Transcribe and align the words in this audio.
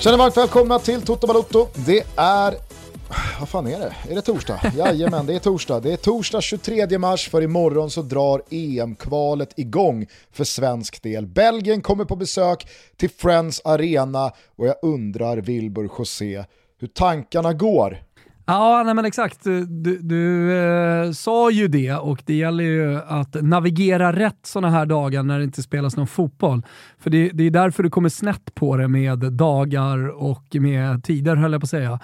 Känner 0.00 0.18
varmt 0.18 0.36
välkomna 0.36 0.78
till 0.78 1.02
Toto 1.02 1.26
Balotto. 1.26 1.68
Det 1.74 2.04
är... 2.16 2.54
Vad 3.40 3.48
fan 3.48 3.66
är 3.66 3.78
det? 3.78 3.94
Är 4.10 4.14
det 4.14 4.22
torsdag? 4.22 4.60
Jajamän, 4.76 5.26
det 5.26 5.34
är 5.34 5.38
torsdag. 5.38 5.80
Det 5.80 5.92
är 5.92 5.96
torsdag 5.96 6.40
23 6.40 6.98
mars 6.98 7.28
för 7.28 7.42
imorgon 7.42 7.90
så 7.90 8.02
drar 8.02 8.42
EM-kvalet 8.50 9.52
igång 9.56 10.06
för 10.32 10.44
svensk 10.44 11.02
del. 11.02 11.26
Belgien 11.26 11.82
kommer 11.82 12.04
på 12.04 12.16
besök 12.16 12.68
till 12.96 13.10
Friends 13.10 13.60
Arena 13.64 14.32
och 14.56 14.66
jag 14.66 14.74
undrar 14.82 15.36
Wilbur 15.36 15.90
José 15.98 16.44
hur 16.80 16.88
tankarna 16.88 17.52
går 17.52 18.02
Ja, 18.50 18.82
nej 18.84 18.94
men 18.94 19.04
exakt. 19.04 19.44
Du, 19.44 19.98
du 19.98 20.52
eh, 20.58 21.12
sa 21.12 21.50
ju 21.50 21.68
det 21.68 21.94
och 21.94 22.22
det 22.26 22.34
gäller 22.34 22.64
ju 22.64 23.00
att 23.06 23.42
navigera 23.42 24.12
rätt 24.12 24.38
sådana 24.42 24.70
här 24.70 24.86
dagar 24.86 25.22
när 25.22 25.38
det 25.38 25.44
inte 25.44 25.62
spelas 25.62 25.96
någon 25.96 26.06
fotboll. 26.06 26.62
För 26.98 27.10
det, 27.10 27.30
det 27.34 27.44
är 27.44 27.50
därför 27.50 27.82
du 27.82 27.90
kommer 27.90 28.08
snett 28.08 28.54
på 28.54 28.76
det 28.76 28.88
med 28.88 29.18
dagar 29.18 30.22
och 30.22 30.44
med 30.52 31.04
tider 31.04 31.36
höll 31.36 31.52
jag 31.52 31.60
på 31.60 31.64
att 31.64 31.70
säga. 31.70 32.00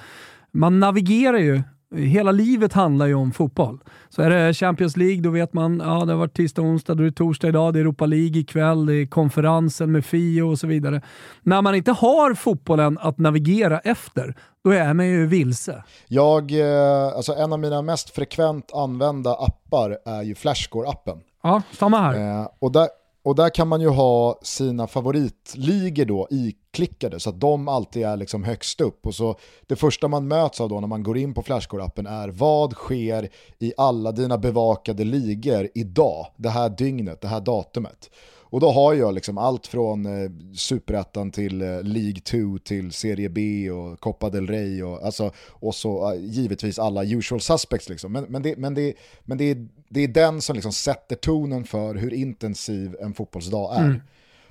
Man 0.53 0.80
navigerar 0.80 1.39
ju 1.39 1.62
Hela 1.97 2.33
livet 2.33 2.73
handlar 2.73 3.06
ju 3.06 3.15
om 3.15 3.33
fotboll. 3.33 3.79
Så 4.09 4.23
är 4.23 4.31
det 4.31 4.55
Champions 4.55 4.97
League, 4.97 5.23
då 5.23 5.31
vet 5.31 5.53
man, 5.53 5.83
ja 5.84 6.05
det 6.05 6.12
har 6.12 6.19
varit 6.19 6.36
tisdag, 6.36 6.62
onsdag, 6.62 6.95
då 6.95 7.03
är 7.03 7.05
det 7.05 7.12
torsdag 7.12 7.48
idag, 7.48 7.73
det 7.73 7.79
är 7.79 7.81
Europa 7.81 8.06
League 8.06 8.41
ikväll, 8.41 8.86
det 8.86 8.95
är 8.95 9.06
konferensen 9.06 9.92
med 9.92 10.05
Fio 10.05 10.42
och 10.42 10.58
så 10.58 10.67
vidare. 10.67 11.03
När 11.42 11.62
man 11.62 11.75
inte 11.75 11.92
har 11.92 12.34
fotbollen 12.34 12.98
att 13.01 13.19
navigera 13.19 13.79
efter, 13.79 14.34
då 14.65 14.70
är 14.70 14.95
man 14.95 15.07
ju 15.07 15.27
vilse. 15.27 15.84
Jag, 16.09 16.53
eh, 16.53 17.17
alltså 17.17 17.34
en 17.34 17.53
av 17.53 17.59
mina 17.59 17.83
mest 17.83 18.11
frekvent 18.11 18.73
använda 18.75 19.34
appar 19.34 19.98
är 20.05 20.23
ju 20.23 20.34
Flashscore-appen. 20.34 21.20
Ja, 21.43 21.62
samma 21.73 21.98
här. 21.98 22.41
Eh, 22.41 22.48
och 22.59 22.73
där, 22.73 22.89
och 23.25 23.35
där 23.35 23.48
kan 23.51 23.69
man 23.69 23.81
ju 23.81 23.89
ha 23.89 24.39
sina 24.42 24.87
favoritligor 24.87 26.05
då 26.05 26.29
iklickade 26.31 27.20
så 27.20 27.31
att 27.31 27.41
de 27.41 27.69
alltid 27.69 28.03
är 28.03 28.17
liksom 28.17 28.45
högst 28.45 28.81
upp. 28.81 29.07
Och 29.07 29.15
så 29.15 29.37
det 29.67 29.77
första 29.77 30.09
man 30.09 30.29
möts 30.29 30.61
av 30.61 30.69
då 30.69 30.81
när 30.81 30.89
man 30.89 31.03
går 31.03 31.19
in 31.19 31.35
på 31.35 31.42
Flashcore-appen 31.42 32.09
är 32.09 32.29
vad 32.29 32.73
sker 32.73 33.29
i 33.59 33.73
alla 33.77 34.12
dina 34.12 34.39
bevakade 34.39 35.05
ligor 35.05 35.69
idag, 35.75 36.27
det 36.37 36.51
här 36.51 36.69
dygnet, 36.69 37.20
det 37.20 37.29
här 37.29 37.41
datumet. 37.41 38.11
Och 38.55 38.60
då 38.60 38.70
har 38.70 38.94
jag 38.94 39.14
liksom 39.14 39.38
allt 39.38 39.66
från 39.66 40.06
eh, 40.06 40.30
Superettan 40.55 41.30
till 41.30 41.62
eh, 41.62 41.83
League 41.83 42.20
2 42.20 42.58
till 42.64 42.92
Serie 42.92 43.28
B 43.28 43.70
och 43.70 44.00
Copa 44.00 44.30
del 44.30 44.46
Rey 44.46 44.83
och, 44.83 45.06
alltså, 45.06 45.33
och 45.48 45.74
så 45.74 46.12
uh, 46.12 46.20
givetvis 46.20 46.78
alla 46.78 47.05
usual 47.05 47.41
suspects. 47.41 47.88
Liksom. 47.88 48.12
Men, 48.12 48.24
men, 48.24 48.42
det, 48.42 48.56
men, 48.56 48.74
det, 48.74 48.94
men 49.24 49.38
det, 49.38 49.44
är, 49.44 49.69
det 49.88 50.00
är 50.00 50.08
den 50.08 50.41
som 50.41 50.55
liksom 50.55 50.72
sätter 50.72 51.16
tonen 51.16 51.64
för 51.64 51.94
hur 51.94 52.14
intensiv 52.14 52.96
en 53.00 53.14
fotbollsdag 53.14 53.77
är. 53.77 53.84
Mm. 53.84 54.00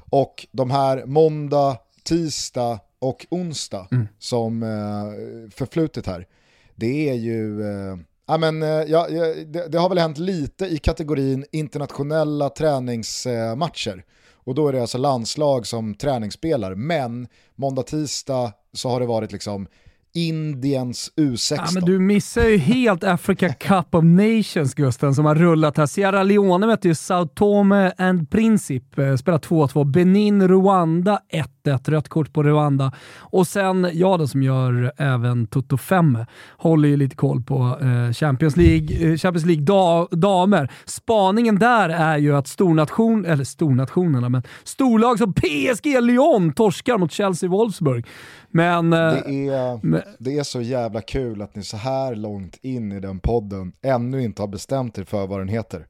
Och 0.09 0.47
de 0.51 0.71
här 0.71 1.05
måndag, 1.05 1.77
tisdag 2.03 2.79
och 2.99 3.25
onsdag 3.29 3.87
mm. 3.91 4.07
som 4.19 4.63
uh, 4.63 5.49
förflutit 5.49 6.07
här, 6.07 6.27
det 6.75 7.09
är 7.09 7.15
ju... 7.15 7.61
Uh, 7.61 7.97
Ja, 8.27 8.37
men, 8.37 8.63
eh, 8.63 8.69
ja, 8.69 9.07
det, 9.45 9.67
det, 9.67 9.77
har 9.77 9.89
väl 9.89 9.97
hänt 9.97 10.17
lite 10.17 10.65
i 10.65 10.77
kategorin 10.77 11.45
internationella 11.51 12.49
träningsmatcher. 12.49 14.03
Och 14.45 14.55
då 14.55 14.67
är 14.67 14.73
det 14.73 14.81
alltså 14.81 14.97
landslag 14.97 15.67
som 15.67 15.95
träningsspelar. 15.95 16.75
Men 16.75 17.27
måndag, 17.55 17.83
tisdag 17.83 18.51
så 18.73 18.89
har 18.89 18.99
det 18.99 19.05
varit 19.05 19.31
liksom 19.31 19.67
Indiens 20.15 21.11
U16. 21.17 21.55
Ja, 21.55 21.67
men 21.73 21.83
du 21.83 21.99
missar 21.99 22.43
ju 22.43 22.57
helt 22.57 23.03
Africa 23.03 23.53
Cup 23.53 23.95
of 23.95 24.03
Nations 24.03 24.73
Gusten 24.73 25.15
som 25.15 25.25
har 25.25 25.35
rullat 25.35 25.77
här. 25.77 25.85
Sierra 25.85 26.23
Leone 26.23 26.67
mötte 26.67 26.87
ju 26.87 26.95
Sao 26.95 27.25
Tome 27.25 27.91
and 27.97 28.29
Principe, 28.29 29.05
eh, 29.05 29.15
spelar 29.15 29.39
2-2. 29.39 29.83
Benin, 29.83 30.47
Rwanda 30.47 31.19
1-1, 31.63 31.89
rött 31.91 32.09
kort 32.09 32.33
på 32.33 32.43
Rwanda. 32.43 32.91
Och 33.19 33.47
sen 33.47 33.89
jag 33.93 34.19
då 34.19 34.27
som 34.27 34.43
gör 34.43 34.91
även 34.97 35.47
Toto 35.47 35.77
5, 35.77 36.17
håller 36.57 36.89
ju 36.89 36.97
lite 36.97 37.15
koll 37.15 37.41
på 37.41 37.77
eh, 37.81 38.13
Champions 38.13 38.57
League, 38.57 39.11
eh, 39.11 39.17
Champions 39.17 39.45
League 39.45 39.63
da, 39.63 40.07
damer. 40.11 40.71
Spaningen 40.85 41.59
där 41.59 41.89
är 41.89 42.17
ju 42.17 42.35
att 42.35 42.47
stornation, 42.47 43.25
eller 43.25 43.43
stornationerna, 43.43 44.29
men 44.29 44.43
storlag 44.63 45.17
som 45.17 45.33
PSG 45.33 46.01
Lyon 46.01 46.53
torskar 46.53 46.97
mot 46.97 47.11
Chelsea 47.11 47.49
Wolfsburg. 47.49 48.05
Men, 48.49 48.93
eh, 48.93 48.99
det, 48.99 49.47
är, 49.47 49.85
men, 49.85 50.01
det 50.19 50.37
är 50.37 50.43
så 50.43 50.61
jävla 50.61 51.01
kul 51.01 51.41
att 51.41 51.55
ni 51.55 51.63
så 51.63 51.77
här 51.77 52.15
långt 52.15 52.57
in 52.61 52.91
i 52.91 52.99
den 52.99 53.19
podden 53.19 53.73
ännu 53.81 54.23
inte 54.23 54.41
har 54.41 54.47
bestämt 54.47 54.97
er 54.97 55.03
för 55.03 55.27
vad 55.27 55.39
den 55.39 55.47
heter. 55.47 55.85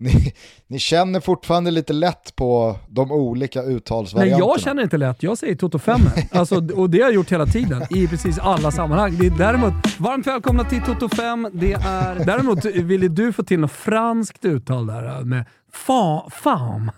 Ni, 0.00 0.32
ni 0.66 0.78
känner 0.78 1.20
fortfarande 1.20 1.70
lite 1.70 1.92
lätt 1.92 2.36
på 2.36 2.76
de 2.88 3.12
olika 3.12 3.62
uttalsvarianterna. 3.62 4.44
Nej, 4.46 4.48
jag 4.54 4.60
känner 4.60 4.82
inte 4.82 4.96
lätt. 4.96 5.22
Jag 5.22 5.38
säger 5.38 5.54
Toto 5.54 5.78
5. 5.78 6.00
Alltså, 6.32 6.54
och 6.74 6.90
det 6.90 6.98
har 6.98 7.04
jag 7.04 7.14
gjort 7.14 7.32
hela 7.32 7.46
tiden 7.46 7.82
i 7.90 8.08
precis 8.08 8.38
alla 8.38 8.70
sammanhang. 8.70 9.16
Det 9.20 9.26
är 9.26 9.38
däremot, 9.38 9.72
varmt 9.98 10.26
välkomna 10.26 10.64
till 10.64 10.82
Toto 10.82 11.08
5. 11.08 11.48
Det 11.52 11.72
är, 11.72 12.24
däremot 12.26 12.64
ville 12.64 13.08
du 13.08 13.32
få 13.32 13.42
till 13.42 13.60
något 13.60 13.72
franskt 13.72 14.44
uttal 14.44 14.86
där 14.86 15.24
med 15.24 15.44
fa, 15.72 16.30
fam. 16.30 16.90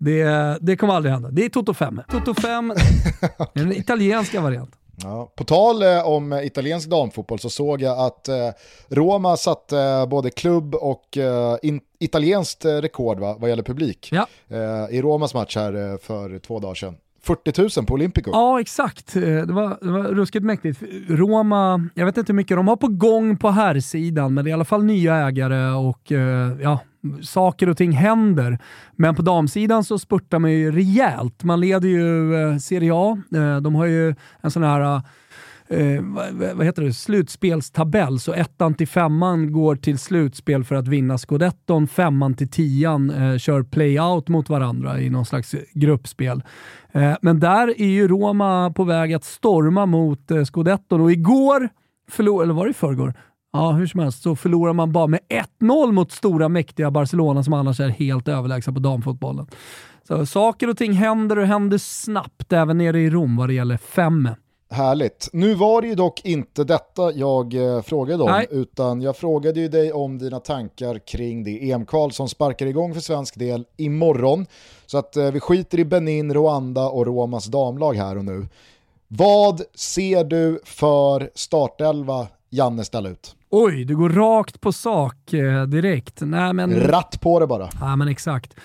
Det, 0.00 0.58
det 0.60 0.76
kommer 0.76 0.94
aldrig 0.94 1.12
hända. 1.12 1.30
Det 1.30 1.44
är 1.44 1.48
Toto 1.48 1.74
5. 1.74 2.00
Toto 2.10 2.34
5, 2.34 2.72
den 3.54 3.72
italienska 3.76 4.40
varianten. 4.40 4.78
Ja, 5.02 5.32
på 5.36 5.44
tal 5.44 5.82
eh, 5.82 6.08
om 6.08 6.32
italiensk 6.32 6.90
damfotboll 6.90 7.38
så 7.38 7.50
såg 7.50 7.82
jag 7.82 7.98
att 7.98 8.28
eh, 8.28 8.50
Roma 8.88 9.36
satte 9.36 9.78
eh, 9.78 10.06
både 10.06 10.30
klubb 10.30 10.74
och 10.74 11.18
italienskt 11.98 12.64
rekord 12.64 13.18
va, 13.18 13.36
vad 13.38 13.50
gäller 13.50 13.62
publik 13.62 14.12
ja. 14.12 14.26
i 14.90 15.02
Romas 15.02 15.34
match 15.34 15.56
här 15.56 15.98
för 15.98 16.38
två 16.38 16.60
dagar 16.60 16.74
sedan. 16.74 16.96
40 17.22 17.80
000 17.80 17.86
på 17.86 17.94
Olympico. 17.94 18.30
Ja, 18.32 18.60
exakt. 18.60 19.14
Det 19.14 19.52
var, 19.52 19.78
det 19.80 19.90
var 19.90 20.02
ruskigt 20.02 20.44
mäktigt. 20.44 20.82
Roma, 21.08 21.88
jag 21.94 22.06
vet 22.06 22.16
inte 22.16 22.32
hur 22.32 22.36
mycket 22.36 22.56
de 22.56 22.68
har 22.68 22.76
på 22.76 22.88
gång 22.88 23.36
på 23.36 23.50
här 23.50 23.80
sidan 23.80 24.34
men 24.34 24.44
det 24.44 24.48
är 24.48 24.50
i 24.50 24.54
alla 24.54 24.64
fall 24.64 24.84
nya 24.84 25.16
ägare 25.16 25.70
och 25.70 26.12
ja, 26.62 26.78
saker 27.22 27.68
och 27.68 27.76
ting 27.76 27.92
händer. 27.92 28.58
Men 28.96 29.14
på 29.14 29.22
damsidan 29.22 29.84
så 29.84 29.98
spurtar 29.98 30.38
man 30.38 30.52
ju 30.52 30.72
rejält. 30.72 31.44
Man 31.44 31.60
leder 31.60 31.88
ju 31.88 32.34
eh, 32.34 32.58
Serie 32.58 32.92
A. 32.94 33.18
Eh, 33.34 33.56
de 33.56 33.74
har 33.74 33.86
ju 33.86 34.14
en 34.40 34.50
sån 34.50 34.62
här 34.62 34.80
eh, 34.80 35.02
eh 35.68 36.02
vad 36.54 36.66
heter 36.66 36.82
det, 36.82 36.92
slutspelstabell. 36.92 38.20
Så 38.20 38.32
ettan 38.32 38.74
till 38.74 38.88
femman 38.88 39.52
går 39.52 39.76
till 39.76 39.98
slutspel 39.98 40.64
för 40.64 40.74
att 40.74 40.88
vinna 40.88 41.18
scudetton. 41.18 41.88
Femman 41.88 42.34
till 42.34 42.50
tian 42.50 43.10
eh, 43.10 43.38
kör 43.38 43.62
playout 43.62 44.28
mot 44.28 44.48
varandra 44.48 45.00
i 45.00 45.10
någon 45.10 45.26
slags 45.26 45.54
gruppspel. 45.72 46.42
Eh, 46.92 47.16
men 47.22 47.40
där 47.40 47.80
är 47.80 47.88
ju 47.88 48.08
Roma 48.08 48.70
på 48.70 48.84
väg 48.84 49.14
att 49.14 49.24
storma 49.24 49.86
mot 49.86 50.30
eh, 50.30 50.44
scudetton 50.44 51.00
och 51.00 51.12
igår, 51.12 51.68
förlor, 52.10 52.42
eller 52.42 52.54
var 52.54 52.64
det 52.64 52.70
i 52.70 52.74
förrgår? 52.74 53.14
Ja, 53.56 53.72
hur 53.72 53.86
som 53.86 54.00
helst 54.00 54.22
så 54.22 54.36
förlorar 54.36 54.72
man 54.72 54.92
bara 54.92 55.06
med 55.06 55.20
1-0 55.60 55.92
mot 55.92 56.12
stora 56.12 56.48
mäktiga 56.48 56.90
Barcelona 56.90 57.42
som 57.42 57.52
annars 57.52 57.80
är 57.80 57.88
helt 57.88 58.28
överlägsna 58.28 58.72
på 58.72 58.80
damfotbollen. 58.80 59.46
Så 60.08 60.26
saker 60.26 60.70
och 60.70 60.76
ting 60.76 60.92
händer 60.92 61.38
och 61.38 61.46
händer 61.46 61.78
snabbt 61.78 62.52
även 62.52 62.78
nere 62.78 63.00
i 63.00 63.10
Rom 63.10 63.36
vad 63.36 63.48
det 63.48 63.54
gäller 63.54 63.76
fem. 63.76 64.28
Härligt. 64.70 65.28
Nu 65.32 65.54
var 65.54 65.82
det 65.82 65.88
ju 65.88 65.94
dock 65.94 66.24
inte 66.24 66.64
detta 66.64 67.12
jag 67.12 67.54
eh, 67.54 67.82
frågade 67.82 68.22
om, 68.22 68.30
Nej. 68.30 68.46
utan 68.50 69.02
jag 69.02 69.16
frågade 69.16 69.60
ju 69.60 69.68
dig 69.68 69.92
om 69.92 70.18
dina 70.18 70.40
tankar 70.40 70.98
kring 70.98 71.44
det 71.44 71.70
EM-kval 71.70 72.12
som 72.12 72.28
sparkar 72.28 72.66
igång 72.66 72.94
för 72.94 73.00
svensk 73.00 73.38
del 73.38 73.64
imorgon. 73.76 74.46
Så 74.86 74.98
att 74.98 75.16
eh, 75.16 75.30
vi 75.30 75.40
skiter 75.40 75.78
i 75.78 75.84
Benin, 75.84 76.34
Rwanda 76.34 76.88
och 76.88 77.06
Romas 77.06 77.46
damlag 77.46 77.94
här 77.94 78.18
och 78.18 78.24
nu. 78.24 78.46
Vad 79.08 79.62
ser 79.74 80.24
du 80.24 80.60
för 80.64 81.30
startelva 81.34 82.26
Janne 82.50 82.84
ställa 82.84 83.08
ut? 83.08 83.36
Oj, 83.56 83.84
du 83.84 83.96
går 83.96 84.10
rakt 84.10 84.60
på 84.60 84.72
sak 84.72 85.32
eh, 85.32 85.62
direkt. 85.62 86.20
Nej, 86.20 86.52
men... 86.52 86.74
Ratt 86.80 87.20
på 87.20 87.40
det 87.40 87.46
bara. 87.46 87.68
Ja, 87.80 87.96
men 87.96 88.08
exakt. 88.08 88.56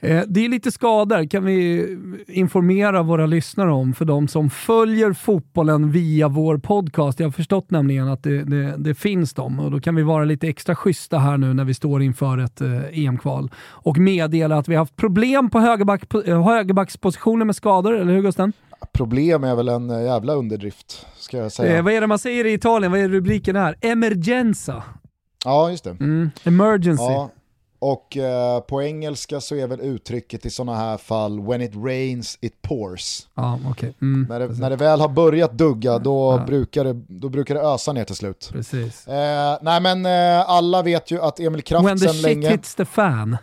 Eh, 0.00 0.22
det 0.28 0.44
är 0.44 0.48
lite 0.48 0.72
skador 0.72 1.30
kan 1.30 1.44
vi 1.44 1.86
informera 2.28 3.02
våra 3.02 3.26
lyssnare 3.26 3.72
om 3.72 3.94
för 3.94 4.04
de 4.04 4.28
som 4.28 4.50
följer 4.50 5.12
fotbollen 5.12 5.90
via 5.90 6.28
vår 6.28 6.58
podcast. 6.58 7.20
Jag 7.20 7.26
har 7.26 7.32
förstått 7.32 7.70
nämligen 7.70 8.08
att 8.08 8.22
det, 8.22 8.44
det, 8.44 8.74
det 8.78 8.94
finns 8.94 9.34
dem 9.34 9.60
och 9.60 9.70
då 9.70 9.80
kan 9.80 9.94
vi 9.94 10.02
vara 10.02 10.24
lite 10.24 10.48
extra 10.48 10.74
schyssta 10.74 11.18
här 11.18 11.36
nu 11.36 11.54
när 11.54 11.64
vi 11.64 11.74
står 11.74 12.02
inför 12.02 12.38
ett 12.38 12.60
eh, 12.60 12.98
EM-kval 13.04 13.50
och 13.68 13.98
meddela 13.98 14.56
att 14.56 14.68
vi 14.68 14.74
har 14.74 14.82
haft 14.82 14.96
problem 14.96 15.50
på 15.50 15.60
högerback, 15.60 16.14
högerbackspositionen 16.26 17.46
med 17.46 17.56
skador, 17.56 17.96
eller 17.96 18.12
hur 18.12 18.22
Gusten? 18.22 18.52
Problem 18.92 19.44
är 19.44 19.54
väl 19.54 19.68
en 19.68 20.04
jävla 20.04 20.34
underdrift, 20.34 21.06
ska 21.18 21.36
jag 21.36 21.52
säga. 21.52 21.76
Eh, 21.76 21.82
vad 21.82 21.92
är 21.92 22.00
det 22.00 22.06
man 22.06 22.18
säger 22.18 22.44
i 22.44 22.52
Italien? 22.52 22.92
Vad 22.92 23.00
är 23.00 23.08
rubriken 23.08 23.56
här? 23.56 23.76
Emergenza. 23.80 24.82
Ja, 25.44 25.70
just 25.70 25.84
det. 25.84 25.90
Mm. 25.90 26.30
Emergency. 26.44 27.02
Ja. 27.02 27.30
Och 27.80 28.16
eh, 28.16 28.60
på 28.60 28.82
engelska 28.82 29.40
så 29.40 29.54
är 29.54 29.66
väl 29.66 29.80
uttrycket 29.80 30.46
i 30.46 30.50
sådana 30.50 30.78
här 30.78 30.96
fall 30.96 31.40
when 31.40 31.62
it 31.62 31.72
rains 31.76 32.38
it 32.40 32.62
pours. 32.62 33.28
Ja, 33.34 33.58
okay. 33.70 33.92
Mm, 34.02 34.26
när, 34.28 34.40
det, 34.40 34.46
när 34.48 34.70
det 34.70 34.76
väl 34.76 35.00
har 35.00 35.08
börjat 35.08 35.52
dugga 35.52 35.98
då, 35.98 36.38
ja. 36.38 36.44
brukar, 36.46 36.84
det, 36.84 36.92
då 37.08 37.28
brukar 37.28 37.54
det 37.54 37.60
ösa 37.60 37.92
ner 37.92 38.04
till 38.04 38.16
slut. 38.16 38.50
Precis. 38.52 39.08
Eh, 39.08 39.58
nej 39.62 39.80
men 39.80 40.06
eh, 40.06 40.50
alla 40.50 40.82
vet 40.82 41.10
ju 41.10 41.20
att 41.20 41.40
Emil 41.40 41.62
Kraft 41.62 42.00
sen 42.00 42.22
länge... 42.22 42.34
When 42.34 42.42
the 42.42 42.48
shit 42.48 42.52
hits 42.52 42.74
the 42.74 42.84
fan. 42.84 43.36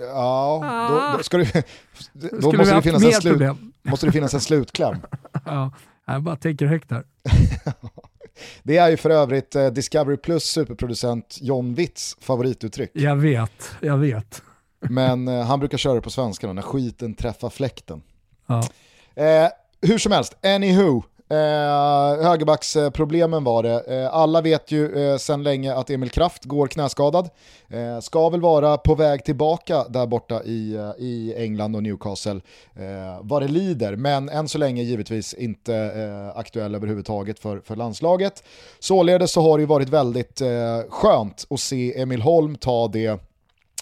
Ja, 0.00 0.88
då, 0.90 1.16
då, 1.16 1.22
ska 1.22 1.36
det, 1.38 1.66
då 2.12 2.52
måste, 2.52 2.74
det 2.74 2.82
finnas 2.82 3.04
en 3.04 3.12
slut, 3.12 3.56
måste 3.82 4.06
det 4.06 4.12
finnas 4.12 4.34
en 4.34 4.40
slutkläm. 4.40 4.96
ja, 5.44 5.72
jag 6.04 6.22
bara 6.22 6.36
tänker 6.36 6.66
högt 6.66 6.90
här. 6.90 7.04
Det 8.62 8.76
är 8.76 8.88
ju 8.90 8.96
för 8.96 9.10
övrigt 9.10 9.56
eh, 9.56 9.66
Discovery 9.66 10.16
Plus 10.16 10.44
superproducent 10.44 11.38
John 11.40 11.74
Witts 11.74 12.16
favorituttryck. 12.20 12.90
Jag 12.92 13.16
vet, 13.16 13.70
jag 13.80 13.98
vet. 13.98 14.42
Men 14.80 15.28
eh, 15.28 15.42
han 15.42 15.58
brukar 15.58 15.78
köra 15.78 15.94
det 15.94 16.00
på 16.00 16.10
svenska 16.10 16.46
då, 16.46 16.52
när 16.52 16.62
skiten 16.62 17.14
träffar 17.14 17.50
fläkten. 17.50 18.02
Ja. 18.46 18.64
Eh, 19.14 19.48
hur 19.82 19.98
som 19.98 20.12
helst, 20.12 20.36
anywho, 20.44 21.02
Eh, 21.30 21.36
högerbacksproblemen 22.24 23.44
var 23.44 23.62
det. 23.62 23.80
Eh, 23.80 24.14
alla 24.14 24.40
vet 24.40 24.70
ju 24.70 25.10
eh, 25.10 25.16
sedan 25.16 25.42
länge 25.42 25.74
att 25.74 25.90
Emil 25.90 26.10
Kraft 26.10 26.44
går 26.44 26.66
knäskadad. 26.66 27.30
Eh, 27.68 28.00
ska 28.00 28.28
väl 28.28 28.40
vara 28.40 28.76
på 28.76 28.94
väg 28.94 29.24
tillbaka 29.24 29.84
där 29.88 30.06
borta 30.06 30.42
i, 30.42 30.74
eh, 30.74 30.90
i 30.98 31.34
England 31.36 31.76
och 31.76 31.82
Newcastle 31.82 32.40
eh, 32.76 33.20
vad 33.22 33.42
det 33.42 33.48
lider. 33.48 33.96
Men 33.96 34.28
än 34.28 34.48
så 34.48 34.58
länge 34.58 34.82
givetvis 34.82 35.34
inte 35.34 35.74
eh, 35.74 36.38
aktuell 36.38 36.74
överhuvudtaget 36.74 37.38
för, 37.38 37.60
för 37.60 37.76
landslaget. 37.76 38.44
Således 38.78 39.32
så 39.32 39.42
har 39.42 39.58
det 39.58 39.62
ju 39.62 39.66
varit 39.66 39.88
väldigt 39.88 40.40
eh, 40.40 40.48
skönt 40.88 41.46
att 41.50 41.60
se 41.60 42.00
Emil 42.00 42.22
Holm 42.22 42.56
ta 42.56 42.88
det 42.88 43.20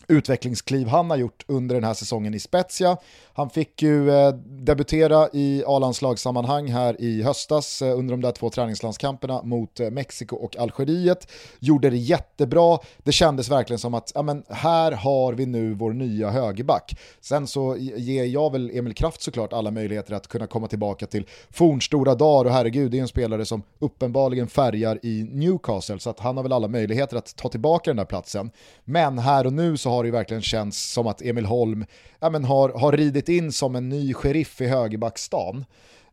utvecklingskliv 0.08 0.88
han 0.88 1.10
har 1.10 1.16
gjort 1.16 1.44
under 1.48 1.74
den 1.74 1.84
här 1.84 1.94
säsongen 1.94 2.34
i 2.34 2.40
Spezia. 2.40 2.96
Han 3.38 3.50
fick 3.50 3.82
ju 3.82 4.10
eh, 4.10 4.32
debutera 4.44 5.28
i 5.32 5.62
A-landslagssammanhang 5.66 6.68
här 6.68 7.00
i 7.00 7.22
höstas 7.22 7.82
eh, 7.82 7.98
under 7.98 8.10
de 8.10 8.20
där 8.20 8.32
två 8.32 8.50
träningslandskamperna 8.50 9.42
mot 9.42 9.80
eh, 9.80 9.90
Mexiko 9.90 10.36
och 10.36 10.56
Algeriet. 10.56 11.30
Gjorde 11.58 11.90
det 11.90 11.96
jättebra, 11.96 12.78
det 12.98 13.12
kändes 13.12 13.50
verkligen 13.50 13.78
som 13.78 13.94
att 13.94 14.12
ja, 14.14 14.22
men 14.22 14.44
här 14.48 14.92
har 14.92 15.32
vi 15.32 15.46
nu 15.46 15.74
vår 15.74 15.92
nya 15.92 16.30
högerback. 16.30 16.96
Sen 17.20 17.46
så 17.46 17.76
ger 17.76 18.24
jag 18.24 18.52
väl 18.52 18.70
Emil 18.74 18.94
Kraft 18.94 19.22
såklart 19.22 19.52
alla 19.52 19.70
möjligheter 19.70 20.14
att 20.14 20.28
kunna 20.28 20.46
komma 20.46 20.66
tillbaka 20.66 21.06
till 21.06 21.26
fornstora 21.50 22.14
dagar 22.14 22.44
och 22.44 22.56
herregud, 22.56 22.90
det 22.90 22.98
är 22.98 23.02
en 23.02 23.08
spelare 23.08 23.44
som 23.44 23.62
uppenbarligen 23.78 24.48
färgar 24.48 24.98
i 25.02 25.28
Newcastle 25.32 25.98
så 25.98 26.10
att 26.10 26.20
han 26.20 26.36
har 26.36 26.42
väl 26.42 26.52
alla 26.52 26.68
möjligheter 26.68 27.16
att 27.16 27.36
ta 27.36 27.48
tillbaka 27.48 27.90
den 27.90 27.96
där 27.96 28.04
platsen. 28.04 28.50
Men 28.84 29.18
här 29.18 29.46
och 29.46 29.52
nu 29.52 29.76
så 29.76 29.90
har 29.90 30.02
det 30.02 30.06
ju 30.06 30.12
verkligen 30.12 30.42
känts 30.42 30.92
som 30.92 31.06
att 31.06 31.22
Emil 31.22 31.46
Holm 31.46 31.84
ja, 32.20 32.30
men 32.30 32.44
har, 32.44 32.68
har 32.68 32.92
ridit 32.92 33.27
in 33.28 33.52
som 33.52 33.76
en 33.76 33.88
ny 33.88 34.14
sheriff 34.14 34.60
i 34.60 34.66
högerbackstan. 34.66 35.64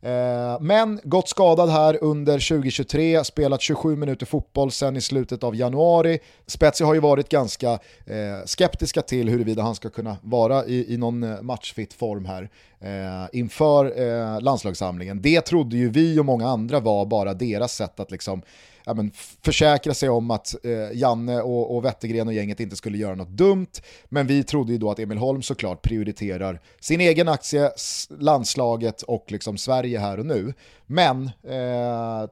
Eh, 0.06 0.62
men 0.62 1.00
gått 1.04 1.30
skadad 1.30 1.70
här 1.70 1.98
under 2.02 2.34
2023, 2.34 3.24
spelat 3.24 3.62
27 3.62 3.96
minuter 3.96 4.26
fotboll 4.26 4.72
sen 4.72 4.98
i 4.98 5.02
slutet 5.02 5.44
av 5.44 5.56
januari. 5.56 6.20
Spezia 6.48 6.88
har 6.88 6.94
ju 6.94 7.00
varit 7.00 7.30
ganska 7.30 7.72
eh, 8.06 8.46
skeptiska 8.46 9.02
till 9.02 9.30
huruvida 9.30 9.62
han 9.62 9.76
ska 9.76 9.90
kunna 9.90 10.18
vara 10.22 10.66
i, 10.66 10.94
i 10.94 10.98
någon 10.98 11.24
eh, 11.24 11.42
matchfit 11.42 11.94
form 11.94 12.26
här 12.26 12.50
eh, 12.80 13.40
inför 13.40 14.02
eh, 14.02 14.42
landslagssamlingen. 14.42 15.22
Det 15.22 15.42
trodde 15.42 15.78
ju 15.78 15.90
vi 15.90 16.20
och 16.20 16.26
många 16.26 16.50
andra 16.50 16.80
var 16.80 17.06
bara 17.06 17.34
deras 17.34 17.76
sätt 17.76 18.00
att 18.00 18.12
liksom 18.12 18.42
ja, 18.86 18.94
men, 18.94 19.12
försäkra 19.42 19.94
sig 19.94 20.10
om 20.10 20.32
att 20.32 20.56
eh, 20.66 20.98
Janne 20.98 21.42
och, 21.42 21.76
och 21.76 21.86
Wettergren 21.86 22.28
och 22.28 22.34
gänget 22.34 22.60
inte 22.60 22.76
skulle 22.76 22.98
göra 22.98 23.16
något 23.16 23.30
dumt. 23.30 23.72
Men 24.06 24.28
vi 24.28 24.44
trodde 24.44 24.72
ju 24.72 24.78
då 24.78 24.92
att 24.92 25.00
Emil 25.00 25.18
Holm 25.18 25.42
såklart 25.42 25.82
prioriterar 25.82 26.62
sin 26.80 27.02
egen 27.02 27.28
aktie, 27.28 27.72
landslaget 28.20 29.02
och 29.02 29.26
liksom 29.32 29.58
Sverige 29.58 30.00
här 30.00 30.20
och 30.20 30.26
nu. 30.26 30.54
Men 30.86 31.26
eh, 31.44 32.30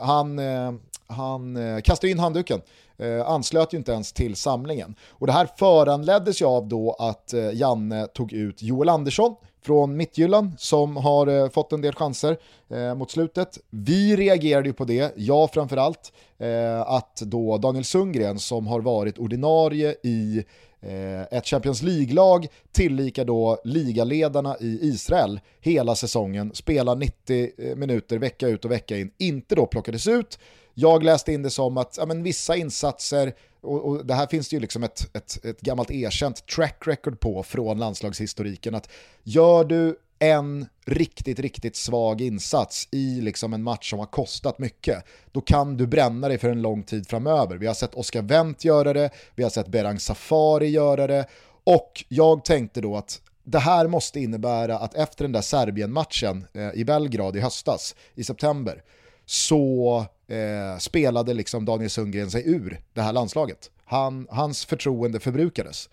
han, 0.00 0.38
eh, 0.38 0.72
han 1.14 1.56
eh, 1.56 1.80
kastade 1.80 2.10
in 2.10 2.18
handduken. 2.18 2.60
Eh, 2.98 3.28
anslöt 3.28 3.74
ju 3.74 3.78
inte 3.78 3.92
ens 3.92 4.12
till 4.12 4.36
samlingen. 4.36 4.94
Och 5.10 5.26
det 5.26 5.32
här 5.32 5.48
föranleddes 5.56 6.42
ju 6.42 6.46
av 6.46 6.68
då 6.68 6.96
att 6.98 7.32
eh, 7.32 7.50
Janne 7.54 8.06
tog 8.06 8.32
ut 8.32 8.62
Joel 8.62 8.88
Andersson 8.88 9.36
från 9.64 9.96
Mittjylland 9.96 10.52
som 10.58 10.96
har 10.96 11.26
eh, 11.26 11.48
fått 11.48 11.72
en 11.72 11.80
del 11.80 11.94
chanser 11.94 12.36
eh, 12.70 12.94
mot 12.94 13.10
slutet. 13.10 13.58
Vi 13.70 14.16
reagerade 14.16 14.68
ju 14.68 14.72
på 14.72 14.84
det, 14.84 15.12
jag 15.16 15.52
framförallt, 15.52 16.12
eh, 16.38 16.80
att 16.80 17.16
då 17.16 17.58
Daniel 17.58 17.84
Sundgren 17.84 18.38
som 18.38 18.66
har 18.66 18.80
varit 18.80 19.18
ordinarie 19.18 19.94
i 20.02 20.44
eh, 20.80 21.38
ett 21.38 21.46
Champions 21.46 21.82
League-lag 21.82 22.46
tillika 22.72 23.24
då 23.24 23.60
ligaledarna 23.64 24.56
i 24.60 24.78
Israel 24.82 25.40
hela 25.60 25.94
säsongen, 25.94 26.50
spelar 26.54 26.96
90 26.96 27.50
eh, 27.58 27.76
minuter 27.76 28.18
vecka 28.18 28.48
ut 28.48 28.64
och 28.64 28.70
vecka 28.70 28.98
in, 28.98 29.10
inte 29.18 29.54
då 29.54 29.66
plockades 29.66 30.06
ut. 30.06 30.38
Jag 30.74 31.02
läste 31.02 31.32
in 31.32 31.42
det 31.42 31.50
som 31.50 31.76
att 31.76 31.96
ja, 31.98 32.06
men 32.06 32.22
vissa 32.22 32.56
insatser 32.56 33.34
och, 33.60 33.88
och, 33.88 34.06
det 34.06 34.14
här 34.14 34.26
finns 34.26 34.48
det 34.48 34.56
ju 34.56 34.60
liksom 34.60 34.82
ett, 34.82 35.16
ett, 35.16 35.44
ett 35.44 35.60
gammalt 35.60 35.90
erkänt 35.90 36.46
track 36.46 36.82
record 36.86 37.20
på 37.20 37.42
från 37.42 37.78
landslagshistoriken 37.78 38.74
att 38.74 38.88
gör 39.22 39.64
du 39.64 39.96
en 40.18 40.66
riktigt, 40.86 41.38
riktigt 41.38 41.76
svag 41.76 42.20
insats 42.20 42.88
i 42.90 43.20
liksom 43.20 43.54
en 43.54 43.62
match 43.62 43.90
som 43.90 43.98
har 43.98 44.06
kostat 44.06 44.58
mycket, 44.58 45.04
då 45.32 45.40
kan 45.40 45.76
du 45.76 45.86
bränna 45.86 46.28
dig 46.28 46.38
för 46.38 46.48
en 46.48 46.62
lång 46.62 46.82
tid 46.82 47.08
framöver. 47.08 47.56
Vi 47.56 47.66
har 47.66 47.74
sett 47.74 47.94
Oscar 47.94 48.22
Wendt 48.22 48.64
göra 48.64 48.92
det, 48.92 49.10
vi 49.34 49.42
har 49.42 49.50
sett 49.50 49.68
Berang 49.68 49.98
Safari 49.98 50.68
göra 50.68 51.06
det, 51.06 51.26
och 51.64 52.04
jag 52.08 52.44
tänkte 52.44 52.80
då 52.80 52.96
att 52.96 53.20
det 53.44 53.58
här 53.58 53.86
måste 53.86 54.20
innebära 54.20 54.78
att 54.78 54.94
efter 54.94 55.24
den 55.24 55.32
där 55.32 55.40
Serbien-matchen 55.40 56.46
eh, 56.52 56.70
i 56.74 56.84
Belgrad 56.84 57.36
i 57.36 57.40
höstas, 57.40 57.94
i 58.14 58.24
september, 58.24 58.82
så 59.26 60.06
eh, 60.34 60.78
spelade 60.78 61.34
liksom 61.34 61.64
Daniel 61.64 61.90
Sundgren 61.90 62.30
sig 62.30 62.42
ur 62.50 62.80
det 62.92 63.02
här 63.02 63.12
landslaget. 63.12 63.70
Han, 63.84 64.26
hans 64.30 64.64
förtroende 64.64 65.20
förbrukades. 65.20 65.88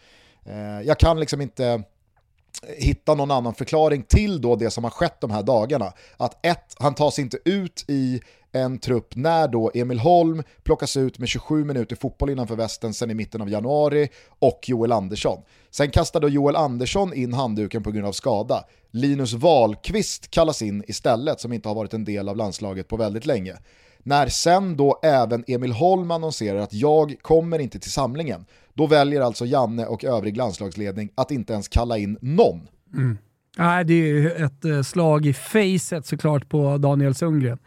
Eh, 0.45 0.81
jag 0.87 0.99
kan 0.99 1.19
liksom 1.19 1.41
inte 1.41 1.65
eh, 1.65 1.79
hitta 2.77 3.15
någon 3.15 3.31
annan 3.31 3.53
förklaring 3.53 4.03
till 4.03 4.41
då 4.41 4.55
det 4.55 4.71
som 4.71 4.83
har 4.83 4.91
skett 4.91 5.21
de 5.21 5.31
här 5.31 5.43
dagarna. 5.43 5.93
Att 6.17 6.45
ett, 6.45 6.75
han 6.79 6.95
tas 6.95 7.19
inte 7.19 7.37
ut 7.45 7.85
i 7.87 8.21
en 8.51 8.79
trupp 8.79 9.15
när 9.15 9.47
då 9.47 9.71
Emil 9.73 9.99
Holm 9.99 10.43
plockas 10.63 10.97
ut 10.97 11.19
med 11.19 11.29
27 11.29 11.65
minuter 11.65 11.95
fotboll 11.95 12.29
innanför 12.29 12.55
västen 12.55 12.93
sen 12.93 13.11
i 13.11 13.13
mitten 13.13 13.41
av 13.41 13.49
januari 13.49 14.09
och 14.39 14.59
Joel 14.67 14.91
Andersson. 14.91 15.43
Sen 15.69 15.91
kastade 15.91 16.27
Joel 16.27 16.55
Andersson 16.55 17.13
in 17.13 17.33
handduken 17.33 17.83
på 17.83 17.91
grund 17.91 18.07
av 18.07 18.11
skada. 18.11 18.65
Linus 18.91 19.33
Wahlqvist 19.33 20.31
kallas 20.31 20.61
in 20.61 20.83
istället 20.87 21.39
som 21.39 21.53
inte 21.53 21.69
har 21.69 21.75
varit 21.75 21.93
en 21.93 22.05
del 22.05 22.29
av 22.29 22.37
landslaget 22.37 22.87
på 22.87 22.97
väldigt 22.97 23.25
länge. 23.25 23.57
När 24.03 24.27
sen 24.27 24.77
då 24.77 24.99
även 25.03 25.43
Emil 25.47 25.71
Holm 25.71 26.11
annonserar 26.11 26.59
att 26.59 26.73
jag 26.73 27.15
kommer 27.21 27.59
inte 27.59 27.79
till 27.79 27.91
samlingen, 27.91 28.45
då 28.73 28.87
väljer 28.87 29.21
alltså 29.21 29.45
Janne 29.45 29.85
och 29.85 30.03
övrig 30.03 30.37
landslagsledning 30.37 31.09
att 31.15 31.31
inte 31.31 31.53
ens 31.53 31.67
kalla 31.67 31.97
in 31.97 32.17
någon. 32.21 32.67
Mm. 32.93 33.17
Nej, 33.57 33.85
det 33.85 33.93
är 33.93 33.97
ju 33.97 34.31
ett 34.31 34.65
eh, 34.65 34.81
slag 34.81 35.25
i 35.25 35.33
facet 35.33 36.05
såklart 36.05 36.49
på 36.49 36.77
Daniel 36.77 37.15
Sundgren. 37.15 37.57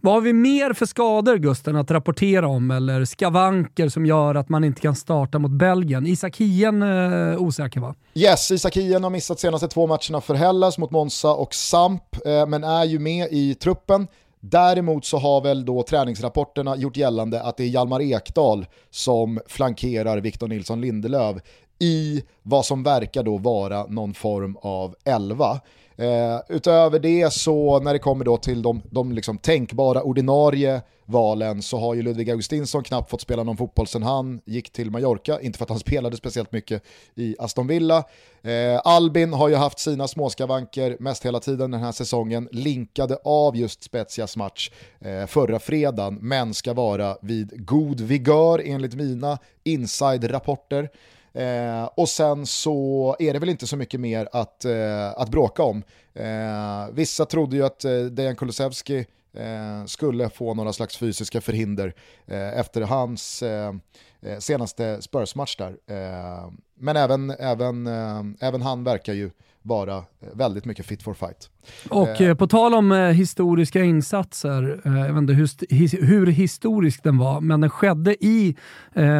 Vad 0.00 0.14
har 0.14 0.20
vi 0.20 0.32
mer 0.32 0.72
för 0.72 0.86
skador 0.86 1.36
Gusten 1.36 1.76
att 1.76 1.90
rapportera 1.90 2.48
om 2.48 2.70
eller 2.70 3.04
skavanker 3.04 3.88
som 3.88 4.06
gör 4.06 4.34
att 4.34 4.48
man 4.48 4.64
inte 4.64 4.80
kan 4.80 4.94
starta 4.96 5.38
mot 5.38 5.50
Belgien? 5.50 6.06
Isak 6.06 6.36
Hien 6.36 6.82
eh, 6.82 7.42
osäker 7.42 7.80
va? 7.80 7.94
Yes, 8.14 8.50
Isak 8.50 8.76
Hien 8.76 9.04
har 9.04 9.10
missat 9.10 9.40
senaste 9.40 9.68
två 9.68 9.86
matcherna 9.86 10.20
för 10.20 10.34
Hellas 10.34 10.78
mot 10.78 10.90
Monza 10.90 11.32
och 11.32 11.54
Samp, 11.54 12.26
eh, 12.26 12.46
men 12.46 12.64
är 12.64 12.84
ju 12.84 12.98
med 12.98 13.28
i 13.30 13.54
truppen. 13.54 14.06
Däremot 14.40 15.04
så 15.04 15.18
har 15.18 15.40
väl 15.40 15.64
då 15.64 15.82
träningsrapporterna 15.82 16.76
gjort 16.76 16.96
gällande 16.96 17.42
att 17.42 17.56
det 17.56 17.64
är 17.64 17.68
Hjalmar 17.68 18.00
Ekdal 18.02 18.66
som 18.90 19.40
flankerar 19.46 20.20
Victor 20.20 20.48
Nilsson 20.48 20.80
Lindelöf 20.80 21.36
i 21.78 22.22
vad 22.42 22.64
som 22.64 22.82
verkar 22.82 23.22
då 23.22 23.36
vara 23.36 23.86
någon 23.86 24.14
form 24.14 24.56
av 24.62 24.94
elva. 25.04 25.60
Eh, 25.96 26.38
utöver 26.48 26.98
det 26.98 27.32
så 27.32 27.80
när 27.80 27.92
det 27.92 27.98
kommer 27.98 28.24
då 28.24 28.36
till 28.36 28.62
de, 28.62 28.82
de 28.90 29.12
liksom 29.12 29.38
tänkbara 29.38 30.02
ordinarie 30.02 30.82
valen 31.08 31.62
så 31.62 31.78
har 31.78 31.94
ju 31.94 32.02
Ludvig 32.02 32.30
Augustinsson 32.30 32.82
knappt 32.82 33.10
fått 33.10 33.20
spela 33.20 33.42
någon 33.42 33.56
fotboll 33.56 33.86
sedan 33.86 34.02
han 34.02 34.40
gick 34.44 34.72
till 34.72 34.90
Mallorca, 34.90 35.40
inte 35.40 35.58
för 35.58 35.64
att 35.64 35.70
han 35.70 35.78
spelade 35.88 36.16
speciellt 36.16 36.52
mycket 36.52 36.82
i 37.14 37.36
Aston 37.38 37.66
Villa. 37.66 38.04
Eh, 38.42 38.80
Albin 38.84 39.32
har 39.32 39.48
ju 39.48 39.54
haft 39.54 39.78
sina 39.78 40.08
småskavanker 40.08 40.96
mest 41.00 41.26
hela 41.26 41.40
tiden 41.40 41.70
den 41.70 41.80
här 41.80 41.92
säsongen, 41.92 42.48
linkade 42.52 43.18
av 43.24 43.56
just 43.56 43.82
Spezias 43.82 44.36
match 44.36 44.70
eh, 45.00 45.26
förra 45.26 45.58
fredagen, 45.58 46.18
men 46.20 46.54
ska 46.54 46.72
vara 46.72 47.16
vid 47.22 47.66
god 47.66 48.00
vigör 48.00 48.62
enligt 48.64 48.94
mina 48.94 49.38
inside-rapporter. 49.64 50.88
Eh, 51.32 51.84
och 51.84 52.08
sen 52.08 52.46
så 52.46 53.16
är 53.18 53.32
det 53.32 53.38
väl 53.38 53.48
inte 53.48 53.66
så 53.66 53.76
mycket 53.76 54.00
mer 54.00 54.28
att, 54.32 54.64
eh, 54.64 55.08
att 55.16 55.28
bråka 55.28 55.62
om. 55.62 55.82
Eh, 56.14 56.92
vissa 56.92 57.24
trodde 57.24 57.56
ju 57.56 57.64
att 57.64 57.84
eh, 57.84 58.00
Dejan 58.00 58.36
Kulusevski 58.36 59.06
eh, 59.38 59.84
skulle 59.86 60.30
få 60.30 60.54
några 60.54 60.72
slags 60.72 60.96
fysiska 60.96 61.40
förhinder 61.40 61.94
eh, 62.26 62.58
efter 62.58 62.80
hans 62.80 63.42
eh, 63.42 63.74
eh 64.22 64.38
senaste 64.38 65.02
Spurs-match 65.02 65.56
där. 65.56 65.76
Eh, 65.86 66.50
men 66.80 66.96
även, 66.96 67.30
även, 67.30 67.86
eh, 67.86 68.22
även 68.40 68.62
han 68.62 68.84
verkar 68.84 69.12
ju 69.12 69.30
vara 69.62 70.04
väldigt 70.34 70.64
mycket 70.64 70.86
fit 70.86 71.02
for 71.02 71.14
fight. 71.14 71.50
Och 71.88 72.38
på 72.38 72.46
tal 72.46 72.74
om 72.74 72.92
historiska 72.92 73.82
insatser, 73.82 74.80
jag 74.84 75.12
vet 75.12 75.16
inte 75.16 75.32
hur, 75.32 76.06
hur, 76.06 76.26
historisk 76.26 77.02
den 77.02 77.18
var, 77.18 77.40
men 77.40 77.60
den 77.60 77.70
skedde 77.70 78.24
i 78.24 78.56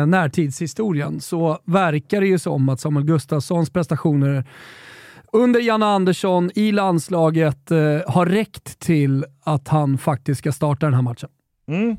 närtidshistorien, 0.07 1.21
så 1.21 1.59
verkar 1.65 2.21
det 2.21 2.27
ju 2.27 2.39
som 2.39 2.69
att 2.69 2.81
Samuel 2.81 3.07
Gustafssons 3.07 3.71
prestationer 3.71 4.45
under 5.33 5.61
Janne 5.61 5.87
Andersson 5.87 6.51
i 6.55 6.73
landslaget 6.73 7.71
eh, 7.71 7.79
har 8.07 8.27
räckt 8.27 8.79
till 8.79 9.25
att 9.45 9.69
han 9.69 9.99
faktiskt 9.99 10.39
ska 10.39 10.53
starta 10.53 10.87
den 10.87 10.95
här 10.95 11.03
matchen. 11.03 11.29
Mm. 11.69 11.97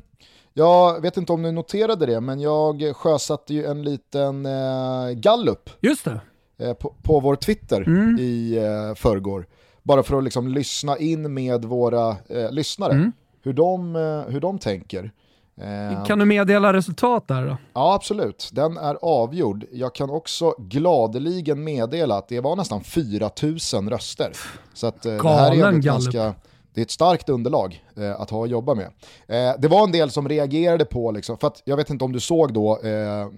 Jag 0.54 1.00
vet 1.02 1.16
inte 1.16 1.32
om 1.32 1.42
ni 1.42 1.52
noterade 1.52 2.06
det, 2.06 2.20
men 2.20 2.40
jag 2.40 2.96
sjösatte 2.96 3.54
ju 3.54 3.64
en 3.64 3.82
liten 3.82 4.46
eh, 4.46 5.10
gallup. 5.14 5.70
Just 5.80 6.04
det. 6.04 6.20
Eh, 6.58 6.74
på, 6.74 6.94
på, 7.02 7.20
vår 7.20 7.36
Twitter 7.36 7.80
mm. 7.86 8.16
i 8.18 8.56
eh, 8.56 8.94
förrgår. 8.94 9.46
Bara 9.82 10.02
för 10.02 10.18
att 10.18 10.24
liksom 10.24 10.48
lyssna 10.48 10.98
in 10.98 11.34
med 11.34 11.64
våra 11.64 12.08
eh, 12.10 12.52
lyssnare, 12.52 12.92
mm. 12.92 13.12
hur, 13.42 13.52
de, 13.52 13.96
eh, 13.96 14.32
hur 14.32 14.40
de 14.40 14.58
tänker. 14.58 15.12
Eh, 15.56 16.04
kan 16.04 16.18
du 16.18 16.24
meddela 16.24 16.72
resultat 16.72 17.28
där 17.28 17.46
då? 17.46 17.56
Ja, 17.72 17.94
absolut. 17.94 18.50
Den 18.52 18.76
är 18.76 18.98
avgjord. 19.02 19.64
Jag 19.72 19.94
kan 19.94 20.10
också 20.10 20.54
gladeligen 20.58 21.64
meddela 21.64 22.16
att 22.16 22.28
det 22.28 22.40
var 22.40 22.56
nästan 22.56 22.84
4000 22.84 23.90
röster. 23.90 24.32
Så 24.74 24.86
att, 24.86 25.06
eh, 25.06 25.12
det 25.12 25.28
här 25.28 25.52
är 25.52 25.72
ganska 25.72 26.34
det 26.74 26.80
är 26.80 26.82
ett 26.82 26.90
starkt 26.90 27.28
underlag 27.28 27.84
eh, 27.96 28.20
att 28.20 28.30
ha 28.30 28.44
att 28.44 28.50
jobba 28.50 28.74
med. 28.74 28.86
Eh, 29.28 29.54
det 29.58 29.68
var 29.68 29.84
en 29.84 29.92
del 29.92 30.10
som 30.10 30.28
reagerade 30.28 30.84
på, 30.84 31.10
liksom, 31.10 31.38
för 31.38 31.46
att 31.46 31.62
jag 31.64 31.76
vet 31.76 31.90
inte 31.90 32.04
om 32.04 32.12
du 32.12 32.20
såg 32.20 32.52
då 32.52 32.78
eh, 32.78 33.28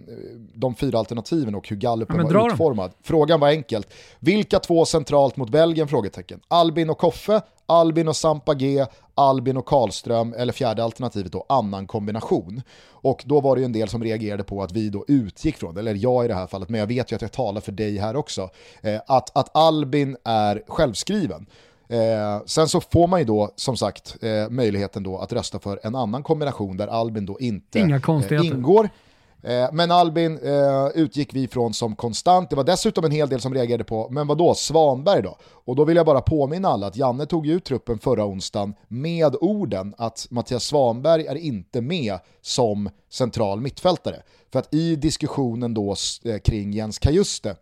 de 0.54 0.75
fyra 0.75 0.99
alternativen 0.99 1.54
och 1.54 1.69
hur 1.69 1.76
gallupen 1.76 2.16
ja, 2.16 2.38
var 2.38 2.50
utformad. 2.50 2.90
Dem. 2.90 2.99
Frågan 3.02 3.40
var 3.40 3.49
enkelt. 3.49 3.95
Vilka 4.21 4.59
två 4.59 4.85
centralt 4.85 5.37
mot 5.37 5.50
Belgien? 5.50 5.88
Frågetecken. 5.88 6.40
Albin 6.49 6.90
och 6.90 6.99
Koffe, 6.99 7.40
Albin 7.66 8.09
och 8.09 8.16
Sampa 8.16 8.54
G, 8.54 8.87
Albin 9.14 9.57
och 9.57 9.66
Karlström 9.66 10.35
eller 10.38 10.52
fjärde 10.52 10.85
alternativet 10.85 11.33
då 11.33 11.47
annan 11.49 11.87
kombination. 11.87 12.62
Och 12.90 13.23
då 13.26 13.40
var 13.40 13.57
det 13.57 13.61
ju 13.61 13.64
en 13.64 13.73
del 13.73 13.88
som 13.88 14.04
reagerade 14.04 14.45
på 14.45 14.62
att 14.62 14.73
vi 14.73 14.88
då 14.88 15.04
utgick 15.09 15.57
från, 15.57 15.76
eller 15.76 15.95
jag 15.95 16.25
i 16.25 16.28
det 16.28 16.35
här 16.35 16.47
fallet, 16.47 16.69
men 16.69 16.81
jag 16.81 16.87
vet 16.87 17.12
ju 17.12 17.16
att 17.16 17.23
jag 17.23 17.33
talar 17.33 17.61
för 17.61 17.73
dig 17.73 17.99
här 17.99 18.16
också, 18.16 18.50
eh, 18.83 19.00
att, 19.07 19.37
att 19.37 19.57
Albin 19.57 20.16
är 20.25 20.62
självskriven. 20.69 21.47
Eh, 21.88 22.42
sen 22.47 22.69
så 22.69 22.81
får 22.81 23.07
man 23.07 23.21
ju 23.21 23.25
då 23.26 23.50
som 23.57 23.76
sagt 23.76 24.16
eh, 24.23 24.50
möjligheten 24.50 25.02
då 25.02 25.19
att 25.19 25.33
rösta 25.33 25.59
för 25.59 25.81
en 25.83 25.95
annan 25.95 26.23
kombination 26.23 26.76
där 26.76 26.88
Albin 26.88 27.26
då 27.26 27.40
inte 27.40 27.81
eh, 27.81 28.47
ingår. 28.47 28.88
Eh, 29.42 29.68
men 29.72 29.90
Albin 29.90 30.38
eh, 30.38 30.87
utgick 30.94 31.34
vi 31.34 31.49
från 31.49 31.75
som 31.75 31.96
konstant. 31.96 32.50
Det 32.50 32.56
var 32.56 32.64
dessutom 32.64 33.04
en 33.04 33.11
hel 33.11 33.28
del 33.28 33.40
som 33.40 33.54
reagerade 33.54 33.84
på, 33.84 34.08
men 34.11 34.26
vad 34.26 34.38
då 34.38 34.54
Svanberg 34.54 35.22
då? 35.22 35.38
Och 35.42 35.76
då 35.76 35.84
vill 35.84 35.96
jag 35.96 36.06
bara 36.06 36.20
påminna 36.20 36.68
alla 36.68 36.87
att 36.87 36.96
Janne 36.96 37.26
tog 37.26 37.46
ut 37.46 37.64
truppen 37.64 37.99
förra 37.99 38.25
onsdagen 38.26 38.75
med 38.88 39.37
orden 39.40 39.94
att 39.99 40.26
Mattias 40.30 40.64
Svanberg 40.64 41.26
är 41.26 41.34
inte 41.34 41.80
med 41.80 42.18
som 42.40 42.90
central 43.11 43.61
mittfältare. 43.61 44.22
För 44.52 44.58
att 44.58 44.75
i 44.75 44.96
diskussionen 44.96 45.75
då 45.75 45.94
eh, 46.25 46.38
kring 46.38 46.72
Jens 46.72 46.99
Kajuste, 46.99 47.56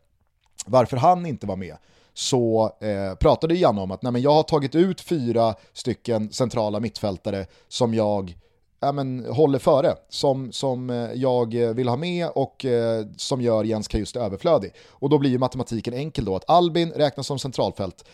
varför 0.67 0.97
han 0.97 1.27
inte 1.27 1.47
var 1.47 1.57
med, 1.57 1.77
så 2.15 2.73
eh, 2.81 3.15
pratade 3.15 3.55
Janne 3.55 3.81
om 3.81 3.91
att 3.91 4.03
nej, 4.03 4.13
men 4.13 4.23
jag 4.23 4.33
har 4.33 4.43
tagit 4.43 4.75
ut 4.75 5.01
fyra 5.01 5.55
stycken 5.73 6.33
centrala 6.33 6.81
mittfältare 6.81 7.47
som 7.69 7.95
jag 7.95 8.37
ja, 8.81 8.93
men, 8.93 9.25
håller 9.25 9.59
före, 9.59 9.97
som, 10.09 10.53
som 10.53 10.91
eh, 10.91 11.13
jag 11.15 11.63
eh, 11.63 11.71
vill 11.71 11.89
ha 11.89 11.97
med 11.97 12.29
och 12.35 12.65
eh, 12.65 13.07
som 13.17 13.41
gör 13.41 13.65
Jens 13.65 13.89
Kajuste 13.89 14.21
överflödig. 14.21 14.73
Och 14.89 15.09
då 15.11 15.19
blir 15.19 15.31
ju 15.31 15.39
matematiken 15.39 15.95
enkel 15.95 16.25
då, 16.25 16.37
att 16.37 16.51
Albin 16.51 16.91
räknas 16.91 17.27
som 17.27 17.39
centralfält, 17.39 18.05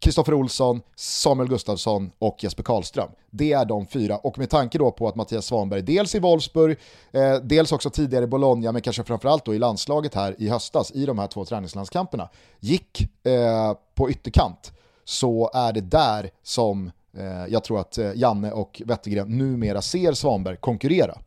Kristoffer 0.00 0.34
Olsson, 0.34 0.80
Samuel 0.96 1.48
Gustafsson 1.48 2.10
och 2.18 2.44
Jesper 2.44 2.62
Karlström. 2.62 3.10
Det 3.30 3.52
är 3.52 3.64
de 3.64 3.86
fyra 3.86 4.16
och 4.16 4.38
med 4.38 4.50
tanke 4.50 4.78
då 4.78 4.90
på 4.90 5.08
att 5.08 5.14
Mattias 5.14 5.46
Svanberg 5.46 5.82
dels 5.82 6.14
i 6.14 6.18
Wolfsburg, 6.18 6.78
eh, 7.12 7.34
dels 7.34 7.72
också 7.72 7.90
tidigare 7.90 8.24
i 8.24 8.28
Bologna 8.28 8.72
men 8.72 8.82
kanske 8.82 9.04
framförallt 9.04 9.44
då 9.44 9.54
i 9.54 9.58
landslaget 9.58 10.14
här 10.14 10.34
i 10.38 10.48
höstas 10.48 10.90
i 10.90 11.06
de 11.06 11.18
här 11.18 11.26
två 11.26 11.44
träningslandskamperna 11.44 12.28
gick 12.60 13.00
eh, 13.26 13.74
på 13.94 14.10
ytterkant 14.10 14.72
så 15.04 15.50
är 15.54 15.72
det 15.72 15.80
där 15.80 16.30
som 16.42 16.90
Eh, 17.16 17.46
jag 17.48 17.64
tror 17.64 17.80
att 17.80 17.98
eh, 17.98 18.10
Janne 18.14 18.52
och 18.52 18.82
Wettergren 18.84 19.38
numera 19.38 19.82
ser 19.82 20.12
Svanberg 20.12 20.56
konkurrera. 20.56 21.18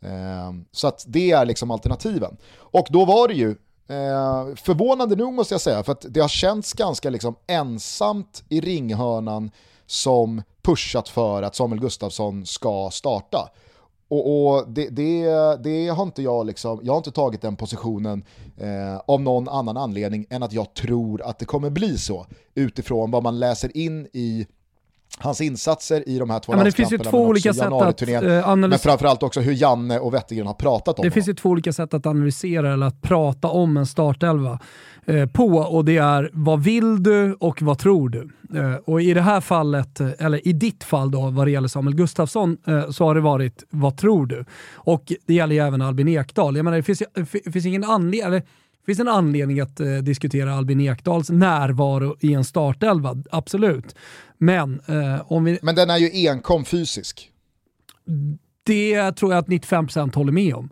Eh, 0.00 0.52
så 0.72 0.88
att 0.88 1.04
det 1.06 1.30
är 1.30 1.44
liksom 1.44 1.70
alternativen. 1.70 2.36
Och 2.56 2.86
då 2.90 3.04
var 3.04 3.28
det 3.28 3.34
ju 3.34 3.56
Eh, 3.88 4.54
förvånande 4.54 5.16
nog 5.16 5.34
måste 5.34 5.54
jag 5.54 5.60
säga, 5.60 5.82
för 5.82 5.92
att 5.92 6.06
det 6.08 6.20
har 6.20 6.28
känts 6.28 6.72
ganska 6.72 7.10
liksom 7.10 7.36
ensamt 7.46 8.44
i 8.48 8.60
ringhörnan 8.60 9.50
som 9.86 10.42
pushat 10.62 11.08
för 11.08 11.42
att 11.42 11.54
Samuel 11.54 11.80
Gustafsson 11.80 12.46
ska 12.46 12.90
starta. 12.92 13.50
Och, 14.08 14.46
och 14.46 14.68
det, 14.68 14.88
det, 14.88 15.24
det, 15.62 15.88
har 15.88 16.02
inte 16.02 16.22
jag 16.22 16.46
liksom, 16.46 16.80
jag 16.82 16.92
har 16.92 16.98
inte 16.98 17.10
tagit 17.10 17.42
den 17.42 17.56
positionen 17.56 18.24
eh, 18.56 18.96
av 19.06 19.20
någon 19.20 19.48
annan 19.48 19.76
anledning 19.76 20.26
än 20.30 20.42
att 20.42 20.52
jag 20.52 20.74
tror 20.74 21.22
att 21.22 21.38
det 21.38 21.44
kommer 21.44 21.70
bli 21.70 21.98
så 21.98 22.26
utifrån 22.54 23.10
vad 23.10 23.22
man 23.22 23.38
läser 23.38 23.76
in 23.76 24.08
i 24.12 24.46
hans 25.18 25.40
insatser 25.40 26.08
i 26.08 26.18
de 26.18 26.30
här 26.30 26.40
två 26.40 26.52
ja, 26.52 26.56
men 26.56 26.64
Det 26.64 26.72
finns 26.72 26.92
ju 26.92 26.98
två 26.98 27.26
olika 27.26 27.54
sätt 27.54 27.72
att 27.72 28.02
uh, 28.02 28.48
analysera. 28.48 28.56
Men 28.56 28.78
framförallt 28.78 29.22
också 29.22 29.40
hur 29.40 29.52
Janne 29.52 29.98
och 29.98 30.14
Wettergren 30.14 30.46
har 30.46 30.54
pratat 30.54 30.98
om 30.98 31.04
Det 31.04 31.10
finns 31.10 31.28
ju 31.28 31.34
två 31.34 31.48
olika 31.48 31.72
sätt 31.72 31.94
att 31.94 32.06
analysera 32.06 32.72
eller 32.72 32.86
att 32.86 33.02
prata 33.02 33.48
om 33.48 33.76
en 33.76 33.86
startelva 33.86 34.58
uh, 35.08 35.26
på 35.26 35.46
och 35.46 35.84
det 35.84 35.96
är 35.96 36.30
vad 36.32 36.62
vill 36.62 37.02
du 37.02 37.32
och 37.32 37.62
vad 37.62 37.78
tror 37.78 38.08
du? 38.08 38.30
Uh, 38.54 38.74
och 38.74 39.02
i 39.02 39.14
det 39.14 39.20
här 39.20 39.40
fallet, 39.40 40.00
eller 40.00 40.48
i 40.48 40.52
ditt 40.52 40.84
fall 40.84 41.10
då 41.10 41.30
vad 41.30 41.46
det 41.46 41.50
gäller 41.50 41.68
Samuel 41.68 41.96
Gustafsson, 41.96 42.56
så 42.90 43.04
har 43.04 43.14
det 43.14 43.20
varit 43.20 43.64
vad 43.70 43.96
tror 43.96 44.26
du? 44.26 44.44
Och 44.74 45.12
det 45.26 45.34
gäller 45.34 45.54
ju 45.54 45.60
även 45.60 45.82
Albin 45.82 46.08
Ekdal. 46.08 46.56
Jag 46.56 46.64
menar 46.64 46.76
det 46.76 46.82
finns, 46.82 47.02
det 47.44 47.52
finns 47.52 47.66
ingen 47.66 47.84
anledning, 47.84 48.42
finns 48.86 49.00
en 49.00 49.08
anledning 49.08 49.60
att 49.60 49.80
eh, 49.80 49.96
diskutera 49.96 50.54
Albin 50.54 50.80
Ekdals 50.80 51.30
närvaro 51.30 52.16
i 52.20 52.34
en 52.34 52.44
startelva, 52.44 53.16
absolut. 53.30 53.96
Men, 54.38 54.80
eh, 54.86 55.32
om 55.32 55.44
vi... 55.44 55.58
Men 55.62 55.74
den 55.74 55.90
är 55.90 55.96
ju 55.96 56.28
enkom 56.28 56.64
fysisk. 56.64 57.30
Det 58.62 59.12
tror 59.12 59.32
jag 59.32 59.38
att 59.38 59.48
95% 59.48 60.14
håller 60.14 60.32
med 60.32 60.54
om. 60.54 60.70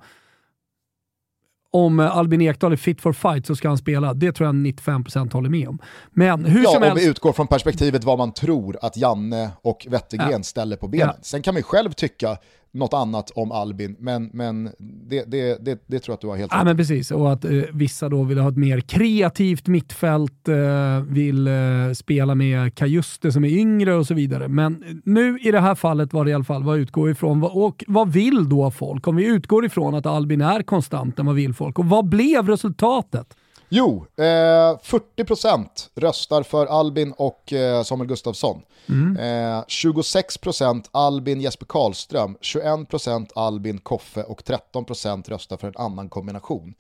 Om 1.71 2.00
eh, 2.00 2.16
Albin 2.16 2.40
Ekdal 2.40 2.73
är 2.73 2.76
fit 2.76 3.00
for 3.00 3.12
fight 3.12 3.47
så 3.47 3.56
ska 3.56 3.68
han 3.68 3.78
spela. 3.78 4.14
Det 4.14 4.33
tror 4.33 4.47
jag 4.47 4.54
95% 4.54 5.33
håller 5.33 5.50
med 5.50 5.68
om. 5.68 5.78
Men 6.11 6.44
hur 6.44 6.62
ja, 6.62 6.71
som 6.71 6.76
om 6.76 6.83
helst... 6.83 7.04
vi 7.04 7.09
utgår 7.09 7.33
från 7.33 7.47
perspektivet 7.47 8.04
vad 8.04 8.18
man 8.18 8.33
tror 8.33 8.78
att 8.83 8.97
Janne 8.97 9.50
och 9.62 9.87
Wettergren 9.90 10.30
ja. 10.30 10.42
ställer 10.42 10.76
på 10.76 10.88
benen. 10.88 11.14
Ja. 11.16 11.23
Sen 11.23 11.42
kan 11.42 11.54
man 11.54 11.59
ju 11.59 11.62
själv 11.64 11.92
tycka 11.92 12.38
något 12.75 12.95
annat 12.95 13.31
om 13.31 13.52
Albin, 13.52 13.97
men, 13.99 14.31
men 14.33 14.71
det, 15.09 15.25
det, 15.31 15.64
det, 15.64 15.83
det 15.87 15.99
tror 15.99 16.12
jag 16.12 16.14
att 16.14 16.21
du 16.21 16.26
har 16.26 16.37
helt 16.37 16.52
rätt 16.52 16.59
ja, 16.59 16.64
men 16.64 16.76
Precis, 16.76 17.11
och 17.11 17.33
att 17.33 17.45
eh, 17.45 17.50
vissa 17.73 18.09
då 18.09 18.23
vill 18.23 18.38
ha 18.38 18.49
ett 18.49 18.57
mer 18.57 18.81
kreativt 18.81 19.66
mittfält, 19.66 20.49
eh, 20.49 21.00
vill 21.09 21.47
eh, 21.47 21.54
spela 21.95 22.35
med 22.35 22.75
Kajuste 22.75 23.33
som 23.33 23.45
är 23.45 23.49
yngre 23.49 23.95
och 23.95 24.07
så 24.07 24.14
vidare. 24.14 24.49
Men 24.49 25.02
nu 25.04 25.38
i 25.38 25.50
det 25.50 25.61
här 25.61 25.75
fallet 25.75 26.12
var 26.12 26.25
det 26.25 26.31
i 26.31 26.35
alla 26.35 26.45
fall 26.45 26.62
vad 26.62 26.78
utgår 26.78 27.11
ifrån 27.11 27.43
och 27.43 27.85
vad 27.87 28.12
vill 28.12 28.49
då 28.49 28.71
folk? 28.71 29.07
Om 29.09 29.16
vi 29.16 29.26
utgår 29.26 29.64
ifrån 29.64 29.95
att 29.95 30.07
Albin 30.07 30.40
är 30.40 30.62
konstant, 30.62 31.14
vad 31.19 31.35
vill 31.35 31.54
folk? 31.54 31.78
Och 31.78 31.87
vad 31.87 32.09
blev 32.09 32.49
resultatet? 32.49 33.37
Jo, 33.76 34.07
eh, 34.16 34.78
40% 34.83 35.90
röstar 35.95 36.43
för 36.43 36.66
Albin 36.66 37.12
och 37.12 37.52
eh, 37.52 37.83
Samuel 37.83 38.09
Gustafsson. 38.09 38.62
Mm. 38.88 39.16
Eh, 39.16 39.64
26% 39.64 40.85
Albin 40.90 41.40
Jesper 41.40 41.66
Karlström, 41.66 42.37
21% 42.40 43.31
Albin 43.35 43.78
Koffe 43.78 44.23
och 44.23 44.43
13% 44.43 45.28
röstar 45.31 45.57
för 45.57 45.69
en 45.69 45.76
annan 45.76 46.09
kombination. 46.09 46.75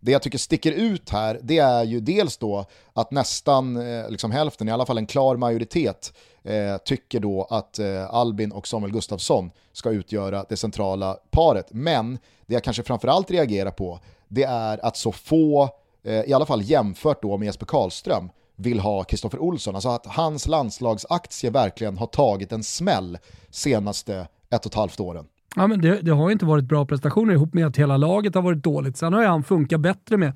Det 0.00 0.12
jag 0.12 0.22
tycker 0.22 0.38
sticker 0.38 0.72
ut 0.72 1.10
här, 1.10 1.40
det 1.42 1.58
är 1.58 1.84
ju 1.84 2.00
dels 2.00 2.36
då 2.36 2.66
att 2.92 3.10
nästan 3.10 3.76
eh, 3.76 4.10
liksom 4.10 4.30
hälften, 4.30 4.68
i 4.68 4.72
alla 4.72 4.86
fall 4.86 4.98
en 4.98 5.06
klar 5.06 5.36
majoritet, 5.36 6.12
eh, 6.42 6.76
tycker 6.84 7.20
då 7.20 7.46
att 7.50 7.78
eh, 7.78 8.14
Albin 8.14 8.52
och 8.52 8.68
Samuel 8.68 8.92
Gustafsson 8.92 9.50
ska 9.72 9.90
utgöra 9.90 10.44
det 10.48 10.56
centrala 10.56 11.16
paret. 11.30 11.66
Men 11.70 12.18
det 12.46 12.54
jag 12.54 12.64
kanske 12.64 12.82
framförallt 12.82 13.30
reagerar 13.30 13.70
på, 13.70 14.00
det 14.28 14.44
är 14.44 14.86
att 14.86 14.96
så 14.96 15.12
få 15.12 15.70
Eh, 16.02 16.12
i 16.12 16.32
alla 16.32 16.46
fall 16.46 16.62
jämfört 16.62 17.22
då 17.22 17.36
med 17.36 17.46
Jesper 17.46 17.66
Karlström, 17.66 18.30
vill 18.56 18.80
ha 18.80 19.04
Kristoffer 19.04 19.38
Olsson. 19.38 19.74
Alltså 19.74 19.88
att 19.88 20.06
hans 20.06 20.48
landslagsaktie 20.48 21.50
verkligen 21.50 21.98
har 21.98 22.06
tagit 22.06 22.52
en 22.52 22.62
smäll 22.62 23.18
senaste 23.50 24.28
ett 24.50 24.66
och 24.66 24.72
ett 24.72 24.74
halvt 24.74 25.00
åren. 25.00 25.24
Ja, 25.56 25.66
men 25.66 25.80
det, 25.80 26.00
det 26.00 26.10
har 26.10 26.30
inte 26.30 26.44
varit 26.44 26.64
bra 26.64 26.86
prestationer 26.86 27.34
ihop 27.34 27.54
med 27.54 27.66
att 27.66 27.76
hela 27.76 27.96
laget 27.96 28.34
har 28.34 28.42
varit 28.42 28.64
dåligt. 28.64 28.96
Sen 28.96 29.12
har 29.12 29.20
ju 29.20 29.26
han 29.26 29.42
funkat 29.42 29.80
bättre 29.80 30.16
med 30.16 30.32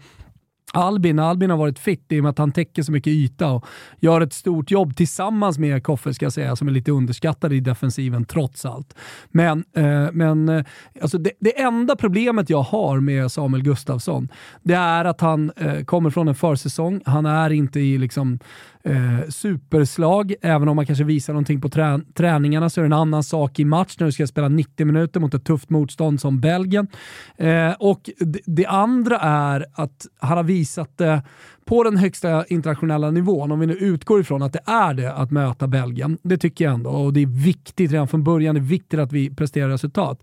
Albin, 0.75 1.19
Albin 1.19 1.50
har 1.50 1.57
varit 1.57 1.78
fit 1.78 2.12
i 2.12 2.21
och 2.21 2.23
med 2.23 2.31
att 2.31 2.38
han 2.38 2.52
täcker 2.52 2.83
så 2.83 2.93
mycket 2.93 3.11
yta 3.11 3.50
och 3.50 3.66
gör 4.00 4.21
ett 4.21 4.33
stort 4.33 4.71
jobb 4.71 4.97
tillsammans 4.97 5.59
med 5.59 5.85
Koffe, 5.85 6.14
ska 6.14 6.25
jag 6.25 6.33
säga, 6.33 6.57
som 6.57 6.69
är 6.69 6.73
lite 6.73 6.93
underskattad 6.93 7.52
i 7.52 7.61
defensiven 7.61 8.25
trots 8.25 8.64
allt. 8.64 8.95
Men, 9.28 9.64
eh, 9.76 10.09
men 10.12 10.49
eh, 10.49 10.64
alltså 11.02 11.19
det, 11.19 11.31
det, 11.40 11.61
enda 11.61 11.97
problemet 11.97 12.50
jag 12.50 12.62
har 12.62 13.00
med 13.00 13.33
Samuel 13.33 13.62
Gustafsson, 13.62 14.28
det 14.62 14.75
är 14.75 15.04
att 15.04 15.21
han 15.21 15.52
eh, 15.57 15.85
kommer 15.85 16.11
från 16.11 16.28
en 16.28 16.35
försäsong. 16.35 17.00
Han 17.07 17.26
är 17.26 17.50
inte 17.50 17.81
i 17.81 17.99
liksom 17.99 18.38
eh, 18.85 19.29
superslag. 19.29 20.35
Även 20.43 20.69
om 20.69 20.76
man 20.76 20.87
kanske 20.87 21.05
visar 21.05 21.33
någonting 21.33 21.61
på 21.61 21.69
trä 21.69 22.00
träningarna 22.14 22.71
så 22.71 22.81
är 22.81 22.83
det 22.83 22.88
en 22.88 22.93
annan 22.93 23.23
sak 23.23 23.59
i 23.59 23.64
match 23.64 23.97
när 23.99 24.07
du 24.07 24.12
ska 24.12 24.26
spela 24.26 24.49
90 24.49 24.87
minuter 24.87 25.21
mot 25.21 25.35
ett 25.35 25.45
tufft 25.45 25.71
motstånd 25.71 26.21
som 26.21 26.41
Belgien. 26.41 26.87
Eh, 27.37 27.73
och 27.73 28.11
det 28.47 28.67
andra 28.67 29.19
är 29.19 29.67
att 29.73 30.07
han 30.19 30.37
har 30.37 30.45
visat 30.45 30.99
det 30.99 31.23
på 31.64 31.85
den 31.85 31.97
högsta 31.97 32.44
internationella 32.47 33.11
nivån, 33.11 33.52
om 33.52 33.61
vi 33.61 33.66
nu 33.66 33.75
utgår 33.75 34.21
ifrån 34.21 34.42
att 34.42 34.52
det 34.52 34.62
är 34.66 34.94
det 34.94 35.12
att 35.12 35.30
möta 35.30 35.66
Belgien, 35.66 36.18
det 36.23 36.38
tycker 36.38 36.64
jag 36.64 36.75
ändå, 36.75 36.90
och 36.90 37.12
det 37.12 37.23
är 37.23 37.44
viktigt 37.44 37.92
redan 37.92 38.09
från 38.09 38.25
början, 38.25 38.54
det 38.54 38.61
är 38.61 38.62
viktigt 38.62 39.00
att 39.00 39.12
vi 39.12 39.35
presterar 39.35 39.68
resultat. 39.68 40.23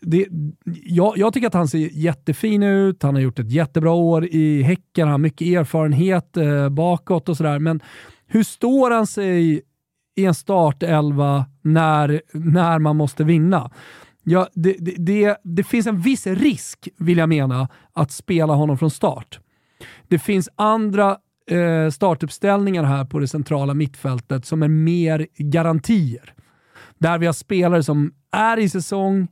Det, 0.00 0.26
jag, 0.84 1.18
jag 1.18 1.32
tycker 1.34 1.46
att 1.46 1.54
han 1.54 1.68
ser 1.68 1.78
jättefin 1.78 2.62
ut, 2.62 3.02
han 3.02 3.14
har 3.14 3.22
gjort 3.22 3.38
ett 3.38 3.50
jättebra 3.50 3.90
år 3.90 4.24
i 4.24 4.62
Häcken, 4.62 5.08
han 5.08 5.10
har 5.10 5.18
mycket 5.18 5.46
erfarenhet 5.46 6.36
eh, 6.36 6.68
bakåt 6.68 7.28
och 7.28 7.36
sådär, 7.36 7.58
men 7.58 7.80
hur 8.26 8.42
står 8.42 8.90
han 8.90 9.06
sig 9.06 9.62
i 10.16 10.24
en 10.24 10.34
startelva 10.34 11.44
när, 11.62 12.22
när 12.32 12.78
man 12.78 12.96
måste 12.96 13.24
vinna? 13.24 13.70
Ja, 14.24 14.48
det, 14.54 14.76
det, 14.78 14.94
det, 14.98 15.36
det 15.44 15.62
finns 15.62 15.86
en 15.86 16.00
viss 16.00 16.26
risk, 16.26 16.88
vill 16.98 17.18
jag 17.18 17.28
mena, 17.28 17.68
att 17.92 18.12
spela 18.12 18.52
honom 18.52 18.78
från 18.78 18.90
start. 18.90 19.40
Det 20.08 20.18
finns 20.18 20.48
andra 20.56 21.16
eh, 21.50 21.90
startuppställningar 21.90 22.84
här 22.84 23.04
på 23.04 23.18
det 23.18 23.28
centrala 23.28 23.74
mittfältet 23.74 24.46
som 24.46 24.62
är 24.62 24.68
mer 24.68 25.26
garantier. 25.36 26.34
Där 26.98 27.18
vi 27.18 27.26
har 27.26 27.32
spelare 27.32 27.82
som 27.82 28.14
är 28.32 28.58
i 28.58 28.68
säsong, 28.68 29.28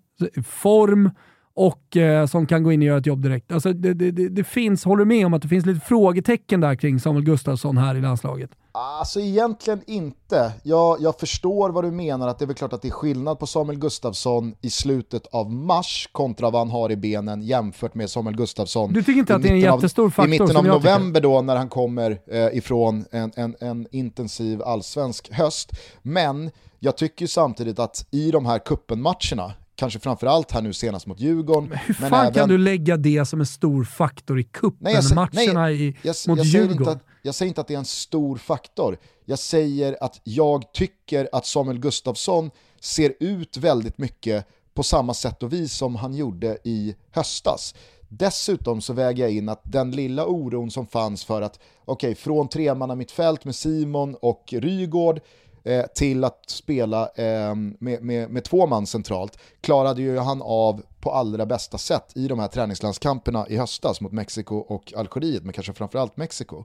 form 0.46 1.10
och 1.54 1.96
eh, 1.96 2.26
som 2.26 2.46
kan 2.46 2.62
gå 2.62 2.72
in 2.72 2.80
och 2.80 2.86
göra 2.86 2.98
ett 2.98 3.06
jobb 3.06 3.22
direkt. 3.22 3.52
Alltså, 3.52 3.72
det, 3.72 3.94
det, 3.94 4.28
det, 4.28 4.44
finns, 4.44 4.84
håller 4.84 5.04
du 5.04 5.08
med 5.08 5.26
om 5.26 5.34
att 5.34 5.42
det 5.42 5.48
finns 5.48 5.66
lite 5.66 5.80
frågetecken 5.80 6.60
där 6.60 6.74
kring 6.74 7.00
Samuel 7.00 7.24
Gustafsson 7.24 7.76
här 7.78 7.94
i 7.94 8.00
landslaget? 8.00 8.50
Alltså 8.72 9.20
egentligen 9.20 9.80
inte. 9.86 10.52
Jag, 10.62 10.96
jag 11.00 11.20
förstår 11.20 11.70
vad 11.70 11.84
du 11.84 11.90
menar, 11.90 12.28
att 12.28 12.38
det 12.38 12.44
är 12.44 12.46
väl 12.46 12.56
klart 12.56 12.72
att 12.72 12.82
det 12.82 12.88
är 12.88 12.92
skillnad 12.92 13.38
på 13.38 13.46
Samuel 13.46 13.78
Gustafsson 13.78 14.54
i 14.60 14.70
slutet 14.70 15.26
av 15.26 15.52
mars 15.52 16.08
kontra 16.12 16.50
vad 16.50 16.60
han 16.60 16.70
har 16.70 16.90
i 16.90 16.96
benen 16.96 17.42
jämfört 17.42 17.94
med 17.94 18.10
Samuel 18.10 18.36
Gustafsson 18.36 18.92
Du 18.92 19.02
tycker 19.02 19.20
inte 19.20 19.34
att 19.34 19.42
det 19.42 19.48
är 19.48 19.52
en 19.52 19.60
jättestor 19.60 20.04
av, 20.04 20.10
faktor? 20.10 20.34
I 20.34 20.40
mitten 20.40 20.56
av 20.56 20.64
november 20.64 21.20
då 21.20 21.42
när 21.42 21.56
han 21.56 21.68
kommer 21.68 22.20
eh, 22.26 22.56
ifrån 22.56 23.04
en, 23.10 23.32
en, 23.36 23.56
en 23.60 23.86
intensiv 23.90 24.62
allsvensk 24.62 25.32
höst. 25.32 25.72
Men 26.02 26.50
jag 26.78 26.96
tycker 26.96 27.26
samtidigt 27.26 27.78
att 27.78 28.06
i 28.10 28.30
de 28.30 28.46
här 28.46 28.58
kuppenmatcherna 28.58 29.52
kanske 29.80 29.98
framförallt 29.98 30.50
här 30.50 30.62
nu 30.62 30.72
senast 30.72 31.06
mot 31.06 31.20
Djurgården. 31.20 31.68
Men 31.68 31.78
hur 31.78 31.94
fan 31.94 32.12
även... 32.12 32.32
kan 32.32 32.48
du 32.48 32.58
lägga 32.58 32.96
det 32.96 33.24
som 33.24 33.40
en 33.40 33.46
stor 33.46 33.84
faktor 33.84 34.40
i 34.40 34.44
cupen-matcherna 34.44 35.70
i, 35.70 35.96
jag, 36.02 36.16
mot 36.28 36.38
jag 36.38 36.46
Djurgården? 36.46 36.88
Att, 36.88 37.04
jag 37.22 37.34
säger 37.34 37.48
inte 37.48 37.60
att 37.60 37.68
det 37.68 37.74
är 37.74 37.78
en 37.78 37.84
stor 37.84 38.36
faktor. 38.36 38.98
Jag 39.24 39.38
säger 39.38 39.96
att 40.00 40.20
jag 40.24 40.72
tycker 40.72 41.28
att 41.32 41.46
Samuel 41.46 41.78
Gustafsson 41.78 42.50
ser 42.80 43.14
ut 43.20 43.56
väldigt 43.56 43.98
mycket 43.98 44.46
på 44.74 44.82
samma 44.82 45.14
sätt 45.14 45.42
och 45.42 45.52
vis 45.52 45.72
som 45.72 45.96
han 45.96 46.14
gjorde 46.14 46.58
i 46.64 46.94
höstas. 47.10 47.74
Dessutom 48.08 48.80
så 48.80 48.92
väger 48.92 49.24
jag 49.24 49.32
in 49.32 49.48
att 49.48 49.60
den 49.72 49.90
lilla 49.90 50.26
oron 50.26 50.70
som 50.70 50.86
fanns 50.86 51.24
för 51.24 51.42
att, 51.42 51.60
okej, 51.84 52.10
okay, 52.10 52.14
från 52.14 52.48
tremanna 52.48 52.94
mittfält 52.94 53.44
med 53.44 53.54
Simon 53.54 54.16
och 54.22 54.54
Rygård 54.56 55.20
eh, 55.64 55.86
till 55.94 56.24
att 56.24 56.42
spela 56.46 57.10
eh, 57.14 57.54
med, 57.54 58.02
med, 58.02 58.30
med, 58.30 58.44
två 58.44 58.66
man 58.66 58.86
centralt 58.86 59.38
klarade 59.60 60.02
ju 60.02 60.18
han 60.18 60.42
av 60.42 60.82
på 61.00 61.12
allra 61.12 61.46
bästa 61.46 61.78
sätt 61.78 62.12
i 62.14 62.28
de 62.28 62.38
här 62.38 62.48
träningslandskamperna 62.48 63.48
i 63.48 63.56
höstas 63.56 64.00
mot 64.00 64.12
Mexiko 64.12 64.56
och 64.56 64.92
Algeriet, 64.96 65.44
men 65.44 65.52
kanske 65.52 65.72
framförallt 65.72 66.16
Mexiko. 66.16 66.64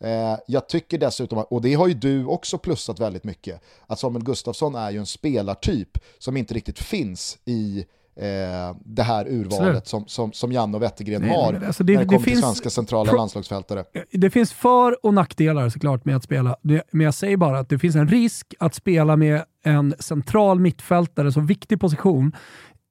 Eh, 0.00 0.36
jag 0.46 0.68
tycker 0.68 0.98
dessutom, 0.98 1.38
och 1.38 1.62
det 1.62 1.74
har 1.74 1.86
ju 1.86 1.94
du 1.94 2.24
också 2.24 2.58
plussat 2.58 3.00
väldigt 3.00 3.24
mycket, 3.24 3.60
att 3.86 3.98
Samuel 3.98 4.24
Gustafsson 4.24 4.74
är 4.74 4.90
ju 4.90 4.98
en 4.98 5.06
spelartyp 5.06 5.98
som 6.18 6.36
inte 6.36 6.54
riktigt 6.54 6.78
finns 6.78 7.38
i 7.44 7.86
eh, 8.16 8.76
det 8.84 9.02
här 9.02 9.28
urvalet 9.28 9.86
som, 9.86 10.04
som, 10.06 10.32
som 10.32 10.52
Janne 10.52 10.76
och 10.76 10.82
Wettergren 10.82 11.22
Nej, 11.22 11.30
har 11.30 11.62
alltså 11.66 11.84
det, 11.84 11.92
när 11.92 12.00
det 12.00 12.06
kommer 12.06 12.18
det 12.18 12.24
till 12.24 12.40
svenska 12.40 12.70
centrala 12.70 13.12
landslagsfältare. 13.12 13.84
Det 14.12 14.30
finns 14.30 14.52
för 14.52 15.06
och 15.06 15.14
nackdelar 15.14 15.68
såklart 15.68 16.04
med 16.04 16.16
att 16.16 16.24
spela, 16.24 16.56
men 16.90 17.04
jag 17.04 17.14
säger 17.14 17.36
bara 17.36 17.58
att 17.58 17.68
det 17.68 17.78
finns 17.78 17.96
en 17.96 18.08
risk 18.08 18.54
att 18.58 18.74
spela 18.74 19.16
med 19.16 19.42
en 19.64 19.94
central 19.98 20.60
mittfältare, 20.60 21.32
så 21.32 21.40
viktig 21.40 21.80
position, 21.80 22.32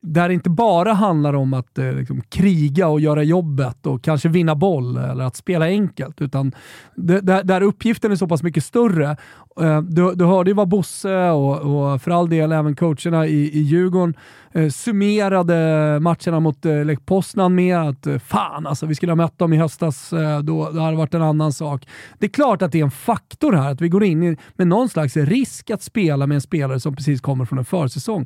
där 0.05 0.27
det 0.27 0.33
inte 0.33 0.49
bara 0.49 0.93
handlar 0.93 1.33
om 1.33 1.53
att 1.53 1.77
eh, 1.77 1.91
liksom, 1.91 2.21
kriga 2.21 2.87
och 2.87 2.99
göra 2.99 3.23
jobbet 3.23 3.85
och 3.85 4.03
kanske 4.03 4.29
vinna 4.29 4.55
boll 4.55 4.97
eller 4.97 5.23
att 5.23 5.35
spela 5.35 5.65
enkelt, 5.65 6.21
utan 6.21 6.51
det, 6.95 7.21
där, 7.21 7.43
där, 7.43 7.61
uppgiften 7.61 8.11
är 8.11 8.15
så 8.15 8.27
pass 8.27 8.43
mycket 8.43 8.63
större. 8.63 9.17
Eh, 9.61 9.81
du, 9.81 10.15
du 10.15 10.25
hörde 10.25 10.49
ju 10.49 10.55
vad 10.55 10.67
Bosse 10.67 11.29
och, 11.29 11.57
och, 11.59 12.01
för 12.01 12.11
all 12.11 12.29
del 12.29 12.51
även 12.51 12.75
coacherna 12.75 13.27
i, 13.27 13.59
i 13.59 13.59
Djurgården 13.59 14.13
eh, 14.51 14.69
summerade 14.69 15.55
matcherna 15.99 16.39
mot 16.39 16.65
eh, 16.65 16.85
Lech 16.85 16.99
Poznan 17.05 17.55
med 17.55 17.77
att 17.77 18.07
eh, 18.07 18.17
fan 18.17 18.67
alltså, 18.67 18.85
vi 18.85 18.95
skulle 18.95 19.11
ha 19.11 19.15
mött 19.15 19.39
dem 19.39 19.53
i 19.53 19.57
höstas, 19.57 20.13
eh, 20.13 20.39
då, 20.39 20.69
då 20.71 20.79
hade 20.79 20.91
det 20.91 20.97
varit 20.97 21.13
en 21.13 21.21
annan 21.21 21.53
sak. 21.53 21.87
Det 22.19 22.25
är 22.25 22.29
klart 22.29 22.61
att 22.61 22.71
det 22.71 22.79
är 22.79 22.83
en 22.83 22.91
faktor 22.91 23.53
här, 23.53 23.71
att 23.71 23.81
vi 23.81 23.89
går 23.89 24.03
in 24.03 24.37
med 24.55 24.67
någon 24.67 24.89
slags 24.89 25.17
risk 25.17 25.69
att 25.69 25.81
spela 25.81 26.27
med 26.27 26.35
en 26.35 26.41
spelare 26.41 26.79
som 26.79 26.95
precis 26.95 27.21
kommer 27.21 27.45
från 27.45 27.59
en 27.59 27.65
försäsong. 27.65 28.25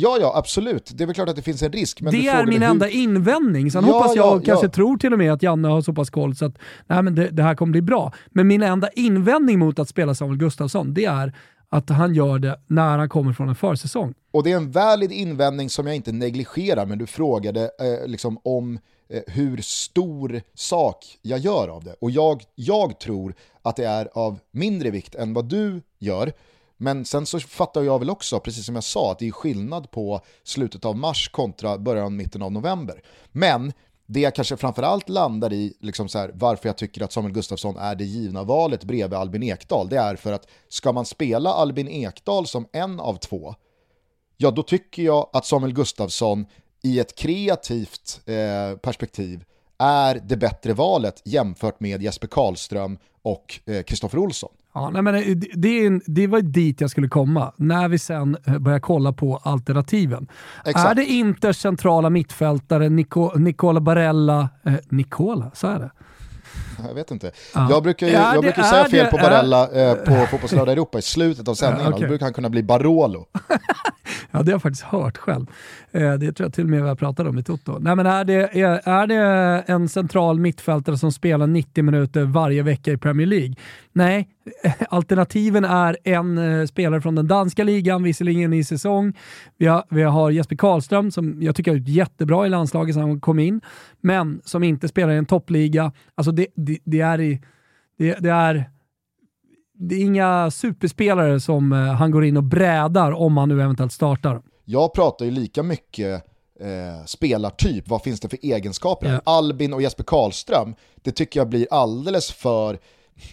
Ja, 0.00 0.18
ja, 0.20 0.32
absolut. 0.36 0.90
Det 0.94 1.04
är 1.04 1.06
väl 1.06 1.14
klart 1.14 1.28
att 1.28 1.36
det 1.36 1.42
finns 1.42 1.62
en 1.62 1.72
risk. 1.72 2.00
Men 2.00 2.12
det 2.12 2.28
är 2.28 2.46
min 2.46 2.62
hur... 2.62 2.70
enda 2.70 2.88
invändning. 2.88 3.70
Sen 3.70 3.86
ja, 3.86 3.92
hoppas 3.92 4.16
jag, 4.16 4.26
ja, 4.26 4.42
kanske 4.44 4.66
ja. 4.66 4.70
tror 4.70 4.96
till 4.96 5.12
och 5.12 5.18
med 5.18 5.32
att 5.32 5.42
Janne 5.42 5.68
har 5.68 5.80
så 5.80 5.92
pass 5.92 6.10
koll 6.10 6.36
så 6.36 6.44
att 6.44 6.58
nej, 6.86 7.02
men 7.02 7.14
det, 7.14 7.28
det, 7.28 7.42
här 7.42 7.54
kommer 7.54 7.70
bli 7.70 7.82
bra. 7.82 8.12
Men 8.26 8.46
min 8.46 8.62
enda 8.62 8.88
invändning 8.88 9.58
mot 9.58 9.78
att 9.78 9.88
spela 9.88 10.14
Samuel 10.14 10.38
Gustafsson, 10.38 10.94
det 10.94 11.04
är 11.04 11.32
att 11.68 11.90
han 11.90 12.14
gör 12.14 12.38
det 12.38 12.60
när 12.66 12.98
han 12.98 13.08
kommer 13.08 13.32
från 13.32 13.48
en 13.48 13.54
försäsong. 13.54 14.14
Och 14.30 14.42
det 14.42 14.52
är 14.52 14.56
en 14.56 14.70
valid 14.70 15.12
invändning 15.12 15.70
som 15.70 15.86
jag 15.86 15.96
inte 15.96 16.12
negligerar, 16.12 16.86
men 16.86 16.98
du 16.98 17.06
frågade 17.06 17.62
eh, 17.62 18.06
liksom 18.06 18.38
om 18.44 18.78
eh, 19.08 19.22
hur 19.26 19.56
stor 19.62 20.40
sak 20.54 21.18
jag 21.22 21.38
gör 21.38 21.68
av 21.68 21.84
det. 21.84 21.94
Och 22.00 22.10
jag, 22.10 22.42
jag 22.54 23.00
tror 23.00 23.34
att 23.62 23.76
det 23.76 23.84
är 23.84 24.08
av 24.12 24.38
mindre 24.50 24.90
vikt 24.90 25.14
än 25.14 25.34
vad 25.34 25.44
du 25.44 25.82
gör. 25.98 26.32
Men 26.78 27.04
sen 27.04 27.26
så 27.26 27.40
fattar 27.40 27.82
jag 27.82 27.98
väl 27.98 28.10
också, 28.10 28.40
precis 28.40 28.66
som 28.66 28.74
jag 28.74 28.84
sa, 28.84 29.12
att 29.12 29.18
det 29.18 29.28
är 29.28 29.32
skillnad 29.32 29.90
på 29.90 30.20
slutet 30.44 30.84
av 30.84 30.96
mars 30.96 31.28
kontra 31.28 31.78
början, 31.78 32.16
mitten 32.16 32.42
av 32.42 32.52
november. 32.52 33.02
Men 33.32 33.72
det 34.06 34.20
jag 34.20 34.34
kanske 34.34 34.56
framförallt 34.56 35.08
landar 35.08 35.52
i, 35.52 35.74
liksom 35.80 36.08
så 36.08 36.18
här, 36.18 36.30
varför 36.34 36.68
jag 36.68 36.76
tycker 36.76 37.02
att 37.02 37.12
Samuel 37.12 37.34
Gustafsson 37.34 37.76
är 37.76 37.94
det 37.94 38.04
givna 38.04 38.42
valet 38.42 38.84
bredvid 38.84 39.18
Albin 39.18 39.42
Ekdal, 39.42 39.88
det 39.88 39.98
är 39.98 40.16
för 40.16 40.32
att 40.32 40.48
ska 40.68 40.92
man 40.92 41.04
spela 41.04 41.50
Albin 41.50 41.88
Ekdal 41.88 42.46
som 42.46 42.66
en 42.72 43.00
av 43.00 43.14
två, 43.14 43.54
ja 44.36 44.50
då 44.50 44.62
tycker 44.62 45.02
jag 45.02 45.30
att 45.32 45.46
Samuel 45.46 45.72
Gustafsson 45.72 46.46
i 46.82 46.98
ett 46.98 47.14
kreativt 47.14 48.20
eh, 48.26 48.78
perspektiv 48.78 49.44
är 49.78 50.14
det 50.24 50.36
bättre 50.36 50.72
valet 50.72 51.22
jämfört 51.24 51.80
med 51.80 52.02
Jesper 52.02 52.26
Karlström 52.26 52.98
och 53.22 53.60
eh, 53.66 53.82
Kristoffer 53.82 54.18
eh, 54.18 54.22
Olsson. 54.22 54.52
Ja, 54.74 54.90
nej, 54.90 55.02
men 55.02 55.14
det, 55.14 55.34
det, 55.34 56.00
det 56.06 56.26
var 56.26 56.40
dit 56.40 56.80
jag 56.80 56.90
skulle 56.90 57.08
komma, 57.08 57.52
när 57.56 57.88
vi 57.88 57.98
sen 57.98 58.36
eh, 58.44 58.58
börjar 58.58 58.80
kolla 58.80 59.12
på 59.12 59.36
alternativen. 59.36 60.28
Exakt. 60.64 60.90
Är 60.90 60.94
det 60.94 61.04
Inters 61.04 61.56
centrala 61.56 62.10
mittfältare 62.10 62.88
Nico, 62.88 63.38
Nicola 63.38 63.80
Barella, 63.80 64.48
eh, 64.62 64.74
Nicola, 64.88 65.50
så 65.54 65.66
är 65.66 65.78
det? 65.78 65.90
Jag 66.88 66.94
vet 66.94 67.10
inte. 67.10 67.30
Ja. 67.54 67.66
Jag 67.70 67.82
brukar, 67.82 68.06
ju, 68.06 68.12
jag 68.12 68.42
brukar 68.42 68.62
säga 68.62 68.84
fel 68.84 69.04
det, 69.04 69.10
på 69.10 69.16
Barella 69.16 69.90
äh, 69.90 69.94
på 70.04 70.26
Fotbollslördag 70.26 70.72
Europa 70.72 70.98
i 70.98 71.02
slutet 71.02 71.48
av 71.48 71.54
sändningen. 71.54 71.92
Okay. 71.92 72.02
Då 72.02 72.08
brukar 72.08 72.26
han 72.26 72.32
kunna 72.32 72.50
bli 72.50 72.62
Barolo. 72.62 73.26
ja, 74.30 74.42
det 74.42 74.50
har 74.50 74.52
jag 74.52 74.62
faktiskt 74.62 74.84
hört 74.84 75.18
själv. 75.18 75.46
Eh, 75.92 76.12
det 76.12 76.32
tror 76.32 76.46
jag 76.46 76.54
till 76.54 76.64
och 76.64 76.70
med 76.70 76.82
vi 76.82 76.88
har 76.88 76.96
pratat 76.96 77.26
om 77.26 77.38
i 77.38 77.42
Toto. 77.42 77.78
Nej, 77.78 77.96
men 77.96 78.06
är, 78.06 78.24
det, 78.24 78.60
är, 78.60 78.88
är 78.88 79.06
det 79.06 79.64
en 79.66 79.88
central 79.88 80.38
mittfältare 80.38 80.98
som 80.98 81.12
spelar 81.12 81.46
90 81.46 81.84
minuter 81.84 82.24
varje 82.24 82.62
vecka 82.62 82.92
i 82.92 82.96
Premier 82.96 83.26
League? 83.26 83.54
Nej, 83.92 84.28
alternativen 84.88 85.64
är 85.64 85.96
en 86.04 86.38
eh, 86.38 86.66
spelare 86.66 87.00
från 87.00 87.14
den 87.14 87.26
danska 87.26 87.64
ligan, 87.64 88.02
visserligen 88.02 88.52
i 88.52 88.64
säsong. 88.64 89.12
Vi 89.56 89.66
har, 89.66 89.84
vi 89.88 90.02
har 90.02 90.30
Jesper 90.30 90.56
Karlström 90.56 91.10
som 91.10 91.42
jag 91.42 91.56
tycker 91.56 91.70
har 91.70 91.78
gjort 91.78 91.88
jättebra 91.88 92.46
i 92.46 92.48
landslaget 92.48 92.94
sedan 92.94 93.02
han 93.02 93.20
kom 93.20 93.38
in, 93.38 93.60
men 94.00 94.40
som 94.44 94.62
inte 94.62 94.88
spelar 94.88 95.12
i 95.12 95.16
en 95.16 95.26
toppliga. 95.26 95.92
Alltså 96.14 96.32
det, 96.32 96.46
det, 96.68 96.78
det 96.84 97.00
är 97.00 97.20
i, 97.20 97.40
det, 97.98 98.14
det, 98.14 98.30
är 98.30 98.70
det 99.72 99.94
är 99.94 100.00
inga 100.00 100.50
superspelare 100.50 101.40
som 101.40 101.72
eh, 101.72 101.78
han 101.78 102.10
går 102.10 102.24
in 102.24 102.36
och 102.36 102.44
brädar 102.44 103.12
om 103.12 103.36
han 103.36 103.48
nu 103.48 103.62
eventuellt 103.62 103.92
startar. 103.92 104.42
Jag 104.64 104.94
pratar 104.94 105.24
ju 105.24 105.30
lika 105.30 105.62
mycket 105.62 106.24
eh, 106.60 107.04
spelartyp, 107.06 107.88
vad 107.88 108.02
finns 108.02 108.20
det 108.20 108.28
för 108.28 108.38
egenskaper? 108.42 109.06
Yeah. 109.06 109.20
Albin 109.24 109.74
och 109.74 109.82
Jesper 109.82 110.04
Karlström, 110.04 110.74
det 111.02 111.12
tycker 111.12 111.40
jag 111.40 111.48
blir 111.48 111.66
alldeles 111.70 112.32
för 112.32 112.78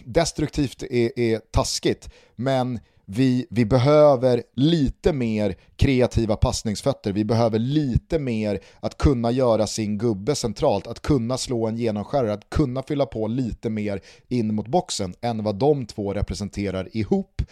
destruktivt 0.04 0.82
är, 0.82 1.18
är 1.18 1.40
taskigt, 1.50 2.10
men 2.36 2.80
vi, 3.06 3.46
vi 3.50 3.64
behöver 3.64 4.42
lite 4.54 5.12
mer 5.12 5.54
kreativa 5.76 6.36
passningsfötter, 6.36 7.12
vi 7.12 7.24
behöver 7.24 7.58
lite 7.58 8.18
mer 8.18 8.60
att 8.80 8.98
kunna 8.98 9.30
göra 9.30 9.66
sin 9.66 9.98
gubbe 9.98 10.34
centralt, 10.34 10.86
att 10.86 11.02
kunna 11.02 11.38
slå 11.38 11.66
en 11.66 11.76
genomskärare, 11.76 12.32
att 12.32 12.50
kunna 12.50 12.82
fylla 12.82 13.06
på 13.06 13.26
lite 13.26 13.70
mer 13.70 14.00
in 14.28 14.54
mot 14.54 14.68
boxen 14.68 15.14
än 15.20 15.44
vad 15.44 15.56
de 15.56 15.86
två 15.86 16.14
representerar 16.14 16.96
ihop. 16.96 17.42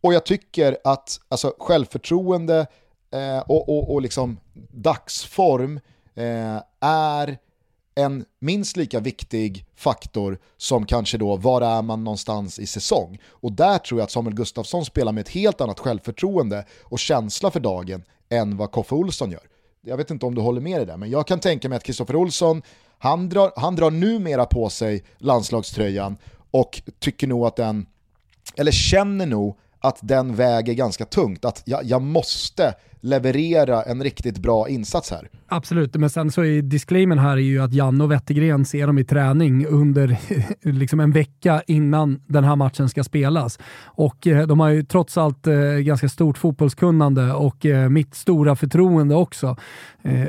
Och 0.00 0.14
jag 0.14 0.24
tycker 0.24 0.76
att 0.84 1.20
alltså, 1.28 1.54
självförtroende 1.58 2.66
eh, 3.10 3.38
och, 3.38 3.68
och, 3.68 3.94
och 3.94 4.02
liksom 4.02 4.40
dagsform 4.72 5.80
eh, 6.14 6.62
är 6.80 7.38
en 7.96 8.24
minst 8.38 8.76
lika 8.76 9.00
viktig 9.00 9.66
faktor 9.76 10.38
som 10.56 10.86
kanske 10.86 11.18
då 11.18 11.36
var 11.36 11.62
är 11.62 11.82
man 11.82 12.04
någonstans 12.04 12.58
i 12.58 12.66
säsong. 12.66 13.18
Och 13.28 13.52
där 13.52 13.78
tror 13.78 14.00
jag 14.00 14.04
att 14.04 14.10
Samuel 14.10 14.36
Gustafsson 14.36 14.84
spelar 14.84 15.12
med 15.12 15.20
ett 15.20 15.28
helt 15.28 15.60
annat 15.60 15.80
självförtroende 15.80 16.64
och 16.82 16.98
känsla 16.98 17.50
för 17.50 17.60
dagen 17.60 18.04
än 18.28 18.56
vad 18.56 18.72
Koffe 18.72 18.94
Olsson 18.94 19.30
gör. 19.30 19.42
Jag 19.80 19.96
vet 19.96 20.10
inte 20.10 20.26
om 20.26 20.34
du 20.34 20.40
håller 20.40 20.60
med 20.60 20.82
i 20.82 20.84
det, 20.84 20.96
men 20.96 21.10
jag 21.10 21.26
kan 21.26 21.40
tänka 21.40 21.68
mig 21.68 21.76
att 21.76 21.84
Kristoffer 21.84 22.16
Olsson, 22.16 22.62
han 22.98 23.28
drar, 23.28 23.52
han 23.56 23.76
drar 23.76 23.90
numera 23.90 24.46
på 24.46 24.70
sig 24.70 25.04
landslagströjan 25.18 26.16
och 26.50 26.82
tycker 26.98 27.26
nog 27.26 27.46
att 27.46 27.56
den, 27.56 27.86
eller 28.56 28.72
känner 28.72 29.26
nog 29.26 29.58
att 29.78 29.98
den 30.02 30.34
väger 30.34 30.74
ganska 30.74 31.04
tungt, 31.04 31.44
att 31.44 31.62
jag, 31.64 31.84
jag 31.84 32.02
måste 32.02 32.74
leverera 33.00 33.82
en 33.82 34.02
riktigt 34.02 34.38
bra 34.38 34.68
insats 34.68 35.10
här. 35.10 35.28
Absolut, 35.48 35.94
men 35.94 36.10
sen 36.10 36.30
så 36.30 36.44
är 36.44 36.62
disclaimen 36.62 37.18
här 37.18 37.32
är 37.32 37.40
ju 37.40 37.62
att 37.62 37.72
Janne 37.72 38.04
och 38.04 38.12
Wettergren 38.12 38.64
ser 38.64 38.86
dem 38.86 38.98
i 38.98 39.04
träning 39.04 39.66
under 39.66 40.18
liksom 40.62 41.00
en 41.00 41.12
vecka 41.12 41.62
innan 41.66 42.22
den 42.26 42.44
här 42.44 42.56
matchen 42.56 42.88
ska 42.88 43.04
spelas. 43.04 43.58
Och 43.84 44.26
eh, 44.26 44.46
de 44.46 44.60
har 44.60 44.68
ju 44.68 44.82
trots 44.82 45.18
allt 45.18 45.46
eh, 45.46 45.54
ganska 45.62 46.08
stort 46.08 46.38
fotbollskunnande 46.38 47.32
och 47.32 47.66
eh, 47.66 47.88
mitt 47.88 48.14
stora 48.14 48.56
förtroende 48.56 49.14
också. 49.14 49.56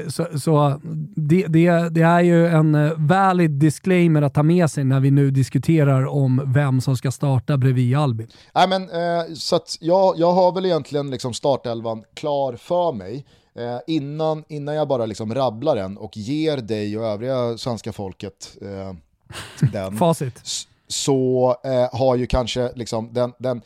Så, 0.07 0.27
så 0.39 0.81
det, 1.15 1.45
det, 1.47 1.89
det, 1.89 2.01
är 2.01 2.21
ju 2.21 2.47
en 2.47 2.91
valid 3.07 3.51
disclaimer 3.51 4.21
att 4.21 4.33
ta 4.33 4.43
med 4.43 4.71
sig 4.71 4.83
när 4.83 4.99
vi 4.99 5.11
nu 5.11 5.31
diskuterar 5.31 6.05
om 6.05 6.41
vem 6.45 6.81
som 6.81 6.97
ska 6.97 7.11
starta 7.11 7.57
bredvid 7.57 7.97
Albin. 7.97 8.27
Nej, 8.55 8.67
men, 8.67 8.89
så 9.35 9.59
jag, 9.79 10.13
jag 10.17 10.31
har 10.31 10.51
väl 10.51 10.65
egentligen 10.65 11.11
liksom 11.11 11.33
startelvan 11.33 12.03
klar 12.13 12.56
för 12.57 12.91
mig. 12.91 13.25
Eh, 13.55 13.79
innan, 13.87 14.43
innan 14.47 14.75
jag 14.75 14.87
bara 14.87 15.05
liksom 15.05 15.35
rabblar 15.35 15.75
den 15.75 15.97
och 15.97 16.17
ger 16.17 16.57
dig 16.57 16.97
och 16.97 17.05
övriga 17.05 17.57
svenska 17.57 17.93
folket 17.93 18.57
eh, 18.61 18.93
den. 19.71 19.97
Facit. 19.97 20.41
Så 20.87 21.55
eh, 21.63 21.99
har 21.99 22.15
ju 22.15 22.27
kanske 22.27 22.71
liksom 22.75 23.13
den, 23.13 23.33
den, 23.37 23.61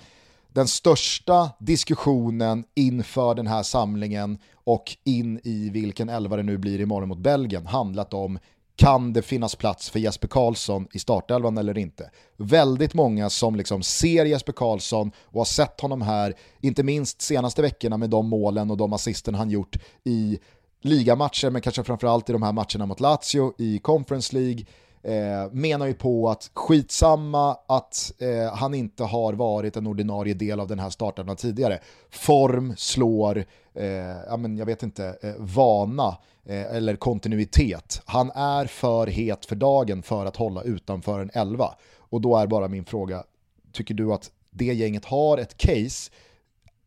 den 0.54 0.68
största 0.68 1.50
diskussionen 1.60 2.64
inför 2.74 3.36
den 3.36 3.48
här 3.48 3.64
samlingen 3.64 4.38
och 4.54 4.98
in 5.04 5.40
i 5.44 5.70
vilken 5.70 6.10
elva 6.10 6.36
det 6.36 6.44
nu 6.44 6.58
blir 6.58 6.82
imorgon 6.82 7.10
mot 7.10 7.18
Belgien 7.18 7.66
handlat 7.66 8.14
om 8.14 8.40
kan 8.82 9.14
det 9.14 9.22
finnas 9.22 9.56
plats 9.56 9.90
för 9.90 10.00
Jesper 10.00 10.28
Karlsson 10.28 10.88
i 10.94 11.00
startelvan 11.00 11.58
eller 11.58 11.78
inte? 11.78 12.10
Väldigt 12.38 12.94
många 12.94 13.30
som 13.30 13.56
liksom 13.56 13.84
ser 13.84 14.26
Jesper 14.26 14.54
Karlsson 14.54 15.12
och 15.26 15.40
har 15.40 15.46
sett 15.46 15.82
honom 15.82 16.02
här, 16.02 16.34
inte 16.62 16.84
minst 16.84 17.22
senaste 17.22 17.62
veckorna 17.62 17.98
med 17.98 18.10
de 18.10 18.28
målen 18.28 18.72
och 18.72 18.78
de 18.78 18.94
assisten 18.94 19.36
han 19.36 19.50
gjort 19.50 19.78
i 20.04 20.40
ligamatcher, 20.82 21.50
men 21.50 21.62
kanske 21.62 21.84
framförallt 21.84 22.30
i 22.30 22.34
de 22.34 22.44
här 22.44 22.52
matcherna 22.52 22.86
mot 22.86 23.00
Lazio 23.00 23.54
i 23.58 23.80
Conference 23.80 24.36
League, 24.36 24.66
eh, 25.04 25.52
menar 25.52 25.88
ju 25.88 25.94
på 25.94 26.30
att 26.30 26.52
skitsamma 26.54 27.58
att 27.68 28.14
eh, 28.18 28.54
han 28.54 28.74
inte 28.74 29.04
har 29.04 29.34
varit 29.34 29.78
en 29.78 29.88
ordinarie 29.88 30.34
del 30.34 30.60
av 30.60 30.68
den 30.68 30.80
här 30.80 30.90
starten 30.90 31.36
tidigare. 31.36 31.80
Form 32.10 32.74
slår, 32.78 33.46
eh, 33.74 33.86
ja, 34.28 34.38
men 34.38 34.58
jag 34.58 34.66
vet 34.66 34.84
inte, 34.84 35.18
eh, 35.22 35.34
vana 35.38 36.18
eh, 36.46 36.76
eller 36.76 36.96
kontinuitet. 36.96 38.02
Han 38.06 38.32
är 38.32 38.66
för 38.66 39.08
het 39.08 39.46
för 39.46 39.56
dagen 39.56 40.04
för 40.04 40.26
att 40.26 40.36
hålla 40.36 40.62
utanför 40.62 41.20
en 41.20 41.32
elva. 41.34 41.76
Och 41.98 42.22
då 42.22 42.38
är 42.38 42.48
bara 42.48 42.68
min 42.68 42.86
fråga, 42.86 43.24
tycker 43.72 43.94
du 43.94 44.14
att 44.14 44.32
det 44.50 44.66
gänget 44.66 45.06
har 45.06 45.38
ett 45.38 45.58
case 45.58 46.12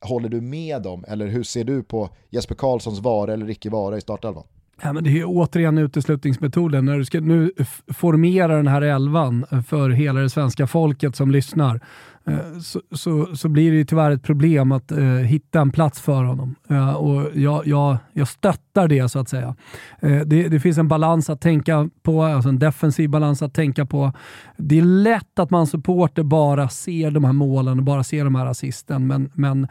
Håller 0.01 0.29
du 0.29 0.41
med 0.41 0.83
dem 0.83 1.05
eller 1.09 1.27
hur 1.27 1.43
ser 1.43 1.65
du 1.65 1.83
på 1.83 2.09
Jesper 2.31 2.55
Karlssons 2.55 2.99
vara 2.99 3.33
eller 3.33 3.51
icke 3.51 3.71
vara 3.71 3.97
i 3.97 4.01
startelvan? 4.01 4.45
Ja, 4.83 4.93
men 4.93 5.05
det 5.05 5.21
är 5.21 5.25
återigen 5.27 5.79
uteslutningsmetoden. 5.79 6.85
När 6.85 6.99
du 6.99 7.05
ska 7.05 7.21
nu 7.21 7.53
formera 7.89 8.57
den 8.57 8.67
här 8.67 8.83
elvan 8.83 9.47
för 9.67 9.91
hela 9.91 10.21
det 10.21 10.31
svenska 10.31 10.67
folket 10.67 11.17
som 11.17 11.31
lyssnar 11.31 11.81
eh, 12.27 12.59
så, 12.61 12.81
så, 12.93 13.37
så 13.37 13.49
blir 13.49 13.71
det 13.71 13.77
ju 13.77 13.85
tyvärr 13.85 14.11
ett 14.11 14.23
problem 14.23 14.73
att 14.73 14.93
eh, 14.93 15.05
hitta 15.05 15.61
en 15.61 15.71
plats 15.71 16.01
för 16.01 16.25
honom. 16.25 16.55
Eh, 16.71 16.95
och 16.95 17.31
jag, 17.35 17.67
jag, 17.67 17.97
jag 18.13 18.29
stöttar 18.29 18.89
det 18.89 19.09
så 19.09 19.19
att 19.19 19.29
säga. 19.29 19.57
Eh, 20.01 20.21
det, 20.21 20.49
det, 20.49 20.61
finns 20.61 20.79
en 20.79 20.89
balans 20.89 21.31
att 21.31 21.41
tänka 21.41 21.89
på, 22.03 22.23
alltså 22.23 22.49
en 22.49 22.59
defensiv 22.59 23.11
balans 23.11 23.43
att 23.43 23.55
tänka 23.55 23.87
på. 23.87 24.13
Det 24.57 24.79
är 24.79 24.83
lätt 24.83 25.39
att 25.39 25.51
man 25.51 25.67
supporter 25.67 26.23
bara 26.23 26.69
ser 26.69 27.11
de 27.11 27.25
här 27.25 27.33
målen 27.33 27.79
och 27.79 27.85
bara 27.85 28.05
ser 28.05 28.25
de 28.25 28.35
här 28.35 28.47
assisten, 28.47 29.07
men, 29.07 29.31
men 29.35 29.69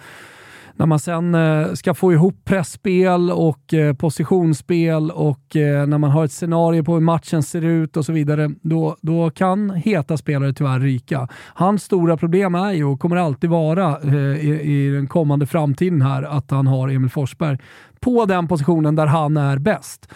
när 0.76 0.86
man 0.86 1.00
sen 1.00 1.36
eh, 1.36 1.74
ska 1.74 1.94
få 1.94 2.14
ihop 2.14 2.36
pressspel 2.46 3.32
och 3.32 3.74
eh, 3.74 3.94
positionsspel 3.94 5.12
och 5.12 5.56
eh, 5.56 5.88
när 5.88 5.98
man 5.98 6.12
har 6.12 6.26
ett 6.26 6.32
scenario 6.32 6.84
på 6.84 6.94
hur 6.94 7.02
matchen 7.02 7.44
ser 7.44 7.62
ut 7.62 7.98
och 7.98 8.06
så 8.06 8.12
vidare, 8.12 8.52
då, 8.62 8.98
då 9.02 9.30
kan 9.30 9.70
heta 9.70 10.18
spelare 10.18 10.54
tyvärr 10.54 10.80
ryka. 10.80 11.28
Hans 11.54 11.84
stora 11.84 12.18
problem 12.18 12.56
är 12.56 12.72
ju, 12.72 12.86
och 12.86 13.00
kommer 13.00 13.16
alltid 13.16 13.50
vara 13.50 14.02
i, 14.40 14.62
i 14.62 14.90
den 14.90 15.08
kommande 15.08 15.46
framtiden 15.46 16.02
här, 16.02 16.24
att 16.24 16.52
han 16.52 16.68
har 16.68 16.90
Emil 16.90 17.10
Forsberg 17.10 17.58
på 18.00 18.26
den 18.26 18.48
positionen 18.48 18.96
där 18.96 19.08
han 19.08 19.38
är 19.38 19.58
bäst. 19.58 20.10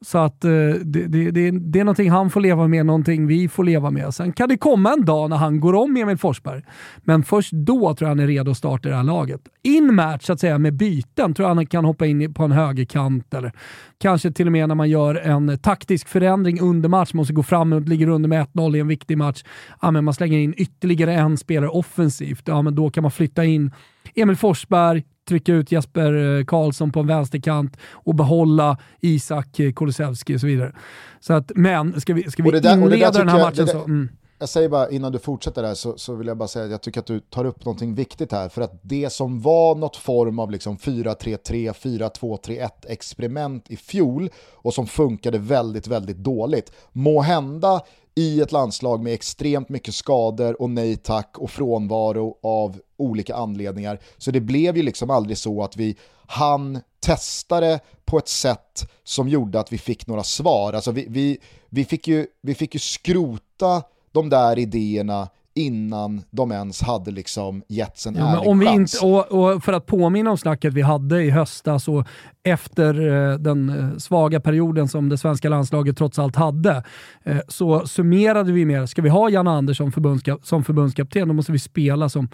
Så 0.00 0.18
att 0.18 0.44
eh, 0.44 0.50
det, 0.50 1.06
det, 1.06 1.30
det, 1.30 1.50
det, 1.50 1.80
är 1.80 1.84
någonting 1.84 2.10
han 2.10 2.30
får 2.30 2.40
leva 2.40 2.68
med, 2.68 2.86
någonting 2.86 3.26
vi 3.26 3.48
får 3.48 3.64
leva 3.64 3.90
med. 3.90 4.14
Sen 4.14 4.32
kan 4.32 4.48
det 4.48 4.56
komma 4.56 4.92
en 4.92 5.04
dag 5.04 5.30
när 5.30 5.36
han 5.36 5.60
går 5.60 5.74
om 5.74 5.96
Emil 5.96 6.18
Forsberg. 6.18 6.62
Men 6.96 7.22
först 7.22 7.52
då 7.52 7.78
tror 7.78 7.96
jag 8.00 8.08
han 8.08 8.20
är 8.20 8.26
redo 8.26 8.50
att 8.50 8.56
starta 8.56 8.88
det 8.88 8.94
här 8.94 9.04
laget. 9.04 9.40
In 9.62 9.94
match, 9.94 10.24
så 10.24 10.32
att 10.32 10.40
säga, 10.40 10.58
med 10.58 10.74
byten 10.74 11.34
tror 11.34 11.48
jag 11.48 11.54
han 11.54 11.66
kan 11.66 11.84
hoppa 11.84 12.06
in 12.06 12.34
på 12.34 12.44
en 12.44 12.52
högerkant 12.52 13.34
eller 13.34 13.52
kanske 14.00 14.32
till 14.32 14.46
och 14.46 14.52
med 14.52 14.68
när 14.68 14.74
man 14.74 14.90
gör 14.90 15.14
en 15.14 15.58
taktisk 15.58 16.08
förändring 16.08 16.60
under 16.60 16.88
match, 16.88 17.14
måste 17.14 17.32
gå 17.32 17.42
fram 17.42 17.72
och 17.72 17.80
ligger 17.80 18.08
under 18.08 18.28
med 18.28 18.46
1-0 18.46 18.76
i 18.76 18.80
en 18.80 18.88
viktig 18.88 19.18
match. 19.18 19.44
Ja, 19.82 19.90
men 19.90 20.04
man 20.04 20.14
slänger 20.14 20.38
in 20.38 20.54
ytterligare 20.56 21.14
en 21.14 21.36
spelare 21.36 21.70
offensivt. 21.70 22.48
Ja, 22.48 22.62
men 22.62 22.74
då 22.74 22.90
kan 22.90 23.02
man 23.02 23.10
flytta 23.10 23.44
in 23.44 23.70
Emil 24.14 24.36
Forsberg, 24.36 25.04
trycka 25.28 25.52
ut 25.52 25.72
Jesper 25.72 26.38
eh, 26.38 26.44
Karlsson 26.44 26.92
på 26.92 27.00
en 27.00 27.06
vänsterkant 27.06 27.76
och 27.92 28.14
behålla 28.14 28.78
Isak 29.00 29.60
eh, 29.60 29.72
Kulusevski 29.72 30.36
och 30.36 30.40
så 30.40 30.46
vidare. 30.46 30.72
Så 31.20 31.32
att, 31.32 31.52
men 31.54 32.00
ska 32.00 32.14
vi, 32.14 32.30
ska 32.30 32.42
vi 32.42 32.60
där, 32.60 32.74
inleda 32.74 33.10
den 33.10 33.28
här 33.28 33.38
matchen 33.38 33.56
jag, 33.58 33.68
så... 33.68 33.78
Mm. 33.78 34.08
Jag 34.40 34.48
säger 34.48 34.68
bara 34.68 34.90
innan 34.90 35.12
du 35.12 35.18
fortsätter 35.18 35.62
där 35.62 35.74
så, 35.74 35.98
så, 35.98 36.14
vill 36.14 36.26
jag 36.26 36.36
bara 36.36 36.48
säga 36.48 36.64
att 36.64 36.70
jag 36.70 36.82
tycker 36.82 37.00
att 37.00 37.06
du 37.06 37.20
tar 37.20 37.44
upp 37.44 37.64
någonting 37.64 37.94
viktigt 37.94 38.32
här 38.32 38.48
för 38.48 38.62
att 38.62 38.80
det 38.82 39.12
som 39.12 39.40
var 39.40 39.74
något 39.74 39.96
form 39.96 40.38
av 40.38 40.50
liksom 40.50 40.76
4-3-3, 40.76 41.72
4-2-3-1 41.72 42.68
experiment 42.86 43.70
i 43.70 43.76
fjol 43.76 44.30
och 44.54 44.74
som 44.74 44.86
funkade 44.86 45.38
väldigt, 45.38 45.86
väldigt 45.86 46.16
dåligt. 46.16 46.72
Må 46.92 47.20
hända 47.20 47.80
i 48.18 48.40
ett 48.40 48.52
landslag 48.52 49.02
med 49.02 49.12
extremt 49.12 49.68
mycket 49.68 49.94
skador 49.94 50.62
och 50.62 50.70
nej 50.70 50.96
tack 50.96 51.38
och 51.38 51.50
frånvaro 51.50 52.38
av 52.42 52.80
olika 52.96 53.34
anledningar. 53.34 53.98
Så 54.16 54.30
det 54.30 54.40
blev 54.40 54.76
ju 54.76 54.82
liksom 54.82 55.10
aldrig 55.10 55.38
så 55.38 55.62
att 55.62 55.76
vi 55.76 55.96
hann 56.26 56.80
testa 57.00 57.60
det 57.60 57.80
på 58.04 58.18
ett 58.18 58.28
sätt 58.28 58.90
som 59.04 59.28
gjorde 59.28 59.60
att 59.60 59.72
vi 59.72 59.78
fick 59.78 60.06
några 60.06 60.22
svar. 60.22 60.72
Alltså 60.72 60.90
vi, 60.90 61.06
vi, 61.08 61.38
vi, 61.68 61.84
fick, 61.84 62.08
ju, 62.08 62.26
vi 62.42 62.54
fick 62.54 62.74
ju 62.74 62.80
skrota 62.80 63.82
de 64.12 64.28
där 64.28 64.58
idéerna 64.58 65.28
innan 65.54 66.22
de 66.30 66.52
ens 66.52 66.82
hade 66.82 67.10
liksom 67.10 67.62
getts 67.68 68.06
en 68.06 68.14
ja, 68.14 68.36
ärlig 68.36 68.48
om 68.48 68.58
vi 68.58 68.66
chans. 68.66 68.94
Inte, 68.94 69.06
och, 69.06 69.52
och, 69.54 69.64
för 69.64 69.72
att 69.72 69.86
påminna 69.86 70.30
om 70.30 70.38
snacket 70.38 70.72
vi 70.72 70.82
hade 70.82 71.22
i 71.22 71.30
höstas 71.30 71.88
och 71.88 72.06
efter 72.50 73.08
eh, 73.08 73.38
den 73.38 73.68
eh, 73.68 73.98
svaga 73.98 74.40
perioden 74.40 74.88
som 74.88 75.08
det 75.08 75.18
svenska 75.18 75.48
landslaget 75.48 75.96
trots 75.98 76.18
allt 76.18 76.36
hade, 76.36 76.82
eh, 77.24 77.38
så 77.48 77.86
summerade 77.86 78.52
vi 78.52 78.64
med, 78.64 78.88
ska 78.88 79.02
vi 79.02 79.08
ha 79.08 79.30
Janne 79.30 79.50
Andersson 79.50 79.92
förbundska, 79.92 80.38
som 80.42 80.64
förbundskapten, 80.64 81.28
då 81.28 81.34
måste 81.34 81.52
vi 81.52 81.58
spela 81.58 82.08
som 82.08 82.28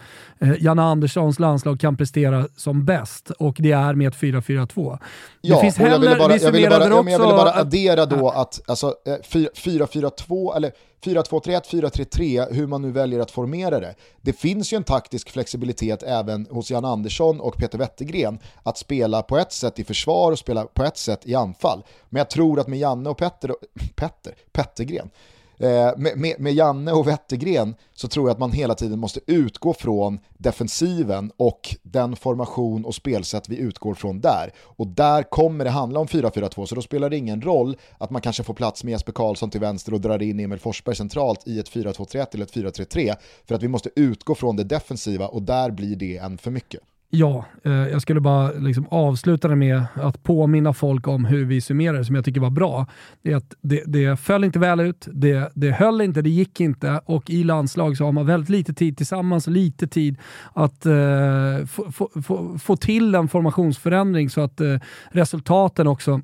Janne 0.58 0.82
Anderssons 0.82 1.38
landslag 1.38 1.80
kan 1.80 1.96
prestera 1.96 2.46
som 2.56 2.84
bäst 2.84 3.30
och 3.30 3.56
det 3.58 3.72
är 3.72 3.94
med 3.94 4.08
ett 4.08 4.16
4-4-2. 4.16 4.98
Ja, 5.40 5.60
finns 5.60 5.76
heller, 5.76 5.92
jag 5.92 6.00
ville 6.00 6.16
bara, 6.16 6.36
jag 6.36 6.52
ville 6.52 6.68
bara, 6.68 6.88
jag 6.88 7.02
ville 7.02 7.18
bara 7.18 7.52
addera 7.52 8.06
då 8.06 8.28
att 8.28 8.60
alltså, 8.66 8.94
4-4-2, 9.04 10.56
eller 10.56 10.72
4-2-3-1, 11.04 11.62
4-3-3, 11.70 12.52
hur 12.52 12.66
man 12.66 12.82
nu 12.82 12.90
väljer 12.90 13.20
att 13.20 13.30
formera 13.30 13.80
det. 13.80 13.94
Det 14.20 14.32
finns 14.32 14.72
ju 14.72 14.76
en 14.76 14.84
taktisk 14.84 15.30
flexibilitet 15.30 16.02
även 16.02 16.46
hos 16.50 16.70
Jan 16.70 16.84
Andersson 16.84 17.40
och 17.40 17.56
Peter 17.56 17.78
Wettergren 17.78 18.38
att 18.62 18.78
spela 18.78 19.22
på 19.22 19.38
ett 19.38 19.52
sätt 19.52 19.78
i 19.78 19.84
försvar 19.84 20.03
och 20.12 20.38
spela 20.38 20.64
på 20.64 20.82
ett 20.82 20.96
sätt 20.96 21.20
i 21.26 21.34
anfall. 21.34 21.84
Men 22.08 22.18
jag 22.20 22.30
tror 22.30 22.60
att 22.60 22.68
med 22.68 22.78
Janne 22.78 23.10
och 23.10 23.18
Petter, 23.18 23.54
Petter, 23.96 24.34
Pettergren, 24.52 25.10
Eh, 25.58 25.96
med, 25.96 26.16
med, 26.16 26.40
med, 26.40 26.54
Janne 26.54 26.92
och 26.92 27.08
Wettergren 27.08 27.74
så 27.94 28.08
tror 28.08 28.28
jag 28.28 28.34
att 28.34 28.38
man 28.38 28.52
hela 28.52 28.74
tiden 28.74 28.98
måste 28.98 29.20
utgå 29.26 29.74
från 29.74 30.18
defensiven 30.38 31.32
och 31.36 31.76
den 31.82 32.16
formation 32.16 32.84
och 32.84 32.94
spelsätt 32.94 33.48
vi 33.48 33.58
utgår 33.58 33.94
från 33.94 34.20
där. 34.20 34.52
Och 34.58 34.86
där 34.86 35.22
kommer 35.22 35.64
det 35.64 35.70
handla 35.70 36.00
om 36.00 36.06
4-4-2, 36.06 36.66
så 36.66 36.74
då 36.74 36.82
spelar 36.82 37.10
det 37.10 37.16
ingen 37.16 37.42
roll 37.42 37.76
att 37.98 38.10
man 38.10 38.22
kanske 38.22 38.42
får 38.42 38.54
plats 38.54 38.84
med 38.84 38.92
Jesper 38.92 39.12
Karlsson 39.12 39.50
till 39.50 39.60
vänster 39.60 39.94
och 39.94 40.00
drar 40.00 40.22
in 40.22 40.40
Emil 40.40 40.58
Forsberg 40.58 40.96
centralt 40.96 41.48
i 41.48 41.58
ett 41.58 41.70
4-2-3-1 41.70 42.26
eller 42.32 42.44
ett 42.44 42.54
4-3-3, 42.54 43.14
för 43.46 43.54
att 43.54 43.62
vi 43.62 43.68
måste 43.68 43.90
utgå 43.96 44.34
från 44.34 44.56
det 44.56 44.64
defensiva 44.64 45.26
och 45.26 45.42
där 45.42 45.70
blir 45.70 45.96
det 45.96 46.16
en 46.16 46.38
för 46.38 46.50
mycket. 46.50 46.80
Ja, 47.10 47.44
eh, 47.64 47.72
jag 47.72 48.02
skulle 48.02 48.20
bara 48.20 48.52
liksom 48.52 48.86
avsluta 48.90 49.48
det 49.48 49.56
med 49.56 49.82
att 49.94 50.22
påminna 50.22 50.72
folk 50.72 51.08
om 51.08 51.24
hur 51.24 51.44
vi 51.44 51.60
summerar 51.60 52.02
som 52.02 52.14
jag 52.14 52.24
tycker 52.24 52.40
var 52.40 52.50
bra. 52.50 52.86
Det, 53.22 53.32
är 53.32 53.36
att 53.36 53.54
det, 53.60 53.82
det 53.86 54.20
föll 54.20 54.44
inte 54.44 54.58
väl 54.58 54.80
ut, 54.80 55.08
det, 55.12 55.52
det 55.54 55.70
höll 55.70 56.00
inte, 56.00 56.22
det 56.22 56.30
gick 56.30 56.60
inte 56.60 57.00
och 57.04 57.30
i 57.30 57.44
landslag 57.44 57.96
så 57.96 58.04
har 58.04 58.12
man 58.12 58.26
väldigt 58.26 58.50
lite 58.50 58.74
tid 58.74 58.96
tillsammans, 58.96 59.46
lite 59.46 59.86
tid 59.86 60.18
att 60.52 60.86
eh, 60.86 61.66
få, 61.66 61.92
få, 61.92 62.22
få, 62.22 62.58
få, 62.58 62.76
till 62.76 63.14
en 63.14 63.28
formationsförändring 63.28 64.30
så 64.30 64.40
att 64.40 64.60
eh, 64.60 64.76
resultaten 65.10 65.86
också 65.86 66.20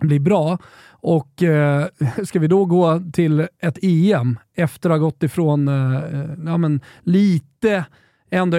blir 0.00 0.20
bra. 0.20 0.58
Och 0.88 1.42
eh, 1.42 1.86
ska 2.24 2.38
vi 2.38 2.48
då 2.48 2.64
gå 2.64 3.00
till 3.12 3.46
ett 3.60 3.78
EM 3.82 4.38
efter 4.54 4.90
att 4.90 4.94
ha 4.94 4.98
gått 4.98 5.22
ifrån 5.22 5.68
eh, 5.68 5.96
eh 5.96 6.30
ja, 6.46 6.56
men, 6.56 6.80
lite 7.02 7.84
ändå 8.30 8.56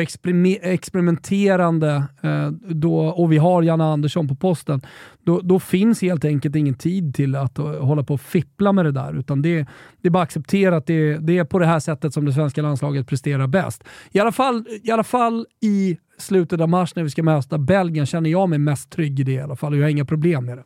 experimenterande 0.62 2.03
eh, 2.21 2.49
då, 2.69 2.99
och 2.99 3.32
vi 3.32 3.38
har 3.38 3.63
Janne 3.63 3.84
Andersson 3.84 4.27
på 4.27 4.36
posten, 4.36 4.82
då, 5.23 5.41
då, 5.41 5.60
finns 5.60 6.01
helt 6.01 6.25
enkelt 6.25 6.56
ingen 6.56 6.75
tid 6.75 7.15
till 7.15 7.36
att 7.36 7.60
eh, 7.60 7.65
hålla 7.65 8.03
på 8.03 8.13
och 8.13 8.21
fippla 8.21 8.71
med 8.71 8.86
det 8.86 8.91
där. 8.91 9.19
Utan 9.19 9.41
det, 9.41 9.67
det 10.01 10.08
är 10.08 10.10
bara 10.10 10.23
att 10.23 10.30
acceptera 10.30 10.77
att 10.77 10.86
det, 10.86 11.17
det, 11.17 11.38
är 11.38 11.43
på 11.43 11.60
det 11.60 11.65
här 11.65 11.80
sättet 11.80 12.13
som 12.13 12.25
det 12.25 12.34
svenska 12.34 12.62
landslaget 12.62 13.08
presterar 13.08 13.47
bäst. 13.47 13.84
I 14.12 14.19
alla 14.19 14.32
fall 14.32 14.65
i, 14.84 14.91
alla 14.91 15.03
fall 15.03 15.45
i 15.62 15.97
slutet 16.17 16.62
av 16.62 16.69
mars 16.69 16.95
när 16.95 17.03
vi 17.03 17.10
ska 17.10 17.23
möta 17.23 17.58
Belgien 17.58 18.06
känner 18.06 18.30
jag 18.30 18.49
mig 18.49 18.60
mest 18.60 18.89
trygg 18.89 19.19
i 19.19 19.23
det 19.23 19.32
i 19.32 19.41
alla 19.41 19.56
fall 19.56 19.73
och 19.73 19.80
jag 19.80 19.84
har 19.84 19.89
inga 19.89 20.06
problem 20.06 20.45
med 20.45 20.58
det. 20.58 20.63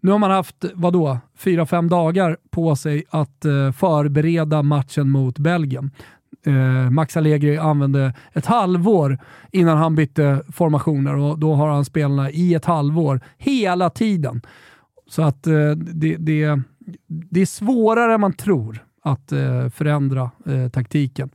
Nu 0.00 0.10
har 0.10 0.18
man 0.18 0.30
haft, 0.30 0.64
vadå, 0.74 1.18
fyra, 1.36 1.66
fem 1.66 1.88
dagar 1.88 2.36
på 2.50 2.76
sig 2.76 3.04
att 3.10 3.44
eh, 3.44 3.72
förbereda 3.72 4.62
matchen 4.62 5.10
mot 5.10 5.38
Belgien 5.38 5.90
eh, 6.46 6.90
Max 6.90 7.16
Allegri 7.16 7.58
använde 7.58 8.14
ett 8.32 8.46
halvår 8.46 9.18
innan 9.52 9.78
han 9.78 9.94
bytte 9.94 10.42
formationer 10.52 11.16
och 11.16 11.38
då 11.38 11.54
har 11.54 11.68
han 11.68 11.84
spelarna 11.84 12.30
i 12.30 12.54
ett 12.54 12.64
halvår 12.64 13.20
hela 13.38 13.90
tiden. 13.90 14.42
Så 15.08 15.22
att 15.22 15.46
eh, 15.46 15.70
det, 15.70 16.16
det, 16.16 16.60
det 17.06 17.40
är 17.40 17.46
svårare 17.46 18.14
än 18.14 18.20
man 18.20 18.32
tror 18.32 18.84
att 19.02 19.32
eh, 19.32 19.68
förändra 19.68 20.30
eh, 20.46 20.68
taktiken. 20.68 21.30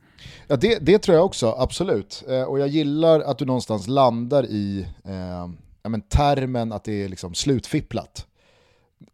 Ja, 0.46 0.56
det, 0.56 0.78
det, 0.80 0.98
tror 0.98 1.16
jag 1.16 1.24
också, 1.24 1.54
absolut. 1.58 2.24
Eh, 2.28 2.42
och 2.42 2.58
jag 2.58 2.68
gillar 2.68 3.20
att 3.20 3.38
du 3.38 3.44
någonstans 3.44 3.88
landar 3.88 4.46
i 4.46 4.86
eh, 5.04 5.48
ja, 5.82 5.88
men 5.88 6.00
termen 6.00 6.72
att 6.72 6.84
det 6.84 7.04
är 7.04 7.08
liksom 7.08 7.34
slutfipplat 7.34 8.26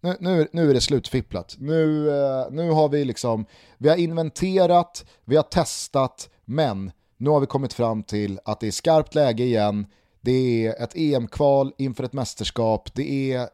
nu, 0.01 0.17
nu, 0.21 0.49
nu 0.53 0.71
är 0.71 0.75
det 0.75 0.81
slutfipplat. 0.81 1.57
Nu, 1.59 2.11
eh, 2.11 2.51
nu 2.51 2.71
har 2.71 2.89
vi 2.89 3.05
liksom, 3.05 3.47
vi 3.79 3.89
har 3.89 3.97
inventerat, 3.97 5.05
vi 5.25 5.37
har 5.37 5.43
testat, 5.43 6.29
men 6.45 6.93
nu 7.17 7.31
har 7.31 7.41
vi 7.41 7.47
kommit 7.47 7.73
fram 7.73 8.03
till 8.03 8.41
att 8.45 8.61
det 8.61 8.67
är 8.67 8.71
skarpt 8.71 9.15
läge 9.15 9.45
igen, 9.45 9.87
det 10.21 10.67
är 10.67 10.83
ett 10.83 10.97
EM-kval 10.97 11.73
inför 11.79 12.05
ett 12.05 12.13
mästerskap, 12.13 12.95
det 12.95 13.33
är 13.33 13.49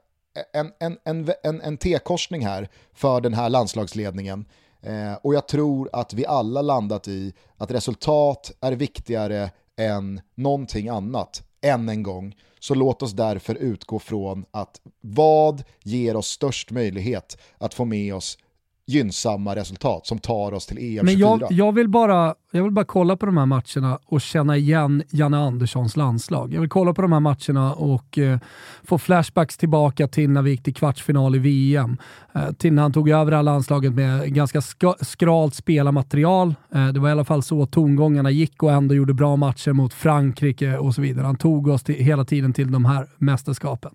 en, 0.52 0.72
en, 0.78 0.98
en, 1.04 1.32
en, 1.42 1.60
en 1.60 1.76
T-korsning 1.76 2.46
här 2.46 2.68
för 2.94 3.20
den 3.20 3.34
här 3.34 3.48
landslagsledningen. 3.48 4.44
Eh, 4.82 5.14
och 5.22 5.34
jag 5.34 5.48
tror 5.48 5.90
att 5.92 6.12
vi 6.14 6.26
alla 6.26 6.62
landat 6.62 7.08
i 7.08 7.34
att 7.56 7.70
resultat 7.70 8.52
är 8.60 8.72
viktigare 8.72 9.50
än 9.76 10.20
någonting 10.34 10.88
annat, 10.88 11.42
än 11.66 11.88
en 11.88 12.02
gång. 12.02 12.35
Så 12.61 12.74
låt 12.74 13.02
oss 13.02 13.12
därför 13.12 13.55
utgå 13.55 13.98
från 13.98 14.44
att 14.50 14.81
vad 15.00 15.64
ger 15.83 16.16
oss 16.16 16.29
störst 16.29 16.70
möjlighet 16.70 17.38
att 17.59 17.74
få 17.74 17.85
med 17.85 18.14
oss 18.14 18.38
gynnsamma 18.87 19.57
resultat 19.57 20.07
som 20.07 20.18
tar 20.18 20.53
oss 20.53 20.66
till 20.66 20.79
EM24. 20.79 21.03
Men 21.03 21.18
jag, 21.18 21.42
jag, 21.51 21.72
vill 21.72 21.88
bara, 21.88 22.35
jag 22.51 22.62
vill 22.62 22.72
bara 22.72 22.85
kolla 22.85 23.16
på 23.16 23.27
de 23.27 23.37
här 23.37 23.46
matcherna 23.46 23.99
och 24.07 24.20
känna 24.20 24.57
igen 24.57 25.03
Janne 25.11 25.38
Anderssons 25.38 25.96
landslag. 25.96 26.55
Jag 26.55 26.61
vill 26.61 26.70
kolla 26.70 26.94
på 26.94 27.03
de 27.03 27.12
här 27.12 27.20
matcherna 27.20 27.75
och 27.75 28.18
eh, 28.18 28.38
få 28.85 28.99
flashbacks 28.99 29.57
tillbaka 29.57 30.09
till 30.09 30.31
när 30.31 30.42
vi 30.42 30.51
gick 30.51 30.62
till 30.62 30.75
kvartsfinal 30.75 31.37
i 31.37 31.38
VM. 31.38 31.96
Eh, 32.35 32.53
till 32.53 32.72
när 32.72 32.83
han 32.83 32.92
tog 32.92 33.09
över 33.09 33.31
det 33.31 33.37
här 33.37 33.42
landslaget 33.42 33.92
med 33.92 34.35
ganska 34.35 34.61
skralt 35.01 35.55
spelarmaterial. 35.55 36.55
Eh, 36.75 36.88
det 36.88 37.01
var 37.01 37.09
i 37.09 37.12
alla 37.12 37.25
fall 37.25 37.42
så 37.42 37.66
tongångarna 37.66 38.31
gick 38.31 38.62
och 38.62 38.72
ändå 38.72 38.94
gjorde 38.94 39.14
bra 39.14 39.37
matcher 39.37 39.72
mot 39.72 39.94
Frankrike 39.94 40.79
och 40.79 40.94
så 40.94 41.03
vidare. 41.03 41.27
Han 41.27 41.37
tog 41.37 41.68
oss 41.68 41.83
till, 41.83 41.94
hela 41.94 42.25
tiden 42.25 42.53
till 42.53 42.72
de 42.72 42.85
här 42.85 43.07
mästerskapen. 43.18 43.92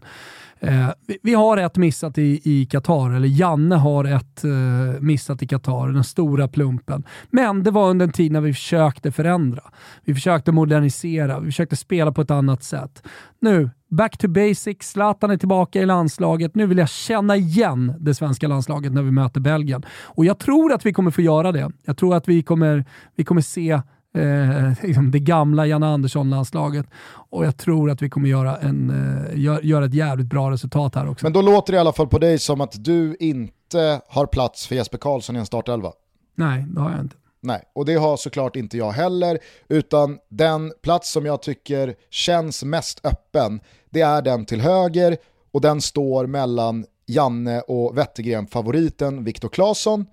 Eh, 0.63 0.89
vi, 1.21 1.33
har 1.33 1.57
ett 1.57 1.77
missat 1.77 2.17
i 2.17 2.67
Qatar, 2.71 3.11
eller 3.11 3.27
Janne 3.27 3.75
har 3.75 4.05
ett 4.05 4.43
eh, 4.43 5.01
missat 5.01 5.43
i 5.43 5.47
Qatar, 5.47 5.87
den 5.87 6.03
stora 6.03 6.47
plumpen. 6.47 7.03
Men 7.29 7.63
det 7.63 7.71
var 7.71 7.89
under 7.89 8.05
en 8.05 8.11
tid 8.11 8.31
när 8.31 8.41
vi 8.41 8.53
försökte 8.53 9.11
förändra. 9.11 9.61
Vi 10.05 10.13
försökte 10.13 10.51
modernisera, 10.51 11.39
vi 11.39 11.45
försökte 11.45 11.75
spela 11.75 12.11
på 12.11 12.21
ett 12.21 12.31
annat 12.31 12.63
sätt. 12.63 13.03
Nu, 13.39 13.69
back 13.89 14.17
to 14.17 14.27
basics, 14.27 14.89
Zlatan 14.89 15.31
är 15.31 15.37
tillbaka 15.37 15.81
i 15.81 15.85
landslaget. 15.85 16.55
Nu 16.55 16.65
vill 16.67 16.77
jag 16.77 16.89
känna 16.89 17.35
igen 17.35 17.93
det 17.99 18.13
svenska 18.13 18.47
landslaget 18.47 18.91
när 18.93 19.01
vi 19.01 19.11
möter 19.11 19.39
Belgien. 19.39 19.83
Och 20.03 20.25
jag 20.25 20.39
tror 20.39 20.73
att 20.73 20.85
vi 20.85 20.93
kommer 20.93 21.11
få 21.11 21.21
göra 21.21 21.51
det. 21.51 21.71
Jag 21.85 21.97
tror 21.97 22.15
att 22.15 22.27
vi 22.27 22.43
kommer, 22.43 22.85
vi 23.15 23.23
kommer 23.23 23.41
se 23.41 23.81
eh, 24.13 24.71
liksom 24.87 25.11
det 25.11 25.19
gamla 25.19 25.65
Janne 25.65 25.87
Andersson-landslaget. 25.87 26.85
Och 27.29 27.45
jag 27.45 27.57
tror 27.57 27.91
att 27.91 28.01
vi 28.01 28.09
kommer 28.09 28.29
göra, 28.29 28.57
en, 28.57 28.89
eh, 28.89 29.39
gör, 29.39 29.61
göra 29.61 29.85
ett 29.85 29.93
jävligt 29.93 30.27
bra 30.27 30.51
resultat 30.51 30.95
här 30.95 31.09
också. 31.09 31.25
Men 31.25 31.33
då 31.33 31.41
låter 31.41 31.73
det 31.73 31.77
i 31.77 31.79
alla 31.79 31.93
fall 31.93 32.07
på 32.07 32.19
dig 32.19 32.39
som 32.39 32.61
att 32.61 32.83
du 32.83 33.15
inte 33.19 34.01
har 34.07 34.25
plats 34.25 34.67
för 34.67 34.75
Jesper 34.75 34.97
Karlsson 34.97 35.35
i 35.35 35.39
en 35.39 35.45
startelva. 35.45 35.91
Nej, 36.35 36.65
det 36.67 36.81
har 36.81 36.91
jag 36.91 36.99
inte. 36.99 37.15
Nej, 37.43 37.61
och 37.75 37.85
det 37.85 37.95
har 37.95 38.17
såklart 38.17 38.55
inte 38.55 38.77
jag 38.77 38.91
heller, 38.91 39.39
utan 39.67 40.19
den 40.29 40.73
plats 40.83 41.11
som 41.11 41.25
jag 41.25 41.41
tycker 41.41 41.95
känns 42.09 42.63
mest 42.63 43.05
öppen, 43.05 43.59
det 43.89 44.01
är 44.01 44.21
den 44.21 44.45
till 44.45 44.61
höger 44.61 45.17
och 45.51 45.61
den 45.61 45.81
står 45.81 46.27
mellan 46.27 46.85
Janne 47.05 47.61
och 47.61 47.97
Wettergren-favoriten 47.97 49.23
Viktor 49.23 49.49
Claesson 49.49 50.05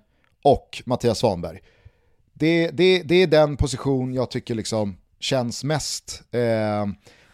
och 0.43 0.83
Mattias 0.85 1.19
Svanberg 1.19 1.59
det, 2.39 2.69
det, 2.71 3.01
det 3.05 3.23
är 3.23 3.27
den 3.27 3.57
position 3.57 4.13
jag 4.13 4.31
tycker 4.31 4.55
liksom 4.55 4.97
känns 5.19 5.63
mest... 5.63 6.21
Eh, 6.31 6.39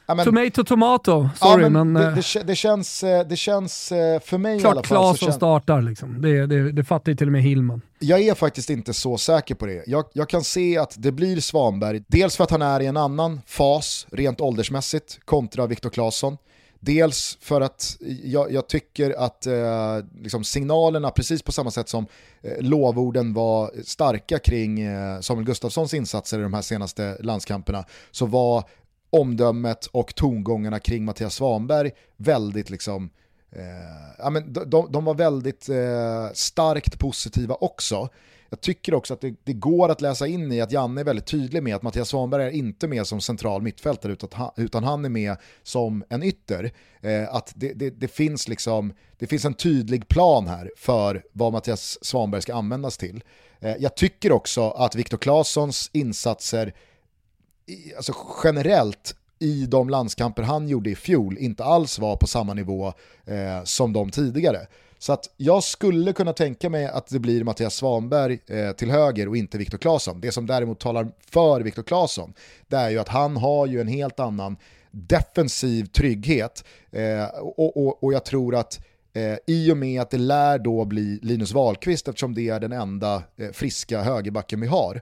men, 0.07 0.25
tomato, 0.25 0.63
tomato. 0.63 1.29
Sorry, 1.35 1.63
ja, 1.63 1.69
men, 1.69 1.91
men 1.91 2.15
det, 2.15 2.21
det, 2.33 2.43
det, 2.43 2.55
känns, 2.55 3.03
eh, 3.03 3.27
det 3.27 3.35
känns 3.35 3.91
eh, 3.91 4.19
för 4.19 4.37
mig 4.37 4.59
klart 4.59 4.73
i 4.73 4.77
alla 4.77 4.83
fall... 4.83 4.87
Klart 4.87 5.17
Claesson 5.17 5.33
startar 5.33 5.81
liksom. 5.81 6.21
Det, 6.21 6.45
det, 6.45 6.71
det 6.71 6.83
fattar 6.83 7.11
ju 7.11 7.15
till 7.15 7.27
och 7.27 7.31
med 7.31 7.43
Hillman. 7.43 7.81
Jag 7.99 8.21
är 8.21 8.33
faktiskt 8.33 8.69
inte 8.69 8.93
så 8.93 9.17
säker 9.17 9.55
på 9.55 9.65
det. 9.65 9.83
Jag, 9.87 10.05
jag 10.13 10.29
kan 10.29 10.43
se 10.43 10.77
att 10.77 10.95
det 10.97 11.11
blir 11.11 11.39
Svanberg, 11.39 12.03
dels 12.07 12.37
för 12.37 12.43
att 12.43 12.51
han 12.51 12.61
är 12.61 12.79
i 12.79 12.85
en 12.85 12.97
annan 12.97 13.41
fas 13.45 14.07
rent 14.11 14.41
åldersmässigt 14.41 15.19
kontra 15.25 15.67
Viktor 15.67 15.89
Claesson. 15.89 16.37
Dels 16.79 17.37
för 17.41 17.61
att 17.61 17.97
jag, 18.23 18.51
jag 18.51 18.67
tycker 18.67 19.11
att 19.11 19.47
eh, 19.47 19.97
liksom 20.21 20.43
signalerna, 20.43 21.11
precis 21.11 21.41
på 21.41 21.51
samma 21.51 21.71
sätt 21.71 21.89
som 21.89 22.05
eh, 22.41 22.57
lovorden 22.59 23.33
var 23.33 23.71
starka 23.83 24.39
kring 24.39 24.79
eh, 24.81 25.19
Samuel 25.19 25.45
Gustafssons 25.45 25.93
insatser 25.93 26.39
i 26.39 26.41
de 26.41 26.53
här 26.53 26.61
senaste 26.61 27.17
landskamperna, 27.19 27.85
så 28.11 28.25
var 28.25 28.63
omdömet 29.09 29.85
och 29.85 30.15
tongångarna 30.15 30.79
kring 30.79 31.05
Mattias 31.05 31.35
Svanberg 31.35 31.91
väldigt 32.17 32.69
liksom, 32.69 33.09
eh, 33.51 33.61
ja, 34.17 34.29
men 34.29 34.53
de, 34.53 34.69
de, 34.69 34.91
de 34.91 35.05
var 35.05 35.13
väldigt 35.13 35.69
eh, 35.69 36.29
starkt 36.33 36.99
positiva 36.99 37.55
också. 37.55 38.09
Jag 38.49 38.61
tycker 38.61 38.93
också 38.93 39.13
att 39.13 39.21
det, 39.21 39.35
det, 39.43 39.53
går 39.53 39.89
att 39.89 40.01
läsa 40.01 40.27
in 40.27 40.51
i 40.51 40.61
att 40.61 40.71
Janne 40.71 41.01
är 41.01 41.05
väldigt 41.05 41.25
tydlig 41.25 41.63
med 41.63 41.75
att 41.75 41.83
Mattias 41.83 42.09
Svanberg 42.09 42.43
är 42.43 42.49
inte 42.49 42.87
med 42.87 43.07
som 43.07 43.21
central 43.21 43.61
mittfältare 43.61 44.11
utan, 44.11 44.51
utan 44.57 44.83
han 44.83 45.05
är 45.05 45.09
med 45.09 45.35
som 45.63 46.03
en 46.09 46.23
ytter. 46.23 46.71
Eh, 47.01 47.35
att 47.35 47.53
det, 47.55 47.73
det, 47.73 47.89
det, 47.89 48.07
finns 48.07 48.47
liksom, 48.47 48.93
det 49.17 49.27
finns 49.27 49.45
en 49.45 49.53
tydlig 49.53 50.07
plan 50.07 50.47
här 50.47 50.71
för 50.77 51.23
vad 51.31 51.53
Mattias 51.53 51.97
Svanberg 52.01 52.41
ska 52.41 52.55
användas 52.55 52.97
till. 52.97 53.23
Eh, 53.59 53.75
jag 53.79 53.95
tycker 53.95 54.31
också 54.31 54.69
att 54.69 54.95
Viktor 54.95 55.17
Claessons 55.17 55.89
insatser 55.93 56.73
alltså 57.97 58.13
generellt 58.43 59.15
i 59.39 59.65
de 59.65 59.89
landskamper 59.89 60.43
han 60.43 60.67
gjorde 60.69 60.89
i 60.89 60.95
fjol 60.95 61.37
inte 61.37 61.63
alls 61.63 61.99
var 61.99 62.15
på 62.15 62.27
samma 62.27 62.53
nivå 62.53 62.93
eh, 63.25 63.63
som 63.63 63.93
de 63.93 64.09
tidigare. 64.09 64.67
Så 64.99 65.13
att 65.13 65.29
jag 65.37 65.63
skulle 65.63 66.13
kunna 66.13 66.33
tänka 66.33 66.69
mig 66.69 66.85
att 66.85 67.07
det 67.07 67.19
blir 67.19 67.43
Mattias 67.43 67.75
Svanberg 67.75 68.39
eh, 68.47 68.71
till 68.71 68.91
höger 68.91 69.27
och 69.27 69.37
inte 69.37 69.57
Viktor 69.57 69.77
Claesson. 69.77 70.21
Det 70.21 70.31
som 70.31 70.47
däremot 70.47 70.79
talar 70.79 71.11
för 71.31 71.61
Viktor 71.61 71.83
Claesson, 71.83 72.33
det 72.67 72.75
är 72.75 72.89
ju 72.89 72.99
att 72.99 73.09
han 73.09 73.37
har 73.37 73.67
ju 73.67 73.81
en 73.81 73.87
helt 73.87 74.19
annan 74.19 74.57
defensiv 74.91 75.85
trygghet. 75.85 76.63
Eh, 76.91 77.25
och, 77.39 77.77
och, 77.77 78.03
och 78.03 78.13
jag 78.13 78.25
tror 78.25 78.55
att 78.55 78.79
Eh, 79.15 79.37
I 79.47 79.71
och 79.71 79.77
med 79.77 80.01
att 80.01 80.09
det 80.09 80.17
lär 80.17 80.59
då 80.59 80.85
bli 80.85 81.19
Linus 81.21 81.51
Wahlqvist 81.51 82.07
eftersom 82.07 82.33
det 82.33 82.49
är 82.49 82.59
den 82.59 82.71
enda 82.71 83.23
eh, 83.37 83.51
friska 83.51 84.01
högerbacken 84.01 84.61
vi 84.61 84.67
har. 84.67 85.01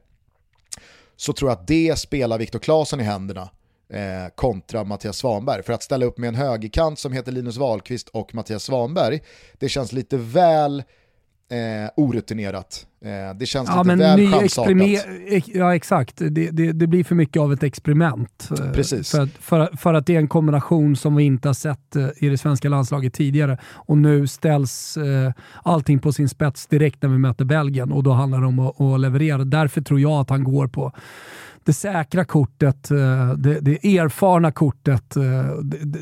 Så 1.16 1.34
tror 1.34 1.52
jag 1.52 1.60
att 1.60 1.68
det 1.68 2.00
spelar 2.00 2.38
Viktor 2.38 2.60
Claesson 2.60 3.00
i 3.00 3.04
händerna 3.04 3.50
eh, 3.90 4.30
kontra 4.36 4.84
Mattias 4.84 5.18
Svanberg. 5.18 5.64
För 5.64 5.74
att 5.74 5.84
ställa 5.84 6.06
upp 6.06 6.18
med 6.18 6.28
en 6.28 6.36
högerkant 6.36 7.00
som 7.00 7.14
heter 7.14 7.32
Linus 7.32 7.58
Wahlqvist 7.58 8.10
och 8.10 8.36
Mattias 8.36 8.64
Svanberg, 8.64 9.22
det 9.60 9.70
känns 9.70 9.92
lite 9.92 10.18
väl 10.18 10.84
eh, 11.54 11.90
orutinerat. 11.96 12.88
Eh, 13.06 13.36
det 13.36 13.46
känns 13.46 13.70
ja, 13.70 13.84
lite 13.84 13.96
väl 13.96 14.32
chansartat. 14.32 15.48
Ja 15.48 15.76
exakt, 15.76 16.18
det, 16.18 16.30
det, 16.30 16.72
det, 16.72 16.88
blir 16.88 17.04
för 17.04 17.16
mycket 17.16 17.42
av 17.42 17.54
ett 17.54 17.64
experiment. 17.64 18.50
Eh, 18.52 18.72
Precis. 18.72 19.12
För, 19.12 19.26
för, 19.26 19.78
för, 19.78 19.94
att 19.94 20.06
det 20.06 20.16
är 20.16 20.20
en 20.20 20.28
kombination 20.28 20.96
som 20.96 21.16
vi 21.16 21.24
inte 21.24 21.50
har 21.50 21.54
sett 21.54 21.96
eh, 21.96 22.08
i 22.18 22.30
det 22.30 22.38
svenska 22.38 22.70
landslaget 22.70 23.14
tidigare. 23.14 23.58
Och 23.66 23.98
nu 23.98 24.28
ställs 24.28 24.98
eh, 24.98 25.32
allting 25.64 26.00
på 26.00 26.14
sin 26.14 26.30
spets 26.30 26.68
direkt 26.68 27.02
när 27.02 27.10
vi 27.10 27.18
möter 27.18 27.46
Belgien 27.46 27.92
och 27.92 28.04
då 28.04 28.12
handlar 28.12 28.42
det 28.42 28.48
om 28.48 28.60
att, 28.60 28.82
att 28.82 29.00
leverera. 29.00 29.44
Därför 29.44 29.82
tror 29.82 30.00
jag 30.00 30.12
att 30.12 30.30
han 30.30 30.44
går 30.44 30.68
på 30.68 30.92
det 31.66 31.74
säkra 31.74 32.26
kortet, 32.26 32.92
eh, 32.92 33.34
det, 33.38 33.60
det 33.60 33.98
erfarna 33.98 34.52
kortet, 34.52 35.16
eh, 35.16 35.24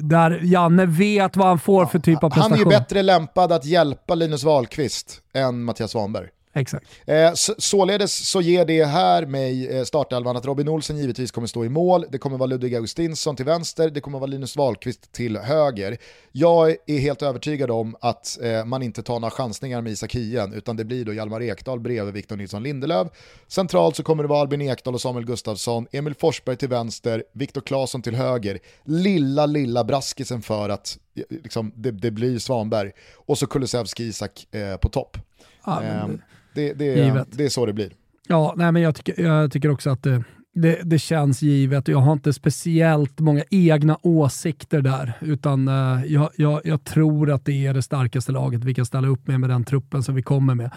där 0.02 0.39
Janne 0.43 0.86
vet 0.86 1.38
vad 1.38 1.47
han 1.47 1.60
får 1.60 1.86
för 1.86 2.00
typ 2.00 2.24
av 2.24 2.30
prestation. 2.30 2.52
Han 2.52 2.67
är 2.67 2.71
ju 2.71 2.80
bättre 2.80 3.02
lämpad 3.02 3.52
att 3.52 3.65
hjälpa 3.65 4.15
Linus 4.15 4.43
Wahlqvist 4.43 5.21
än 5.34 5.63
Mattias 5.63 5.91
Svanberg. 5.91 6.28
Exakt. 6.53 6.85
Eh, 7.05 7.33
således 7.57 8.29
så 8.29 8.41
ger 8.41 8.65
det 8.65 8.85
här 8.85 9.25
mig 9.25 9.67
eh, 9.67 9.83
startelvan 9.83 10.37
att 10.37 10.45
Robin 10.45 10.67
Olsen 10.67 10.97
givetvis 10.97 11.31
kommer 11.31 11.47
stå 11.47 11.65
i 11.65 11.69
mål, 11.69 12.05
det 12.09 12.17
kommer 12.17 12.37
vara 12.37 12.47
Ludvig 12.47 12.75
Augustinsson 12.75 13.35
till 13.35 13.45
vänster, 13.45 13.89
det 13.89 14.01
kommer 14.01 14.19
vara 14.19 14.27
Linus 14.27 14.55
Wahlqvist 14.55 15.11
till 15.11 15.37
höger. 15.37 15.97
Jag 16.31 16.75
är 16.85 16.99
helt 16.99 17.21
övertygad 17.21 17.71
om 17.71 17.95
att 18.01 18.39
eh, 18.41 18.65
man 18.65 18.83
inte 18.83 19.03
tar 19.03 19.19
några 19.19 19.31
chansningar 19.31 19.81
med 19.81 19.91
Isak 19.91 20.15
Hien, 20.15 20.53
utan 20.53 20.75
det 20.75 20.85
blir 20.85 21.05
då 21.05 21.13
Hjalmar 21.13 21.41
Ekdal 21.41 21.79
bredvid 21.79 22.13
Victor 22.13 22.35
Nilsson 22.35 22.63
Lindelöf. 22.63 23.07
Centralt 23.47 23.95
så 23.95 24.03
kommer 24.03 24.23
det 24.23 24.29
vara 24.29 24.41
Albin 24.41 24.61
Ekdal 24.61 24.93
och 24.93 25.01
Samuel 25.01 25.25
Gustafsson, 25.25 25.87
Emil 25.91 26.15
Forsberg 26.15 26.55
till 26.55 26.69
vänster, 26.69 27.23
Viktor 27.33 27.61
Claesson 27.61 28.01
till 28.01 28.15
höger. 28.15 28.59
Lilla, 28.83 29.45
lilla 29.45 29.83
braskisen 29.83 30.41
för 30.41 30.69
att 30.69 30.97
liksom, 31.29 31.71
det, 31.75 31.91
det, 31.91 32.11
blir 32.11 32.39
Svanberg. 32.39 32.91
Och 33.13 33.37
så 33.37 33.47
Kulusevski 33.47 34.03
Isak 34.03 34.47
eh, 34.51 34.77
på 34.77 34.89
topp. 34.89 35.17
Ja, 35.65 35.79
men... 35.81 36.21
Det, 36.53 36.73
det, 36.73 36.99
är, 36.99 37.25
det 37.31 37.45
är 37.45 37.49
så 37.49 37.65
det 37.65 37.73
blir. 37.73 37.91
Ja, 38.27 38.53
nej, 38.57 38.71
men 38.71 38.81
jag, 38.81 38.95
tycker, 38.95 39.23
jag 39.23 39.51
tycker 39.51 39.71
också 39.71 39.89
att 39.89 40.03
det, 40.03 40.23
det, 40.53 40.79
det, 40.83 40.99
känns 40.99 41.41
givet. 41.41 41.87
Jag 41.87 41.97
har 41.97 42.13
inte 42.13 42.33
speciellt 42.33 43.19
många 43.19 43.43
egna 43.49 43.97
åsikter 44.01 44.81
där, 44.81 45.13
utan 45.21 45.67
uh, 45.67 46.05
jag, 46.05 46.29
jag, 46.35 46.61
jag, 46.63 46.83
tror 46.83 47.31
att 47.31 47.45
det 47.45 47.65
är 47.67 47.73
det 47.73 47.81
starkaste 47.81 48.31
laget 48.31 48.63
vi 48.63 48.73
kan 48.73 48.85
ställa 48.85 49.07
upp 49.07 49.27
med, 49.27 49.39
med 49.39 49.49
den 49.49 49.63
truppen 49.63 50.03
som 50.03 50.15
vi 50.15 50.21
kommer 50.21 50.55
med. 50.55 50.71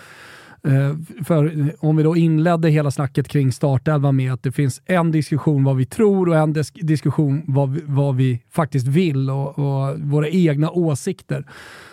Eh, 0.65 1.25
för 1.25 1.61
eh, 1.61 1.67
om 1.79 1.97
vi 1.97 2.03
då 2.03 2.17
inledde 2.17 2.69
hela 2.69 2.91
snacket 2.91 3.29
kring 3.29 3.53
startelvan 3.53 4.17
med 4.17 4.33
att 4.33 4.43
det 4.43 4.53
finns 4.53 4.83
en 4.87 5.11
diskussion 5.11 5.65
vad 5.65 5.77
vi 5.77 5.87
tror 5.87 6.29
och 6.29 6.37
en 6.37 6.55
diskussion 6.75 7.43
vad 7.47 7.73
vi, 7.73 7.81
vad 7.85 8.17
vi 8.17 8.43
faktiskt 8.51 8.87
vill 8.87 9.31
och, 9.31 9.59
och 9.59 10.01
våra 10.01 10.29
egna 10.29 10.71
åsikter 10.71 11.47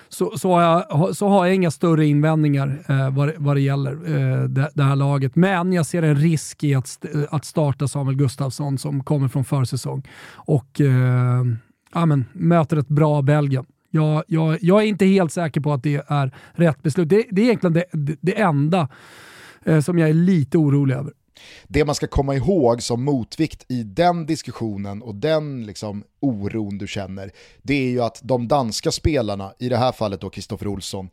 så, 0.09 0.37
så, 0.37 0.53
har, 0.53 0.61
jag, 0.61 1.15
så 1.15 1.27
har 1.27 1.45
jag 1.45 1.55
inga 1.55 1.71
större 1.71 2.05
invändningar 2.05 2.83
eh, 2.87 3.09
vad, 3.09 3.31
vad 3.37 3.55
det 3.55 3.61
gäller 3.61 3.91
eh, 3.91 4.43
det, 4.43 4.71
det, 4.73 4.83
här 4.83 4.95
laget. 4.95 5.35
Men 5.35 5.73
jag 5.73 5.85
ser 5.85 6.03
en 6.03 6.15
risk 6.15 6.63
i 6.63 6.75
att, 6.75 7.05
att 7.29 7.45
starta 7.45 7.87
Samuel 7.87 8.17
Gustafsson 8.17 8.77
som 8.77 9.03
kommer 9.03 9.27
från 9.27 9.43
försäsong 9.43 10.07
och 10.33 10.81
eh, 10.81 11.45
amen, 11.91 12.25
möter 12.33 12.77
ett 12.77 12.87
bra 12.87 13.21
Belgien. 13.21 13.65
Jag, 13.91 14.23
jag, 14.27 14.57
jag, 14.61 14.81
är 14.81 14.85
inte 14.85 15.05
helt 15.05 15.33
säker 15.33 15.61
på 15.61 15.73
att 15.73 15.83
det 15.83 16.03
är 16.07 16.35
rätt 16.51 16.83
beslut. 16.83 17.09
Det, 17.09 17.25
det 17.31 17.41
är 17.41 17.45
egentligen 17.45 17.73
det, 17.73 17.85
det, 18.21 18.39
enda 18.39 18.89
eh, 19.65 19.79
som 19.79 19.99
jag 19.99 20.09
är 20.09 20.13
lite 20.13 20.57
orolig 20.57 20.95
över. 20.95 21.13
Det 21.67 21.85
man 21.85 21.95
ska 21.95 22.07
komma 22.07 22.35
ihåg 22.35 22.81
som 22.81 23.03
motvikt 23.03 23.65
i 23.67 23.83
den 23.83 24.25
diskussionen 24.25 25.01
och 25.01 25.15
den 25.15 25.65
liksom 25.65 26.03
oron 26.19 26.77
du 26.77 26.87
känner, 26.87 27.31
det 27.61 27.73
är 27.73 27.89
ju 27.89 28.01
att 28.01 28.19
de 28.23 28.47
danska 28.47 28.91
spelarna, 28.91 29.53
i 29.59 29.69
det 29.69 29.77
här 29.77 29.91
fallet 29.91 30.21
då 30.21 30.29
Kristoffer 30.29 30.67
Olsson, 30.67 31.09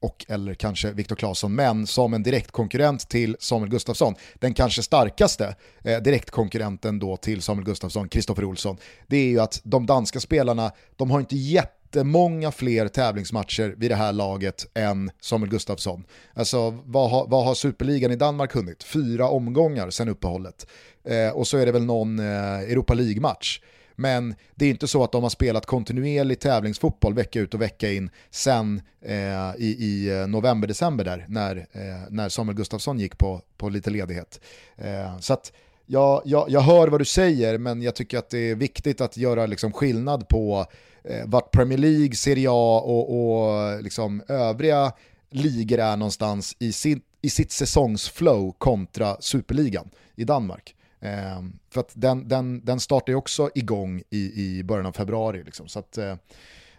och 0.00 0.26
eller 0.28 0.54
kanske 0.54 0.92
Viktor 0.92 1.16
Claesson, 1.16 1.54
men 1.54 1.86
som 1.86 2.14
en 2.14 2.22
direktkonkurrent 2.22 3.08
till 3.08 3.36
Samuel 3.40 3.70
Gustafsson, 3.70 4.14
den 4.34 4.54
kanske 4.54 4.82
starkaste 4.82 5.56
eh, 5.84 5.98
direktkonkurrenten 5.98 6.98
då 6.98 7.16
till 7.16 7.42
Samuel 7.42 7.64
Gustafsson, 7.64 8.08
Kristoffer 8.08 8.44
Olsson, 8.44 8.76
det 9.06 9.16
är 9.16 9.28
ju 9.28 9.40
att 9.40 9.60
de 9.64 9.86
danska 9.86 10.20
spelarna, 10.20 10.72
de 10.96 11.10
har 11.10 11.20
inte 11.20 11.36
gett 11.36 11.75
jättemånga 11.86 12.52
fler 12.52 12.88
tävlingsmatcher 12.88 13.74
vid 13.76 13.90
det 13.90 13.94
här 13.94 14.12
laget 14.12 14.66
än 14.74 15.10
Samuel 15.20 15.50
Gustafsson. 15.50 16.04
Alltså 16.34 16.78
vad 16.84 17.10
har, 17.10 17.26
vad 17.26 17.44
har 17.44 17.54
superligan 17.54 18.12
i 18.12 18.16
Danmark 18.16 18.54
hunnit? 18.54 18.82
Fyra 18.82 19.28
omgångar 19.28 19.90
sedan 19.90 20.08
uppehållet. 20.08 20.66
Eh, 21.04 21.36
och 21.36 21.46
så 21.46 21.58
är 21.58 21.66
det 21.66 21.72
väl 21.72 21.84
någon 21.84 22.18
eh, 22.18 22.60
Europa 22.60 22.94
League-match. 22.94 23.60
Men 23.96 24.34
det 24.54 24.66
är 24.66 24.70
inte 24.70 24.88
så 24.88 25.04
att 25.04 25.12
de 25.12 25.22
har 25.22 25.30
spelat 25.30 25.66
kontinuerlig 25.66 26.40
tävlingsfotboll 26.40 27.14
vecka 27.14 27.40
ut 27.40 27.54
och 27.54 27.62
vecka 27.62 27.92
in 27.92 28.10
sen 28.30 28.82
eh, 29.04 29.56
i, 29.58 29.76
i 29.78 30.20
eh, 30.20 30.26
november-december 30.26 31.04
där 31.04 31.24
när, 31.28 31.56
eh, 31.56 32.10
när 32.10 32.28
Samuel 32.28 32.56
Gustafsson 32.56 32.98
gick 32.98 33.18
på, 33.18 33.40
på 33.56 33.68
lite 33.68 33.90
ledighet. 33.90 34.40
Eh, 34.76 35.18
så 35.18 35.32
att 35.32 35.52
jag, 35.86 36.22
jag, 36.24 36.50
jag 36.50 36.60
hör 36.60 36.88
vad 36.88 37.00
du 37.00 37.04
säger 37.04 37.58
men 37.58 37.82
jag 37.82 37.94
tycker 37.94 38.18
att 38.18 38.30
det 38.30 38.50
är 38.50 38.54
viktigt 38.54 39.00
att 39.00 39.16
göra 39.16 39.46
liksom 39.46 39.72
skillnad 39.72 40.28
på 40.28 40.66
eh, 41.06 41.26
vart 41.26 41.50
Premier 41.50 41.78
League, 41.78 42.14
Serie 42.14 42.48
A 42.50 42.80
och, 42.84 43.16
och 43.16 43.82
liksom 43.82 44.22
övriga 44.28 44.92
ligor 45.30 45.78
är 45.78 45.96
någonstans 45.96 46.56
i, 46.58 46.72
sin, 46.72 47.00
i 47.22 47.30
sitt 47.30 47.52
säsongsflow 47.52 48.52
kontra 48.58 49.16
superligan 49.20 49.90
i 50.14 50.24
Danmark. 50.24 50.74
Eh, 51.00 51.42
för 51.70 51.80
att 51.80 51.92
den, 51.94 52.28
den, 52.28 52.64
den 52.64 52.80
startar 52.80 53.12
ju 53.12 53.16
också 53.16 53.50
igång 53.54 54.02
i, 54.10 54.42
i 54.42 54.64
början 54.64 54.86
av 54.86 54.92
februari. 54.92 55.42
Liksom. 55.44 55.68
Så 55.68 55.78
att, 55.78 55.98
eh, 55.98 56.10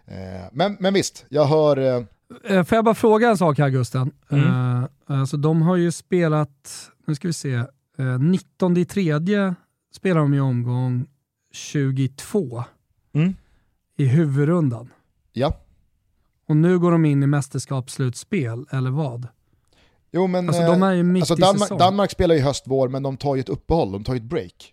eh 0.05 0.45
men, 0.51 0.77
men 0.79 0.93
visst, 0.93 1.25
jag 1.29 1.45
hör... 1.45 1.77
Eh, 1.77 2.03
eh... 2.57 2.63
Får 2.63 2.75
jag 2.75 2.85
bara 2.85 2.95
fråga 2.95 3.29
en 3.29 3.37
sak 3.37 3.57
här 3.57 3.69
Gusten? 3.69 4.11
Mm. 4.29 4.43
Uh, 4.43 4.85
alltså, 5.05 5.37
de 5.37 5.61
har 5.61 5.75
ju 5.75 5.91
spelat, 5.91 6.89
nu 7.07 7.15
ska 7.15 7.27
vi 7.27 7.33
se, 7.33 7.55
uh, 7.99 8.19
19 8.19 8.77
i 8.77 8.85
tredje 8.85 9.55
spelar 9.95 10.21
de 10.21 10.33
i 10.33 10.39
omgång 10.39 11.05
22. 11.53 12.63
Mm 13.13 13.35
i 13.97 14.05
huvudrundan. 14.05 14.89
Ja. 15.33 15.53
Och 16.47 16.57
nu 16.57 16.79
går 16.79 16.91
de 16.91 17.05
in 17.05 17.23
i 17.23 17.27
mästerskapsslutspel, 17.27 18.65
eller 18.71 18.89
vad? 18.89 19.27
Jo 20.11 20.27
men 20.27 20.47
alltså, 20.47 20.61
de 20.61 20.83
är 20.83 20.93
ju 20.93 21.03
mitt 21.03 21.21
alltså, 21.21 21.33
i 21.33 21.37
Danmark, 21.37 21.59
säsong. 21.59 21.77
Danmark 21.77 22.11
spelar 22.11 22.35
ju 22.35 22.41
höst-vår 22.41 22.87
men 22.87 23.03
de 23.03 23.17
tar 23.17 23.35
ju 23.35 23.41
ett 23.41 23.49
uppehåll, 23.49 23.91
de 23.91 24.03
tar 24.03 24.13
ju 24.13 24.17
ett 24.17 24.23
break. 24.23 24.71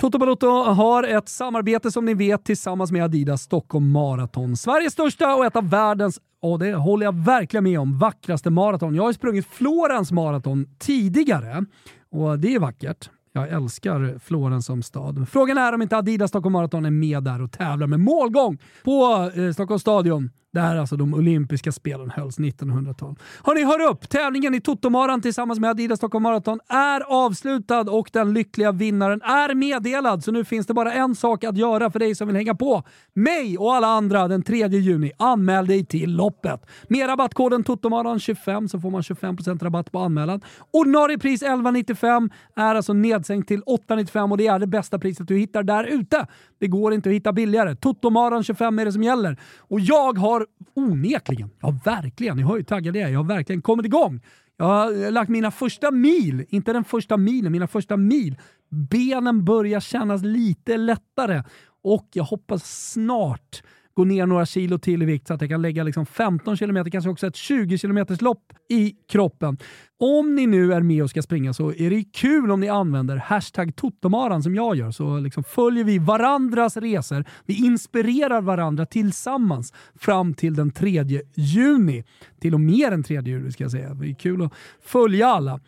Toto 0.00 0.18
Balotto 0.18 0.48
har 0.62 1.02
ett 1.02 1.28
samarbete 1.28 1.90
som 1.90 2.04
ni 2.04 2.14
vet 2.14 2.44
tillsammans 2.44 2.92
med 2.92 3.04
Adidas 3.04 3.42
Stockholm 3.42 3.90
Marathon. 3.90 4.56
Sveriges 4.56 4.92
största 4.92 5.34
och 5.34 5.44
ett 5.44 5.56
av 5.56 5.70
världens, 5.70 6.20
och 6.42 6.58
det 6.58 6.74
håller 6.74 7.04
jag 7.04 7.24
verkligen 7.24 7.64
med 7.64 7.80
om, 7.80 7.98
vackraste 7.98 8.50
maraton. 8.50 8.94
Jag 8.94 9.02
har 9.02 9.12
sprungit 9.12 9.46
Florens 9.46 10.12
maraton 10.12 10.66
tidigare 10.78 11.64
och 12.10 12.38
det 12.38 12.54
är 12.54 12.58
vackert. 12.58 13.10
Jag 13.36 13.48
älskar 13.48 14.18
Florens 14.18 14.66
som 14.66 14.82
stad. 14.82 15.28
Frågan 15.28 15.58
är 15.58 15.72
om 15.72 15.82
inte 15.82 15.96
Adidas 15.96 16.30
Stockholm 16.30 16.52
Marathon 16.52 16.84
är 16.84 16.90
med 16.90 17.22
där 17.22 17.42
och 17.42 17.52
tävlar 17.52 17.86
med 17.86 18.00
målgång 18.00 18.58
på 18.84 19.30
eh, 19.34 19.52
Stockholms 19.52 19.82
stadion 19.82 20.30
där 20.56 20.76
alltså 20.76 20.96
de 20.96 21.14
olympiska 21.14 21.72
spelen 21.72 22.10
hölls 22.10 22.38
1912. 22.38 23.14
Hörni, 23.44 23.64
hör 23.64 23.90
upp! 23.90 24.08
Tävlingen 24.08 24.54
i 24.54 24.60
Totomaran 24.60 25.22
tillsammans 25.22 25.60
med 25.60 25.70
Adidas 25.70 25.98
Stockholm 25.98 26.22
Marathon 26.22 26.60
är 26.68 27.00
avslutad 27.00 27.80
och 27.80 28.10
den 28.12 28.34
lyckliga 28.34 28.72
vinnaren 28.72 29.22
är 29.22 29.54
meddelad. 29.54 30.24
Så 30.24 30.32
nu 30.32 30.44
finns 30.44 30.66
det 30.66 30.74
bara 30.74 30.92
en 30.92 31.14
sak 31.14 31.44
att 31.44 31.56
göra 31.56 31.90
för 31.90 31.98
dig 31.98 32.14
som 32.14 32.26
vill 32.26 32.36
hänga 32.36 32.54
på 32.54 32.82
mig 33.14 33.58
och 33.58 33.74
alla 33.74 33.86
andra 33.86 34.28
den 34.28 34.42
3 34.42 34.68
juni. 34.68 35.12
Anmäl 35.16 35.66
dig 35.66 35.84
till 35.84 36.16
loppet. 36.16 36.66
Med 36.88 37.08
rabattkoden 37.08 37.64
TOTOMARAN25 37.64 38.68
så 38.68 38.80
får 38.80 38.90
man 38.90 39.02
25% 39.02 39.64
rabatt 39.64 39.92
på 39.92 39.98
anmälan. 39.98 40.40
Ordinarie 40.70 41.18
pris 41.18 41.42
11,95 41.42 42.30
är 42.56 42.74
alltså 42.74 42.92
nedsänkt 42.92 43.48
till 43.48 43.62
8,95 43.62 44.30
och 44.30 44.36
det 44.36 44.46
är 44.46 44.58
det 44.58 44.66
bästa 44.66 44.98
priset 44.98 45.28
du 45.28 45.38
hittar 45.38 45.62
där 45.62 45.84
ute. 45.84 46.26
Det 46.58 46.66
går 46.66 46.94
inte 46.94 47.08
att 47.08 47.14
hitta 47.14 47.32
billigare. 47.32 47.74
Totomaran25 47.74 48.80
är 48.80 48.84
det 48.84 48.92
som 48.92 49.02
gäller. 49.02 49.36
Och 49.58 49.80
jag 49.80 50.18
har 50.18 50.45
onekligen, 50.74 51.50
ja 51.60 51.80
verkligen, 51.84 52.36
ni 52.36 52.42
hör 52.42 52.56
ju 52.56 52.62
taggad 52.62 52.96
jag 52.96 53.08
är, 53.08 53.12
jag 53.12 53.18
har 53.18 53.24
verkligen 53.24 53.62
kommit 53.62 53.86
igång. 53.86 54.20
Jag 54.56 54.66
har 54.66 55.10
lagt 55.10 55.30
mina 55.30 55.50
första 55.50 55.90
mil, 55.90 56.44
inte 56.48 56.72
den 56.72 56.84
första 56.84 57.16
milen, 57.16 57.52
mina 57.52 57.66
första 57.66 57.96
mil. 57.96 58.36
Benen 58.68 59.44
börjar 59.44 59.80
kännas 59.80 60.22
lite 60.22 60.76
lättare 60.76 61.42
och 61.82 62.08
jag 62.12 62.24
hoppas 62.24 62.90
snart 62.92 63.62
gå 63.96 64.04
ner 64.04 64.26
några 64.26 64.46
kilo 64.46 64.78
till 64.78 65.02
i 65.02 65.06
vikt 65.06 65.26
så 65.26 65.34
att 65.34 65.40
jag 65.40 65.50
kan 65.50 65.62
lägga 65.62 65.84
liksom 65.84 66.06
15 66.06 66.56
km, 66.56 66.90
kanske 66.90 67.10
också 67.10 67.26
ett 67.26 67.36
20 67.36 67.78
km 67.78 68.06
lopp 68.20 68.52
i 68.68 68.94
kroppen. 69.08 69.58
Om 69.98 70.34
ni 70.34 70.46
nu 70.46 70.72
är 70.72 70.80
med 70.80 71.02
och 71.02 71.10
ska 71.10 71.22
springa 71.22 71.52
så 71.52 71.72
är 71.72 71.90
det 71.90 72.04
kul 72.12 72.50
om 72.50 72.60
ni 72.60 72.68
använder 72.68 73.16
hashtag 73.16 73.76
Totomaran 73.76 74.42
som 74.42 74.54
jag 74.54 74.76
gör. 74.76 74.90
Så 74.90 75.18
liksom 75.18 75.44
följer 75.44 75.84
vi 75.84 75.98
varandras 75.98 76.76
resor. 76.76 77.24
Vi 77.46 77.66
inspirerar 77.66 78.40
varandra 78.40 78.86
tillsammans 78.86 79.72
fram 79.94 80.34
till 80.34 80.54
den 80.54 80.70
3 80.70 81.04
juni. 81.34 82.04
Till 82.40 82.54
och 82.54 82.60
med 82.60 82.92
den 82.92 83.02
3 83.02 83.20
juni 83.20 83.52
ska 83.52 83.64
jag 83.64 83.70
säga. 83.70 83.94
Det 83.94 84.10
är 84.10 84.14
kul 84.14 84.42
att 84.42 84.52
följa 84.82 85.26
alla. 85.26 85.60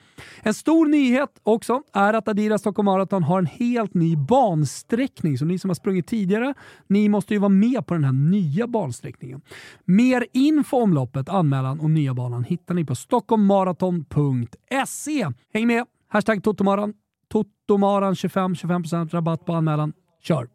En 0.43 0.55
stor 0.55 0.87
nyhet 0.87 1.31
också 1.43 1.83
är 1.93 2.15
att 2.15 2.29
Adidas 2.29 2.61
Stockholm 2.61 2.85
Marathon 2.85 3.23
har 3.23 3.39
en 3.39 3.47
helt 3.47 3.95
ny 3.95 4.17
bansträckning. 4.17 5.39
Så 5.39 5.45
ni 5.45 5.59
som 5.59 5.71
har 5.71 5.75
sprungit 5.75 6.07
tidigare, 6.07 6.55
ni 6.87 7.09
måste 7.09 7.35
ju 7.35 7.41
vara 7.41 7.49
med 7.49 7.87
på 7.87 7.95
den 7.95 8.05
här 8.05 8.13
nya 8.19 8.67
bansträckningen. 8.67 9.41
Mer 9.85 10.27
info 10.33 10.77
om 10.77 10.95
loppet, 10.95 11.29
anmälan 11.29 11.81
och 11.81 11.91
nya 11.91 12.15
banan 12.15 12.45
hittar 12.45 12.75
ni 12.75 12.85
på 12.85 12.95
stockholmmaraton.se. 12.95 15.27
Häng 15.53 15.67
med! 15.67 15.85
Hashtag 16.09 16.45
Totomaran. 16.45 16.95
Totomaran 17.29 18.15
25, 18.15 18.55
25% 18.55 19.11
rabatt 19.11 19.45
på 19.45 19.53
anmälan. 19.53 19.93
Kör! 20.23 20.49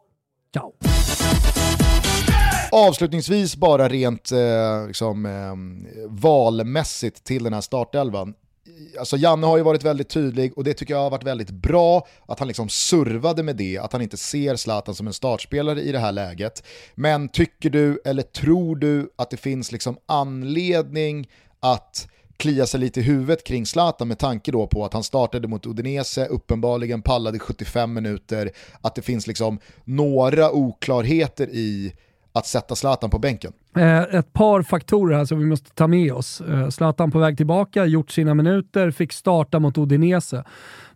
Ciao! 0.54 0.74
Avslutningsvis 2.72 3.56
bara 3.56 3.88
rent 3.88 4.32
eh, 4.32 4.88
liksom, 4.88 5.26
eh, 5.26 5.56
valmässigt 6.10 7.24
till 7.24 7.44
den 7.44 7.54
här 7.54 7.62
startelvan 7.62 8.34
alltså 9.00 9.18
Janne 9.18 9.48
har 9.48 9.58
ju 9.58 9.64
varit 9.64 9.84
väldigt 9.84 10.10
tydlig 10.10 10.58
och 10.58 10.64
det 10.64 10.74
tycker 10.74 10.94
jag 10.94 11.02
har 11.02 11.10
varit 11.10 11.24
väldigt 11.24 11.52
bra 11.52 12.08
att 12.26 12.40
han 12.40 12.48
liksom 12.48 12.70
servade 12.70 13.44
med 13.44 13.56
det, 13.56 13.78
att 13.78 13.94
han 13.94 14.02
inte 14.02 14.18
ser 14.18 14.56
Zlatan 14.56 14.96
som 14.96 15.08
en 15.08 15.14
startspelare 15.14 15.82
i 15.82 15.92
det 15.92 16.00
här 16.00 16.12
läget. 16.12 16.64
Men 16.96 17.30
tycker 17.30 17.70
du 17.70 18.02
eller 18.06 18.24
tror 18.24 18.76
du 18.76 19.10
att 19.16 19.30
det 19.30 19.38
finns 19.38 19.72
liksom 19.72 19.98
anledning 20.06 21.30
att 21.60 22.08
klia 22.38 22.66
sig 22.66 22.80
lite 22.80 23.00
i 23.00 23.04
huvudet 23.04 23.44
kring 23.44 23.66
Zlatan 23.66 24.08
med 24.08 24.20
tanke 24.20 24.52
då 24.52 24.68
på 24.68 24.86
att 24.86 24.94
han 24.94 25.04
startade 25.04 25.48
mot 25.48 25.66
Udinese, 25.66 26.26
uppenbarligen 26.26 27.02
pallade 27.02 27.40
75 27.40 27.94
minuter, 27.94 28.52
att 28.82 28.96
det 28.96 29.02
finns 29.02 29.28
liksom 29.28 29.60
några 29.84 30.52
oklarheter 30.52 31.50
i 31.52 31.94
att 32.32 32.48
sätta 32.48 32.76
Zlatan 32.76 33.10
på 33.10 33.20
bänken? 33.20 33.54
Eh, 33.76 34.02
ett 34.02 34.34
par 34.34 34.62
faktorer 34.62 35.18
här 35.18 35.26
som 35.26 35.40
vi 35.40 35.46
måste 35.46 35.72
ta 35.72 35.88
med 35.88 36.14
oss. 36.14 36.42
Eh, 36.42 36.70
Zlatan 36.70 37.12
på 37.12 37.20
väg 37.20 37.38
tillbaka, 37.38 37.86
gjort 37.86 38.12
sina 38.12 38.34
minuter, 38.34 38.92
fick 38.92 39.14
starta 39.14 39.60
mot 39.60 39.78
Udinese. 39.78 40.44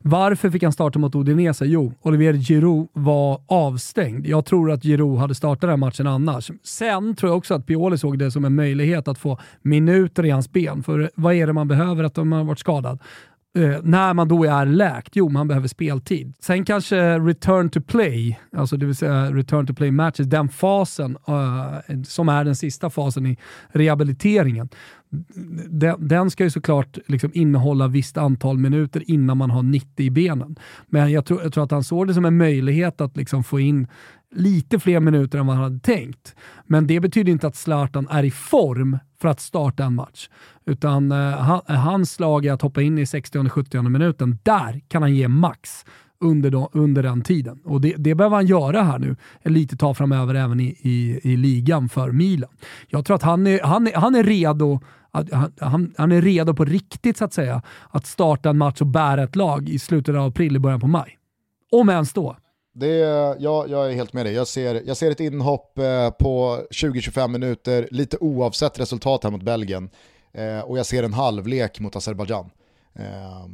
Varför 0.02 0.50
fick 0.50 0.64
han 0.64 0.72
starta 0.72 1.00
mot 1.00 1.16
Udinese? 1.16 1.66
Jo, 1.66 1.94
Olivier 2.02 2.34
Giroud 2.34 2.88
var 2.94 3.42
avstängd. 3.48 4.28
Jag 4.28 4.46
tror 4.46 4.72
att 4.72 4.84
Giroud 4.84 5.20
hade 5.20 5.36
startat 5.36 5.62
den 5.62 5.70
här 5.70 5.78
matchen 5.78 6.08
annars. 6.08 6.52
Sen 6.64 7.16
tror 7.16 7.30
jag 7.30 7.38
också 7.38 7.54
att 7.54 7.66
Pioli 7.66 7.98
såg 7.98 8.20
det 8.20 8.32
som 8.32 8.46
en 8.46 8.56
möjlighet 8.56 9.08
att 9.08 9.18
få 9.18 9.40
minuter 9.62 10.26
i 10.26 10.30
hans 10.30 10.52
ben. 10.52 10.84
För 10.84 11.12
vad 11.16 11.34
är 11.34 11.48
det 11.48 11.54
man 11.54 11.68
behöver 11.68 12.04
att 12.04 12.16
man 12.16 12.32
har 12.32 12.44
varit 12.44 12.60
skadad? 12.60 13.00
Eh, 13.58 13.80
när 13.84 14.14
man 14.14 14.28
då 14.28 14.44
är 14.44 14.66
läkt, 14.66 15.16
jo 15.16 15.30
man 15.30 15.48
behöver 15.48 15.68
speltid. 15.68 16.34
Sen 16.40 16.66
kanske 16.66 17.20
return 17.20 17.70
to 17.70 17.82
play, 17.82 18.40
alltså 18.58 18.78
det 18.78 18.86
vill 18.86 18.96
säga 18.96 19.32
return 19.32 19.68
to 19.68 19.74
play 19.74 19.92
matches, 19.92 20.28
den 20.28 20.50
fasen 20.50 21.18
eh, 21.28 22.02
som 22.04 22.30
är 22.30 22.44
den 22.44 22.56
sista 22.56 22.90
fasen 22.90 23.26
i 23.26 23.38
rehabiliteringen. 23.68 24.70
Den, 25.70 26.08
den 26.08 26.32
ska 26.32 26.44
ju 26.44 26.50
såklart 26.50 26.98
liksom 27.08 27.32
innehålla 27.34 27.88
visst 27.88 28.18
antal 28.18 28.58
minuter 28.58 29.12
innan 29.12 29.38
man 29.38 29.52
har 29.52 29.64
90 29.64 30.06
i 30.06 30.10
benen. 30.10 30.56
Men 30.88 31.12
jag 31.12 31.26
tror, 31.26 31.42
jag 31.44 31.54
tror 31.54 31.64
att 31.64 31.72
han 31.72 31.84
såg 31.84 32.08
det 32.08 32.14
som 32.14 32.26
en 32.26 32.38
möjlighet 32.38 33.02
att 33.02 33.18
liksom 33.18 33.44
få 33.44 33.60
in 33.60 33.88
lite 34.36 34.80
fler 34.80 35.00
minuter 35.00 35.40
än 35.40 35.48
vad 35.48 35.56
han 35.56 35.64
hade 35.64 35.80
tänkt. 35.80 36.36
Men 36.66 36.88
det 36.88 37.00
betyder 37.00 37.32
inte 37.32 37.48
att 37.48 37.56
Zlatan 37.56 38.08
är 38.10 38.24
i 38.24 38.32
form 38.32 38.98
för 39.22 39.28
att 39.28 39.40
starta 39.40 39.84
en 39.84 39.96
match. 39.96 40.30
Utan 40.66 41.12
eh, 41.12 41.62
hans 41.68 42.12
slag 42.12 42.46
är 42.46 42.54
att 42.54 42.62
hoppa 42.62 42.82
in 42.82 42.98
i 42.98 43.04
60-70 43.04 43.90
minuten. 43.90 44.38
Där 44.44 44.82
kan 44.88 45.02
han 45.02 45.16
ge 45.16 45.28
max 45.28 45.86
under, 46.20 46.52
de, 46.52 46.70
under 46.72 47.04
den 47.04 47.22
tiden. 47.22 47.60
Och 47.66 47.82
det, 47.82 47.96
det 47.98 48.16
behöver 48.16 48.36
han 48.36 48.46
göra 48.46 48.82
här 48.82 49.00
nu, 49.00 49.16
lite 49.44 49.78
tag 49.78 49.98
framöver 49.98 50.36
även 50.36 50.60
i, 50.60 50.78
i, 50.82 51.20
i 51.24 51.38
ligan 51.38 51.90
för 51.90 52.12
Milan. 52.12 52.50
Jag 52.88 53.06
tror 53.06 53.16
att 53.16 53.24
han 53.24 53.48
är, 53.48 53.62
han 53.64 53.88
är, 53.88 53.94
han 53.94 54.16
är 54.16 54.24
redo 54.24 54.80
han, 55.60 55.94
han, 55.98 56.12
är 56.12 56.22
redo 56.22 56.54
på 56.54 56.66
riktigt 56.66 57.18
så 57.18 57.26
att 57.26 57.34
säga 57.34 57.62
att 57.90 58.06
starta 58.06 58.50
en 58.50 58.58
match 58.58 58.82
och 58.82 58.88
bära 58.88 59.24
ett 59.24 59.36
lag 59.36 59.70
i 59.70 59.80
slutet 59.80 60.16
av 60.16 60.26
april, 60.26 60.56
i 60.56 60.60
början 60.60 60.80
på 60.80 60.88
maj. 60.88 61.18
Om 61.72 61.90
ens 61.90 62.14
då. 62.14 62.38
Det, 62.74 62.96
ja, 63.40 63.66
jag 63.70 63.92
är 63.92 63.96
helt 63.96 64.14
med 64.14 64.26
dig. 64.26 64.34
Jag 64.34 64.48
ser, 64.48 64.82
jag 64.86 64.98
ser 64.98 65.12
ett 65.12 65.20
inhopp 65.20 65.78
eh, 65.78 66.10
på 66.10 66.60
20-25 66.72 67.28
minuter, 67.28 67.88
lite 67.92 68.18
oavsett 68.18 68.80
resultat 68.80 69.24
här 69.24 69.32
mot 69.32 69.44
Belgien. 69.44 69.90
Eh, 70.34 70.60
och 70.60 70.78
jag 70.78 70.86
ser 70.86 71.04
en 71.04 71.14
halvlek 71.14 71.80
mot 71.80 71.96
Azerbajdzjan. 71.96 72.50
Eh, 72.96 73.46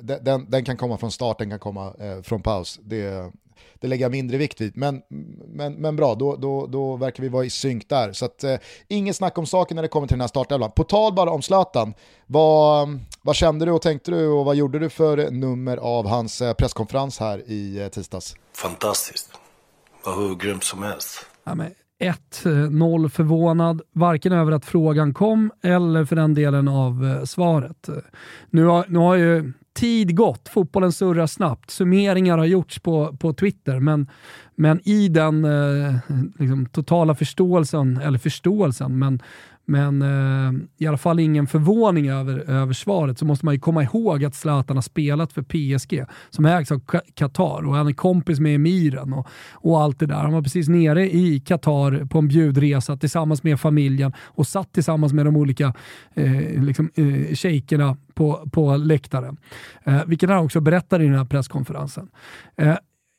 den, 0.00 0.50
den, 0.50 0.64
kan 0.64 0.76
komma 0.76 0.98
från 0.98 1.12
start, 1.12 1.38
den 1.38 1.50
kan 1.50 1.58
komma 1.58 1.94
eh, 1.98 2.22
från 2.22 2.42
paus. 2.42 2.80
Det, 2.82 3.32
det 3.80 3.88
lägger 3.88 4.04
jag 4.04 4.12
mindre 4.12 4.36
vikt 4.36 4.60
vid. 4.60 4.76
Men, 4.76 5.02
men, 5.48 5.72
men 5.74 5.96
bra, 5.96 6.14
då, 6.14 6.36
då, 6.36 6.66
då 6.66 6.96
verkar 6.96 7.22
vi 7.22 7.28
vara 7.28 7.44
i 7.44 7.50
synk 7.50 7.88
där. 7.88 8.12
Så 8.12 8.24
att, 8.24 8.44
eh, 8.44 8.56
inget 8.88 9.16
snack 9.16 9.38
om 9.38 9.46
saken 9.46 9.74
när 9.74 9.82
det 9.82 9.88
kommer 9.88 10.06
till 10.06 10.14
den 10.14 10.20
här 10.20 10.28
startelvan. 10.28 10.70
På 10.70 10.84
tal 10.84 11.12
bara 11.14 11.30
om 11.30 11.42
Zlatan, 11.42 11.94
vad, 12.26 12.98
vad 13.22 13.36
kände 13.36 13.64
du 13.64 13.72
och 13.72 13.82
tänkte 13.82 14.10
du 14.10 14.28
och 14.28 14.44
vad 14.44 14.56
gjorde 14.56 14.78
du 14.78 14.90
för 14.90 15.30
nummer 15.30 15.76
av 15.76 16.06
hans 16.06 16.40
eh, 16.42 16.54
presskonferens 16.54 17.18
här 17.18 17.42
i 17.46 17.82
eh, 17.82 17.88
tisdags? 17.88 18.36
Fantastiskt, 18.56 19.30
var 20.04 20.16
hur 20.16 20.34
grymt 20.34 20.64
som 20.64 20.82
helst. 20.82 21.26
Ja, 21.44 21.56
1-0 22.02 23.08
förvånad, 23.08 23.82
varken 23.92 24.32
över 24.32 24.52
att 24.52 24.64
frågan 24.64 25.14
kom 25.14 25.50
eller 25.62 26.04
för 26.04 26.16
den 26.16 26.34
delen 26.34 26.68
av 26.68 27.06
eh, 27.06 27.24
svaret. 27.24 27.88
Nu 28.50 28.64
har, 28.64 28.84
nu 28.88 28.98
har 28.98 29.14
ju 29.14 29.52
tid 29.74 30.16
gått, 30.16 30.48
fotbollen 30.48 30.92
surrar 30.92 31.26
snabbt, 31.26 31.70
summeringar 31.70 32.38
har 32.38 32.44
gjorts 32.44 32.78
på, 32.78 33.16
på 33.16 33.32
Twitter, 33.32 33.80
men, 33.80 34.06
men 34.54 34.80
i 34.88 35.08
den 35.08 35.44
eh, 35.44 35.94
liksom, 36.38 36.66
totala 36.66 37.14
förståelsen, 37.14 37.96
eller 37.96 38.18
förståelsen, 38.18 38.98
men 38.98 39.22
men 39.64 40.02
eh, 40.02 40.52
i 40.78 40.86
alla 40.86 40.96
fall 40.96 41.20
ingen 41.20 41.46
förvåning 41.46 42.08
över, 42.08 42.50
över 42.50 42.72
svaret, 42.72 43.18
så 43.18 43.24
måste 43.24 43.44
man 43.44 43.54
ju 43.54 43.60
komma 43.60 43.82
ihåg 43.82 44.24
att 44.24 44.34
Zlatan 44.34 44.76
har 44.76 44.82
spelat 44.82 45.32
för 45.32 45.42
PSG, 45.42 46.04
som 46.30 46.44
ägs 46.44 46.72
av 46.72 46.80
Qatar 47.14 47.66
och 47.66 47.74
han 47.74 47.88
är 47.88 47.92
kompis 47.92 48.40
med 48.40 48.54
emiren 48.54 49.12
och, 49.12 49.28
och 49.52 49.80
allt 49.80 49.98
det 49.98 50.06
där. 50.06 50.14
Han 50.14 50.32
var 50.32 50.42
precis 50.42 50.68
nere 50.68 51.10
i 51.14 51.40
Qatar 51.40 52.06
på 52.06 52.18
en 52.18 52.28
bjudresa 52.28 52.96
tillsammans 52.96 53.42
med 53.42 53.60
familjen 53.60 54.12
och 54.18 54.46
satt 54.46 54.72
tillsammans 54.72 55.12
med 55.12 55.24
de 55.26 55.36
olika 55.36 55.74
eh, 56.14 56.62
liksom, 56.62 56.90
eh, 56.94 57.34
shejkerna 57.34 57.96
på, 58.14 58.48
på 58.52 58.76
läktaren. 58.76 59.36
Eh, 59.84 60.04
vilket 60.06 60.30
han 60.30 60.44
också 60.44 60.60
berättade 60.60 61.04
i 61.04 61.06
den 61.06 61.16
här 61.18 61.24
presskonferensen. 61.24 62.08
Eh, 62.56 62.76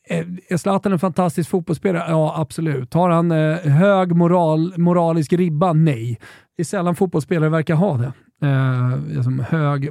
Eh, 0.10 0.26
är 0.50 0.58
Zlatan 0.58 0.92
en 0.92 1.00
fantastisk 1.00 1.50
fotbollsspelare? 1.50 2.06
Ja, 2.08 2.34
absolut. 2.38 2.94
Har 2.94 3.10
han 3.10 3.32
eh, 3.32 3.58
hög 3.58 4.16
moral, 4.16 4.74
moralisk 4.78 5.34
ribba? 5.34 5.74
Nej. 5.74 6.20
Det 6.58 6.62
är 6.62 6.66
sällan 6.66 6.96
fotbollsspelare 6.96 7.50
verkar 7.50 7.76
ha 7.76 7.98
det. 7.98 8.14
Eh, 8.44 9.00
liksom 9.08 9.40
hög 9.40 9.90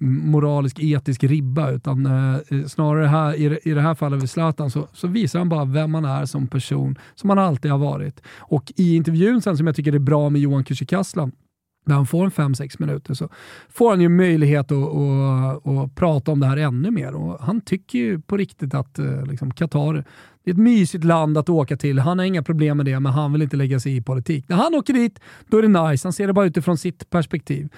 moralisk, 0.00 0.78
etisk 0.80 1.24
ribba, 1.24 1.70
utan 1.70 2.06
eh, 2.06 2.34
eh 2.34 2.66
snarare 2.66 3.06
här, 3.06 3.34
i, 3.34 3.58
i 3.62 3.74
det 3.74 3.80
här 3.80 3.94
fallet 3.94 4.20
med 4.20 4.30
Zlatan 4.30 4.70
så, 4.70 4.88
så, 4.92 5.08
visar 5.08 5.38
han 5.38 5.48
bara 5.48 5.64
vem 5.64 5.90
man 5.90 6.04
är 6.04 6.24
som 6.24 6.46
person, 6.46 6.98
som 7.14 7.30
han 7.30 7.38
alltid 7.38 7.70
har 7.70 7.78
varit. 7.78 8.22
Och 8.38 8.72
i 8.76 8.96
intervjun 8.96 9.42
sen 9.42 9.56
som 9.56 9.66
jag 9.66 9.76
tycker 9.76 9.94
är 9.94 9.98
bra 9.98 10.30
med 10.30 10.40
Johan 10.40 10.64
Kücükaslan, 10.64 11.32
när 11.90 11.96
han 11.96 12.06
får 12.06 12.24
en 12.24 12.30
5-6 12.30 12.76
minuter 12.78 13.14
så 13.14 13.28
får 13.68 13.90
han 13.90 14.00
ju 14.00 14.08
möjlighet 14.08 14.72
att, 14.72 14.78
att, 14.78 15.66
att, 15.66 15.94
prata 15.94 16.32
om 16.32 16.40
det 16.40 16.46
här 16.46 16.56
ännu 16.56 16.90
mer. 16.90 17.14
Och 17.14 17.40
han 17.40 17.60
tycker 17.60 17.98
ju 17.98 18.20
på 18.20 18.36
riktigt 18.36 18.74
att 18.74 18.98
eh, 18.98 19.26
liksom, 19.26 19.50
Qatar 19.54 20.04
det 20.44 20.50
är 20.50 20.54
ett 20.54 20.58
mysigt 20.60 21.04
land 21.04 21.38
att 21.38 21.48
åka 21.48 21.76
till. 21.76 21.98
Han 21.98 22.18
har 22.18 22.26
inga 22.26 22.42
problem 22.42 22.76
med 22.76 22.86
det, 22.86 23.00
men 23.00 23.12
han 23.12 23.32
vill 23.32 23.42
inte 23.42 23.56
lägga 23.56 23.80
sig 23.80 23.96
i 23.96 24.02
politik. 24.02 24.48
När 24.48 24.56
han 24.56 24.74
åker 24.74 24.92
dit, 24.92 25.20
då 25.48 25.58
är 25.58 25.62
det 25.62 25.90
nice. 25.90 26.06
Han 26.08 26.12
ser 26.12 26.26
det 26.26 26.32
bara 26.32 26.46
utifrån 26.46 26.78
sitt 26.78 27.10
perspektiv. 27.10 27.68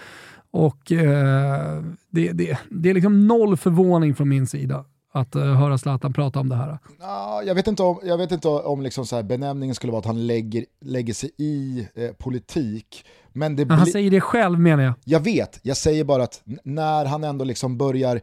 Och 0.51 0.93
eh, 0.93 1.83
det, 2.11 2.33
det, 2.33 2.59
det 2.69 2.91
är 2.91 2.95
liksom 2.95 3.27
noll 3.27 3.57
förvåning 3.57 4.15
från 4.15 4.29
min 4.29 4.47
sida 4.47 4.85
att 5.13 5.37
uh, 5.37 5.43
höra 5.43 5.79
Zlatan 5.79 6.13
prata 6.13 6.41
om 6.41 6.49
det 6.49 6.57
här? 6.57 6.79
Ja, 7.01 7.43
jag 7.47 7.55
vet 7.55 7.67
inte 7.67 7.83
om, 7.83 8.01
jag 8.05 8.19
vet 8.19 8.33
inte 8.33 8.49
om 8.49 8.83
liksom 8.83 9.07
så 9.07 9.23
benämningen 9.23 9.75
skulle 9.75 9.93
vara 9.93 10.01
att 10.01 10.07
han 10.07 10.27
lägger, 10.27 10.65
lägger 10.81 11.15
sig 11.15 11.31
i 11.37 11.87
eh, 11.95 12.11
politik. 12.13 13.05
Men, 13.33 13.57
det 13.57 13.75
han 13.75 13.87
säger 13.87 14.11
det 14.11 14.21
själv 14.21 14.59
menar 14.59 14.83
jag. 14.83 14.95
Jag 15.05 15.21
vet, 15.21 15.61
jag 15.63 15.77
säger 15.77 16.05
bara 16.05 16.23
att 16.23 16.43
när 16.65 17.05
han 17.05 17.25
ändå 17.25 17.45
liksom 17.45 17.79
börjar 17.79 18.21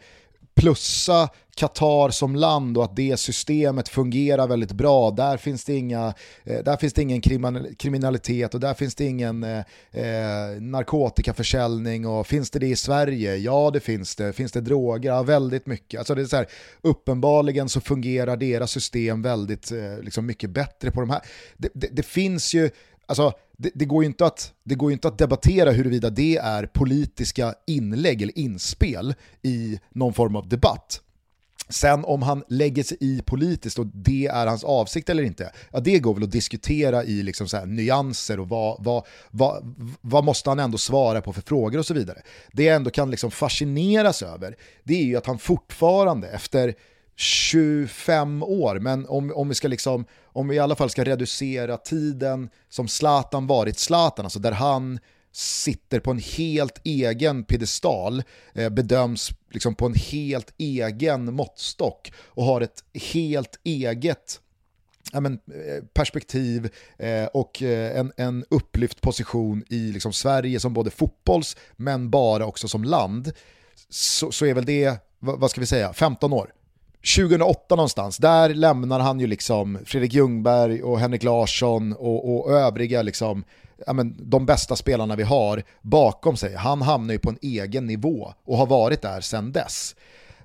plussa 0.60 1.30
Qatar 1.55 2.10
som 2.10 2.36
land 2.36 2.78
och 2.78 2.84
att 2.84 2.95
det 2.95 3.18
systemet 3.18 3.89
fungerar 3.89 4.47
väldigt 4.47 4.72
bra. 4.72 5.12
Där 5.12 5.38
finns 5.38 5.66
det, 5.66 5.76
inga, 5.76 6.14
eh, 6.43 6.64
där 6.64 6.78
finns 6.78 6.93
det 6.93 7.01
ingen 7.01 7.22
kriminalitet 7.78 8.53
och 8.53 8.60
där 8.60 8.74
finns 8.74 8.95
det 8.95 9.05
ingen 9.05 9.43
eh, 9.43 9.60
eh, 9.91 10.62
narkotikaförsäljning. 10.62 12.07
Och 12.07 12.28
finns 12.28 12.51
det 12.51 12.60
det 12.60 12.68
i 12.68 12.76
Sverige? 12.76 13.36
Ja, 13.36 13.72
det 13.74 13.80
finns 13.80 14.16
det. 14.16 14.34
Finns 14.34 14.51
det 14.51 14.62
droger? 14.62 15.10
Ja, 15.10 15.24
väldigt 15.24 15.66
mycket. 15.66 15.97
Alltså 15.97 16.16
det 16.16 16.22
är 16.22 16.26
så 16.26 16.36
här, 16.36 16.47
uppenbarligen 16.82 17.70
så 17.70 17.82
fungerar 17.82 18.38
deras 18.38 18.72
system 18.72 19.22
väldigt 19.22 19.72
eh, 19.72 19.99
liksom 20.01 20.26
mycket 20.26 20.49
bättre 20.49 20.91
på 20.91 20.99
de 20.99 21.10
här. 21.10 21.22
Det, 21.57 21.70
det, 21.74 21.88
det 21.91 22.03
finns 22.03 22.53
ju 22.53 22.70
alltså, 23.10 23.34
det, 23.57 23.72
det, 23.76 23.86
går 23.86 24.03
ju 24.03 24.07
inte 24.07 24.26
att, 24.26 24.53
det 24.64 24.76
går 24.76 24.91
inte 24.91 25.07
att 25.07 25.18
debattera 25.18 25.72
huruvida 25.72 26.10
det 26.10 26.38
är 26.38 26.66
politiska 26.66 27.53
inlägg 27.68 28.22
eller 28.22 28.39
inspel 28.39 29.16
i 29.41 29.80
någon 29.89 30.14
form 30.14 30.36
av 30.36 30.49
debatt. 30.49 31.01
Sen 31.70 32.05
om 32.05 32.22
han 32.22 32.43
lägger 32.47 32.84
sig 32.84 32.97
i 32.99 33.22
politiskt 33.22 33.80
och 33.80 33.86
det 33.86 34.28
är 34.28 34.47
hans 34.47 34.64
avsikt 34.64 35.10
eller 35.10 35.24
inte, 35.24 35.51
ja 35.72 35.80
det 35.80 35.99
går 35.99 36.14
väl 36.14 36.24
att 36.24 36.32
diskutera 36.32 37.03
i 37.03 37.24
liksom 37.24 37.47
så 37.47 37.66
nyanser 37.66 38.39
och 38.39 38.49
vad, 38.49 38.84
vad, 38.84 39.05
vad, 39.32 39.76
vad 40.01 40.24
måste 40.24 40.49
han 40.49 40.60
ändå 40.60 40.78
svara 40.78 41.22
på 41.22 41.34
för 41.34 41.41
frågor 41.41 41.80
och 41.80 41.86
så 41.86 41.93
vidare. 41.93 42.22
Det 42.51 42.64
jag 42.64 42.76
ändå 42.76 42.89
kan 42.89 43.12
liksom 43.12 43.32
fascineras 43.32 44.24
över, 44.24 44.55
det 44.84 44.93
är 44.93 45.03
ju 45.03 45.18
att 45.18 45.26
han 45.26 45.39
fortfarande 45.39 46.28
efter 46.28 46.76
25 47.20 48.43
år, 48.43 48.80
men 48.80 49.05
om, 49.07 49.32
om 49.36 49.49
vi 49.49 49.55
ska 49.55 49.67
liksom, 49.67 50.05
om 50.26 50.47
vi 50.47 50.55
i 50.55 50.59
alla 50.59 50.76
fall 50.76 50.89
ska 50.89 51.03
reducera 51.03 51.78
tiden 51.78 52.49
som 52.70 52.88
Zlatan 52.88 53.47
varit 53.47 53.80
Zlatan, 53.80 54.26
alltså 54.26 54.39
där 54.39 54.51
han 54.51 54.99
sitter 55.32 55.99
på 55.99 56.11
en 56.11 56.20
helt 56.20 56.82
egen 56.84 57.43
piedestal, 57.43 58.24
eh, 58.53 58.70
bedöms 58.70 59.30
liksom 59.51 59.76
på 59.76 59.86
en 59.86 59.93
helt 59.93 60.53
egen 60.57 61.34
måttstock 61.34 62.11
och 62.17 62.43
har 62.43 62.61
ett 62.61 62.84
helt 62.93 63.59
eget 63.63 64.39
ja, 65.11 65.20
men, 65.20 65.34
eh, 65.34 65.84
perspektiv 65.93 66.70
eh, 66.97 67.26
och 67.26 67.63
eh, 67.63 67.99
en, 67.99 68.11
en 68.17 68.45
upplyft 68.49 69.01
position 69.01 69.63
i 69.70 69.91
liksom 69.91 70.13
Sverige 70.13 70.59
som 70.59 70.74
både 70.74 70.91
fotbolls 70.91 71.57
men 71.76 72.09
bara 72.09 72.45
också 72.45 72.67
som 72.67 72.84
land, 72.84 73.32
så, 73.89 74.32
så 74.32 74.45
är 74.45 74.53
väl 74.53 74.65
det, 74.65 74.97
vad, 75.20 75.39
vad 75.39 75.51
ska 75.51 75.61
vi 75.61 75.67
säga, 75.67 75.93
15 75.93 76.34
år. 76.34 76.51
2008 77.02 77.76
någonstans, 77.76 78.18
där 78.18 78.50
lämnar 78.54 79.00
han 79.00 79.20
ju 79.20 79.28
liksom 79.28 79.80
Fredrik 79.86 80.14
Ljungberg 80.14 80.84
och 80.84 81.00
Henrik 81.00 81.24
Larsson 81.24 81.93
och, 81.93 82.36
och 82.36 82.52
övriga 82.52 83.02
liksom 83.02 83.43
ja, 83.86 83.93
men, 83.93 84.16
de 84.30 84.45
bästa 84.45 84.76
spelarna 84.76 85.16
vi 85.16 85.24
har 85.24 85.64
bakom 85.82 86.38
sig. 86.38 86.56
Han 86.56 86.82
hamnar 86.82 87.14
ju 87.14 87.20
på 87.20 87.30
en 87.30 87.39
egen 87.41 87.86
nivå 87.86 88.34
och 88.45 88.58
har 88.58 88.66
varit 88.66 89.02
där 89.02 89.22
sedan 89.22 89.52
dess. 89.52 89.95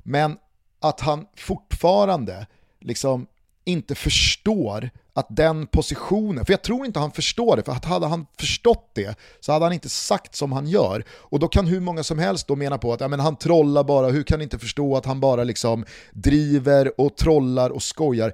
Men 0.03 0.37
att 0.81 1.01
han 1.01 1.27
fortfarande 1.37 2.47
liksom 2.81 3.27
inte 3.65 3.95
förstår 3.95 4.91
att 5.15 5.27
den 5.29 5.67
positionen, 5.67 6.45
för 6.45 6.53
jag 6.53 6.63
tror 6.63 6.87
inte 6.87 6.99
han 6.99 7.11
förstår 7.11 7.57
det, 7.57 7.63
för 7.63 7.73
att 7.73 7.85
hade 7.85 8.07
han 8.07 8.27
förstått 8.39 8.91
det 8.95 9.19
så 9.41 9.53
hade 9.53 9.65
han 9.65 9.73
inte 9.73 9.89
sagt 9.89 10.35
som 10.35 10.53
han 10.53 10.67
gör. 10.67 11.05
Och 11.11 11.39
då 11.39 11.49
kan 11.49 11.67
hur 11.67 11.81
många 11.81 12.03
som 12.03 12.19
helst 12.19 12.47
då 12.47 12.57
mena 12.57 12.79
på 12.79 12.93
att 12.93 13.01
ja, 13.01 13.09
men 13.09 13.21
han 13.21 13.37
trollar 13.37 13.85
bara, 13.85 14.09
hur 14.09 14.23
kan 14.23 14.43
inte 14.43 14.59
förstå 14.59 14.97
att 14.97 15.07
han 15.07 15.21
bara 15.21 15.45
liksom 15.45 15.85
driver 16.13 17.01
och 17.01 17.17
trollar 17.17 17.71
och 17.71 17.83
skojar. 17.83 18.33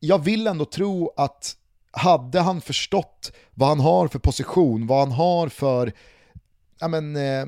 Jag 0.00 0.24
vill 0.24 0.46
ändå 0.46 0.64
tro 0.64 1.12
att 1.16 1.56
hade 1.90 2.40
han 2.40 2.60
förstått 2.60 3.32
vad 3.54 3.68
han 3.68 3.80
har 3.80 4.08
för 4.08 4.18
position, 4.18 4.86
vad 4.86 4.98
han 4.98 5.12
har 5.12 5.48
för 5.48 5.92
ja, 6.80 6.88
men, 6.88 7.16
eh, 7.16 7.46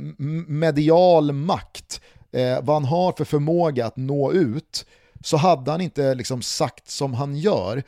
medial 0.48 1.32
makt, 1.32 2.00
eh, 2.32 2.58
vad 2.62 2.76
han 2.76 2.84
har 2.84 3.12
för 3.12 3.24
förmåga 3.24 3.86
att 3.86 3.96
nå 3.96 4.32
ut, 4.32 4.86
så 5.24 5.36
hade 5.36 5.70
han 5.70 5.80
inte 5.80 6.14
liksom 6.14 6.42
sagt 6.42 6.90
som 6.90 7.14
han 7.14 7.36
gör. 7.36 7.82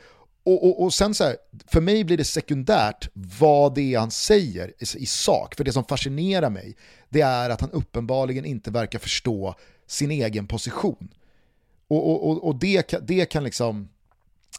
Och, 0.49 0.63
och, 0.63 0.83
och 0.83 0.93
sen 0.93 1.13
så 1.13 1.23
här, 1.23 1.37
för 1.67 1.81
mig 1.81 2.03
blir 2.03 2.17
det 2.17 2.23
sekundärt 2.23 3.09
vad 3.13 3.75
det 3.75 3.93
är 3.93 3.99
han 3.99 4.11
säger 4.11 4.67
i, 4.67 4.97
i 4.97 5.05
sak, 5.05 5.55
för 5.55 5.63
det 5.63 5.73
som 5.73 5.85
fascinerar 5.85 6.49
mig, 6.49 6.75
det 7.09 7.21
är 7.21 7.49
att 7.49 7.61
han 7.61 7.71
uppenbarligen 7.71 8.45
inte 8.45 8.71
verkar 8.71 8.99
förstå 8.99 9.55
sin 9.87 10.11
egen 10.11 10.47
position. 10.47 11.13
Och, 11.87 12.29
och, 12.29 12.43
och 12.47 12.55
det, 12.55 12.95
det 13.07 13.25
kan 13.25 13.43
liksom, 13.43 13.89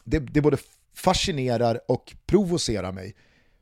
det, 0.03 0.19
det 0.19 0.41
både 0.41 0.57
fascinerar 0.95 1.79
och 1.87 2.15
provocerar 2.25 2.91
mig. 2.91 3.15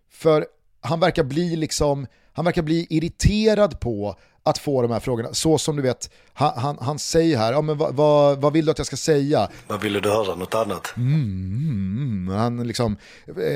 För 0.10 0.48
han 0.82 1.00
verkar 1.00 1.24
bli 1.24 1.56
liksom, 1.56 2.08
han 2.34 2.46
verkar 2.46 2.62
bli 2.62 2.88
irriterad 2.90 3.80
på 3.80 4.20
att 4.50 4.58
få 4.58 4.82
de 4.82 4.92
här 4.92 5.00
frågorna. 5.00 5.30
Så 5.34 5.58
som 5.58 5.76
du 5.76 5.82
vet, 5.82 6.12
han, 6.34 6.52
han, 6.56 6.78
han 6.82 7.00
säger 7.00 7.38
här, 7.38 7.54
ja, 7.54 7.62
men 7.62 7.78
vad, 7.78 7.96
vad, 7.96 8.42
vad, 8.42 8.54
vill 8.54 8.66
du 8.66 8.72
att 8.72 8.78
jag 8.78 8.88
ska 8.88 8.96
säga? 8.96 9.48
Vad 9.68 9.82
vill 9.82 9.94
du 9.94 10.10
höra, 10.10 10.36
något 10.36 10.56
annat? 10.56 10.94
Mm, 10.98 12.28
han 12.28 12.68
liksom, 12.68 12.98
eh, 13.38 13.54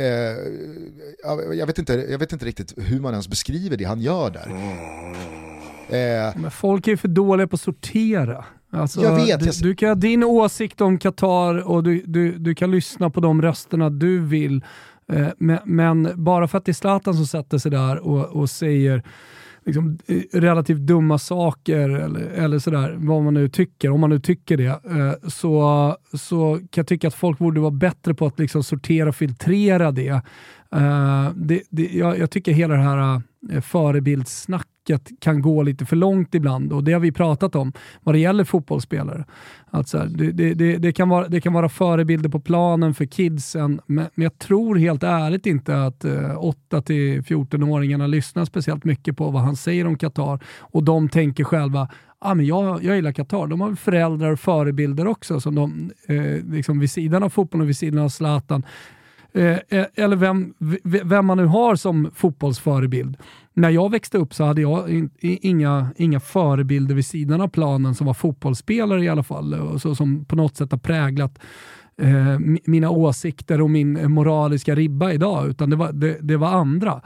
jag, 1.57 1.65
vet 1.65 1.79
inte, 1.79 1.93
jag 1.93 2.19
vet 2.19 2.33
inte 2.33 2.45
riktigt 2.45 2.73
hur 2.77 2.99
man 2.99 3.11
ens 3.11 3.27
beskriver 3.27 3.77
det 3.77 3.83
han 3.83 4.01
gör 4.01 4.29
där. 4.29 4.45
Mm. 4.45 5.13
Eh, 5.89 6.35
men 6.35 6.51
folk 6.51 6.87
är 6.87 6.91
ju 6.91 6.97
för 6.97 7.07
dåliga 7.07 7.47
på 7.47 7.55
att 7.55 7.61
sortera. 7.61 8.45
Alltså, 8.71 9.01
jag 9.01 9.15
vet. 9.15 9.39
Du, 9.39 9.69
du, 9.69 9.75
kan 9.75 9.89
ha 9.89 9.95
din 9.95 10.23
åsikt 10.23 10.81
om 10.81 10.97
Qatar 10.97 11.67
och 11.67 11.83
du, 11.83 12.03
du, 12.05 12.37
du 12.37 12.55
kan 12.55 12.71
lyssna 12.71 13.09
på 13.09 13.19
de 13.19 13.41
rösterna 13.41 13.89
du 13.89 14.19
vill. 14.19 14.63
Eh, 15.11 15.27
men, 15.37 15.59
men, 15.65 16.23
bara 16.23 16.47
för 16.47 16.57
att 16.57 16.65
det 16.65 16.71
är 16.71 16.73
Zlatan 16.73 17.13
som 17.13 17.27
sätter 17.27 17.57
sig 17.57 17.71
där 17.71 17.99
och, 17.99 18.25
och 18.25 18.49
säger 18.49 19.03
liksom, 19.65 19.99
eh, 20.07 20.39
relativt 20.39 20.79
dumma 20.79 21.17
saker 21.17 21.89
eller, 21.89 22.21
eller 22.21 22.59
sådär, 22.59 22.95
vad 22.97 23.23
man 23.23 23.33
nu 23.33 23.49
tycker, 23.49 23.89
om 23.89 23.99
man 23.99 24.09
nu 24.09 24.19
tycker 24.19 24.57
det, 24.57 24.65
eh, 24.65 25.29
så, 25.29 25.97
så 26.13 26.55
kan 26.55 26.81
jag 26.81 26.87
tycka 26.87 27.07
att 27.07 27.13
folk 27.13 27.39
borde 27.39 27.61
vara 27.61 27.71
bättre 27.71 28.13
på 28.13 28.25
att 28.25 28.39
liksom 28.39 28.63
sortera 28.63 29.09
och 29.09 29.15
filtrera 29.15 29.91
det. 29.91 30.21
Eh, 30.75 31.29
det, 31.35 31.61
det 31.69 31.89
jag, 31.93 32.19
jag, 32.19 32.31
tycker 32.31 32.51
hela 32.51 32.73
det 32.73 32.81
här 32.81 33.21
eh, 33.51 33.61
förebildssnacket 33.61 34.72
kan 35.19 35.41
gå 35.41 35.63
lite 35.63 35.85
för 35.85 35.95
långt 35.95 36.35
ibland 36.35 36.73
och 36.73 36.83
det 36.83 36.93
har 36.93 36.99
vi 36.99 37.11
pratat 37.11 37.55
om 37.55 37.73
vad 38.01 38.15
det 38.15 38.19
gäller 38.19 38.43
fotbollsspelare. 38.43 39.25
Alltså, 39.69 39.97
det, 39.97 40.31
det, 40.31 40.77
det, 40.77 40.91
kan 40.91 41.09
vara, 41.09 41.27
det 41.27 41.41
kan 41.41 41.53
vara 41.53 41.69
förebilder 41.69 42.29
på 42.29 42.39
planen 42.39 42.93
för 42.93 43.05
kidsen, 43.05 43.81
men, 43.87 44.07
men 44.15 44.23
jag 44.23 44.39
tror 44.39 44.75
helt 44.75 45.03
ärligt 45.03 45.45
inte 45.45 45.83
att 45.83 46.05
eh, 46.05 46.11
8-14-åringarna 46.11 48.07
lyssnar 48.07 48.45
speciellt 48.45 48.83
mycket 48.83 49.17
på 49.17 49.31
vad 49.31 49.41
han 49.41 49.55
säger 49.55 49.87
om 49.87 49.97
Qatar 49.97 50.39
och 50.59 50.83
de 50.83 51.09
tänker 51.09 51.43
själva 51.43 51.89
ah, 52.23 52.33
men 52.33 52.45
jag, 52.45 52.83
jag 52.83 52.95
gillar 52.95 53.11
Qatar. 53.11 53.47
De 53.47 53.61
har 53.61 53.75
föräldrar 53.75 54.31
och 54.31 54.39
förebilder 54.39 55.07
också, 55.07 55.39
som 55.39 55.55
de, 55.55 55.91
eh, 56.07 56.53
liksom 56.53 56.79
vid 56.79 56.91
sidan 56.91 57.23
av 57.23 57.29
fotbollen 57.29 57.61
och 57.61 57.69
vid 57.69 57.77
sidan 57.77 58.03
av 58.03 58.09
Zlatan 58.09 58.63
Eh, 59.35 59.57
eh, 59.69 59.85
eller 59.95 60.15
vem, 60.15 60.53
vem 60.83 61.25
man 61.25 61.37
nu 61.37 61.45
har 61.45 61.75
som 61.75 62.11
fotbollsförebild. 62.15 63.17
När 63.53 63.69
jag 63.69 63.91
växte 63.91 64.17
upp 64.17 64.33
så 64.33 64.43
hade 64.43 64.61
jag 64.61 64.89
in, 64.89 65.09
inga, 65.19 65.87
inga 65.95 66.19
förebilder 66.19 66.95
vid 66.95 67.05
sidan 67.05 67.41
av 67.41 67.47
planen 67.47 67.95
som 67.95 68.07
var 68.07 68.13
fotbollsspelare 68.13 69.03
i 69.03 69.09
alla 69.09 69.23
fall, 69.23 69.53
och 69.53 69.81
så, 69.81 69.95
som 69.95 70.25
på 70.25 70.35
något 70.35 70.57
sätt 70.57 70.71
har 70.71 70.79
präglat 70.79 71.39
eh, 72.01 72.39
mina 72.65 72.89
åsikter 72.89 73.61
och 73.61 73.69
min 73.69 74.11
moraliska 74.11 74.75
ribba 74.75 75.11
idag, 75.11 75.49
utan 75.49 75.69
det 75.69 75.75
var, 75.75 75.91
det, 75.91 76.17
det 76.21 76.37
var 76.37 76.47
andra. 76.47 77.01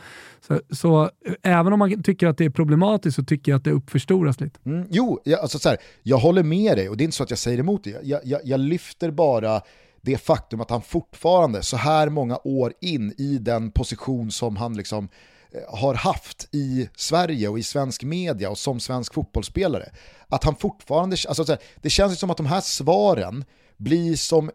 Så, 0.47 0.61
så, 0.69 1.03
eh, 1.03 1.33
även 1.41 1.73
om 1.73 1.79
man 1.79 2.03
tycker 2.03 2.27
att 2.27 2.37
det 2.37 2.45
är 2.45 2.49
problematiskt 2.49 3.15
så 3.15 3.23
tycker 3.23 3.51
jag 3.51 3.57
att 3.57 3.65
det 3.65 3.71
uppförstoras 3.71 4.39
lite. 4.39 4.59
Mm, 4.65 4.87
jo, 4.89 5.19
jag, 5.23 5.39
alltså 5.39 5.59
så 5.59 5.69
här, 5.69 5.77
jag 6.03 6.17
håller 6.17 6.43
med 6.43 6.77
dig 6.77 6.89
och 6.89 6.97
det 6.97 7.03
är 7.03 7.05
inte 7.05 7.17
så 7.17 7.23
att 7.23 7.29
jag 7.29 7.39
säger 7.39 7.59
emot 7.59 7.83
dig. 7.83 7.99
Jag, 8.03 8.21
jag, 8.23 8.41
jag 8.43 8.59
lyfter 8.59 9.11
bara 9.11 9.61
det 10.01 10.17
faktum 10.17 10.61
att 10.61 10.69
han 10.69 10.81
fortfarande 10.81 11.63
så 11.63 11.77
här 11.77 12.09
många 12.09 12.39
år 12.43 12.73
in 12.81 13.13
i 13.17 13.37
den 13.37 13.71
position 13.71 14.31
som 14.31 14.55
han 14.55 14.77
liksom 14.77 15.09
eh, 15.51 15.79
har 15.79 15.93
haft 15.93 16.47
i 16.51 16.89
Sverige 16.95 17.47
och 17.47 17.59
i 17.59 17.63
svensk 17.63 18.03
media 18.03 18.49
och 18.49 18.57
som 18.57 18.79
svensk 18.79 19.13
fotbollsspelare. 19.13 19.89
Att 20.27 20.43
han 20.43 20.55
fortfarande, 20.55 21.17
alltså 21.27 21.57
det 21.81 21.89
känns 21.89 22.19
som 22.19 22.29
att 22.29 22.37
de 22.37 22.45
här 22.45 22.61
svaren 22.61 23.45
blir 23.77 24.15
som 24.15 24.51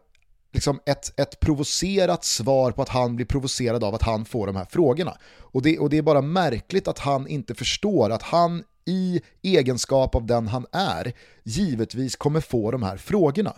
liksom 0.53 0.79
ett, 0.85 1.19
ett 1.19 1.39
provocerat 1.39 2.23
svar 2.23 2.71
på 2.71 2.81
att 2.81 2.89
han 2.89 3.15
blir 3.15 3.25
provocerad 3.25 3.83
av 3.83 3.95
att 3.95 4.03
han 4.03 4.25
får 4.25 4.47
de 4.47 4.55
här 4.55 4.67
frågorna. 4.69 5.17
Och 5.39 5.61
det, 5.61 5.79
och 5.79 5.89
det 5.89 5.97
är 5.97 6.01
bara 6.01 6.21
märkligt 6.21 6.87
att 6.87 6.99
han 6.99 7.27
inte 7.27 7.55
förstår 7.55 8.09
att 8.09 8.23
han 8.23 8.63
i 8.85 9.21
egenskap 9.41 10.15
av 10.15 10.25
den 10.25 10.47
han 10.47 10.65
är 10.71 11.13
givetvis 11.43 12.15
kommer 12.15 12.41
få 12.41 12.71
de 12.71 12.83
här 12.83 12.97
frågorna. 12.97 13.53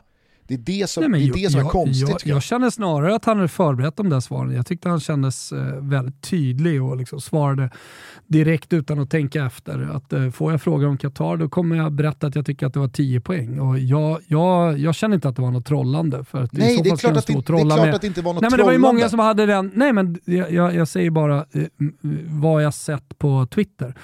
Det 0.47 0.53
är 0.53 0.57
det 0.57 0.89
som, 0.89 1.11
Nej, 1.11 1.27
det 1.27 1.39
är, 1.39 1.43
det 1.43 1.49
som 1.49 1.59
jag, 1.59 1.67
är 1.67 1.71
konstigt. 1.71 2.09
Jag, 2.09 2.35
jag, 2.35 2.43
känner 2.43 2.69
snarare 2.69 3.15
att 3.15 3.25
han 3.25 3.37
hade 3.37 3.47
förberett 3.47 3.95
de 3.95 4.09
där 4.09 4.19
svaren. 4.19 4.55
Jag 4.55 4.65
tyckte 4.65 4.89
han 4.89 4.99
kändes 4.99 5.51
eh, 5.51 5.81
väldigt 5.81 6.21
tydlig 6.21 6.83
och 6.83 6.97
liksom 6.97 7.21
svarade 7.21 7.69
direkt 8.27 8.73
utan 8.73 8.99
att 8.99 9.09
tänka 9.09 9.45
efter. 9.45 9.89
Att 9.95 10.13
eh, 10.13 10.29
Får 10.29 10.51
jag 10.51 10.61
fråga 10.61 10.87
om 10.87 10.97
Qatar 10.97 11.37
då 11.37 11.49
kommer 11.49 11.75
jag 11.75 11.91
berätta 11.91 12.27
att 12.27 12.35
jag 12.35 12.45
tycker 12.45 12.67
att 12.67 12.73
det 12.73 12.79
var 12.79 12.87
10 12.87 13.21
poäng. 13.21 13.59
Och 13.59 13.79
jag, 13.79 14.19
jag, 14.27 14.79
jag 14.79 14.95
känner 14.95 15.15
inte 15.15 15.29
att 15.29 15.35
det 15.35 15.41
var 15.41 15.51
något 15.51 15.65
trollande. 15.65 16.23
För 16.23 16.43
att 16.43 16.53
nej, 16.53 16.81
det 16.83 16.89
är, 16.89 16.97
klart 16.97 17.17
att, 17.17 17.27
det, 17.27 17.33
det 17.33 17.39
är 17.39 17.43
klart 17.43 17.79
med. 17.79 17.95
att 17.95 18.01
det 18.01 18.07
inte 18.07 18.21
var 18.21 18.33
något 18.33 18.41
nej, 18.41 18.51
men 18.51 18.57
Det 18.57 18.63
var 18.65 18.71
ju 18.71 18.77
många 18.77 19.09
som 19.09 19.19
hade 19.19 19.45
den. 19.45 19.71
Nej, 19.75 19.93
men 19.93 20.19
jag, 20.25 20.51
jag, 20.51 20.75
jag 20.75 20.87
säger 20.87 21.09
bara 21.09 21.37
eh, 21.37 21.63
vad 22.25 22.63
jag 22.63 22.73
sett 22.73 23.17
på 23.17 23.47
Twitter 23.51 23.95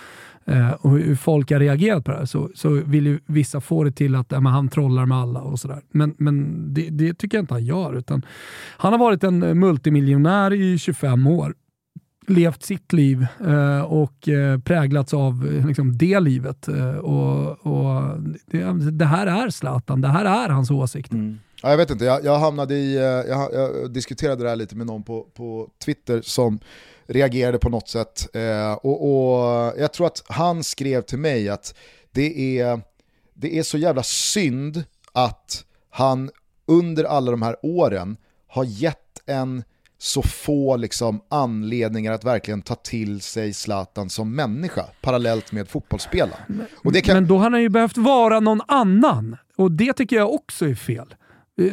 eh, 0.52 0.72
och 0.72 0.92
hur 0.92 1.16
folk 1.16 1.52
har 1.52 1.60
reagerat 1.60 2.06
på 2.06 2.12
det 2.12 2.18
här 2.18 2.26
så, 2.26 2.50
så 2.56 2.70
vill 2.70 3.06
ju 3.06 3.20
vissa 3.26 3.62
få 3.62 3.84
det 3.84 3.92
till 3.92 4.16
att 4.16 4.32
äh, 4.32 4.42
han 4.42 4.70
trollar 4.70 5.06
med 5.06 5.18
alla 5.18 5.42
och 5.42 5.60
sådär. 5.60 5.82
Men, 5.92 6.16
men 6.18 6.66
det, 6.74 6.90
det, 6.90 7.14
tycker 7.14 7.38
jag 7.38 7.44
inte 7.44 7.54
han 7.54 7.66
gör. 7.66 7.98
Utan 7.98 8.26
han 8.78 8.92
har 8.92 9.00
varit 9.00 9.24
en 9.24 9.60
multimiljonär 9.60 10.54
i 10.54 10.78
25 10.78 11.28
år 11.28 11.54
levt 12.28 12.64
sitt 12.64 12.94
liv 12.94 13.28
eh, 13.48 13.82
och 13.82 14.28
eh, 14.30 14.60
präglats 14.60 15.14
av 15.14 15.64
liksom, 15.68 15.98
det 15.98 16.20
livet. 16.20 16.68
Eh, 16.68 16.98
och, 16.98 17.68
och 17.68 18.22
det, 18.46 18.92
det, 18.92 19.06
här 19.06 19.28
är 19.28 19.50
Zlatan, 19.50 20.02
det 20.02 20.08
här 20.08 20.46
är 20.46 20.50
hans 20.50 20.72
åsikt. 20.72 21.12
Mm. 21.12 21.40
Ja, 21.64 21.70
jag 21.70 21.78
vet 21.78 21.90
inte, 21.90 22.06
jag, 22.06 22.26
jag 22.26 22.40
hamnade 22.40 22.76
i, 22.76 22.96
eh, 22.96 23.04
jag, 23.04 23.54
jag, 23.54 23.94
diskuterade 23.94 24.44
det 24.44 24.50
här 24.50 24.56
lite 24.56 24.76
med 24.76 24.88
någon 24.88 25.04
på, 25.04 25.28
på 25.34 25.70
Twitter 25.86 26.22
som 26.24 26.60
reagerade 27.12 27.58
på 27.58 27.70
något 27.70 27.90
sätt. 27.90 28.36
Eh, 28.36 28.74
och, 28.74 29.10
och, 29.12 29.74
jag 29.78 29.94
tror 29.94 30.08
att 30.08 30.24
han 30.28 30.64
skrev 30.64 31.02
till 31.02 31.20
mig 31.20 31.50
att 31.50 31.76
det 32.12 32.60
är, 32.60 32.82
det 33.34 33.58
är 33.58 33.64
så 33.64 33.78
jävla 33.78 34.04
synd 34.04 34.84
att 35.12 35.66
han 35.90 36.30
under 36.66 37.04
alla 37.04 37.32
de 37.32 37.42
här 37.42 37.56
åren 37.62 38.18
har 38.48 38.64
gett 38.64 38.98
en 39.26 39.64
så 39.98 40.22
få 40.22 40.78
liksom, 40.78 41.22
anledningar 41.30 42.12
att 42.12 42.24
verkligen 42.24 42.62
ta 42.62 42.76
till 42.76 43.22
sig 43.22 43.54
Zlatan 43.54 44.10
som 44.10 44.36
människa 44.36 44.86
parallellt 45.02 45.52
med 45.52 45.68
fotbollsspelaren. 45.68 46.66
Kan... 47.04 47.16
Men 47.16 47.28
då 47.28 47.38
har 47.38 47.52
han 47.52 47.62
ju 47.62 47.70
behövt 47.70 47.98
vara 47.98 48.40
någon 48.40 48.62
annan 48.68 49.38
och 49.56 49.72
det 49.72 49.94
tycker 49.94 50.16
jag 50.16 50.34
också 50.34 50.66
är 50.66 50.76
fel. 50.76 51.16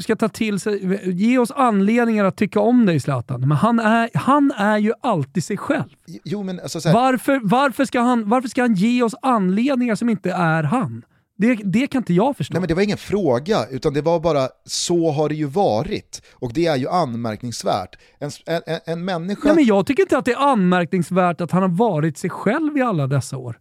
Ska 0.01 0.17
ta 0.17 0.29
till 0.29 0.61
sig, 0.61 1.01
ge 1.05 1.39
oss 1.39 1.51
anledningar 1.51 2.25
att 2.25 2.37
tycka 2.37 2.61
om 2.61 2.87
dig 2.87 3.01
Zlatan, 3.01 3.41
men 3.41 3.51
han 3.51 3.81
är, 3.81 4.11
han 4.15 4.53
är 4.57 4.79
ju 4.79 4.93
alltid 5.01 5.45
sig 5.45 5.57
själv. 5.57 5.89
Jo, 6.25 6.43
men 6.43 6.61
alltså, 6.61 6.89
här... 6.89 6.95
varför, 6.95 7.41
varför, 7.43 7.85
ska 7.85 8.01
han, 8.01 8.29
varför 8.29 8.49
ska 8.49 8.63
han 8.63 8.75
ge 8.75 9.03
oss 9.03 9.15
anledningar 9.23 9.95
som 9.95 10.09
inte 10.09 10.31
är 10.31 10.63
han? 10.63 11.03
Det, 11.39 11.55
det, 11.65 11.87
kan 11.87 12.01
inte 12.01 12.15
jag 12.15 12.37
förstå. 12.37 12.53
Nej 12.55 12.61
men 12.61 12.69
det 12.69 12.75
var 12.75 12.83
ingen 12.83 12.99
fråga, 12.99 13.67
utan 13.71 13.95
det 13.95 14.03
var 14.03 14.21
bara 14.21 14.49
så 14.65 15.11
har 15.11 15.29
det 15.29 15.35
ju 15.35 15.45
varit. 15.45 16.23
Och 16.33 16.53
det 16.53 16.67
är 16.67 16.77
ju 16.77 16.89
anmärkningsvärt. 16.89 17.97
En, 18.19 18.31
en, 18.47 18.81
en 18.87 19.05
människa... 19.05 19.41
Nej 19.45 19.55
men 19.55 19.65
jag 19.65 19.87
tycker 19.87 20.03
inte 20.03 20.19
att 20.19 20.25
det 20.25 20.33
är 20.33 20.53
anmärkningsvärt 20.53 21.41
att 21.41 21.51
han 21.51 21.63
har 21.63 21.69
varit 21.69 22.19
sig 22.19 22.31
själv 22.31 22.79
i 22.79 22.83
alla 22.83 23.07
dessa 23.07 23.37
år. 23.37 23.59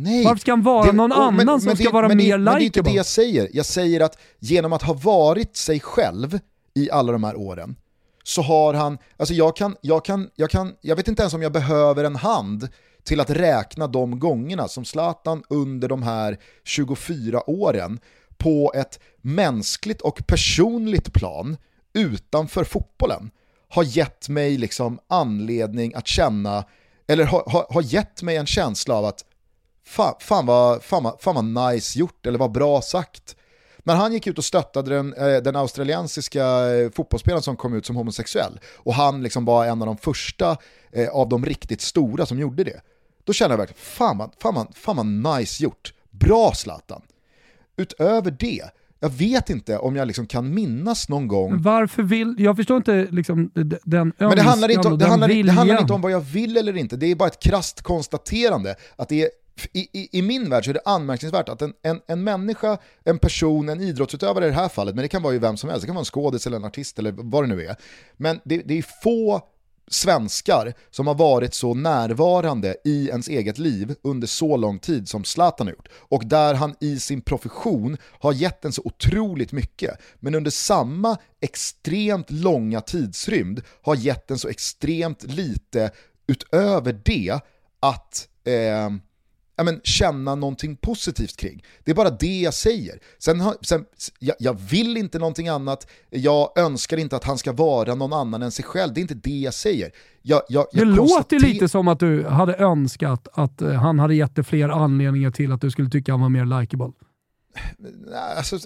Nej. 0.00 0.24
Varför 0.24 0.40
ska 0.40 0.52
han 0.52 0.62
vara 0.62 0.86
det, 0.86 0.92
någon 0.92 1.12
och, 1.12 1.18
annan 1.18 1.36
men, 1.36 1.60
som 1.60 1.66
men 1.66 1.76
ska 1.76 1.84
det, 1.84 1.92
vara 1.92 2.08
mer 2.08 2.14
likeable? 2.16 2.44
Men 2.44 2.54
det 2.54 2.62
är 2.62 2.66
inte 2.66 2.82
det 2.82 2.90
jag 2.90 3.06
säger. 3.06 3.48
Jag 3.52 3.66
säger 3.66 4.00
att 4.00 4.18
genom 4.38 4.72
att 4.72 4.82
ha 4.82 4.94
varit 4.94 5.56
sig 5.56 5.80
själv 5.80 6.38
i 6.74 6.90
alla 6.90 7.12
de 7.12 7.24
här 7.24 7.36
åren, 7.36 7.76
så 8.24 8.42
har 8.42 8.74
han, 8.74 8.98
alltså 9.16 9.34
jag 9.34 9.56
kan, 9.56 9.76
jag 9.80 10.04
kan, 10.04 10.30
jag 10.34 10.50
kan, 10.50 10.74
jag 10.80 10.96
vet 10.96 11.08
inte 11.08 11.22
ens 11.22 11.34
om 11.34 11.42
jag 11.42 11.52
behöver 11.52 12.04
en 12.04 12.16
hand 12.16 12.68
till 13.04 13.20
att 13.20 13.30
räkna 13.30 13.86
de 13.86 14.18
gångerna 14.18 14.68
som 14.68 14.84
Zlatan 14.84 15.42
under 15.48 15.88
de 15.88 16.02
här 16.02 16.38
24 16.64 17.50
åren 17.50 18.00
på 18.36 18.72
ett 18.74 19.00
mänskligt 19.20 20.00
och 20.00 20.26
personligt 20.26 21.12
plan 21.12 21.56
utanför 21.94 22.64
fotbollen 22.64 23.30
har 23.68 23.82
gett 23.82 24.28
mig 24.28 24.56
liksom 24.56 24.98
anledning 25.08 25.94
att 25.94 26.06
känna, 26.06 26.64
eller 27.06 27.24
har, 27.24 27.42
har, 27.46 27.66
har 27.70 27.82
gett 27.82 28.22
mig 28.22 28.36
en 28.36 28.46
känsla 28.46 28.94
av 28.94 29.04
att 29.04 29.24
fan, 29.88 30.14
fan, 30.20 30.46
vad, 30.46 30.82
fan, 30.82 31.02
vad, 31.02 31.20
fan 31.20 31.34
vad 31.34 31.72
nice 31.72 31.98
gjort 31.98 32.26
eller 32.26 32.38
vad 32.38 32.52
bra 32.52 32.82
sagt. 32.82 33.36
När 33.82 33.94
han 33.94 34.12
gick 34.12 34.26
ut 34.26 34.38
och 34.38 34.44
stöttade 34.44 34.94
den, 34.94 35.14
eh, 35.14 35.36
den 35.36 35.56
australiensiska 35.56 36.44
eh, 36.44 36.90
fotbollsspelaren 36.90 37.42
som 37.42 37.56
kom 37.56 37.74
ut 37.74 37.86
som 37.86 37.96
homosexuell 37.96 38.60
och 38.76 38.94
han 38.94 39.22
liksom 39.22 39.44
var 39.44 39.66
en 39.66 39.82
av 39.82 39.86
de 39.86 39.96
första 39.96 40.56
eh, 40.92 41.08
av 41.08 41.28
de 41.28 41.46
riktigt 41.46 41.80
stora 41.80 42.26
som 42.26 42.38
gjorde 42.38 42.64
det. 42.64 42.80
Då 43.24 43.32
känner 43.32 43.50
jag 43.50 43.58
verkligen, 43.58 43.80
fan 43.80 44.18
vad, 44.18 44.30
fan 44.42 44.54
vad, 44.54 44.76
fan 44.76 45.22
vad 45.22 45.38
nice 45.38 45.64
gjort. 45.64 45.92
Bra 46.10 46.52
Zlatan. 46.54 47.02
Utöver 47.76 48.30
det, 48.30 48.62
jag 49.00 49.10
vet 49.10 49.50
inte 49.50 49.78
om 49.78 49.96
jag 49.96 50.06
liksom 50.06 50.26
kan 50.26 50.54
minnas 50.54 51.08
någon 51.08 51.28
gång. 51.28 51.62
Varför 51.62 52.02
vill, 52.02 52.34
jag 52.38 52.56
förstår 52.56 52.76
inte 52.76 53.06
liksom 53.10 53.50
den 53.84 54.12
Men 54.18 54.30
det 54.30 54.42
handlar, 54.42 54.68
inte 54.68 54.88
om, 54.88 54.98
det, 54.98 55.06
handlar, 55.06 55.28
det 55.28 55.50
handlar 55.50 55.80
inte 55.80 55.92
om 55.92 56.00
vad 56.00 56.12
jag 56.12 56.20
vill 56.20 56.56
eller 56.56 56.76
inte, 56.76 56.96
det 56.96 57.06
är 57.06 57.14
bara 57.14 57.28
ett 57.28 57.42
krast 57.42 57.82
konstaterande 57.82 58.74
att 58.96 59.08
det 59.08 59.22
är 59.22 59.28
i, 59.72 59.78
i, 59.92 60.18
I, 60.18 60.22
min 60.22 60.50
värld 60.50 60.64
så 60.64 60.70
är 60.70 60.74
det 60.74 60.80
anmärkningsvärt 60.84 61.48
att 61.48 61.62
en, 61.62 61.74
en, 61.82 62.00
en 62.06 62.24
människa, 62.24 62.78
en 63.04 63.18
person, 63.18 63.68
en 63.68 63.80
idrottsutövare 63.80 64.46
i 64.46 64.48
det 64.48 64.54
här 64.54 64.68
fallet, 64.68 64.94
men 64.94 65.02
det 65.02 65.08
kan 65.08 65.22
vara 65.22 65.32
ju 65.32 65.38
vem 65.38 65.56
som 65.56 65.70
helst, 65.70 65.82
det 65.82 65.86
kan 65.86 65.94
vara 65.94 66.02
en 66.02 66.04
skådis 66.04 66.46
eller 66.46 66.56
en 66.56 66.64
artist 66.64 66.98
eller 66.98 67.12
vad 67.16 67.42
det 67.42 67.46
nu 67.46 67.66
är. 67.66 67.76
Men 68.16 68.40
det, 68.44 68.62
det 68.64 68.78
är 68.78 68.84
få 69.02 69.42
svenskar 69.90 70.74
som 70.90 71.06
har 71.06 71.14
varit 71.14 71.54
så 71.54 71.74
närvarande 71.74 72.76
i 72.84 73.08
ens 73.08 73.28
eget 73.28 73.58
liv 73.58 73.94
under 74.02 74.26
så 74.26 74.56
lång 74.56 74.78
tid 74.78 75.08
som 75.08 75.24
Zlatan 75.24 75.66
har 75.66 75.74
gjort. 75.74 75.88
Och 75.92 76.26
där 76.26 76.54
han 76.54 76.74
i 76.80 76.98
sin 76.98 77.20
profession 77.20 77.96
har 78.20 78.32
gett 78.32 78.64
en 78.64 78.72
så 78.72 78.82
otroligt 78.84 79.52
mycket, 79.52 79.98
men 80.20 80.34
under 80.34 80.50
samma 80.50 81.16
extremt 81.40 82.30
långa 82.30 82.80
tidsrymd 82.80 83.62
har 83.82 83.94
gett 83.94 84.30
en 84.30 84.38
så 84.38 84.48
extremt 84.48 85.22
lite 85.22 85.90
utöver 86.26 87.00
det 87.04 87.40
att 87.80 88.28
eh, 88.44 88.90
ja, 89.58 89.64
men, 89.64 89.80
känna 89.84 90.34
någonting 90.34 90.76
positivt 90.76 91.36
kring. 91.36 91.62
Det 91.84 91.90
är 91.90 91.94
bara 91.94 92.10
det 92.10 92.40
jag 92.40 92.54
säger. 92.54 92.98
Sen, 93.18 93.42
sen, 93.60 93.84
jag, 94.18 94.36
jag, 94.38 94.60
vill 94.70 94.96
inte 94.96 95.18
någonting 95.18 95.48
annat, 95.48 95.86
jag 96.10 96.58
önskar 96.58 96.96
inte 96.96 97.16
att 97.16 97.24
han 97.24 97.38
ska 97.38 97.52
vara 97.52 97.94
någon 97.94 98.12
annan 98.12 98.42
än 98.42 98.50
sig 98.50 98.64
själv, 98.64 98.94
det 98.94 99.00
är 99.00 99.02
inte 99.02 99.14
det 99.14 99.38
jag 99.38 99.54
säger. 99.54 99.90
Jag, 100.22 100.42
jag, 100.48 100.66
det 100.72 100.84
låter 100.84 101.40
lite 101.40 101.68
som 101.68 101.88
att 101.88 102.00
du 102.00 102.24
hade 102.24 102.54
önskat 102.54 103.28
att 103.32 103.62
eh, 103.62 103.72
han 103.72 103.98
hade 103.98 104.14
gett 104.14 104.34
dig 104.34 104.44
fler 104.44 104.68
anledningar 104.68 105.30
till 105.30 105.52
att 105.52 105.60
du 105.60 105.70
skulle 105.70 105.90
tycka 105.90 106.12
han 106.12 106.20
var 106.20 106.28
mer 106.28 106.60
likeable. 106.60 106.92
Alltså, 108.36 108.58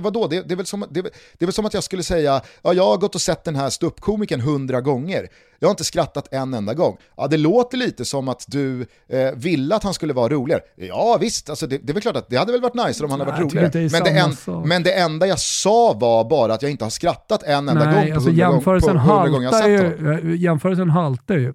vadå? 0.00 0.26
Det, 0.26 0.42
det, 0.42 0.54
är 0.54 0.56
väl 0.56 0.66
som, 0.66 0.84
det, 0.90 1.02
det 1.02 1.08
är 1.38 1.46
väl 1.46 1.52
som 1.52 1.66
att 1.66 1.74
jag 1.74 1.84
skulle 1.84 2.02
säga, 2.02 2.40
ja, 2.62 2.72
jag 2.72 2.84
har 2.84 2.96
gått 2.96 3.14
och 3.14 3.20
sett 3.20 3.44
den 3.44 3.56
här 3.56 3.70
ståuppkomikern 3.70 4.40
hundra 4.40 4.80
gånger. 4.80 5.28
Jag 5.58 5.68
har 5.68 5.70
inte 5.70 5.84
skrattat 5.84 6.28
en 6.30 6.54
enda 6.54 6.74
gång. 6.74 6.96
Ja, 7.16 7.26
det 7.26 7.36
låter 7.36 7.76
lite 7.76 8.04
som 8.04 8.28
att 8.28 8.44
du 8.48 8.86
eh, 9.08 9.32
ville 9.36 9.76
att 9.76 9.82
han 9.82 9.94
skulle 9.94 10.12
vara 10.12 10.28
roligare. 10.28 10.60
Ja 10.76 11.18
visst, 11.20 11.50
alltså 11.50 11.66
det, 11.66 11.78
det 11.78 11.92
är 11.92 11.94
väl 11.94 12.02
klart 12.02 12.16
att 12.16 12.28
det 12.28 12.36
hade 12.36 12.52
väl 12.52 12.60
varit 12.60 12.86
nice 12.86 13.04
om 13.04 13.10
han 13.10 13.20
hade 13.20 13.32
varit 13.32 13.42
roligare. 13.42 13.68
Det 13.68 13.92
men, 13.92 14.04
det 14.04 14.10
en, 14.10 14.68
men 14.68 14.82
det 14.82 14.92
enda 14.92 15.26
jag 15.26 15.38
sa 15.38 15.92
var 15.92 16.24
bara 16.24 16.54
att 16.54 16.62
jag 16.62 16.70
inte 16.70 16.84
har 16.84 16.90
skrattat 16.90 17.42
en 17.42 17.68
enda 17.68 17.74
Nej, 17.74 18.10
gång 18.10 18.64
på 18.64 18.70
alltså 18.70 18.90
hundra 18.90 19.16
gång, 19.16 19.32
gånger 19.32 19.44
jag 19.44 19.54
sett 19.54 20.00
honom. 20.06 20.36
Jämförelsen 20.36 20.90
haltar 20.90 21.34
ju. 21.34 21.54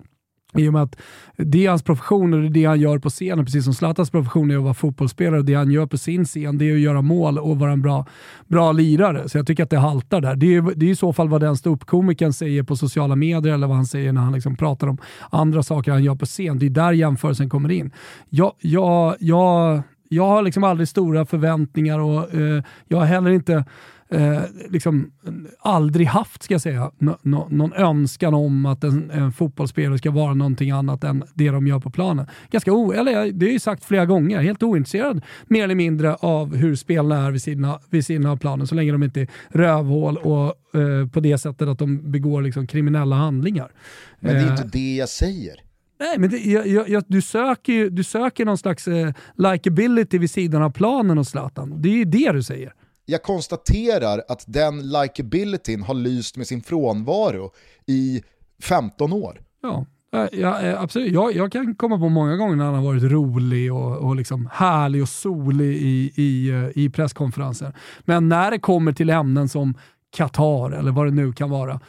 I 0.53 0.69
och 0.69 0.73
med 0.73 0.81
att 0.81 0.95
det 1.37 1.65
är 1.65 1.69
hans 1.69 1.83
profession 1.83 2.33
och 2.33 2.39
det 2.39 2.47
är 2.47 2.49
det 2.49 2.65
han 2.65 2.79
gör 2.79 2.99
på 2.99 3.09
scenen, 3.09 3.45
precis 3.45 3.63
som 3.63 3.73
Zlatans 3.73 4.09
profession 4.09 4.51
är 4.51 4.57
att 4.57 4.63
vara 4.63 4.73
fotbollsspelare 4.73 5.39
och 5.39 5.45
det 5.45 5.53
han 5.53 5.71
gör 5.71 5.85
på 5.85 5.97
sin 5.97 6.25
scen 6.25 6.57
det 6.57 6.69
är 6.69 6.73
att 6.73 6.79
göra 6.79 7.01
mål 7.01 7.39
och 7.39 7.59
vara 7.59 7.71
en 7.71 7.81
bra, 7.81 8.05
bra 8.47 8.71
lirare. 8.71 9.29
Så 9.29 9.37
jag 9.37 9.47
tycker 9.47 9.63
att 9.63 9.69
det 9.69 9.77
haltar 9.77 10.21
där. 10.21 10.35
Det 10.35 10.55
är, 10.55 10.61
det 10.75 10.85
är 10.85 10.89
i 10.89 10.95
så 10.95 11.13
fall 11.13 11.29
vad 11.29 11.41
den 11.41 11.57
ståuppkomikern 11.57 12.33
säger 12.33 12.63
på 12.63 12.75
sociala 12.75 13.15
medier 13.15 13.53
eller 13.53 13.67
vad 13.67 13.75
han 13.75 13.85
säger 13.85 14.13
när 14.13 14.21
han 14.21 14.33
liksom 14.33 14.55
pratar 14.55 14.87
om 14.87 14.97
andra 15.29 15.63
saker 15.63 15.91
han 15.91 16.03
gör 16.03 16.15
på 16.15 16.25
scen. 16.25 16.59
Det 16.59 16.65
är 16.65 16.69
där 16.69 16.91
jämförelsen 16.91 17.49
kommer 17.49 17.71
in. 17.71 17.91
Jag, 18.29 18.53
jag, 18.59 19.15
jag, 19.19 19.81
jag 20.09 20.27
har 20.27 20.41
liksom 20.41 20.63
aldrig 20.63 20.87
stora 20.87 21.25
förväntningar 21.25 21.99
och 21.99 22.33
eh, 22.33 22.63
jag 22.87 22.97
har 22.97 23.05
heller 23.05 23.31
inte 23.31 23.65
eh, 24.11 24.41
liksom 24.69 25.11
aldrig 25.59 26.07
haft, 26.07 26.43
ska 26.43 26.53
jag 26.53 26.61
säga, 26.61 26.91
no, 26.99 27.47
någon 27.49 27.73
önskan 27.73 28.33
om 28.33 28.65
att 28.65 28.83
en, 28.83 29.11
en 29.11 29.31
fotbollsspelare 29.31 29.97
ska 29.97 30.11
vara 30.11 30.33
någonting 30.33 30.71
annat 30.71 31.03
än 31.03 31.23
det 31.33 31.49
de 31.49 31.67
gör 31.67 31.79
på 31.79 31.89
planen. 31.89 32.25
Ganska 32.51 32.71
o, 32.71 32.91
eller 32.91 33.31
det 33.31 33.47
är 33.47 33.51
ju 33.51 33.59
sagt 33.59 33.85
flera 33.85 34.05
gånger, 34.05 34.41
helt 34.41 34.63
ointresserad 34.63 35.21
mer 35.47 35.63
eller 35.63 35.75
mindre 35.75 36.15
av 36.15 36.55
hur 36.55 36.75
spelarna 36.75 37.27
är 37.27 37.31
vid 37.31 37.41
sidan, 37.41 37.79
vid 37.89 38.05
sidan 38.05 38.31
av 38.31 38.37
planen, 38.37 38.67
så 38.67 38.75
länge 38.75 38.91
de 38.91 39.03
inte 39.03 39.21
är 39.21 39.27
rövhål 39.49 40.17
och 40.17 40.79
eh, 40.79 41.07
på 41.07 41.19
det 41.19 41.37
sättet 41.37 41.67
att 41.67 41.79
de 41.79 42.11
begår 42.11 42.41
liksom 42.41 42.67
kriminella 42.67 43.15
handlingar. 43.15 43.71
Men 44.19 44.33
det 44.33 44.41
är 44.41 44.51
inte 44.51 44.63
eh, 44.63 44.69
det 44.71 44.95
jag 44.95 45.09
säger. 45.09 45.55
Nej, 45.99 46.19
men 46.19 46.29
det, 46.29 46.37
jag, 46.37 46.89
jag, 46.89 47.03
du, 47.07 47.21
söker 47.21 47.89
du 47.89 48.03
söker 48.03 48.45
någon 48.45 48.57
slags 48.57 48.87
eh, 48.87 49.13
likability 49.35 50.17
vid 50.17 50.31
sidan 50.31 50.61
av 50.61 50.69
planen 50.69 51.17
hos 51.17 51.29
Zlatan. 51.29 51.81
Det 51.81 51.89
är 51.89 51.93
ju 51.93 52.05
det 52.05 52.31
du 52.31 52.43
säger 52.43 52.73
jag 53.09 53.23
konstaterar 53.23 54.23
att 54.27 54.43
den 54.47 54.89
likabilityn 54.89 55.83
har 55.83 55.93
lyst 55.93 56.37
med 56.37 56.47
sin 56.47 56.61
frånvaro 56.61 57.51
i 57.87 58.23
15 58.63 59.13
år. 59.13 59.41
Ja, 59.61 59.85
eh, 60.13 60.39
ja 60.39 60.61
eh, 60.61 60.81
absolut. 60.81 61.11
Jag, 61.11 61.35
jag 61.35 61.51
kan 61.51 61.75
komma 61.75 61.97
på 61.97 62.09
många 62.09 62.35
gånger 62.35 62.55
när 62.55 62.65
han 62.65 62.73
har 62.73 62.83
varit 62.83 63.03
rolig 63.03 63.73
och, 63.73 63.97
och 63.97 64.15
liksom 64.15 64.49
härlig 64.51 65.01
och 65.01 65.09
solig 65.09 65.75
i, 65.75 66.11
i, 66.15 66.49
eh, 66.49 66.83
i 66.83 66.89
presskonferenser. 66.89 67.73
Men 68.05 68.29
när 68.29 68.51
det 68.51 68.59
kommer 68.59 68.91
till 68.91 69.09
ämnen 69.09 69.49
som 69.49 69.73
Qatar 70.17 70.71
eller 70.71 70.91
vad 70.91 71.07
det 71.07 71.11
nu 71.11 71.33
kan 71.33 71.49
vara, 71.49 71.79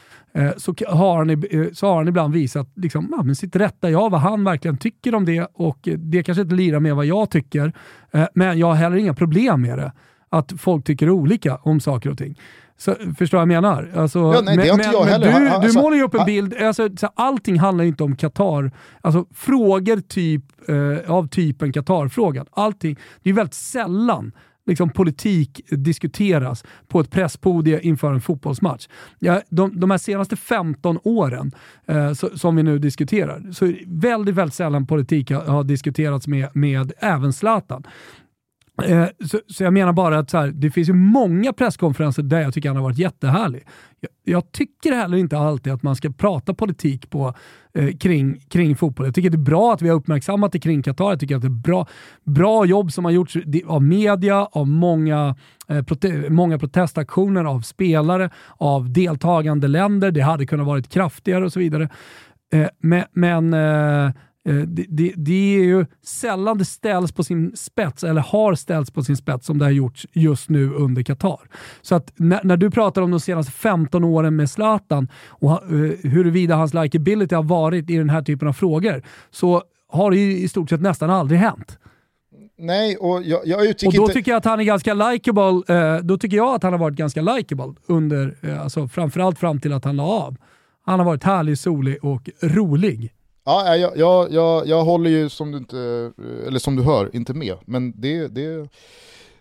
så 0.57 0.75
har, 0.89 1.17
han, 1.17 1.75
så 1.75 1.87
har 1.87 1.97
han 1.97 2.09
ibland 2.09 2.35
visat 2.35 2.69
liksom, 2.77 3.09
ja, 3.17 3.23
men 3.23 3.37
sitt 3.37 3.57
rätta 3.57 3.91
jag, 3.91 4.11
vad 4.11 4.21
han 4.21 4.45
verkligen 4.45 4.77
tycker 4.77 5.15
om 5.15 5.25
det 5.25 5.47
och 5.55 5.89
det 5.99 6.23
kanske 6.23 6.43
inte 6.43 6.55
lirar 6.55 6.81
med 6.81 6.97
vad 6.97 7.07
jag 7.07 7.31
tycker, 7.31 7.73
men 8.35 8.59
jag 8.59 8.67
har 8.67 8.75
heller 8.75 8.97
inga 8.97 9.15
problem 9.15 9.63
med 9.63 9.79
det 9.79 9.93
att 10.31 10.53
folk 10.59 10.85
tycker 10.85 11.11
olika 11.11 11.57
om 11.57 11.81
saker 11.81 12.11
och 12.11 12.19
ting. 12.19 12.39
Så, 12.77 12.95
förstår 13.19 13.39
vad 13.39 13.43
jag 13.43 13.49
menar? 13.49 13.91
Alltså, 13.97 14.19
ja, 14.19 14.41
nej, 14.45 14.57
men, 14.57 14.67
det 14.67 14.71
har 14.71 14.79
inte 14.79 14.91
jag 14.93 15.05
heller. 15.05 15.41
Du, 15.41 15.49
alltså, 15.49 15.69
du 15.69 15.83
målar 15.83 15.97
ju 15.97 16.03
upp 16.03 16.15
en 16.15 16.27
bild, 16.27 16.55
alltså, 16.55 16.89
så 16.97 17.09
allting 17.15 17.59
handlar 17.59 17.85
inte 17.85 18.05
om 18.05 18.17
Qatar. 18.17 18.71
Alltså, 19.01 19.27
frågor 19.35 20.01
typ, 20.01 20.45
eh, 20.69 21.11
av 21.11 21.29
typen 21.29 21.73
Qatar-frågan, 21.73 22.47
allting, 22.51 22.97
det 23.23 23.31
är 23.31 23.35
väldigt 23.35 23.55
sällan 23.55 24.33
liksom, 24.67 24.91
politik 24.91 25.61
diskuteras 25.71 26.65
på 26.89 27.01
ett 27.01 27.11
presspodie 27.11 27.81
inför 27.81 28.13
en 28.13 28.21
fotbollsmatch. 28.21 28.89
Ja, 29.19 29.43
de, 29.49 29.81
de 29.81 29.91
här 29.91 29.99
senaste 29.99 30.37
15 30.37 30.99
åren 31.03 31.53
eh, 31.87 32.13
så, 32.13 32.39
som 32.39 32.57
vi 32.57 32.63
nu 32.63 32.79
diskuterar, 32.79 33.53
så 33.53 33.67
är 33.67 33.79
väldigt, 33.87 34.35
väldigt 34.35 34.55
sällan 34.55 34.87
politik 34.87 35.31
har, 35.31 35.41
har 35.41 35.65
diskuterats 35.65 36.27
med, 36.27 36.49
med 36.53 36.93
även 36.99 37.33
Zlatan. 37.33 37.85
Eh, 38.85 39.07
så, 39.27 39.41
så, 39.47 39.65
jag 39.65 39.73
menar 39.73 39.93
bara 39.93 40.19
att 40.19 40.31
så 40.31 40.39
här, 40.39 40.47
det 40.47 40.71
finns 40.71 40.89
ju 40.89 40.93
många 40.93 41.53
presskonferenser 41.53 42.23
där 42.23 42.41
jag 42.41 42.55
tycker 42.55 42.69
han 42.69 42.77
har 42.77 42.85
varit 42.85 42.99
jättehärlig. 42.99 43.63
Jag, 44.01 44.11
jag 44.25 44.53
tycker 44.53 44.93
heller 44.93 45.17
inte 45.17 45.39
alltid 45.39 45.73
att 45.73 45.83
man 45.83 45.97
ska 45.97 46.11
prata 46.11 46.55
politik 46.55 47.11
på, 47.11 47.35
eh, 47.75 47.97
kring, 47.97 48.41
kring 48.41 48.77
fotboll. 48.77 49.07
Jag 49.07 49.15
tycker 49.15 49.31
det 49.31 49.37
är 49.37 49.39
bra 49.39 49.73
att 49.73 49.83
vi 49.83 49.89
har 49.89 49.97
uppmärksammat 49.97 50.53
det 50.53 50.59
kring 50.59 50.83
Qatar. 50.83 51.11
Jag 51.11 51.21
tycker 51.21 51.37
att 51.37 51.43
det 51.43 51.49
är 51.49 51.63
bra, 51.63 51.87
bra 52.25 52.65
jobb 52.65 52.93
som 52.93 53.05
har 53.05 53.13
gjorts 53.13 53.37
av 53.67 53.83
media, 53.83 54.49
av 54.53 54.69
många, 54.69 55.37
eh, 55.69 55.83
prote 55.83 56.31
många 56.31 56.59
protestaktioner, 56.59 57.45
av 57.45 57.61
spelare, 57.61 58.31
av 58.57 58.93
deltagande 58.93 59.69
länder. 59.69 60.11
Det 60.11 60.21
hade 60.21 60.47
kunnat 60.47 60.67
varit 60.67 60.89
kraftigare 60.89 61.45
och 61.45 61.53
så 61.53 61.59
vidare. 61.61 61.89
Eh, 62.53 62.69
men, 62.79 63.05
men 63.13 63.55
Eh, 63.55 64.13
det, 64.45 64.87
det, 64.89 65.13
det, 65.17 65.57
är 65.57 65.65
ju 65.65 65.87
sällan 66.03 66.59
det 66.59 66.65
ställs 66.65 67.13
på 67.13 67.25
sin 67.25 67.57
spets, 67.57 68.05
eller 68.05 68.21
har 68.21 68.55
ställts 68.55 68.91
på 68.91 69.05
sin 69.05 69.17
spets, 69.17 69.47
som 69.47 69.59
det 69.59 69.65
har 69.65 69.73
gjorts 69.73 70.07
just 70.13 70.49
nu 70.49 70.71
under 70.75 71.03
Qatar. 71.03 71.41
Så 71.83 71.95
att 71.95 72.13
när, 72.17 72.41
när 72.45 72.57
du 72.57 72.71
pratar 72.71 73.03
om 73.03 73.11
de 73.11 73.21
senaste 73.21 73.53
15 73.53 74.05
åren 74.05 74.37
med 74.37 74.51
Zlatan 74.51 75.09
och 75.27 75.73
uh, 75.73 75.93
huruvida 76.03 76.55
hans 76.57 76.75
likability 76.75 77.35
har 77.35 77.43
varit 77.43 77.91
i 77.91 77.97
den 77.97 78.11
här 78.11 78.23
typen 78.23 78.49
av 78.49 78.53
frågor, 78.53 79.03
så 79.31 79.63
har 79.89 80.11
det 80.11 80.17
i 80.17 80.49
stort 80.49 80.71
sett 80.71 80.81
nästan 80.81 81.11
aldrig 81.11 81.41
hänt. 81.41 81.79
Nej, 82.59 82.97
och 82.97 83.23
jag, 83.23 83.47
jag 83.47 83.67
utgick 83.67 83.89
Och 83.89 83.95
då 83.95 84.03
inte... 84.03 84.15
tycker 84.15 84.31
jag 84.31 84.39
att 84.39 84.45
han 84.45 84.61
är 84.61 84.65
ganska 84.65 84.95
likeable. 84.95 85.75
Eh, 85.75 85.97
då 85.97 86.19
tycker 86.19 86.37
jag 86.37 86.55
att 86.55 86.63
han 86.63 86.73
har 86.73 86.81
varit 86.81 86.97
ganska 86.97 87.23
likeable 87.23 87.75
under, 87.87 88.35
eh, 88.41 88.63
alltså 88.63 88.89
framförallt 88.89 89.39
fram 89.39 89.61
till 89.61 89.73
att 89.73 89.85
han 89.85 89.97
la 89.97 90.03
av. 90.03 90.37
Han 90.83 90.99
har 90.99 91.07
varit 91.07 91.25
härlig, 91.25 91.59
solig 91.59 92.05
och 92.05 92.31
rolig. 92.43 93.13
Ja, 93.45 93.77
jag, 93.77 93.97
jag, 93.97 94.33
jag, 94.33 94.67
jag 94.67 94.85
håller 94.85 95.11
ju 95.11 95.29
som 95.29 95.53
du, 95.53 95.59
inte, 95.59 96.13
eller 96.47 96.59
som 96.59 96.77
du 96.77 96.83
hör 96.83 97.17
inte 97.17 97.35
med, 97.35 97.57
men 97.65 98.01
det, 98.01 98.29
det, 98.29 98.69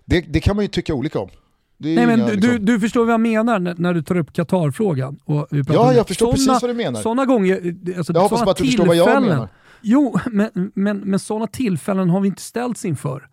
det, 0.06 0.22
det 0.22 0.40
kan 0.40 0.56
man 0.56 0.66
ju 0.66 0.70
tycka 0.70 0.94
olika 0.94 1.20
om. 1.20 1.30
Nej, 1.78 1.94
inga, 1.94 2.08
men 2.08 2.20
du, 2.20 2.36
liksom... 2.36 2.66
du, 2.66 2.80
förstår 2.80 3.06
vad 3.06 3.14
jag 3.14 3.22
menar 3.22 3.60
när, 3.60 3.76
när 3.78 3.94
du 3.94 4.04
tar 4.04 4.18
upp 4.18 4.34
Qatar-frågan. 4.34 5.20
Ja, 5.26 5.94
jag 5.94 6.08
förstår 6.08 6.26
såna, 6.26 6.36
precis 6.36 6.62
vad 6.62 6.70
du 6.70 6.74
menar. 6.74 7.02
Sådana 7.02 7.26
gånger, 7.26 7.76
alltså, 7.98 8.14
jag 8.14 8.22
hoppas 8.22 8.42
bara 8.42 8.52
att 8.52 8.58
du 8.58 8.66
förstår 8.66 8.86
vad 8.86 8.96
jag 8.96 9.22
menar. 9.22 9.50
Jo, 9.82 10.20
men, 10.26 10.72
men, 10.76 10.98
men 11.00 11.20
sådana 11.20 11.48
tillfällen 11.48 12.10
har 12.10 12.22
vi 12.22 12.28
inte 12.28 12.42
ställts 12.42 12.86
inför 12.86 13.28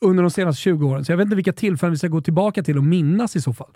under 0.00 0.22
de 0.22 0.30
senaste 0.30 0.62
20 0.62 0.86
åren. 0.86 1.04
Så 1.04 1.12
jag 1.12 1.16
vet 1.16 1.24
inte 1.24 1.36
vilka 1.36 1.52
tillfällen 1.52 1.92
vi 1.92 1.98
ska 1.98 2.08
gå 2.08 2.20
tillbaka 2.20 2.62
till 2.62 2.78
och 2.78 2.84
minnas 2.84 3.36
i 3.36 3.40
så 3.40 3.52
fall. 3.52 3.70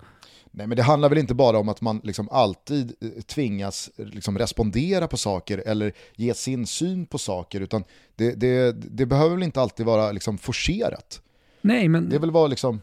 Nej 0.55 0.67
men 0.67 0.75
det 0.75 0.83
handlar 0.83 1.09
väl 1.09 1.17
inte 1.17 1.33
bara 1.33 1.59
om 1.59 1.69
att 1.69 1.81
man 1.81 2.01
liksom 2.03 2.29
alltid 2.29 2.93
eh, 3.01 3.21
tvingas 3.21 3.89
liksom 3.95 4.37
respondera 4.37 5.07
på 5.07 5.17
saker 5.17 5.63
eller 5.65 5.93
ge 6.15 6.33
sin 6.33 6.67
syn 6.67 7.05
på 7.05 7.17
saker, 7.17 7.61
utan 7.61 7.83
det, 8.15 8.31
det, 8.31 8.71
det 8.71 9.05
behöver 9.05 9.35
väl 9.35 9.43
inte 9.43 9.61
alltid 9.61 9.85
vara 9.85 10.11
liksom 10.11 10.37
forcerat. 10.37 11.21
Nej, 11.61 11.87
men... 11.87 12.09
Det 12.09 12.15
är 12.15 12.19
väl 12.19 12.31
vad 12.31 12.49
liksom 12.49 12.81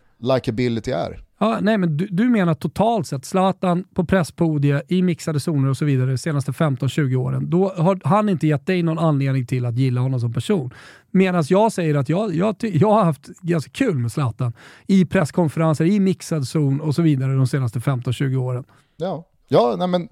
är. 0.89 1.21
Ja, 1.43 1.59
nej, 1.61 1.79
men 1.79 1.97
du, 1.97 2.07
du 2.07 2.29
menar 2.29 2.55
totalt 2.55 3.07
sett, 3.07 3.25
Zlatan 3.25 3.85
på 3.95 4.05
presspodiet, 4.05 4.85
i 4.89 5.03
mixade 5.03 5.41
zoner 5.41 5.71
och 5.71 5.77
så 5.77 5.85
vidare 5.85 6.11
de 6.11 6.19
senaste 6.19 6.53
15-20 6.53 7.17
åren, 7.17 7.51
då 7.51 7.73
har 7.77 8.01
han 8.05 8.29
inte 8.29 8.47
gett 8.47 8.67
dig 8.67 8.83
någon 8.83 8.99
anledning 8.99 9.47
till 9.47 9.67
att 9.67 9.79
gilla 9.79 10.01
honom 10.01 10.21
som 10.21 10.33
person. 10.33 10.75
Medan 11.11 11.45
jag 11.49 11.73
säger 11.73 11.95
att 11.95 12.09
jag, 12.09 12.35
jag, 12.35 12.57
jag 12.61 12.91
har 12.91 13.05
haft 13.05 13.27
ganska 13.27 13.71
kul 13.71 13.99
med 13.99 14.13
Zlatan 14.13 14.53
i 14.87 15.05
presskonferenser, 15.05 15.85
i 15.85 16.01
mixad 16.01 16.49
zon 16.49 16.81
och 16.81 16.95
så 16.95 17.03
vidare 17.03 17.35
de 17.35 17.47
senaste 17.47 17.79
15-20 17.79 18.37
åren. 18.37 18.65
Ja, 18.97 19.27
ja 19.49 19.75
nej 19.79 19.89
men, 19.89 20.09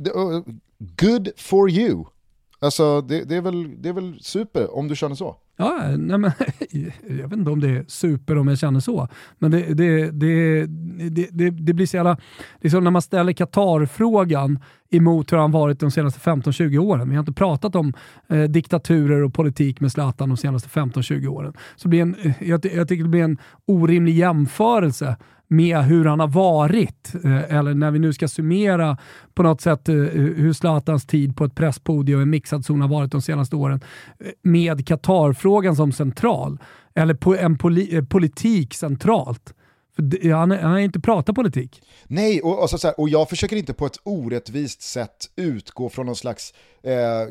good 0.79 1.29
for 1.37 1.71
you. 1.71 2.05
Alltså 2.59 3.01
det, 3.01 3.25
det, 3.25 3.37
är 3.37 3.43
väl, 3.43 3.83
det 3.83 3.89
är 3.89 3.93
väl 3.93 4.19
super 4.21 4.77
om 4.77 4.89
du 4.89 4.97
känner 4.97 5.15
så. 5.15 5.37
Ja, 5.61 5.97
nej 5.97 6.19
men, 6.19 6.31
jag 7.09 7.29
vet 7.29 7.39
inte 7.39 7.51
om 7.51 7.61
det 7.61 7.69
är 7.69 7.85
super 7.89 8.39
om 8.39 8.49
jag 8.49 8.59
känner 8.59 8.81
så, 8.81 9.09
men 9.39 9.51
det, 9.51 9.75
det, 9.75 10.11
det, 10.11 10.67
det, 11.31 11.51
det 11.51 11.73
blir 11.73 11.87
så 11.87 11.97
jävla... 11.97 12.17
Liksom 12.61 12.85
när 12.85 12.91
man 12.91 13.03
ställer 13.03 13.33
Qatar-frågan 13.33 14.59
emot 14.91 15.33
hur 15.33 15.37
han 15.37 15.51
varit 15.51 15.81
de 15.81 15.91
senaste 15.91 16.31
15-20 16.31 16.79
åren. 16.79 17.09
Vi 17.09 17.15
har 17.15 17.21
inte 17.21 17.33
pratat 17.33 17.75
om 17.75 17.93
eh, 18.29 18.43
diktaturer 18.43 19.23
och 19.23 19.35
politik 19.35 19.81
med 19.81 19.93
Zlatan 19.93 20.29
de 20.29 20.37
senaste 20.37 20.69
15-20 20.69 21.27
åren. 21.27 21.53
Så 21.77 21.89
blir 21.89 22.03
en, 22.03 22.17
jag, 22.41 22.65
jag 22.65 22.89
tycker 22.89 23.03
det 23.03 23.11
blir 23.11 23.25
en 23.25 23.39
orimlig 23.67 24.15
jämförelse 24.15 25.17
med 25.49 25.79
hur 25.79 26.05
han 26.05 26.21
har 26.21 26.29
varit, 26.29 27.15
eh, 27.25 27.57
eller 27.57 27.75
när 27.75 27.91
vi 27.91 27.99
nu 27.99 28.13
ska 28.13 28.29
summera 28.29 28.97
på 29.35 29.43
något 29.43 29.61
sätt 29.61 29.89
eh, 29.89 29.95
hur 29.95 30.53
Zlatans 30.53 31.07
tid 31.07 31.37
på 31.37 31.45
ett 31.45 31.55
presspodium 31.55 32.19
och 32.19 32.23
en 32.23 32.31
mixad 32.31 32.65
zon 32.65 32.81
har 32.81 32.89
varit 32.89 33.13
de 33.13 33.23
senaste 33.23 33.57
åren, 33.57 33.81
eh, 34.21 34.31
med 34.43 34.87
Qatar-frågan 34.87 35.77
som 35.77 35.93
central, 35.93 36.59
eller 36.95 37.37
en 37.39 37.59
poli 37.59 38.03
politik 38.03 38.75
centralt. 38.75 39.55
Han, 40.23 40.51
han 40.51 40.71
har 40.71 40.79
inte 40.79 41.01
pratat 41.01 41.35
politik. 41.35 41.83
Nej, 42.07 42.43
och, 42.43 42.63
och, 42.63 42.71
så, 42.71 42.87
här, 42.87 43.01
och 43.01 43.09
jag 43.09 43.29
försöker 43.29 43.57
inte 43.57 43.75
på 43.75 43.87
ett 43.87 44.01
orättvist 44.03 44.83
sätt 44.83 45.31
utgå 45.37 45.89
från 45.89 46.07
någon 46.07 46.17
slags 46.17 46.55
eh, 46.83 47.23
eh, 47.23 47.29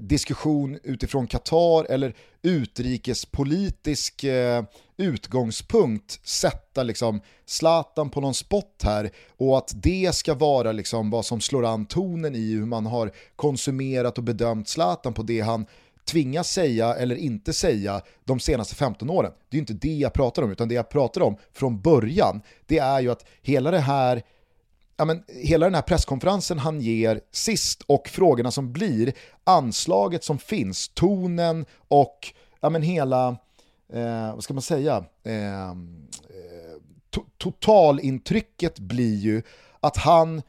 diskussion 0.00 0.78
utifrån 0.82 1.26
Qatar 1.26 1.84
eller 1.84 2.14
utrikespolitisk 2.42 4.24
eh, 4.24 4.64
utgångspunkt 4.96 6.20
sätta 6.22 6.82
liksom 6.82 7.20
Zlatan 7.46 8.10
på 8.10 8.20
någon 8.20 8.34
spot 8.34 8.82
här 8.82 9.10
och 9.36 9.58
att 9.58 9.72
det 9.74 10.14
ska 10.14 10.34
vara 10.34 10.72
liksom 10.72 11.10
vad 11.10 11.24
som 11.24 11.40
slår 11.40 11.64
an 11.64 11.86
tonen 11.86 12.34
i 12.34 12.52
hur 12.52 12.66
man 12.66 12.86
har 12.86 13.10
konsumerat 13.36 14.18
och 14.18 14.24
bedömt 14.24 14.68
Zlatan 14.68 15.14
på 15.14 15.22
det 15.22 15.40
han 15.40 15.66
tvingas 16.04 16.50
säga 16.50 16.94
eller 16.94 17.16
inte 17.16 17.52
säga 17.52 18.02
de 18.24 18.40
senaste 18.40 18.74
15 18.74 19.10
åren. 19.10 19.32
Det 19.48 19.54
är 19.54 19.58
ju 19.58 19.60
inte 19.60 19.72
det 19.72 19.94
jag 19.94 20.12
pratar 20.12 20.42
om, 20.42 20.50
utan 20.50 20.68
det 20.68 20.74
jag 20.74 20.88
pratar 20.88 21.20
om 21.20 21.36
från 21.52 21.80
början, 21.80 22.42
det 22.66 22.78
är 22.78 23.00
ju 23.00 23.10
att 23.10 23.24
hela 23.42 23.70
det 23.70 23.78
här 23.78 24.22
Ja, 24.96 25.04
men 25.04 25.24
hela 25.28 25.66
den 25.66 25.74
här 25.74 25.82
presskonferensen 25.82 26.58
han 26.58 26.80
ger 26.80 27.20
sist 27.30 27.82
och 27.86 28.08
frågorna 28.08 28.50
som 28.50 28.72
blir, 28.72 29.12
anslaget 29.44 30.24
som 30.24 30.38
finns, 30.38 30.88
tonen 30.88 31.66
och 31.88 32.34
ja, 32.60 32.70
men 32.70 32.82
hela, 32.82 33.28
eh, 33.92 34.34
vad 34.34 34.44
ska 34.44 34.54
man 34.54 34.62
säga, 34.62 35.04
ehm, 35.24 36.06
eh, 36.28 36.80
to 37.10 37.20
totalintrycket 37.38 38.78
blir 38.78 39.16
ju 39.16 39.42
att 39.80 39.96
han, 39.96 40.42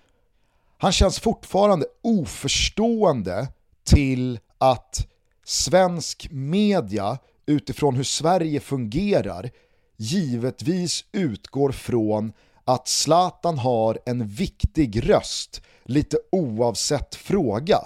han 0.77 0.91
känns 0.91 1.19
fortfarande 1.19 1.85
oförstående 2.01 3.47
till 3.83 4.39
att 4.57 5.07
svensk 5.45 6.27
media 6.31 7.17
utifrån 7.45 7.95
hur 7.95 8.03
Sverige 8.03 8.59
fungerar 8.59 9.51
givetvis 9.97 11.05
utgår 11.11 11.71
från 11.71 12.33
att 12.63 12.87
Zlatan 12.87 13.57
har 13.57 13.99
en 14.05 14.27
viktig 14.27 15.09
röst 15.09 15.61
lite 15.83 16.17
oavsett 16.31 17.15
fråga. 17.15 17.79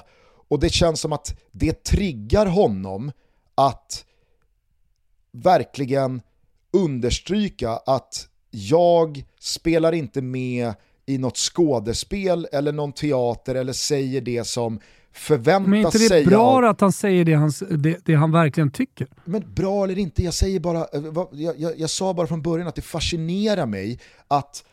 Och 0.47 0.60
det 0.60 0.70
känns 0.70 1.01
som 1.01 1.14
att 1.14 1.39
det 1.51 1.84
triggar 1.84 2.45
honom 2.45 3.12
att 3.55 4.05
verkligen 5.32 6.22
understryka 6.74 7.70
att 7.70 8.28
jag 8.51 9.24
spelar 9.39 9.91
inte 9.93 10.22
med 10.22 10.74
i 11.05 11.18
något 11.18 11.38
skådespel 11.38 12.47
eller 12.51 12.72
någon 12.72 12.93
teater 12.93 13.55
eller 13.55 13.74
säger 13.74 14.22
det 14.22 14.43
som 14.43 14.80
förväntas 15.14 15.47
säga... 15.47 15.60
Men 15.60 15.86
inte 15.86 15.97
det 15.97 16.20
är 16.20 16.26
bra 16.26 16.70
att 16.70 16.82
han 16.82 16.91
säger 16.91 17.26
det 17.26 17.34
han, 17.34 17.51
det, 17.70 18.05
det 18.05 18.16
han 18.16 18.32
verkligen 18.32 18.72
tycker? 18.72 19.07
Men 19.26 19.53
bra 19.53 19.84
eller 19.84 19.97
inte, 19.97 20.24
jag 20.24 20.34
säger 20.34 20.60
bara, 20.60 20.80
eh, 20.80 21.03
jag, 21.32 21.60
jag, 21.60 21.80
jag 21.80 21.89
sa 21.89 22.14
bara 22.14 22.28
från 22.28 22.41
början 22.41 22.68
att 22.68 22.76
det 22.76 22.82
fascinerar 22.82 23.66
mig 23.66 23.99
att 24.28 24.64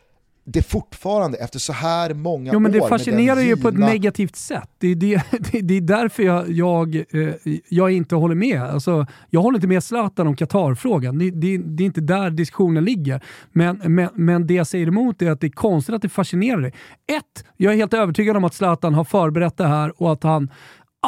det 0.49 0.61
fortfarande 0.61 1.37
efter 1.37 1.59
så 1.59 1.73
här 1.73 2.13
många 2.13 2.49
år... 2.49 2.53
Jo 2.53 2.59
men 2.59 2.71
det 2.71 2.87
fascinerar 2.89 3.39
ju 3.39 3.47
givna... 3.47 3.61
på 3.61 3.67
ett 3.67 3.79
negativt 3.79 4.35
sätt. 4.35 4.69
Det 4.77 4.87
är, 4.87 4.95
det, 4.95 5.23
det, 5.51 5.61
det 5.61 5.73
är 5.77 5.81
därför 5.81 6.23
jag, 6.23 6.51
jag, 6.51 6.95
eh, 6.95 7.57
jag 7.69 7.91
inte 7.91 8.15
håller 8.15 8.35
med. 8.35 8.61
Alltså, 8.61 9.05
jag 9.29 9.41
håller 9.41 9.57
inte 9.57 9.67
med 9.67 9.83
Zlatan 9.83 10.27
om 10.27 10.35
Qatar-frågan. 10.35 11.17
Det, 11.17 11.31
det, 11.31 11.57
det, 11.57 11.83
är 11.83 11.85
inte 11.85 12.01
där 12.01 12.29
diskussionen 12.29 12.85
ligger. 12.85 13.23
Men, 13.51 13.81
men, 13.85 14.09
men 14.13 14.47
det 14.47 14.53
jag 14.53 14.67
säger 14.67 14.87
emot 14.87 15.21
är 15.21 15.31
att 15.31 15.41
det 15.41 15.47
är 15.47 15.51
konstigt 15.51 15.95
att 15.95 16.01
det 16.01 16.09
fascinerar 16.09 16.61
dig. 16.61 16.73
Ett, 17.07 17.45
jag 17.57 17.73
är 17.73 17.77
helt 17.77 17.93
övertygad 17.93 18.37
om 18.37 18.43
att 18.43 18.53
Zlatan 18.53 18.93
har 18.93 19.03
förberett 19.03 19.57
det 19.57 19.67
här 19.67 20.01
och 20.01 20.11
att 20.11 20.23
han 20.23 20.51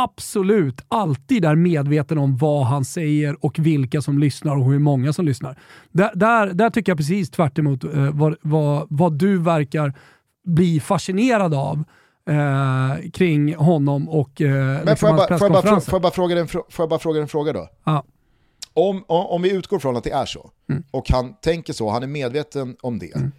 absolut 0.04 0.82
alltid 0.88 1.46
är 1.46 1.56
medveten 1.56 2.18
om 2.18 2.38
vad 2.38 2.66
han 2.66 2.86
säger 2.86 3.46
och 3.46 3.60
vilka 3.60 4.02
som 4.02 4.20
lyssnar 4.20 4.56
och 4.56 4.66
hur 4.66 4.80
många 4.80 5.14
som 5.14 5.26
lyssnar. 5.26 5.60
Där, 5.92 6.12
där, 6.16 6.48
där 6.48 6.70
tycker 6.70 6.92
jag 6.92 6.98
precis 6.98 7.30
tvärt 7.30 7.60
emot, 7.60 7.84
eh, 7.84 7.90
vad, 8.14 8.36
vad, 8.42 8.88
vad 8.90 9.14
du 9.14 9.38
verkar 9.38 9.94
bli 10.46 10.80
fascinerad 10.80 11.54
av 11.54 11.84
eh, 12.30 13.10
kring 13.12 13.56
honom 13.56 14.10
och 14.10 14.42
eh, 14.42 14.50
Men 14.50 14.86
liksom 14.86 14.98
får, 14.98 15.10
jag 15.10 15.18
bara, 15.18 15.38
får, 15.38 15.46
jag 15.46 15.52
bara, 15.52 15.82
får, 15.82 15.94
jag 15.94 16.02
bara 16.02 16.12
fråga 16.12 16.48
får 16.48 16.66
jag 16.78 16.90
bara 16.90 17.00
fråga 17.00 17.22
en 17.22 17.28
fråga 17.28 17.54
då? 17.54 17.70
Ja. 17.84 18.04
Om, 18.74 19.04
om, 19.08 19.26
om 19.26 19.42
vi 19.42 19.52
utgår 19.52 19.80
från 19.80 19.98
att 19.98 20.04
det 20.04 20.12
är 20.12 20.26
så, 20.26 20.52
mm. 20.70 20.84
och 20.92 21.10
han 21.10 21.34
tänker 21.34 21.74
så, 21.74 21.90
han 21.90 22.04
är 22.04 22.08
medveten 22.08 22.76
om 22.82 23.00
det, 23.00 23.16
mm 23.16 23.32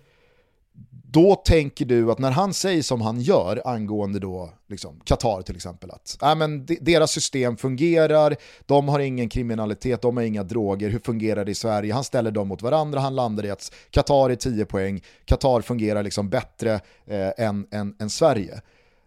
då 1.13 1.35
tänker 1.35 1.85
du 1.85 2.11
att 2.11 2.19
när 2.19 2.31
han 2.31 2.55
säger 2.55 2.83
som 2.83 3.01
han 3.01 3.21
gör 3.21 3.63
angående 3.65 4.19
då 4.19 4.51
liksom, 4.69 5.01
Qatar 5.05 5.43
till 5.43 5.57
exempel, 5.57 5.91
att 5.91 6.23
äh, 6.23 6.35
men 6.35 6.67
deras 6.81 7.11
system 7.11 7.57
fungerar, 7.57 8.37
de 8.67 8.89
har 8.89 9.01
ingen 9.01 9.29
kriminalitet, 9.29 10.03
de 10.03 10.17
har 10.17 10.25
inga 10.25 10.43
droger, 10.43 10.91
hur 10.91 10.99
fungerar 10.99 11.45
det 11.45 11.51
i 11.51 11.55
Sverige? 11.55 11.95
Han 11.95 12.05
ställer 12.05 12.31
dem 12.31 12.49
mot 12.49 12.63
varandra, 12.63 13.01
han 13.01 13.15
landar 13.15 13.45
i 13.45 13.51
att 13.51 13.73
Qatar 13.91 14.31
är 14.31 14.35
10 14.35 14.65
poäng, 14.65 15.03
Qatar 15.25 15.61
fungerar 15.61 16.03
liksom 16.03 16.31
bättre 16.31 16.81
eh, 17.07 17.47
än, 17.47 17.67
än, 17.71 17.97
än 18.01 18.11
Sverige. 18.11 18.61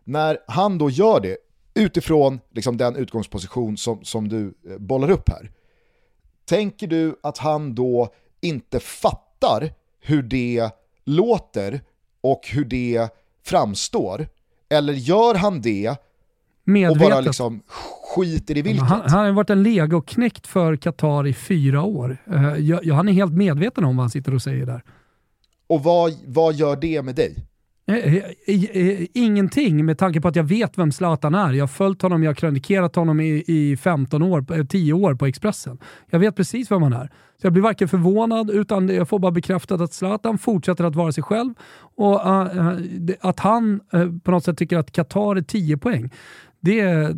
När 0.03 0.37
han 0.47 0.77
då 0.77 0.89
gör 0.89 1.19
det, 1.19 1.37
utifrån 1.73 2.39
liksom, 2.51 2.77
den 2.77 2.95
utgångsposition 2.95 3.77
som, 3.77 4.03
som 4.03 4.29
du 4.29 4.53
eh, 4.69 4.77
bollar 4.77 5.11
upp 5.11 5.29
här, 5.29 5.51
tänker 6.45 6.87
du 6.87 7.15
att 7.23 7.37
han 7.37 7.75
då 7.75 8.13
inte 8.41 8.79
fattar 8.79 9.73
hur 9.99 10.23
det 10.23 10.69
låter 11.05 11.81
och 12.23 12.47
hur 12.47 12.65
det 12.65 13.09
framstår? 13.45 14.27
Eller 14.69 14.93
gör 14.93 15.35
han 15.35 15.61
det 15.61 15.95
Medvetet. 16.63 17.03
och 17.03 17.09
bara 17.09 17.21
liksom 17.21 17.61
skiter 18.15 18.57
i 18.57 18.61
vilket? 18.61 18.83
Han, 18.83 19.01
han 19.01 19.25
har 19.25 19.31
varit 19.31 19.49
en 19.49 19.63
legoknäckt 19.63 20.47
för 20.47 20.75
Qatar 20.75 21.27
i 21.27 21.33
fyra 21.33 21.83
år. 21.83 22.17
Uh, 22.33 22.57
jag, 22.57 22.95
han 22.95 23.07
är 23.07 23.13
helt 23.13 23.33
medveten 23.33 23.83
om 23.83 23.97
vad 23.97 24.03
han 24.03 24.09
sitter 24.09 24.33
och 24.33 24.41
säger 24.41 24.65
där. 24.65 24.83
Och 25.67 25.83
vad, 25.83 26.13
vad 26.25 26.55
gör 26.55 26.75
det 26.75 27.01
med 27.01 27.15
dig? 27.15 27.35
Eh, 27.85 28.15
eh, 28.15 28.23
eh, 28.47 29.07
ingenting 29.13 29.85
med 29.85 29.97
tanke 29.97 30.21
på 30.21 30.27
att 30.27 30.35
jag 30.35 30.43
vet 30.43 30.77
vem 30.77 30.91
Zlatan 30.91 31.35
är. 31.35 31.53
Jag 31.53 31.63
har 31.63 31.67
följt 31.67 32.01
honom, 32.01 32.23
jag 32.23 32.29
har 32.29 32.35
krönikerat 32.35 32.95
honom 32.95 33.19
i, 33.19 33.43
i 33.47 33.77
15 33.77 34.23
år, 34.23 34.65
10 34.65 34.93
år 34.93 35.15
på 35.15 35.25
Expressen. 35.25 35.77
Jag 36.09 36.19
vet 36.19 36.35
precis 36.35 36.71
vem 36.71 36.81
han 36.81 36.93
är. 36.93 37.09
Så 37.41 37.45
jag 37.45 37.53
blir 37.53 37.63
varken 37.63 37.87
förvånad 37.87 38.49
utan 38.49 38.89
jag 38.89 39.09
får 39.09 39.19
bara 39.19 39.31
bekräftat 39.31 39.81
att 39.81 39.93
Zlatan 39.93 40.37
fortsätter 40.37 40.83
att 40.83 40.95
vara 40.95 41.11
sig 41.11 41.23
själv 41.23 41.53
och 41.95 42.13
uh, 42.13 42.47
att 43.21 43.39
han 43.39 43.81
uh, 43.93 44.17
på 44.23 44.31
något 44.31 44.43
sätt 44.43 44.57
tycker 44.57 44.77
att 44.77 44.91
Qatar 44.91 45.35
är 45.35 45.41
10 45.41 45.77
poäng. 45.77 46.09
Det, 46.65 47.11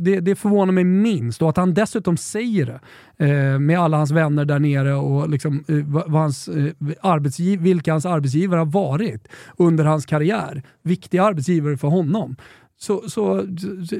det, 0.00 0.20
det, 0.20 0.36
förvånar 0.36 0.72
mig 0.72 0.84
minst 0.84 1.42
och 1.42 1.50
att 1.50 1.56
han 1.56 1.74
dessutom 1.74 2.16
säger 2.16 2.66
det 2.66 2.80
eh, 3.26 3.58
med 3.58 3.78
alla 3.78 3.96
hans 3.96 4.10
vänner 4.10 4.44
där 4.44 4.58
nere 4.58 4.94
och 4.94 5.28
liksom, 5.28 5.64
eh, 5.68 5.74
vad 5.84 6.20
hans, 6.22 6.48
eh, 6.48 6.72
arbetsgiv, 7.00 7.60
vilka 7.60 7.92
hans 7.92 8.06
arbetsgivare 8.06 8.58
har 8.58 8.66
varit 8.66 9.28
under 9.56 9.84
hans 9.84 10.06
karriär. 10.06 10.62
Viktiga 10.82 11.24
arbetsgivare 11.24 11.76
för 11.76 11.88
honom. 11.88 12.36
Så, 12.78 13.10
så 13.10 13.42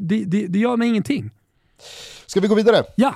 det, 0.01 0.25
det, 0.25 0.47
det 0.47 0.59
gör 0.59 0.77
mig 0.77 0.89
ingenting. 0.89 1.31
Ska 2.27 2.41
vi 2.41 2.49
gå 2.49 2.55
vidare? 2.55 2.83
Ja! 2.97 3.15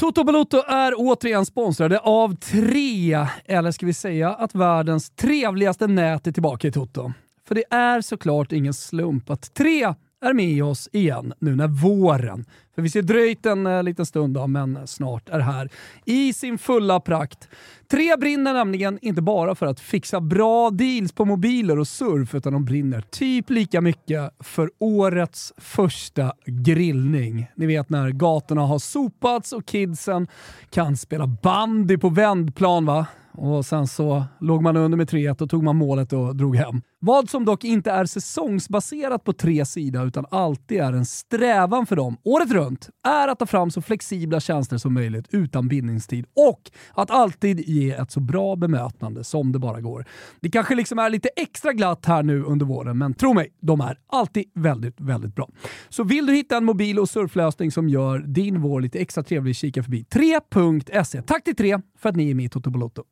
Toto 0.00 0.24
Balotto 0.24 0.56
är 0.68 0.94
återigen 0.96 1.46
sponsrade 1.46 1.98
av 1.98 2.36
tre, 2.36 3.26
eller 3.44 3.70
ska 3.70 3.86
vi 3.86 3.94
säga 3.94 4.30
att 4.30 4.54
världens 4.54 5.10
trevligaste 5.10 5.86
nät 5.86 6.26
är 6.26 6.32
tillbaka 6.32 6.68
i 6.68 6.72
Toto. 6.72 7.12
För 7.52 7.54
det 7.54 7.76
är 7.76 8.00
såklart 8.00 8.52
ingen 8.52 8.74
slump 8.74 9.30
att 9.30 9.54
tre 9.54 9.94
är 10.20 10.32
med 10.32 10.64
oss 10.64 10.88
igen 10.92 11.32
nu 11.38 11.56
när 11.56 11.68
våren, 11.68 12.44
för 12.74 12.82
vi 12.82 12.90
ser 12.90 13.02
dröjt 13.02 13.46
en 13.46 13.66
eh, 13.66 13.82
liten 13.82 14.06
stund 14.06 14.34
då, 14.34 14.46
men 14.46 14.86
snart 14.86 15.28
är 15.28 15.40
här 15.40 15.70
i 16.04 16.32
sin 16.32 16.58
fulla 16.58 17.00
prakt. 17.00 17.48
Tre 17.90 18.16
brinner 18.16 18.52
nämligen 18.52 18.98
inte 19.02 19.22
bara 19.22 19.54
för 19.54 19.66
att 19.66 19.80
fixa 19.80 20.20
bra 20.20 20.70
deals 20.70 21.12
på 21.12 21.24
mobiler 21.24 21.78
och 21.78 21.88
surf, 21.88 22.34
utan 22.34 22.52
de 22.52 22.64
brinner 22.64 23.00
typ 23.00 23.50
lika 23.50 23.80
mycket 23.80 24.30
för 24.40 24.70
årets 24.78 25.52
första 25.56 26.32
grillning. 26.46 27.46
Ni 27.56 27.66
vet 27.66 27.90
när 27.90 28.10
gatorna 28.10 28.62
har 28.62 28.78
sopats 28.78 29.52
och 29.52 29.66
kidsen 29.66 30.28
kan 30.70 30.96
spela 30.96 31.26
bandy 31.26 31.98
på 31.98 32.08
vändplan 32.08 32.86
va? 32.86 33.06
och 33.34 33.66
sen 33.66 33.86
så 33.86 34.24
låg 34.40 34.62
man 34.62 34.76
under 34.76 34.98
med 34.98 35.10
3-1 35.10 35.42
och 35.42 35.50
tog 35.50 35.62
man 35.62 35.76
målet 35.76 36.12
och 36.12 36.36
drog 36.36 36.56
hem. 36.56 36.82
Vad 37.04 37.30
som 37.30 37.44
dock 37.44 37.64
inte 37.64 37.90
är 37.90 38.04
säsongsbaserat 38.04 39.24
på 39.24 39.32
tre 39.32 39.66
sida 39.66 40.02
utan 40.02 40.26
alltid 40.30 40.80
är 40.80 40.92
en 40.92 41.06
strävan 41.06 41.86
för 41.86 41.96
dem 41.96 42.16
året 42.24 42.50
runt 42.50 42.88
är 43.04 43.28
att 43.28 43.38
ta 43.38 43.46
fram 43.46 43.70
så 43.70 43.82
flexibla 43.82 44.40
tjänster 44.40 44.78
som 44.78 44.94
möjligt 44.94 45.26
utan 45.30 45.68
bindningstid 45.68 46.26
och 46.36 46.70
att 46.94 47.10
alltid 47.10 47.60
ge 47.60 47.90
ett 47.90 48.10
så 48.10 48.20
bra 48.20 48.56
bemötande 48.56 49.24
som 49.24 49.52
det 49.52 49.58
bara 49.58 49.80
går. 49.80 50.04
Det 50.40 50.50
kanske 50.50 50.74
liksom 50.74 50.98
är 50.98 51.10
lite 51.10 51.28
extra 51.36 51.72
glatt 51.72 52.06
här 52.06 52.22
nu 52.22 52.42
under 52.42 52.66
våren, 52.66 52.98
men 52.98 53.14
tro 53.14 53.34
mig, 53.34 53.52
de 53.60 53.80
är 53.80 53.98
alltid 54.06 54.44
väldigt, 54.54 55.00
väldigt 55.00 55.34
bra. 55.34 55.48
Så 55.88 56.04
vill 56.04 56.26
du 56.26 56.34
hitta 56.34 56.56
en 56.56 56.64
mobil 56.64 56.98
och 56.98 57.08
surflösning 57.08 57.70
som 57.70 57.88
gör 57.88 58.18
din 58.18 58.60
vår 58.60 58.80
lite 58.80 58.98
extra 58.98 59.22
trevlig, 59.22 59.56
kika 59.56 59.82
förbi 59.82 60.06
3.se. 60.10 61.22
Tack 61.22 61.44
till 61.44 61.56
3 61.56 61.78
för 61.98 62.08
att 62.08 62.16
ni 62.16 62.30
är 62.30 62.34
med 62.34 62.44
i 62.44 62.48
Toto 62.48 62.70
Balotto. 62.70 63.02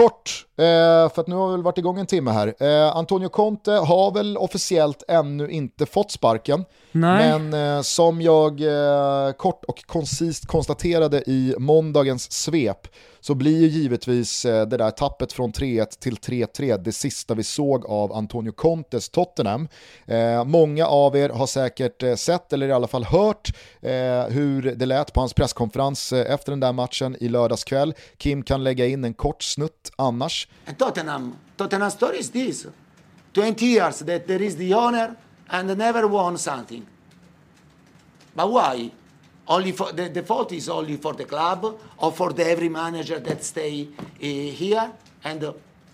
Kort, 0.00 0.46
eh, 0.56 0.64
för 1.14 1.20
att 1.20 1.26
nu 1.26 1.34
har 1.34 1.48
vi 1.48 1.52
väl 1.52 1.62
varit 1.62 1.78
igång 1.78 1.98
en 1.98 2.06
timme 2.06 2.30
här. 2.30 2.54
Eh, 2.60 2.96
Antonio 2.96 3.28
Conte 3.28 3.72
har 3.72 4.14
väl 4.14 4.36
officiellt 4.36 5.02
ännu 5.08 5.50
inte 5.50 5.86
fått 5.86 6.10
sparken. 6.10 6.64
Nej. 6.92 7.38
Men 7.38 7.76
eh, 7.76 7.82
som 7.82 8.22
jag 8.22 8.60
kort 9.36 9.64
och 9.64 9.84
koncist 9.86 10.46
konstaterade 10.46 11.22
i 11.26 11.54
måndagens 11.58 12.32
svep 12.32 12.88
så 13.20 13.34
blir 13.34 13.60
ju 13.60 13.66
givetvis 13.66 14.42
det 14.42 14.64
där 14.76 14.90
tappet 14.90 15.32
från 15.32 15.52
3-1 15.52 15.86
till 16.00 16.14
3-3 16.14 16.78
det 16.78 16.92
sista 16.92 17.34
vi 17.34 17.44
såg 17.44 17.86
av 17.86 18.12
Antonio 18.12 18.52
Contes 18.52 19.08
Tottenham. 19.08 19.68
Många 20.46 20.86
av 20.86 21.16
er 21.16 21.28
har 21.28 21.46
säkert 21.46 22.18
sett 22.18 22.52
eller 22.52 22.68
i 22.68 22.72
alla 22.72 22.86
fall 22.86 23.04
hört 23.04 23.50
hur 24.28 24.74
det 24.76 24.86
lät 24.86 25.12
på 25.12 25.20
hans 25.20 25.34
presskonferens 25.34 26.12
efter 26.12 26.52
den 26.52 26.60
där 26.60 26.72
matchen 26.72 27.16
i 27.20 27.28
lördags 27.28 27.64
kväll. 27.64 27.94
Kim 28.16 28.42
kan 28.42 28.64
lägga 28.64 28.86
in 28.86 29.04
en 29.04 29.14
kort 29.14 29.42
snutt 29.42 29.89
annars. 29.98 30.46
Tottenham, 30.78 31.36
Tottenham 31.56 31.90
story 31.90 32.18
is 32.18 32.30
this. 32.30 32.66
20 33.32 33.64
years 33.64 34.00
that 34.00 34.26
there 34.26 34.42
is 34.42 34.56
the 34.56 34.72
owner 34.74 35.16
and 35.48 35.76
never 35.76 36.06
won 36.06 36.36
something. 36.36 36.86
But 38.34 38.50
why? 38.50 38.90
only 39.50 39.72
for 39.72 39.92
the, 39.92 40.08
the 40.08 40.22
fault 40.22 40.52
is 40.52 40.68
only 40.68 40.96
for 40.96 41.12
the 41.12 41.24
club 41.24 41.78
or 41.98 42.12
for 42.12 42.32
the 42.32 42.46
every 42.46 42.68
manager 42.68 43.18
that 43.18 43.42
stay 43.44 43.88
uh, 43.98 44.24
here. 44.24 44.92
And 45.24 45.42
uh, 45.44 45.52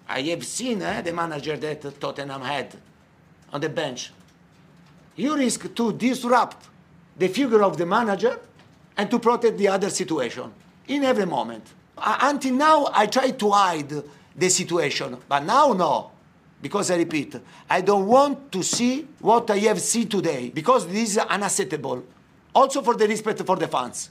I 0.09 0.21
have 0.23 0.45
seen 0.45 0.83
uh, 0.83 1.01
the 1.01 1.13
manager 1.13 1.57
that 1.57 2.01
Tottenham 2.01 2.43
had 2.43 2.77
on 3.53 3.61
the 3.63 3.71
bench. 3.71 4.13
You 5.17 5.37
risk 5.37 5.75
to 5.75 5.93
disrupt 5.95 6.69
the 7.17 7.29
figure 7.29 7.63
of 7.63 7.79
the 7.79 7.87
manager 7.87 8.39
and 8.97 9.11
to 9.11 9.19
protect 9.19 9.57
the 9.57 9.69
other 9.69 9.89
situation 9.89 10.53
in 10.87 11.03
every 11.03 11.25
moment. 11.25 11.65
Uh, 11.97 12.19
until 12.23 12.55
now, 12.55 12.89
I 12.93 13.07
try 13.07 13.31
to 13.31 13.51
hide 13.51 14.03
the 14.37 14.51
situation, 14.51 15.17
but 15.29 15.45
now 15.45 15.73
no. 15.73 16.11
Because 16.61 16.91
I 16.91 16.97
repeat, 16.97 17.37
I 17.69 17.81
don't 17.83 18.07
want 18.07 18.51
to 18.53 18.63
see 18.63 19.07
what 19.21 19.51
I 19.51 19.59
have 19.59 19.81
seen 19.81 20.09
today 20.09 20.51
because 20.51 20.87
this 20.87 21.11
is 21.11 21.19
unacceptable 21.19 22.03
also 22.55 22.83
for 22.83 22.95
the 22.95 23.07
respect 23.07 23.43
for 23.45 23.57
the 23.57 23.69
fans. 23.69 24.11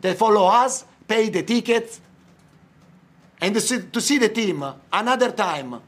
They 0.00 0.14
follow 0.14 0.46
us, 0.46 0.84
pay 1.06 1.28
the 1.28 1.42
tickets, 1.42 2.00
and 3.40 3.54
to 3.54 4.00
see 4.00 4.18
the 4.18 4.28
team 4.28 4.64
another 4.90 5.30
time. 5.30 5.80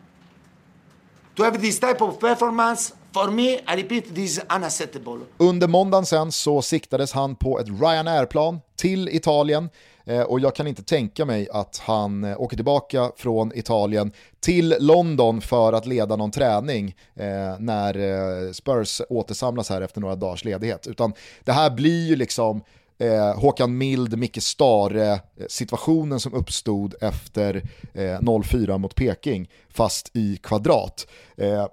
To 1.37 1.43
have 1.43 1.61
this 1.61 1.79
type 1.79 2.03
of 2.03 2.21
performance 2.21 2.93
For 3.13 3.31
me, 3.31 3.59
I 3.67 3.75
repeat, 3.75 4.15
this 4.15 4.39
is 4.39 4.41
unacceptable. 4.49 5.19
Under 5.39 5.69
måndagen 5.69 6.07
sen 6.07 6.33
så 6.33 6.63
siktades 6.63 7.13
han 7.13 7.37
på 7.37 7.59
ett 7.61 7.69
Ryanair-plan 7.69 8.61
till 8.77 9.09
Italien 9.09 9.69
Eh, 10.05 10.23
och 10.23 10.41
jag 10.41 10.55
kan 10.55 10.67
inte 10.67 10.83
tänka 10.83 11.25
mig 11.25 11.49
att 11.53 11.79
han 11.79 12.25
eh, 12.25 12.41
åker 12.41 12.57
tillbaka 12.57 13.13
från 13.17 13.53
Italien 13.55 14.13
till 14.41 14.77
London 14.81 15.41
för 15.41 15.73
att 15.73 15.87
leda 15.87 16.17
någon 16.17 16.31
träning 16.31 16.95
eh, 17.15 17.59
när 17.59 18.53
Spurs 18.53 19.01
återsamlas 19.09 19.71
här 19.71 19.83
efter 19.83 20.01
några 20.01 20.15
dagars 20.17 20.45
ledighet. 20.45 20.87
Utan 20.87 21.13
det 21.45 21.53
här 21.53 21.71
blir 21.71 22.07
ju 22.09 22.17
liksom 22.17 22.63
eh, 22.99 23.35
Håkan 23.41 23.79
Mild, 23.79 24.19
Micke 24.19 24.43
Stare 24.43 25.21
situationen 25.49 26.21
som 26.21 26.35
uppstod 26.35 26.95
efter 27.01 27.63
eh, 27.95 28.01
0-4 28.01 28.79
mot 28.79 28.95
Peking, 28.95 29.51
fast 29.71 30.11
i 30.13 30.37
kvadrat. 30.37 31.07
Eh, 31.37 31.67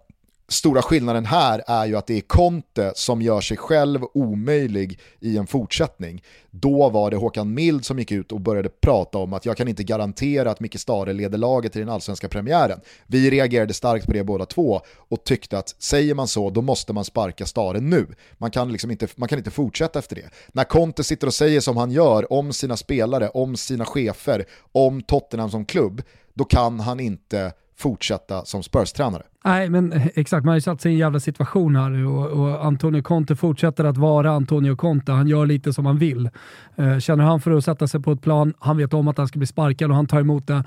Stora 0.50 0.82
skillnaden 0.82 1.26
här 1.26 1.64
är 1.68 1.86
ju 1.86 1.96
att 1.96 2.08
det 2.08 2.18
är 2.18 2.22
Conte 2.22 2.92
som 2.96 3.22
gör 3.22 3.42
sig 3.42 3.58
själv 3.58 4.02
omöjlig 4.14 5.00
i 5.20 5.38
en 5.38 5.48
fortsättning. 5.48 6.24
Då 6.52 6.90
var 6.90 7.12
det 7.12 7.18
Håkan 7.18 7.54
Mild 7.54 7.86
som 7.86 8.00
gick 8.00 8.12
ut 8.12 8.32
och 8.32 8.42
började 8.42 8.70
prata 8.70 9.18
om 9.18 9.34
att 9.34 9.46
jag 9.46 9.58
kan 9.58 9.68
inte 9.68 9.84
garantera 9.84 10.52
att 10.52 10.60
Micke 10.60 10.80
Stare 10.80 11.14
leder 11.14 11.38
laget 11.38 11.76
i 11.76 11.80
den 11.80 11.90
allsvenska 11.90 12.28
premiären. 12.28 12.80
Vi 13.08 13.30
reagerade 13.30 13.74
starkt 13.74 14.06
på 14.06 14.14
det 14.14 14.24
båda 14.24 14.46
två 14.46 14.82
och 14.98 15.24
tyckte 15.24 15.58
att 15.58 15.76
säger 15.80 16.14
man 16.14 16.28
så 16.28 16.50
då 16.50 16.62
måste 16.62 16.94
man 16.94 17.06
sparka 17.06 17.46
Stare 17.46 17.80
nu. 17.80 18.08
Man 18.38 18.52
kan, 18.52 18.72
liksom 18.72 18.92
inte, 18.92 19.08
man 19.16 19.30
kan 19.30 19.38
inte 19.38 19.52
fortsätta 19.52 20.00
efter 20.00 20.16
det. 20.16 20.30
När 20.48 20.64
Conte 20.64 21.04
sitter 21.04 21.28
och 21.28 21.34
säger 21.34 21.62
som 21.62 21.78
han 21.78 21.92
gör 21.92 22.34
om 22.34 22.54
sina 22.54 22.78
spelare, 22.78 23.30
om 23.30 23.58
sina 23.58 23.86
chefer, 23.86 24.46
om 24.72 25.02
Tottenham 25.02 25.50
som 25.50 25.66
klubb, 25.66 26.02
då 26.34 26.44
kan 26.44 26.80
han 26.80 27.00
inte 27.00 27.54
fortsätta 27.80 28.46
som 28.46 28.64
Spurs-tränare. 28.64 29.24
Nej, 29.46 29.70
men 29.70 29.94
eh, 29.94 30.08
exakt. 30.16 30.46
Man 30.46 30.52
har 30.52 30.58
ju 30.58 30.62
satt 30.62 30.82
sig 30.82 30.92
i 30.92 30.96
en 30.96 31.00
jävla 31.00 31.20
situation 31.20 31.76
här 31.76 32.06
och, 32.06 32.26
och, 32.26 32.66
Antonio 32.66 33.02
Conte 33.02 33.36
fortsätter 33.36 33.84
att 33.84 33.98
vara 33.98 34.32
Antonio 34.32 34.76
Conte. 34.76 35.12
Han 35.12 35.28
gör 35.28 35.46
lite 35.46 35.74
som 35.74 35.86
han 35.86 35.98
vill. 35.98 36.30
Eh, 36.76 37.00
känner 37.00 37.24
han 37.24 37.42
för 37.42 37.52
att 37.52 37.64
sätta 37.64 37.88
sig 37.88 38.02
på 38.02 38.12
ett 38.12 38.22
plan, 38.22 38.54
han 38.60 38.78
vet 38.78 38.94
om 38.94 39.08
att 39.08 39.18
han 39.18 39.28
ska 39.28 39.40
bli 39.40 39.48
sparkad 39.48 39.90
och 39.90 39.96
han 39.96 40.08
tar 40.08 40.20
emot 40.20 40.48
det 40.48 40.64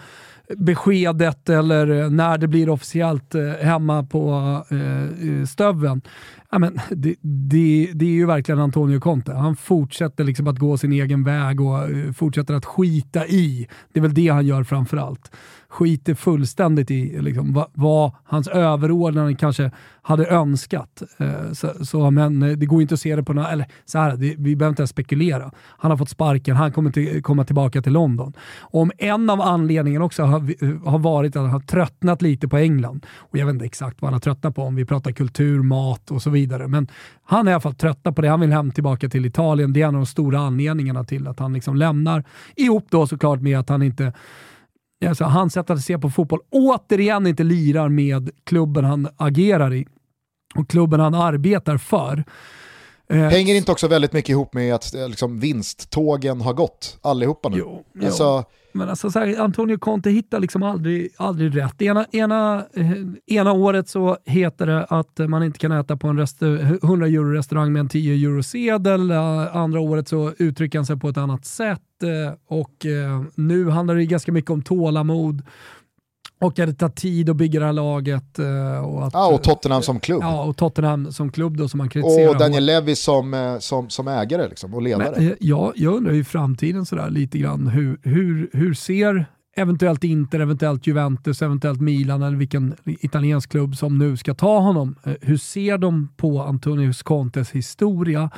beskedet 0.57 1.49
eller 1.49 2.03
eh, 2.03 2.11
när 2.11 2.39
det 2.39 2.49
blir 2.49 2.69
officiellt 2.69 3.35
eh, 3.35 3.43
hemma 3.43 4.03
på 4.03 4.33
eh, 4.71 5.03
eh 5.03 5.45
stöven. 5.47 6.03
Ja, 6.53 6.59
men 6.59 6.81
det, 6.91 7.17
det, 7.23 7.91
det, 7.95 8.05
är 8.05 8.11
ju 8.11 8.27
verkligen 8.27 8.61
Antonio 8.61 9.01
Conte. 9.01 9.33
Han 9.33 9.57
fortsätter 9.57 10.25
liksom 10.25 10.47
att 10.47 10.59
gå 10.59 10.79
sin 10.79 10.93
egen 10.93 11.25
väg 11.25 11.61
och 11.61 11.91
eh, 11.91 12.13
fortsätter 12.13 12.55
att 12.55 12.65
skita 12.65 13.27
i. 13.27 13.69
Det 13.93 14.01
är 14.01 14.03
väl 14.03 14.15
det 14.15 14.29
han 14.29 14.47
gör 14.47 14.65
framför 14.65 14.97
allt 14.97 15.31
skiter 15.71 16.15
fullständigt 16.15 16.91
i 16.91 17.23
liksom, 17.23 17.53
vad, 17.53 17.67
vad, 17.73 18.13
hans 18.25 18.49
överordnade 18.49 19.35
kanske 19.35 19.71
hade 20.03 20.27
önskat. 20.27 21.03
Eh, 21.19 21.53
så, 21.53 21.85
så, 21.85 22.11
men 22.11 22.43
eh, 22.43 22.57
det 22.57 22.67
går 22.67 22.83
inte 22.83 22.95
att 22.95 23.01
se 23.01 23.17
det 23.17 23.23
på 23.23 23.33
något, 23.33 23.49
eller 23.49 23.67
så 23.85 23.99
här, 23.99 24.17
det, 24.17 24.35
vi 24.39 24.57
behöver 24.57 24.69
inte 24.73 24.83
ens 24.83 24.91
spekulera. 24.91 25.51
Han 25.79 25.91
har 25.91 25.99
fått 25.99 26.09
sparken, 26.09 26.57
han 26.57 26.73
kommer 26.73 26.91
till, 26.91 27.23
komma 27.23 27.45
tillbaka 27.45 27.83
till 27.83 27.93
London. 27.93 28.33
Och 28.59 28.81
om 28.81 28.93
en 28.99 29.31
av 29.31 29.41
anledningarna 29.41 30.05
också 30.05 30.23
har, 30.23 30.65
eh, 30.65 30.91
har 30.91 30.99
varit 30.99 31.37
att 31.37 31.43
han 31.43 31.51
har 31.51 31.61
tröttnat 31.61 32.23
lite 32.23 32.49
på 32.49 32.57
England, 32.57 33.07
och 33.17 33.39
jag 33.39 33.47
vet 33.47 33.53
inte 33.53 33.65
exakt 33.65 34.03
vad 34.03 34.09
han 34.09 34.13
har 34.13 34.21
tröttnat 34.21 34.55
på, 34.55 34.63
om 34.63 34.75
vi 34.75 34.85
pratar 34.85 35.13
kultur, 35.13 35.63
mat 35.63 36.11
och 36.11 36.23
så 36.23 36.31
vidare, 36.31 36.69
men 36.69 36.89
han 37.25 37.47
är 37.47 37.51
i 37.51 37.55
alla 37.55 37.61
fall 37.61 37.75
tröttnat 37.75 38.17
på 38.17 38.23
det. 38.23 38.29
Han 38.29 38.41
vill 38.41 38.53
hem 38.53 38.71
tillbaka 38.71 39.09
till 39.09 39.27
Italien. 39.27 39.73
Det 39.73 39.83
är 39.83 39.89
en 39.89 39.95
av 39.95 40.01
de 40.01 40.07
stora 40.07 40.39
anledningarna 40.39 41.05
till 41.05 41.29
att 41.29 41.39
han 41.39 41.53
liksom 41.53 41.77
lämnar. 41.77 42.25
Ihop 42.57 42.87
då 42.91 43.07
såklart 43.07 43.41
med 43.41 43.59
att 43.59 43.69
han 43.69 43.83
inte 43.83 44.13
alltså, 45.09 45.25
hans 45.25 45.53
sätt 45.53 45.71
att 45.71 45.81
se 45.81 45.99
på 45.99 46.11
fotboll 46.11 46.41
återigen 46.51 47.27
inte 47.27 47.43
lirar 47.43 47.89
med 47.89 48.31
klubben 48.45 48.85
han 48.85 49.09
agerar 49.17 49.75
i 49.75 49.87
och 50.55 50.69
klubben 50.71 51.01
han 51.01 51.15
arbetar 51.15 51.77
för. 51.77 52.25
Eh, 53.09 53.17
Hänger 53.17 53.55
inte 53.55 53.73
också 53.73 53.89
väldigt 53.89 54.13
mycket 54.13 54.29
ihop 54.29 54.55
med 54.55 54.75
att 54.75 54.95
eh, 54.95 55.09
liksom, 55.09 55.41
vinsttågen 55.41 56.41
har 56.41 56.53
gått 56.53 56.99
allihopa 57.03 57.49
nu? 57.49 57.57
Jo, 57.59 57.85
alltså, 58.05 58.25
jo. 58.25 58.60
Men 58.73 58.89
alltså, 58.89 59.11
så 59.11 59.19
här, 59.19 59.41
Antonio 59.41 59.79
Conte 59.79 60.11
hittar 60.11 60.41
liksom 60.41 60.63
aldrig, 60.63 61.09
aldrig 61.17 61.57
rätt. 61.57 61.83
Ena, 61.83 62.07
ena, 62.13 62.65
eh, 62.75 62.93
ena 63.27 63.53
året 63.53 63.89
så 63.89 64.17
heter 64.25 64.67
det 64.67 64.85
att 64.85 65.19
man 65.19 65.43
inte 65.43 65.59
kan 65.59 65.73
äta 65.73 65.97
på 65.97 66.09
en 66.09 66.19
100 66.83 67.07
eh, 67.07 67.15
euro 67.15 67.33
restaurang 67.33 67.73
med 67.73 67.81
en 67.81 67.89
10 67.89 68.29
euro 68.29 68.43
sedel. 68.43 69.11
Eh, 69.11 69.57
andra 69.57 69.81
året 69.81 70.09
så 70.09 70.33
uttrycker 70.39 70.79
han 70.79 70.87
sig 70.87 70.97
på 70.97 71.09
ett 71.09 71.17
annat 71.17 71.45
sätt 71.45 71.81
och 72.49 72.87
nu 73.35 73.69
handlar 73.69 73.95
det 73.95 74.05
ganska 74.05 74.33
mycket 74.33 74.51
om 74.51 74.63
tålamod 74.63 75.43
och 76.41 76.59
att 76.59 76.67
det 76.67 76.75
tar 76.75 76.89
tid 76.89 77.31
att 77.31 77.37
bygga 77.37 77.61
det 77.61 77.67
här 77.67 77.73
laget. 77.73 78.39
Eh, 78.39 78.85
och, 78.85 79.07
att, 79.07 79.13
ja, 79.13 79.27
och 79.27 79.43
Tottenham 79.43 79.83
som 79.83 80.01
klubb. 80.01 80.23
Ja, 80.23 80.45
och 80.45 80.57
Tottenham 80.57 81.13
som 81.13 81.33
klubb 81.33 81.57
då 81.57 81.69
som 81.69 81.79
man 81.79 81.89
kritiserar. 81.89 82.29
Och 82.29 82.39
Daniel 82.39 82.65
Levy 82.65 82.95
som, 82.95 83.35
eh, 83.35 83.59
som, 83.59 83.91
som 83.91 84.09
ägare 84.09 84.49
liksom, 84.49 84.75
och 84.75 84.83
ledare. 84.83 85.13
Men, 85.17 85.29
eh, 85.29 85.35
ja, 85.41 85.73
jag 85.77 85.95
undrar 85.95 86.13
i 86.13 86.25
framtiden 86.25 86.87
sådär 86.87 87.11
lite 87.11 87.39
grann, 87.39 87.67
hur, 87.67 87.99
hur, 88.03 88.51
hur 88.53 88.75
ser 88.75 89.27
eventuellt 89.57 90.05
Inter, 90.05 90.41
eventuellt 90.41 90.87
Juventus, 90.87 91.43
eventuellt 91.43 91.81
Milan 91.81 92.23
eller 92.23 92.37
vilken 92.37 92.75
italiensk 92.85 93.51
klubb 93.51 93.77
som 93.77 93.99
nu 93.99 94.17
ska 94.17 94.35
ta 94.35 94.59
honom. 94.59 94.97
Eh, 95.05 95.15
hur 95.21 95.37
ser 95.37 95.79
de 95.79 96.09
på 96.17 96.43
Antonius 96.43 97.03
Contes 97.03 97.51
historia? 97.51 98.31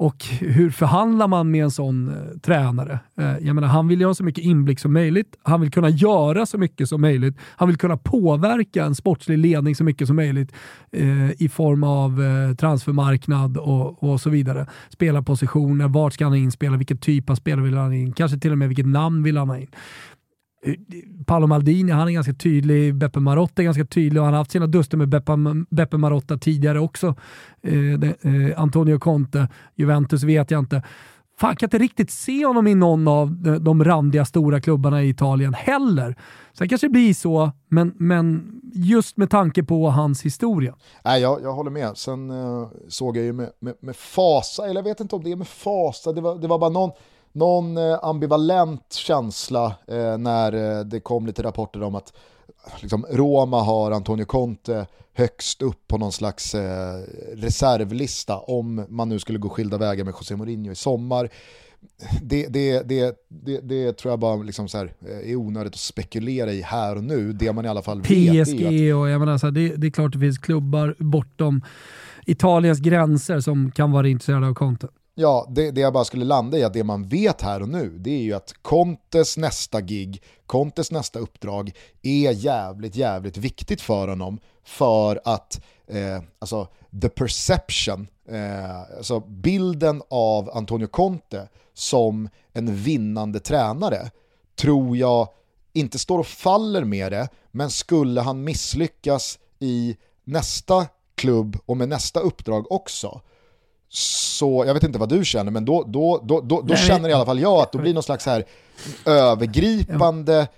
Och 0.00 0.24
hur 0.40 0.70
förhandlar 0.70 1.28
man 1.28 1.50
med 1.50 1.64
en 1.64 1.70
sån 1.70 2.08
eh, 2.08 2.38
tränare? 2.38 2.98
Eh, 3.18 3.38
jag 3.40 3.54
menar, 3.54 3.68
han 3.68 3.88
vill 3.88 4.00
ju 4.00 4.06
ha 4.06 4.14
så 4.14 4.24
mycket 4.24 4.44
inblick 4.44 4.78
som 4.78 4.92
möjligt. 4.92 5.36
Han 5.42 5.60
vill 5.60 5.70
kunna 5.70 5.88
göra 5.88 6.46
så 6.46 6.58
mycket 6.58 6.88
som 6.88 7.00
möjligt. 7.00 7.36
Han 7.40 7.68
vill 7.68 7.76
kunna 7.76 7.96
påverka 7.96 8.84
en 8.84 8.94
sportslig 8.94 9.38
ledning 9.38 9.76
så 9.76 9.84
mycket 9.84 10.06
som 10.06 10.16
möjligt 10.16 10.52
eh, 10.92 11.42
i 11.42 11.48
form 11.52 11.84
av 11.84 12.22
eh, 12.22 12.56
transfermarknad 12.56 13.56
och, 13.56 14.02
och 14.02 14.20
så 14.20 14.30
vidare. 14.30 14.66
Spelarpositioner, 14.88 15.88
vart 15.88 16.12
ska 16.12 16.24
han 16.24 16.34
inspela, 16.34 16.76
vilken 16.76 16.98
typ 16.98 17.30
av 17.30 17.34
spelare 17.34 17.64
vill 17.64 17.76
han 17.76 17.92
in, 17.92 18.12
kanske 18.12 18.38
till 18.38 18.52
och 18.52 18.58
med 18.58 18.68
vilket 18.68 18.86
namn 18.86 19.22
vill 19.22 19.36
han 19.36 19.48
ha 19.48 19.58
in. 19.58 19.70
Paolo 21.26 21.46
Maldini, 21.46 21.92
han 21.92 22.08
är 22.08 22.12
ganska 22.12 22.34
tydlig. 22.34 22.94
Beppe 22.94 23.20
Marotta 23.20 23.62
är 23.62 23.64
ganska 23.64 23.84
tydlig 23.84 24.20
och 24.20 24.24
han 24.24 24.34
har 24.34 24.38
haft 24.38 24.50
sina 24.50 24.66
duster 24.66 24.96
med 24.96 25.08
Beppe, 25.08 25.32
Beppe 25.70 25.96
Marotta 25.96 26.38
tidigare 26.38 26.80
också. 26.80 27.14
Eh, 27.62 27.74
eh, 28.02 28.60
Antonio 28.60 28.98
Conte, 28.98 29.48
Juventus 29.74 30.22
vet 30.22 30.50
jag 30.50 30.58
inte. 30.58 30.82
Fan, 31.40 31.56
kan 31.56 31.66
inte 31.66 31.78
riktigt 31.78 32.10
se 32.10 32.46
honom 32.46 32.66
i 32.66 32.74
någon 32.74 33.08
av 33.08 33.36
de 33.60 33.84
randiga 33.84 34.24
stora 34.24 34.60
klubbarna 34.60 35.02
i 35.02 35.08
Italien 35.08 35.54
heller. 35.54 36.16
Sen 36.52 36.68
kanske 36.68 36.86
det 36.86 36.90
blir 36.90 37.14
så, 37.14 37.50
men, 37.68 37.94
men 37.96 38.52
just 38.74 39.16
med 39.16 39.30
tanke 39.30 39.62
på 39.62 39.90
hans 39.90 40.22
historia. 40.22 40.74
Nej, 41.04 41.22
jag, 41.22 41.42
jag 41.42 41.52
håller 41.52 41.70
med. 41.70 41.96
Sen 41.96 42.30
uh, 42.30 42.68
såg 42.88 43.16
jag 43.16 43.24
ju 43.24 43.32
med, 43.32 43.50
med, 43.60 43.74
med, 43.80 43.96
fasa, 43.96 44.64
eller 44.64 44.74
jag 44.74 44.84
vet 44.84 45.00
inte 45.00 45.16
om 45.16 45.24
det 45.24 45.32
är 45.32 45.36
med 45.36 45.48
fasa, 45.48 46.12
det 46.12 46.20
var, 46.20 46.38
det 46.38 46.48
var 46.48 46.58
bara 46.58 46.70
någon 46.70 46.90
någon 47.32 47.76
eh, 47.76 47.98
ambivalent 48.02 48.92
känsla 48.92 49.74
eh, 49.86 50.18
när 50.18 50.78
eh, 50.78 50.84
det 50.84 51.00
kom 51.00 51.26
lite 51.26 51.42
rapporter 51.42 51.82
om 51.82 51.94
att 51.94 52.12
liksom, 52.80 53.06
Roma 53.10 53.62
har 53.62 53.90
Antonio 53.90 54.24
Conte 54.24 54.86
högst 55.14 55.62
upp 55.62 55.88
på 55.88 55.98
någon 55.98 56.12
slags 56.12 56.54
reservlista 57.34 58.38
om 58.38 58.86
man 58.88 59.08
nu 59.08 59.18
skulle 59.18 59.38
gå 59.38 59.48
skilda 59.48 59.78
vägar 59.78 60.04
med 60.04 60.14
José 60.14 60.36
Mourinho 60.36 60.72
i 60.72 60.74
sommar. 60.74 61.28
Det, 62.22 62.46
det, 62.46 62.88
det, 62.88 63.16
det, 63.28 63.60
det 63.60 63.92
tror 63.92 64.12
jag 64.12 64.18
bara 64.18 64.36
liksom 64.36 64.68
så 64.68 64.78
här, 64.78 64.92
är 65.24 65.36
onödigt 65.36 65.72
att 65.72 65.80
spekulera 65.80 66.52
i 66.52 66.62
här 66.62 66.96
och 66.96 67.04
nu. 67.04 67.32
Det 67.32 67.52
man 67.52 67.64
i 67.64 67.68
alla 67.68 67.82
fall 67.82 68.02
PSG 68.02 68.32
vet 68.32 68.48
PSG 68.48 68.94
och 68.94 69.08
jag 69.08 69.20
menar 69.20 69.38
så 69.38 69.46
här, 69.46 69.52
det, 69.52 69.76
det 69.76 69.86
är 69.86 69.90
klart 69.90 70.12
det 70.12 70.18
finns 70.18 70.38
klubbar 70.38 70.94
bortom 70.98 71.62
Italiens 72.26 72.80
gränser 72.80 73.40
som 73.40 73.70
kan 73.70 73.92
vara 73.92 74.08
intresserade 74.08 74.46
av 74.46 74.54
Conte. 74.54 74.88
Ja, 75.20 75.46
det, 75.48 75.70
det 75.70 75.80
jag 75.80 75.92
bara 75.92 76.04
skulle 76.04 76.24
landa 76.24 76.58
i 76.58 76.64
att 76.64 76.72
det 76.72 76.84
man 76.84 77.08
vet 77.08 77.42
här 77.42 77.62
och 77.62 77.68
nu 77.68 77.98
det 77.98 78.10
är 78.10 78.22
ju 78.22 78.32
att 78.32 78.54
Contes 78.62 79.36
nästa 79.36 79.80
gig, 79.80 80.22
Contes 80.46 80.90
nästa 80.90 81.18
uppdrag 81.18 81.72
är 82.02 82.32
jävligt, 82.32 82.96
jävligt 82.96 83.36
viktigt 83.36 83.80
för 83.80 84.08
honom 84.08 84.40
för 84.64 85.20
att 85.24 85.60
eh, 85.86 86.22
alltså, 86.38 86.68
the 87.02 87.08
perception, 87.08 88.08
eh, 88.28 88.80
alltså 88.96 89.20
bilden 89.20 90.02
av 90.10 90.50
Antonio 90.50 90.86
Conte 90.86 91.48
som 91.74 92.28
en 92.52 92.76
vinnande 92.76 93.40
tränare 93.40 94.10
tror 94.56 94.96
jag 94.96 95.28
inte 95.72 95.98
står 95.98 96.18
och 96.18 96.26
faller 96.26 96.84
med 96.84 97.12
det, 97.12 97.28
men 97.50 97.70
skulle 97.70 98.20
han 98.20 98.44
misslyckas 98.44 99.38
i 99.58 99.96
nästa 100.24 100.86
klubb 101.14 101.58
och 101.66 101.76
med 101.76 101.88
nästa 101.88 102.20
uppdrag 102.20 102.72
också, 102.72 103.20
så 103.92 104.64
jag 104.66 104.74
vet 104.74 104.82
inte 104.82 104.98
vad 104.98 105.08
du 105.08 105.24
känner, 105.24 105.50
men 105.50 105.64
då, 105.64 105.84
då, 105.86 106.20
då, 106.24 106.40
då, 106.40 106.60
då 106.60 106.76
känner 106.76 107.08
i 107.08 107.12
alla 107.12 107.26
fall 107.26 107.40
jag 107.40 107.60
att 107.60 107.72
då 107.72 107.78
blir 107.78 107.94
någon 107.94 108.02
slags 108.02 108.26
här 108.26 108.44
övergripande 109.04 110.48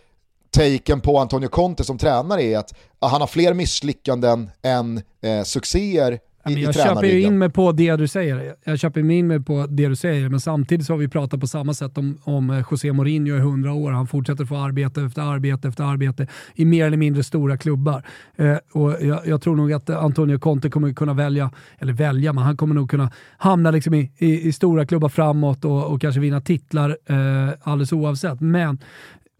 taken 0.50 1.00
på 1.00 1.18
Antonio 1.18 1.48
Conte 1.48 1.84
som 1.84 1.98
tränare 1.98 2.42
är 2.42 2.58
att 2.58 2.74
han 3.00 3.20
har 3.20 3.28
fler 3.28 3.54
misslyckanden 3.54 4.50
än 4.62 5.02
eh, 5.20 5.42
succéer 5.42 6.18
i, 6.48 6.62
jag 6.62 6.74
köper 6.74 7.04
ju 7.04 7.20
in 7.22 7.38
mig 7.38 7.50
på 7.50 7.72
det 7.72 7.96
du 7.96 8.08
säger. 8.08 8.54
Jag 8.64 8.78
köper 8.78 9.10
in 9.10 9.26
mig 9.26 9.40
på 9.40 9.66
det 9.70 9.88
du 9.88 9.96
säger, 9.96 10.28
men 10.28 10.40
samtidigt 10.40 10.86
så 10.86 10.92
har 10.92 10.98
vi 10.98 11.08
pratat 11.08 11.40
på 11.40 11.46
samma 11.46 11.74
sätt 11.74 11.98
om, 11.98 12.18
om 12.22 12.50
eh, 12.50 12.64
José 12.70 12.92
Mourinho 12.92 13.36
i 13.36 13.40
hundra 13.40 13.72
år. 13.72 13.90
Han 13.90 14.06
fortsätter 14.06 14.44
få 14.44 14.56
arbete 14.56 15.02
efter 15.02 15.22
arbete 15.22 15.68
efter 15.68 15.84
arbete 15.84 16.26
i 16.54 16.64
mer 16.64 16.86
eller 16.86 16.96
mindre 16.96 17.22
stora 17.22 17.56
klubbar. 17.56 18.02
Eh, 18.36 18.56
och 18.72 18.96
jag, 19.00 19.26
jag, 19.26 19.42
tror 19.42 19.56
nog 19.56 19.72
att 19.72 19.90
Antonio 19.90 20.38
Conte 20.38 20.70
kommer 20.70 20.92
kunna 20.92 21.14
välja, 21.14 21.50
eller 21.78 21.92
välja, 21.92 22.32
men 22.32 22.44
han 22.44 22.56
kommer 22.56 22.74
nog 22.74 22.90
kunna 22.90 23.10
hamna 23.38 23.70
liksom 23.70 23.94
i, 23.94 24.12
i, 24.18 24.48
i 24.48 24.52
stora 24.52 24.86
klubbar 24.86 25.08
framåt 25.08 25.64
och, 25.64 25.92
och 25.92 26.00
kanske 26.00 26.20
vinna 26.20 26.40
titlar 26.40 26.96
eh, 27.06 27.50
alldeles 27.62 27.92
oavsett. 27.92 28.40
Men 28.40 28.78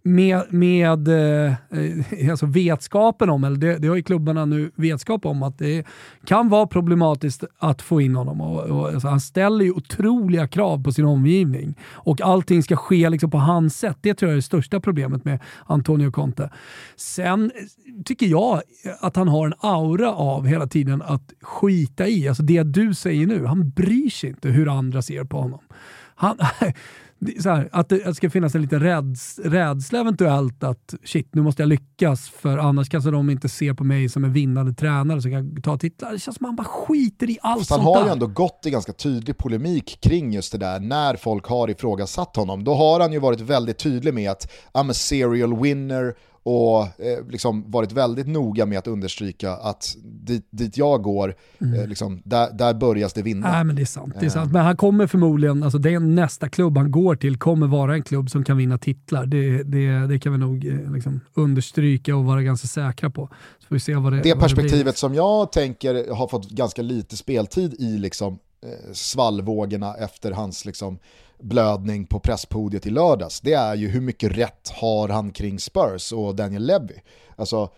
med, 0.03 0.43
med 0.49 1.09
eh, 1.09 1.53
eh, 1.71 2.31
alltså 2.31 2.47
vetskapen 2.47 3.31
om, 3.31 3.45
eller 3.45 3.57
det, 3.57 3.79
det 3.79 3.89
har 3.89 3.97
ju 3.97 4.03
klubbarna 4.03 4.45
nu 4.45 4.71
vetskap 4.75 5.27
om, 5.27 5.43
att 5.43 5.59
det 5.59 5.87
kan 6.25 6.49
vara 6.49 6.67
problematiskt 6.67 7.45
att 7.59 7.83
få 7.83 8.01
in 8.01 8.17
honom. 8.17 8.41
Och, 8.41 8.61
och 8.61 8.89
alltså 8.89 9.09
han 9.09 9.21
ställer 9.21 9.65
ju 9.65 9.73
otroliga 9.73 10.49
krav 10.49 10.83
på 10.83 10.93
sin 10.93 11.05
omgivning 11.05 11.79
och 11.83 12.21
allting 12.21 12.63
ska 12.63 12.77
ske 12.77 13.11
liksom 13.11 13.31
på 13.31 13.39
hans 13.39 13.79
sätt. 13.79 13.99
Det 14.01 14.15
tror 14.15 14.29
jag 14.29 14.33
är 14.33 14.37
det 14.37 14.43
största 14.43 14.81
problemet 14.81 15.25
med 15.25 15.39
Antonio 15.67 16.11
Conte. 16.11 16.51
Sen 16.97 17.51
tycker 18.05 18.27
jag 18.27 18.63
att 19.01 19.17
han 19.17 19.29
har 19.29 19.47
en 19.47 19.55
aura 19.61 20.13
av 20.13 20.47
hela 20.47 20.67
tiden 20.67 21.03
att 21.03 21.33
skita 21.41 22.09
i. 22.09 22.29
Alltså 22.29 22.43
det 22.43 22.63
du 22.63 22.95
säger 22.95 23.27
nu, 23.27 23.47
han 23.47 23.71
bryr 23.71 24.11
sig 24.11 24.31
inte 24.31 24.49
hur 24.49 24.79
andra 24.79 25.03
ser 25.03 25.25
på 25.25 25.41
honom. 25.41 25.61
Han, 26.15 26.37
här, 27.45 27.69
att, 27.73 27.89
det, 27.89 27.97
att 27.97 28.05
det 28.05 28.15
ska 28.15 28.31
finnas 28.31 28.55
en 28.55 28.63
liten 28.63 28.81
räds, 28.81 29.39
rädsla 29.39 30.01
eventuellt 30.01 30.65
att 30.65 30.95
shit, 31.05 31.35
nu 31.35 31.43
måste 31.43 31.63
jag 31.63 31.69
lyckas 31.69 32.29
för 32.29 32.59
annars 32.59 32.89
kanske 32.89 33.11
de 33.11 33.31
inte 33.31 33.49
ser 33.49 33.75
på 33.75 33.85
mig 33.85 34.09
som 34.09 34.25
en 34.25 34.33
vinnande 34.33 34.73
tränare 34.75 35.23
som 35.23 35.31
kan 35.31 35.63
ta 35.63 35.79
titlar. 35.79 36.13
Det 36.13 36.19
känns 36.19 36.37
som 36.37 36.47
att 36.47 36.49
han 36.49 36.57
bara 36.57 36.65
skiter 36.65 37.31
i 37.31 37.39
allt 37.43 37.61
Fast 37.61 37.69
sånt 37.69 37.83
Han 37.83 37.93
har 37.93 38.01
där. 38.01 38.07
ju 38.07 38.13
ändå 38.13 38.27
gått 38.27 38.63
i 38.67 38.71
ganska 38.71 38.93
tydlig 38.93 39.39
polemik 39.39 39.99
kring 40.01 40.33
just 40.33 40.53
det 40.53 40.59
där 40.59 40.81
när 40.81 41.17
folk 41.17 41.47
har 41.47 41.71
ifrågasatt 41.71 42.37
honom. 42.37 42.65
Då 42.65 42.75
har 42.75 43.01
han 43.01 43.13
ju 43.13 43.19
varit 43.19 43.41
väldigt 43.41 43.79
tydlig 43.79 44.15
med 44.15 44.31
att 44.31 44.53
I'm 44.73 44.91
a 44.91 44.95
serial 44.95 45.61
winner 45.61 46.15
och 46.43 46.83
eh, 46.83 47.27
liksom 47.29 47.71
varit 47.71 47.93
väldigt 47.93 48.27
noga 48.27 48.67
med 48.67 48.79
att 48.79 48.87
understryka 48.87 49.53
att 49.53 49.97
dit, 50.03 50.47
dit 50.51 50.77
jag 50.77 51.03
går, 51.03 51.35
mm. 51.61 51.81
eh, 51.81 51.87
liksom, 51.87 52.23
där, 52.25 52.53
där 52.53 52.75
börjar 52.75 53.11
det 53.15 53.23
vinna. 53.23 53.53
Nej, 53.53 53.65
men 53.65 53.77
det 53.77 53.83
är 53.83 53.87
sant. 53.87 54.15
Det 54.21 54.27
är 54.27 54.31
sant. 54.31 54.53
Men 54.53 54.65
han 54.65 54.77
kommer 54.77 55.07
förmodligen, 55.07 55.63
alltså 55.63 55.79
är 55.79 56.01
nästa 56.01 56.49
klubb 56.49 56.79
han 56.79 56.91
går 56.91 57.17
till 57.17 57.39
kommer 57.39 57.67
vara 57.67 57.95
en 57.95 58.03
klubb 58.03 58.31
som 58.31 58.45
kan 58.45 58.57
vinna 58.57 58.79
titlar. 58.79 59.27
Det, 59.27 59.63
det, 59.63 60.07
det 60.07 60.19
kan 60.19 60.33
vi 60.33 60.39
nog 60.39 60.67
eh, 60.67 60.93
liksom 60.93 61.21
understryka 61.35 62.17
och 62.17 62.25
vara 62.25 62.43
ganska 62.43 62.69
säkra 62.69 63.11
på. 63.11 63.29
Så 63.59 63.67
får 63.69 63.75
vi 63.75 63.81
se 63.81 63.95
vad 63.95 64.13
det, 64.13 64.21
det 64.23 64.35
vad 64.35 64.43
perspektivet 64.43 64.95
det 64.95 64.99
som 64.99 65.15
jag 65.15 65.53
tänker 65.53 66.15
har 66.15 66.29
fått 66.29 66.51
ganska 66.51 66.83
lite 66.83 67.17
speltid 67.17 67.75
i 67.79 67.99
liksom, 67.99 68.39
eh, 68.63 68.93
svallvågorna 68.93 69.95
efter 69.95 70.31
hans 70.31 70.65
liksom, 70.65 70.99
blödning 71.43 72.07
på 72.07 72.21
presspodiet 72.21 72.87
i 72.87 72.91
lördags, 72.91 73.41
det 73.41 73.53
är 73.53 73.75
ju 73.75 73.89
hur 73.89 74.01
mycket 74.01 74.39
rätt 74.39 74.73
har 74.75 75.09
han 75.09 75.31
kring 75.31 75.59
Spurs 75.59 76.13
och 76.13 76.35
Daniel 76.35 76.67
Levy. 76.67 76.95
Alltså, 77.37 77.71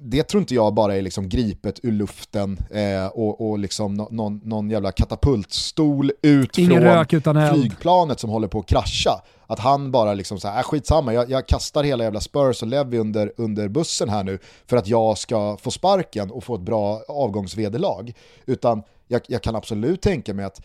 det 0.00 0.22
tror 0.22 0.40
inte 0.40 0.54
jag 0.54 0.74
bara 0.74 0.96
är 0.96 1.02
liksom 1.02 1.28
gripet 1.28 1.80
ur 1.82 1.92
luften 1.92 2.58
eh, 2.70 3.06
och, 3.06 3.50
och 3.50 3.58
liksom 3.58 3.94
no, 3.94 4.08
någon, 4.10 4.40
någon 4.44 4.70
jävla 4.70 4.92
katapultstol 4.92 6.12
ut 6.22 6.58
Ingen 6.58 7.06
från 7.22 7.48
flygplanet 7.54 8.20
som 8.20 8.30
håller 8.30 8.48
på 8.48 8.58
att 8.58 8.66
krascha. 8.66 9.22
Att 9.46 9.58
han 9.58 9.90
bara 9.90 10.14
liksom 10.14 10.40
så 10.40 10.48
här, 10.48 10.58
äh, 10.58 10.62
skitsamma, 10.62 11.14
jag, 11.14 11.30
jag 11.30 11.48
kastar 11.48 11.84
hela 11.84 12.04
jävla 12.04 12.20
Spurs 12.20 12.62
och 12.62 12.68
Levy 12.68 12.98
under, 12.98 13.32
under 13.36 13.68
bussen 13.68 14.08
här 14.08 14.24
nu 14.24 14.38
för 14.66 14.76
att 14.76 14.88
jag 14.88 15.18
ska 15.18 15.56
få 15.56 15.70
sparken 15.70 16.30
och 16.30 16.44
få 16.44 16.54
ett 16.54 16.60
bra 16.60 17.02
avgångsvederlag. 17.08 18.12
Utan 18.46 18.82
jag, 19.08 19.20
jag 19.26 19.42
kan 19.42 19.56
absolut 19.56 20.02
tänka 20.02 20.34
mig 20.34 20.44
att 20.44 20.60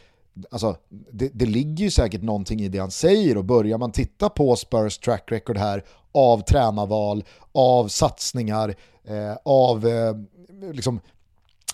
alltså, 0.52 0.76
det, 1.12 1.30
det 1.34 1.46
ligger 1.46 1.84
ju 1.84 1.92
säkert 1.92 2.22
någonting 2.22 2.62
i 2.62 2.68
det 2.68 2.78
han 2.78 2.92
säger. 2.92 3.38
Och 3.38 3.46
börjar 3.46 3.78
man 3.78 3.92
titta 3.92 4.30
på 4.30 4.56
Spurs 4.56 4.98
track 4.98 5.32
record 5.32 5.58
här 5.58 5.84
av 6.12 6.42
tränarval, 6.42 7.24
av 7.52 7.88
satsningar, 7.88 8.76
eh, 9.08 9.38
av 9.46 9.88
eh, 9.88 10.16
liksom, 10.74 11.00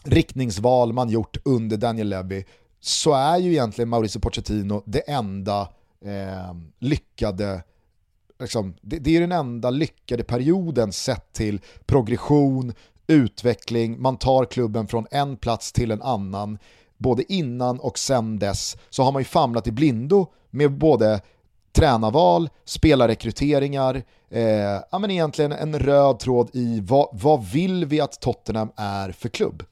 riktningsval 0.04 0.94
man 0.94 1.10
gjort 1.10 1.38
under 1.46 1.78
Daniel 1.78 2.10
Levy 2.10 2.44
så 2.80 3.14
är 3.14 3.38
ju 3.38 3.52
egentligen 3.52 3.90
Mauricio 3.90 4.20
Pochettino 4.20 4.84
det 4.86 5.10
enda 5.12 5.62
eh, 6.06 6.56
lyckade 6.80 7.64
liksom, 8.40 8.74
det, 8.82 9.00
det, 9.00 9.16
är 9.18 9.22
den 9.22 9.32
enda 9.32 9.70
lyckade 9.70 10.24
perioden 10.24 10.94
sett 10.94 11.34
till 11.34 11.62
progression, 11.86 12.74
utveckling, 13.08 14.02
man 14.02 14.18
tar 14.18 14.46
klubben 14.46 14.88
från 14.88 15.08
en 15.12 15.38
plats 15.38 15.72
till 15.72 15.92
en 15.92 16.02
annan 16.02 16.58
både 17.04 17.34
innan 17.34 17.80
och 17.80 18.00
sen 18.00 18.40
dess 18.40 18.78
så 18.90 19.04
har 19.04 19.12
man 19.12 19.22
ju 19.22 19.26
famlat 19.26 19.68
i 19.68 19.72
blindo 19.72 20.28
med 20.50 20.72
både 20.72 21.22
tränarval, 21.72 22.50
spelarrekryteringar, 22.66 24.04
eh, 24.30 24.44
ja 24.92 25.00
men 25.00 25.12
egentligen 25.12 25.52
en 25.52 25.80
röd 25.80 26.20
tråd 26.20 26.50
i 26.54 26.80
vad, 26.80 27.08
vad 27.12 27.46
vill 27.46 27.86
vi 27.86 28.02
att 28.02 28.22
Tottenham 28.22 28.72
är 28.76 29.12
för 29.12 29.30
klubb? 29.30 29.64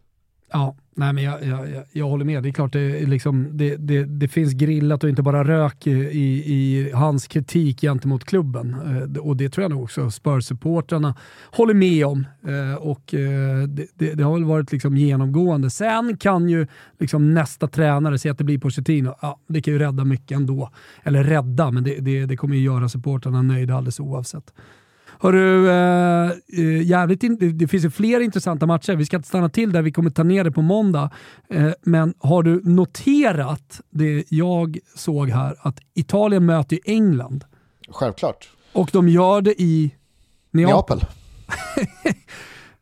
Ja, 0.51 0.75
nej 0.95 1.13
men 1.13 1.23
jag, 1.23 1.45
jag, 1.45 1.83
jag 1.91 2.09
håller 2.09 2.25
med. 2.25 2.43
Det 2.43 2.49
är 2.49 2.53
klart 2.53 2.73
det, 2.73 3.05
liksom, 3.07 3.49
det, 3.51 3.75
det, 3.75 4.03
det 4.03 4.27
finns 4.27 4.53
grillat 4.53 5.03
och 5.03 5.09
inte 5.09 5.21
bara 5.21 5.43
rök 5.43 5.87
i, 5.87 5.99
i 6.45 6.91
hans 6.93 7.27
kritik 7.27 7.81
gentemot 7.81 8.25
klubben. 8.25 8.75
Eh, 8.85 9.21
och 9.21 9.37
det 9.37 9.49
tror 9.49 9.63
jag 9.63 9.71
nog 9.71 9.83
också 9.83 10.09
Spurs-supportrarna 10.09 11.15
håller 11.51 11.73
med 11.73 12.05
om. 12.05 12.25
Eh, 12.47 12.75
och 12.75 13.13
eh, 13.13 13.63
det, 13.67 13.87
det, 13.95 14.13
det, 14.13 14.23
har 14.23 14.33
väl 14.33 14.43
varit 14.43 14.71
liksom 14.71 14.97
genomgående. 14.97 15.69
Sen 15.69 16.17
kan 16.17 16.49
ju 16.49 16.67
liksom 16.99 17.33
nästa 17.33 17.67
tränare, 17.67 18.19
säga 18.19 18.31
att 18.31 18.37
det 18.37 18.43
blir 18.43 18.59
Pochettino, 18.59 19.15
ja, 19.21 19.39
det 19.47 19.61
kan 19.61 19.73
ju 19.73 19.79
rädda 19.79 20.05
mycket 20.05 20.35
ändå. 20.35 20.69
Eller 21.03 21.23
rädda, 21.23 21.71
men 21.71 21.83
det, 21.83 21.99
det, 21.99 22.25
det 22.25 22.37
kommer 22.37 22.55
ju 22.55 22.61
göra 22.61 22.89
supportrarna 22.89 23.41
nöjda 23.41 23.75
alldeles 23.75 23.99
oavsett. 23.99 24.53
Hörru, 25.23 25.69
eh, 25.69 26.31
eh, 26.57 26.81
jävligt 26.81 27.23
in, 27.23 27.57
det 27.57 27.67
finns 27.67 27.85
ju 27.85 27.89
fler 27.89 28.19
intressanta 28.19 28.65
matcher. 28.65 28.95
Vi 28.95 29.05
ska 29.05 29.17
inte 29.17 29.27
stanna 29.29 29.49
till 29.49 29.71
där, 29.71 29.81
vi 29.81 29.91
kommer 29.91 30.09
ta 30.09 30.23
ner 30.23 30.43
det 30.43 30.51
på 30.51 30.61
måndag. 30.61 31.09
Eh, 31.49 31.69
men 31.81 32.13
har 32.19 32.43
du 32.43 32.61
noterat 32.63 33.81
det 33.89 34.25
jag 34.29 34.77
såg 34.95 35.29
här, 35.29 35.55
att 35.59 35.79
Italien 35.93 36.45
möter 36.45 36.79
England? 36.85 37.45
Självklart. 37.89 38.49
Och 38.73 38.89
de 38.93 39.09
gör 39.09 39.41
det 39.41 39.61
i 39.61 39.95
Neapel. 40.51 40.97
Neapel. 40.97 41.07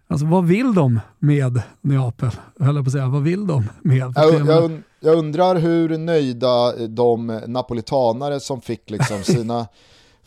alltså 0.07 0.25
vad 0.25 0.45
vill 0.45 0.73
de 0.73 0.99
med 1.19 1.61
Neapel? 1.81 2.31
Jag 2.57 2.65
höll 2.65 2.75
på 2.75 2.81
att 2.81 2.91
säga, 2.91 3.07
vad 3.07 3.23
vill 3.23 3.47
de 3.47 3.69
med? 3.81 4.13
Jag, 4.15 4.47
jag, 4.47 4.81
jag 4.99 5.17
undrar 5.17 5.55
hur 5.55 5.97
nöjda 5.97 6.87
de 6.87 7.41
napolitanare 7.47 8.39
som 8.39 8.61
fick 8.61 8.89
liksom 8.89 9.23
sina 9.23 9.67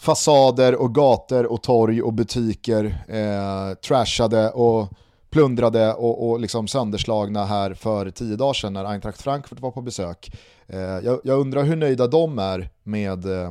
fasader 0.02 0.74
och 0.74 0.94
gator 0.94 1.46
och 1.46 1.62
torg 1.62 2.02
och 2.02 2.12
butiker 2.12 3.04
eh, 3.08 3.74
trashade 3.74 4.50
och 4.50 4.88
plundrade 5.30 5.94
och, 5.94 6.30
och 6.30 6.40
liksom 6.40 6.68
sönderslagna 6.68 7.44
här 7.44 7.74
för 7.74 8.10
tio 8.10 8.36
dagar 8.36 8.52
sedan 8.52 8.72
när 8.72 8.84
Eintracht 8.84 9.22
Frankfurt 9.22 9.60
var 9.60 9.70
på 9.70 9.80
besök. 9.80 10.36
Eh, 10.66 10.80
jag, 10.80 11.20
jag, 11.24 11.40
undrar 11.40 11.62
hur 11.62 11.76
nöjda 11.76 12.06
de 12.06 12.38
är 12.38 12.68
med 12.82 13.24
eh, 13.24 13.50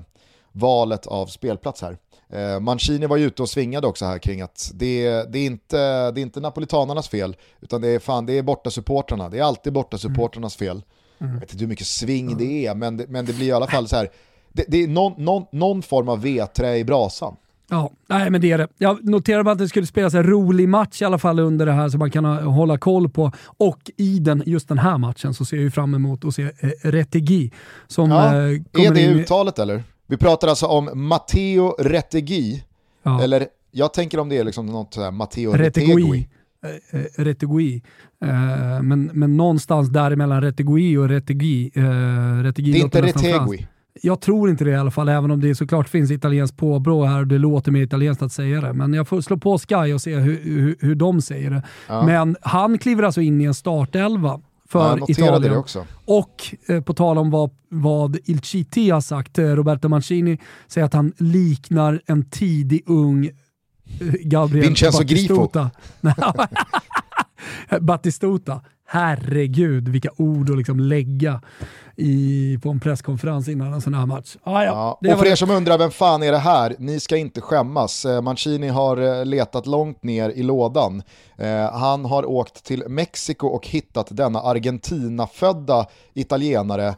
valet 0.52 1.08
av 1.08 1.26
spelplats 1.26 1.82
här. 1.82 1.97
Eh, 2.30 2.60
Mancini 2.60 3.06
var 3.06 3.18
ju 3.18 3.26
ute 3.26 3.41
och 3.41 3.49
svingade 3.49 3.88
också 3.88 4.06
här 4.06 4.18
kring 4.18 4.41
att 4.41 4.72
det, 4.74 5.24
det, 5.24 5.39
är 5.39 5.45
inte, 5.45 6.12
det 6.12 6.20
är 6.20 6.24
inte 6.24 6.39
napolitanernas 6.39 7.10
fel, 7.10 7.36
utan 7.62 7.82
det 7.82 7.88
är, 7.88 7.99
fan, 7.99 8.26
det 8.26 8.38
är 8.38 8.43
borta. 8.43 8.70
Det 9.32 9.39
är 9.39 9.43
alltid 9.43 9.74
borta 9.74 9.97
supportrarnas 9.97 10.56
fel. 10.56 10.84
Mm. 11.22 11.34
Jag 11.34 11.39
vet 11.39 11.52
inte 11.52 11.64
hur 11.64 11.70
mycket 11.70 11.88
sving 11.88 12.26
mm. 12.26 12.38
det 12.38 12.66
är, 12.66 12.76
men 12.76 12.97
det, 12.97 13.08
men 13.08 13.26
det 13.26 13.34
blir 13.34 13.47
i 13.47 13.52
alla 13.52 13.68
fall 13.68 13.88
så 13.88 13.95
här 13.95 14.10
det, 14.54 14.66
det 14.68 14.84
är 14.84 14.88
någon, 14.88 15.14
någon, 15.18 15.45
någon, 15.52 15.82
form 15.82 16.10
av 16.10 16.22
vedträ 16.22 16.78
i 16.78 16.86
brasan. 16.86 17.36
Ja, 17.70 17.91
nej 18.08 18.30
men 18.30 18.41
det 18.41 18.52
är 18.52 18.58
det. 18.58 18.68
Jag 18.78 19.06
noterade 19.06 19.43
bara 19.43 19.52
att 19.52 19.58
det 19.58 19.70
skulle 19.70 19.86
spelas 19.88 20.14
en 20.14 20.24
rolig 20.24 20.70
match 20.70 21.02
i 21.02 21.06
alla 21.06 21.18
fall 21.18 21.39
under 21.39 21.66
det 21.66 21.72
här 21.72 21.89
som 21.89 21.99
man 21.99 22.12
kan 22.12 22.26
hålla 22.26 22.78
koll 22.78 23.10
på. 23.10 23.32
Och 23.45 23.91
i 23.97 24.20
den, 24.20 24.43
just 24.45 24.68
den 24.68 24.78
här 24.78 24.97
matchen 24.97 25.34
så 25.34 25.45
ser 25.45 25.58
jag 25.58 25.64
ju 25.64 25.72
fram 25.72 25.93
emot 25.93 26.26
att 26.26 26.36
se 26.36 26.43
eh, 26.43 26.70
Retegi. 26.82 27.52
Som, 27.88 28.12
ja, 28.12 28.26
eh, 28.26 28.86
är 28.88 28.93
det 28.93 29.02
in... 29.02 29.10
uttalet 29.10 29.60
eller? 29.60 29.84
Vi 30.08 30.18
pratar 30.18 30.47
alltså 30.47 30.66
om 30.66 30.89
Matteo 30.93 31.76
Retegi. 31.80 32.64
Ja. 33.04 33.24
Eller 33.24 33.47
jag 33.72 33.93
tänker 33.93 34.20
om 34.20 34.30
det 34.30 34.38
är 34.38 34.43
liksom 34.43 34.66
något 34.66 34.93
sådär 34.93 35.12
Matteo 35.12 35.52
Retegui. 35.52 36.28
Eh, 36.64 36.99
eh, 36.99 37.06
Retegui. 37.16 37.82
Eh, 38.26 38.82
men, 38.82 39.12
men 39.14 39.38
någonstans 39.38 39.89
däremellan 39.89 40.41
Retegui 40.41 40.97
och 40.97 41.10
Retegi. 41.10 41.72
Eh, 41.76 42.43
Retegi 42.43 42.72
det 42.72 42.80
är 42.80 42.84
inte 42.84 43.02
Retegui. 43.02 43.68
Jag 44.02 44.22
tror 44.22 44.50
inte 44.50 44.64
det 44.64 44.72
i 44.72 44.76
alla 44.76 44.92
fall, 44.92 45.10
även 45.10 45.32
om 45.32 45.42
det 45.42 45.56
såklart 45.56 45.89
finns 45.89 46.12
italienskt 46.12 46.58
påbrå 46.58 47.06
här 47.06 47.20
och 47.20 47.28
det 47.28 47.38
låter 47.38 47.72
mer 47.72 47.82
italienskt 47.82 48.24
att 48.24 48.32
säga 48.32 48.62
det. 48.62 48.74
Men 48.74 48.94
jag 48.94 49.08
får 49.08 49.22
slå 49.22 49.38
på 49.38 49.58
Sky 49.58 49.94
och 49.94 50.02
se 50.02 50.16
hur, 50.16 50.39
hur, 50.44 50.76
hur 50.80 50.96
de 50.96 51.22
säger 51.22 51.50
det. 51.50 51.64
Ja. 51.88 52.06
Men 52.06 52.36
han 52.42 52.78
kliver 52.78 53.04
alltså 53.04 53.22
in 53.22 53.42
i 53.42 53.44
en 53.44 53.54
startelva 53.54 54.42
för 54.70 54.98
ja, 54.98 55.06
Italien. 55.08 55.64
Och 56.06 56.56
eh, 56.68 56.82
på 56.82 56.94
tal 56.94 57.18
om 57.18 57.32
vad, 57.32 57.52
vad 57.70 58.18
Il 58.26 58.42
Chiti 58.42 58.89
har 58.89 59.02
sagt, 59.02 59.38
eh, 59.38 59.46
Roberto 59.46 59.88
Mancini 59.88 60.39
säger 60.68 60.86
att 60.86 60.94
han 60.94 61.14
liknar 61.18 62.02
en 62.06 62.30
tidig 62.30 62.84
ung 62.86 63.26
eh, 63.26 63.32
Gabriel 64.24 64.66
Vincenzo. 64.66 65.04
Grifo. 65.04 65.50
Batistuta 67.80 68.62
herregud 68.92 69.88
vilka 69.88 70.10
ord 70.18 70.50
att 70.50 70.58
liksom 70.58 70.80
lägga 70.80 71.42
i, 72.02 72.60
på 72.64 72.70
en 72.70 72.80
presskonferens 72.80 73.47
innan 73.47 73.74
en 73.74 73.82
sån 73.82 73.93
här 73.93 74.06
match. 74.06 74.36
Ah, 74.43 74.64
ja, 74.64 74.97
ja. 75.02 75.14
och 75.14 75.20
för 75.20 75.28
er 75.28 75.36
som 75.36 75.52
undrar, 75.52 75.78
vem 75.78 75.91
fan 75.91 76.24
är 76.24 76.32
det 76.32 76.38
här? 76.38 76.76
Ni 76.80 76.99
ska 76.99 77.18
inte 77.18 77.41
skämmas. 77.41 78.06
Eh, 78.06 78.22
Mancini 78.22 78.68
har 78.68 78.97
eh, 78.97 79.26
letat 79.26 79.68
långt 79.68 80.04
ner 80.04 80.30
i 80.30 80.43
lådan. 80.43 81.04
Eh, 81.38 81.72
han 81.72 82.06
har 82.06 82.26
åkt 82.26 82.64
till 82.64 82.84
Mexiko 82.88 83.47
och 83.47 83.68
hittat 83.68 84.08
denna 84.10 84.41
Argentina-födda 84.41 85.86
italienare 86.14 86.95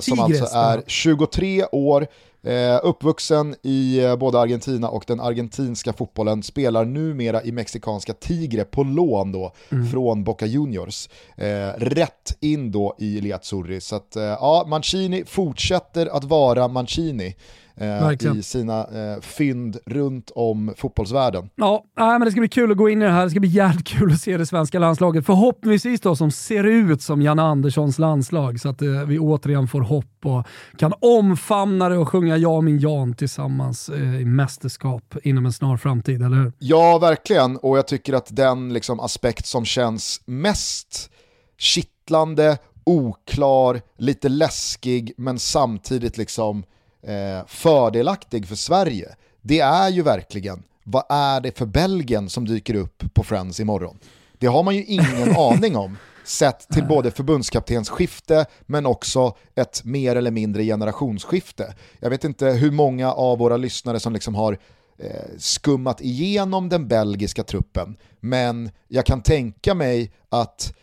som 0.00 0.20
alltså 0.20 0.44
är 0.56 0.82
23 0.86 1.64
år, 1.72 2.06
Eh, 2.42 2.80
uppvuxen 2.82 3.54
i 3.62 4.00
eh, 4.04 4.16
både 4.16 4.40
Argentina 4.40 4.88
och 4.88 5.04
den 5.06 5.20
argentinska 5.20 5.92
fotbollen, 5.92 6.42
spelar 6.42 6.84
numera 6.84 7.42
i 7.42 7.52
mexikanska 7.52 8.12
Tigre 8.12 8.64
på 8.64 8.82
lån 8.82 9.32
då 9.32 9.52
mm. 9.72 9.86
från 9.86 10.24
Boca 10.24 10.46
Juniors. 10.46 11.08
Eh, 11.36 11.68
rätt 11.76 12.36
in 12.40 12.72
då 12.72 12.96
i 12.98 13.20
Liazzurri. 13.20 13.80
Så 13.80 13.96
att, 13.96 14.16
eh, 14.16 14.22
ja, 14.22 14.64
Mancini 14.68 15.24
fortsätter 15.24 16.06
att 16.06 16.24
vara 16.24 16.68
Mancini 16.68 17.34
eh, 17.80 18.36
i 18.36 18.42
sina 18.42 18.80
eh, 18.80 19.20
fynd 19.20 19.78
runt 19.86 20.30
om 20.34 20.74
fotbollsvärlden. 20.76 21.50
Ja, 21.54 21.84
äh, 21.98 22.06
men 22.06 22.20
det 22.20 22.30
ska 22.30 22.40
bli 22.40 22.48
kul 22.48 22.70
att 22.70 22.76
gå 22.76 22.88
in 22.88 23.02
i 23.02 23.04
det 23.04 23.10
här. 23.10 23.24
Det 23.24 23.30
ska 23.30 23.40
bli 23.40 23.48
jävligt 23.48 23.86
kul 23.86 24.12
att 24.12 24.20
se 24.20 24.36
det 24.36 24.46
svenska 24.46 24.78
landslaget. 24.78 25.26
Förhoppningsvis 25.26 26.00
då 26.00 26.16
som 26.16 26.30
ser 26.30 26.64
ut 26.64 27.02
som 27.02 27.22
Janne 27.22 27.42
Anderssons 27.42 27.98
landslag 27.98 28.60
så 28.60 28.68
att 28.68 28.82
eh, 28.82 28.88
vi 28.88 29.18
återigen 29.18 29.68
får 29.68 29.80
hopp 29.80 30.04
och 30.24 30.46
kan 30.76 30.92
omfamna 31.00 31.88
det 31.88 31.98
och 31.98 32.08
sjunga 32.08 32.36
Ja 32.36 32.60
min 32.60 32.78
Jan 32.78 33.14
tillsammans 33.14 33.88
eh, 33.88 34.20
i 34.20 34.24
mästerskap 34.24 35.14
inom 35.22 35.46
en 35.46 35.52
snar 35.52 35.76
framtid, 35.76 36.22
eller 36.22 36.36
hur? 36.36 36.52
Ja, 36.58 36.98
verkligen. 36.98 37.56
Och 37.56 37.78
jag 37.78 37.86
tycker 37.86 38.12
att 38.12 38.36
den 38.36 38.72
liksom, 38.72 39.00
aspekt 39.00 39.46
som 39.46 39.64
känns 39.64 40.20
mest 40.24 41.10
kittlande, 41.58 42.58
oklar, 42.84 43.80
lite 43.98 44.28
läskig 44.28 45.12
men 45.16 45.38
samtidigt 45.38 46.18
liksom 46.18 46.64
eh, 47.08 47.46
fördelaktig 47.46 48.48
för 48.48 48.56
Sverige, 48.56 49.14
det 49.40 49.60
är 49.60 49.88
ju 49.88 50.02
verkligen 50.02 50.62
vad 50.84 51.04
är 51.08 51.40
det 51.40 51.58
för 51.58 51.66
Belgien 51.66 52.28
som 52.28 52.46
dyker 52.46 52.74
upp 52.74 53.14
på 53.14 53.22
Friends 53.22 53.60
imorgon? 53.60 53.98
Det 54.38 54.46
har 54.46 54.62
man 54.62 54.76
ju 54.76 54.84
ingen 54.84 55.36
aning 55.36 55.76
om 55.76 55.96
sett 56.24 56.68
till 56.68 56.84
både 56.84 57.10
förbundskaptensskifte 57.10 58.46
men 58.66 58.86
också 58.86 59.36
ett 59.54 59.84
mer 59.84 60.16
eller 60.16 60.30
mindre 60.30 60.64
generationsskifte. 60.64 61.74
Jag 62.00 62.10
vet 62.10 62.24
inte 62.24 62.46
hur 62.46 62.70
många 62.70 63.12
av 63.12 63.38
våra 63.38 63.56
lyssnare 63.56 64.00
som 64.00 64.12
liksom 64.12 64.34
har 64.34 64.58
eh, 64.98 65.10
skummat 65.38 66.00
igenom 66.00 66.68
den 66.68 66.88
belgiska 66.88 67.44
truppen, 67.44 67.96
men 68.20 68.70
jag 68.88 69.06
kan 69.06 69.22
tänka 69.22 69.74
mig 69.74 70.12
att 70.28 70.74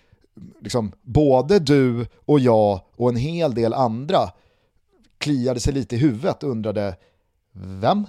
liksom, 0.62 0.92
både 1.02 1.60
du 1.60 2.08
och 2.26 2.40
jag 2.40 2.82
och 2.96 3.10
en 3.10 3.16
hel 3.16 3.56
del 3.56 3.74
andra 3.74 4.30
kliade 5.26 5.60
sig 5.60 5.74
lite 5.74 5.96
i 5.96 6.00
huvudet 6.00 6.44
och 6.44 6.50
undrade 6.50 6.96
vem? 7.82 8.06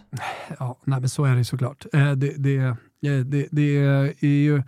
Ja, 0.58 0.78
nej, 0.84 1.00
men 1.00 1.08
så 1.08 1.24
är 1.24 1.36
det 1.36 1.44
såklart. 1.44 1.86
Eh, 1.92 2.12
det, 2.12 2.34
det, 2.36 2.56
eh, 2.56 2.74
det, 3.00 3.48
det 3.50 3.76
är 4.20 4.26
ju 4.26 4.62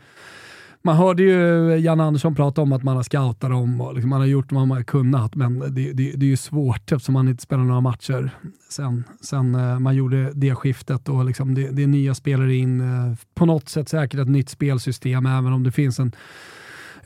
man 0.82 0.96
hörde 0.96 1.22
ju 1.22 1.76
Jan 1.76 2.00
Andersson 2.00 2.34
prata 2.34 2.62
om 2.62 2.72
att 2.72 2.82
man 2.82 2.96
har 2.96 3.02
scoutat 3.02 3.50
dem 3.50 3.80
och 3.80 3.94
liksom 3.94 4.10
man 4.10 4.20
har 4.20 4.26
gjort 4.26 4.52
vad 4.52 4.68
man 4.68 4.76
har 4.76 4.84
kunnat, 4.84 5.34
men 5.34 5.58
det, 5.58 5.92
det, 5.92 5.92
det 5.92 6.26
är 6.26 6.30
ju 6.30 6.36
svårt 6.36 6.92
eftersom 6.92 7.12
man 7.12 7.28
inte 7.28 7.42
spelar 7.42 7.64
några 7.64 7.80
matcher 7.80 8.30
sen, 8.70 9.04
sen 9.20 9.54
eh, 9.54 9.78
man 9.78 9.94
gjorde 9.94 10.32
det 10.34 10.54
skiftet 10.54 11.08
och 11.08 11.24
liksom 11.24 11.54
det, 11.54 11.70
det 11.70 11.82
är 11.82 11.86
nya 11.86 12.14
spelare 12.14 12.54
in. 12.54 12.80
Eh, 12.80 13.14
på 13.34 13.46
något 13.46 13.68
sätt 13.68 13.88
säkert 13.88 14.20
ett 14.20 14.28
nytt 14.28 14.48
spelsystem, 14.48 15.26
även 15.26 15.52
om 15.52 15.62
det 15.62 15.72
finns 15.72 15.98
en 15.98 16.12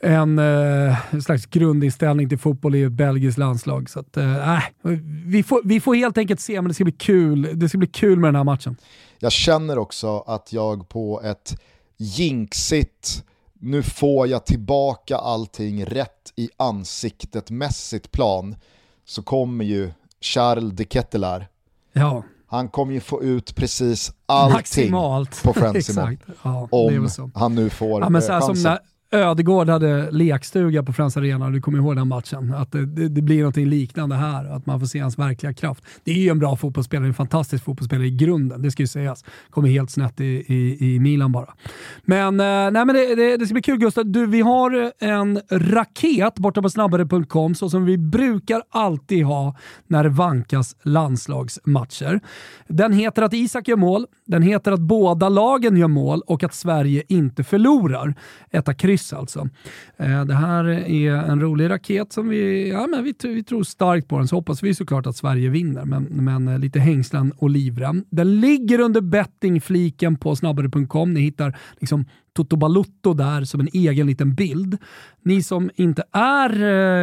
en, 0.03 0.39
eh, 0.39 1.19
slags 1.23 1.45
grundinställning 1.45 2.29
till 2.29 2.37
fotboll 2.37 2.75
i 2.75 2.83
ett 2.83 2.91
belgiskt 2.91 3.37
landslag. 3.37 3.89
Så 3.89 3.99
att, 3.99 4.17
eh, 4.17 4.59
vi, 5.25 5.43
får, 5.43 5.61
vi 5.63 5.79
får 5.79 5.95
helt 5.95 6.17
enkelt 6.17 6.39
se, 6.39 6.61
men 6.61 6.67
det 6.67 6.73
ska 6.73 6.83
bli 6.83 6.93
kul. 6.93 7.49
Det 7.53 7.69
ska 7.69 7.77
bli 7.77 7.87
kul 7.87 8.19
med 8.19 8.27
den 8.27 8.35
här 8.35 8.43
matchen. 8.43 8.77
Jag 9.19 9.31
känner 9.31 9.77
också 9.77 10.19
att 10.19 10.53
jag 10.53 10.89
på 10.89 11.21
ett 11.21 11.61
jinxigt 11.97 13.23
nu 13.63 13.83
får 13.83 14.27
jag 14.27 14.45
tillbaka 14.45 15.17
allting 15.17 15.85
rätt 15.85 16.33
i 16.35 16.49
ansiktet 16.57 17.49
mässigt 17.49 18.11
plan 18.11 18.55
så 19.05 19.23
kommer 19.23 19.65
ju 19.65 19.91
Charles 20.21 20.73
de 20.73 20.85
Kettelar. 20.85 21.47
Ja. 21.93 22.23
Han 22.47 22.69
kommer 22.69 22.93
ju 22.93 22.99
få 22.99 23.23
ut 23.23 23.55
precis 23.55 24.11
allting 24.25 24.53
Maximalt. 24.57 25.43
på 25.43 25.53
Friends 25.53 25.89
ja, 26.43 26.67
om 26.71 27.31
han 27.35 27.55
nu 27.55 27.69
får 27.69 28.01
ja, 28.01 28.09
men 28.09 28.21
så 28.21 28.27
chansen. 28.27 28.55
Som 28.55 28.63
när, 28.63 28.79
Ödegård 29.13 29.69
hade 29.69 30.11
lekstuga 30.11 30.83
på 30.83 30.93
Friends 30.93 31.17
Arena, 31.17 31.49
du 31.49 31.61
kommer 31.61 31.77
ihåg 31.77 31.95
den 31.95 32.07
matchen. 32.07 32.53
Att 32.53 32.71
det, 32.71 32.85
det, 32.85 33.09
det, 33.09 33.21
blir 33.21 33.43
något 33.43 33.55
liknande 33.55 34.15
här, 34.15 34.45
att 34.45 34.65
man 34.65 34.79
får 34.79 34.87
se 34.87 34.99
hans 34.99 35.19
verkliga 35.19 35.53
kraft. 35.53 35.83
Det 36.03 36.11
är 36.11 36.15
ju 36.15 36.29
en 36.29 36.39
bra 36.39 36.55
fotbollsspelare, 36.55 37.07
en 37.07 37.13
fantastisk 37.13 37.63
fotbollsspelare 37.63 38.07
i 38.07 38.11
grunden, 38.11 38.61
det 38.61 38.71
ska 38.71 38.83
ju 38.83 38.87
sägas. 38.87 39.25
Kommer 39.49 39.69
helt 39.69 39.91
snett 39.91 40.19
i, 40.19 40.25
i, 40.25 40.77
i 40.95 40.99
Milan 40.99 41.31
bara. 41.31 41.53
Men, 42.03 42.39
eh, 42.39 42.45
nej, 42.45 42.85
men 42.85 42.87
det, 42.87 43.15
det, 43.15 43.37
det, 43.37 43.45
ska 43.45 43.53
bli 43.53 43.61
kul 43.61 43.77
Gustav. 43.77 44.05
Du, 44.05 44.25
vi 44.25 44.41
har 44.41 44.91
en 44.99 45.41
raket 45.51 46.35
borta 46.35 46.61
på 46.61 46.69
snabbare.com, 46.69 47.55
så 47.55 47.69
som 47.69 47.85
vi 47.85 47.97
brukar 47.97 48.61
alltid 48.69 49.25
ha 49.25 49.55
när 49.87 50.03
det 50.03 50.09
vankas 50.09 50.75
landslagsmatcher. 50.83 52.19
Den 52.67 52.93
heter 52.93 53.21
att 53.21 53.33
Isak 53.33 53.67
gör 53.67 53.77
mål, 53.77 54.05
den 54.25 54.41
heter 54.41 54.71
att 54.71 54.79
båda 54.79 55.29
lagen 55.29 55.77
gör 55.77 55.87
mål 55.87 56.21
och 56.27 56.43
att 56.43 56.53
Sverige 56.53 57.03
inte 57.07 57.43
förlorar. 57.43 58.15
Etta 58.51 58.73
kryss 58.73 59.02
kryss 59.03 59.13
alltså. 59.13 59.49
Eh, 59.97 60.25
det 60.25 60.33
här 60.33 60.65
är 60.65 61.11
en 61.11 61.41
rolig 61.41 61.69
raket 61.69 62.13
som 62.13 62.29
vi, 62.29 62.69
ja, 62.69 62.87
men 62.87 63.03
vi, 63.03 63.13
vi 63.21 63.43
tror 63.43 63.63
starkt 63.63 64.07
på 64.07 64.17
den, 64.17 64.27
så 64.27 64.35
hoppas 64.35 64.63
vi 64.63 64.73
såklart 64.73 65.07
att 65.07 65.15
Sverige 65.15 65.49
vinner, 65.49 65.85
men, 65.85 66.03
men 66.03 66.47
eh, 66.47 66.59
lite 66.59 66.79
hängslen 66.79 67.33
och 67.37 67.49
livrem. 67.49 68.05
Den 68.09 68.39
ligger 68.39 68.79
under 68.79 69.01
bettingfliken 69.01 70.17
på 70.17 70.35
snabbare.com. 70.35 71.13
Ni 71.13 71.21
hittar 71.21 71.57
liksom 71.79 72.05
Toto 72.33 72.55
Balutto 72.55 73.13
där 73.13 73.43
som 73.43 73.59
en 73.59 73.67
egen 73.73 74.07
liten 74.07 74.35
bild. 74.35 74.77
Ni 75.25 75.43
som 75.43 75.69
inte 75.75 76.03
är 76.11 76.49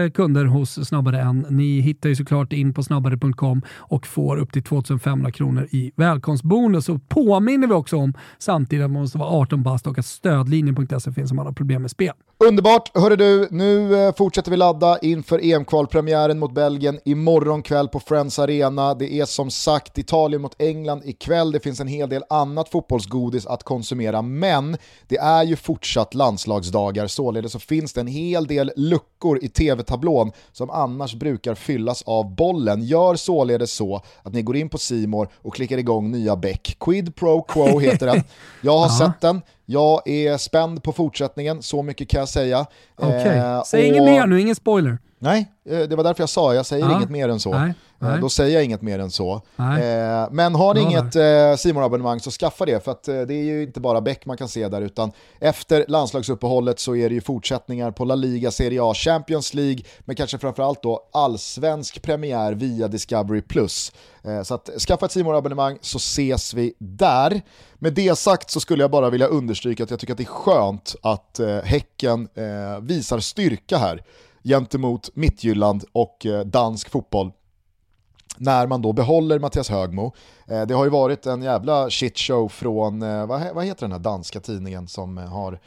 eh, 0.05 0.11
kunder 0.11 0.45
hos 0.45 0.89
Snabbare 0.89 1.21
än, 1.21 1.47
ni 1.51 1.81
hittar 1.81 2.09
ju 2.09 2.17
såklart 2.17 2.53
in 2.53 2.75
på 2.75 2.83
snabbare.com 2.83 3.63
och 3.77 4.07
får 4.07 4.37
upp 4.37 4.53
till 4.53 4.63
2500 4.63 5.33
kronor 5.33 5.69
i 5.71 5.93
välkomstbonus. 5.97 6.89
Och 6.89 7.09
påminner 7.09 7.67
vi 7.67 7.75
också 7.75 7.97
om 7.97 8.15
samtidigt 8.39 8.85
att 8.85 8.91
man 8.91 9.03
måste 9.03 9.19
vara 9.19 9.29
18 9.29 9.63
bast 9.63 9.87
och 9.87 9.99
att 9.99 10.07
stödlinjen.se 10.07 11.13
finns 11.13 11.31
om 11.31 11.37
man 11.37 11.47
har 11.47 11.53
problem 11.53 11.83
med 11.83 11.91
spel. 11.91 12.13
Underbart! 12.45 12.91
Hörru 12.95 13.17
du, 13.17 13.49
nu 13.51 13.95
eh, 14.07 14.15
fortsätter 14.15 14.51
vi 14.51 14.57
ladda 14.57 14.99
inför 14.99 15.39
EM-kvalpremiären 15.39 16.39
mot 16.39 16.55
Belgien 16.55 17.01
imorgon 17.05 17.63
kväll 17.63 17.89
på 17.89 18.01
Friends 18.01 18.39
Arena. 18.39 18.95
Det 18.95 19.13
är 19.13 19.25
som 19.25 19.51
sagt 19.51 19.99
Italien 19.99 20.43
mot 20.43 20.55
England 20.59 21.03
ikväll. 21.05 21.53
Det 21.53 21.61
finns 21.61 21.81
en 21.81 21.89
hel 21.89 22.09
del 22.09 22.23
annat 22.29 22.69
fotbollsgodis 22.69 23.47
att 23.47 23.63
konsumera, 23.63 24.23
men 24.23 24.77
det 25.09 25.20
är 25.21 25.45
ju 25.45 25.57
fortsatt 25.57 26.15
landslagsdagar, 26.15 27.07
således 27.07 27.53
så 27.53 27.59
finns 27.59 27.93
det 27.93 28.01
en 28.01 28.07
hel 28.07 28.47
del 28.47 28.73
luckor 28.77 29.39
i 29.43 29.49
tv-tablån 29.49 30.33
som 30.53 30.71
annars 30.71 31.15
brukar 31.15 31.55
fyllas 31.55 32.03
av 32.03 32.35
bollen. 32.35 32.83
Gör 32.83 33.15
således 33.15 33.73
så 33.73 34.03
att 34.23 34.33
ni 34.33 34.43
går 34.43 34.57
in 34.57 34.69
på 34.69 34.79
Simor 34.79 35.29
och 35.35 35.55
klickar 35.55 35.79
igång 35.79 36.11
nya 36.11 36.37
Beck. 36.37 36.77
Quid 36.81 37.17
Pro 37.17 37.43
Quo 37.43 37.79
heter 37.79 38.07
den. 38.07 38.23
Jag 38.63 38.79
har 38.79 38.89
sett 38.99 39.21
den. 39.21 39.41
Jag 39.71 40.09
är 40.09 40.37
spänd 40.37 40.83
på 40.83 40.93
fortsättningen, 40.93 41.63
så 41.63 41.83
mycket 41.83 42.09
kan 42.09 42.19
jag 42.19 42.29
säga. 42.29 42.67
Okay. 42.97 43.37
Eh, 43.37 43.63
Säg 43.63 43.81
och... 43.81 43.87
inget 43.87 44.03
mer 44.03 44.27
nu, 44.27 44.41
ingen 44.41 44.55
spoiler. 44.55 44.99
Nej, 45.19 45.53
eh, 45.69 45.79
det 45.79 45.97
var 45.97 46.05
därför 46.05 46.23
jag 46.23 46.29
sa, 46.29 46.55
jag 46.55 46.67
säger 46.67 46.85
ja. 46.85 46.97
inget 46.97 47.11
mer 47.11 47.29
än 47.29 47.41
så. 47.41 47.53
Nej. 47.53 47.69
Eh, 47.69 47.75
Nej. 48.09 48.21
Då 48.21 48.29
säger 48.29 48.55
jag 48.55 48.65
inget 48.65 48.83
mer 48.83 48.99
än 48.99 49.11
så. 49.11 49.35
Eh, 49.59 50.29
men 50.31 50.55
har 50.55 50.75
ni 50.75 50.81
inget 50.81 51.61
simor 51.61 51.85
abonnemang 51.85 52.21
så 52.21 52.31
skaffa 52.31 52.65
det, 52.67 52.85
för 52.85 52.91
att 52.91 53.05
det 53.05 53.35
är 53.35 53.45
ju 53.45 53.63
inte 53.63 53.81
bara 53.81 54.01
Beck 54.01 54.27
man 54.27 54.37
kan 54.37 54.49
se 54.49 54.69
där, 54.69 54.83
utan 54.83 55.13
efter 55.41 55.85
landslagsuppehållet 55.89 56.79
så 56.79 56.97
är 56.97 57.09
det 57.09 57.15
ju 57.15 57.21
fortsättningar 57.21 57.91
på 57.91 58.05
La 58.05 58.15
Liga, 58.15 58.51
Serie 58.51 58.83
A, 58.83 58.95
Champions 58.95 59.55
League, 59.55 59.83
men 60.01 60.17
kanske 60.17 60.39
framförallt 60.39 60.83
då 60.83 61.09
allsvensk 61.13 62.03
premiär 62.03 62.53
via 62.53 62.89
Discovery+. 62.89 63.43
Eh, 64.25 64.43
så 64.43 64.55
att 64.55 64.71
skaffa 64.89 65.07
ett 65.07 65.13
simor 65.13 65.37
abonnemang 65.37 65.79
så 65.81 65.97
ses 65.97 66.55
vi 66.55 66.75
där. 66.79 67.43
Med 67.75 67.93
det 67.93 68.19
sagt 68.19 68.51
så 68.51 68.61
skulle 68.61 68.83
jag 68.83 68.91
bara 68.91 69.11
vilja 69.11 69.27
understryka 69.27 69.85
att 69.85 69.91
jag 69.91 70.01
tycker 70.01 70.15
att 70.15 70.19
det 70.19 70.25
är 70.25 70.27
skönt 70.27 70.95
att 71.03 71.41
eh, 71.41 71.59
Häcken 71.59 72.29
eh, 72.35 72.81
visar 72.81 73.21
styrka 73.21 73.79
här 73.79 74.03
gentemot 74.45 75.11
Mittjylland 75.15 75.85
och 75.93 76.27
dansk 76.45 76.91
fotboll 76.91 77.33
när 78.37 78.67
man 78.67 78.83
då 78.83 78.93
behåller 78.93 79.39
Mattias 79.39 79.69
Högmo. 79.69 80.15
Eh, 80.51 80.67
det 80.67 80.75
har 80.75 80.85
ju 80.85 80.91
varit 80.91 81.27
en 81.27 81.43
jävla 81.43 81.91
shitshow 81.91 82.49
från, 82.49 83.03
eh, 83.03 83.27
vad, 83.27 83.55
vad 83.55 83.65
heter 83.65 83.81
den 83.81 83.93
här 83.93 83.99
danska 83.99 84.41
tidningen 84.41 84.89
som 84.89 85.19
eh, 85.19 85.25
har... 85.25 85.59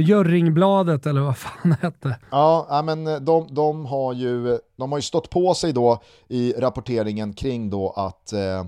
Jörringbladet 0.00 1.06
eller 1.06 1.20
vad 1.20 1.36
fan 1.36 1.76
hette? 1.80 2.16
Ja, 2.30 2.82
men 2.84 3.24
de, 3.24 3.46
de, 3.50 3.86
har 3.86 4.12
ju, 4.12 4.58
de 4.76 4.92
har 4.92 4.98
ju 4.98 5.02
stått 5.02 5.30
på 5.30 5.54
sig 5.54 5.72
då 5.72 6.02
i 6.28 6.54
rapporteringen 6.58 7.32
kring 7.32 7.70
då 7.70 7.90
att 7.96 8.32
eh, 8.32 8.64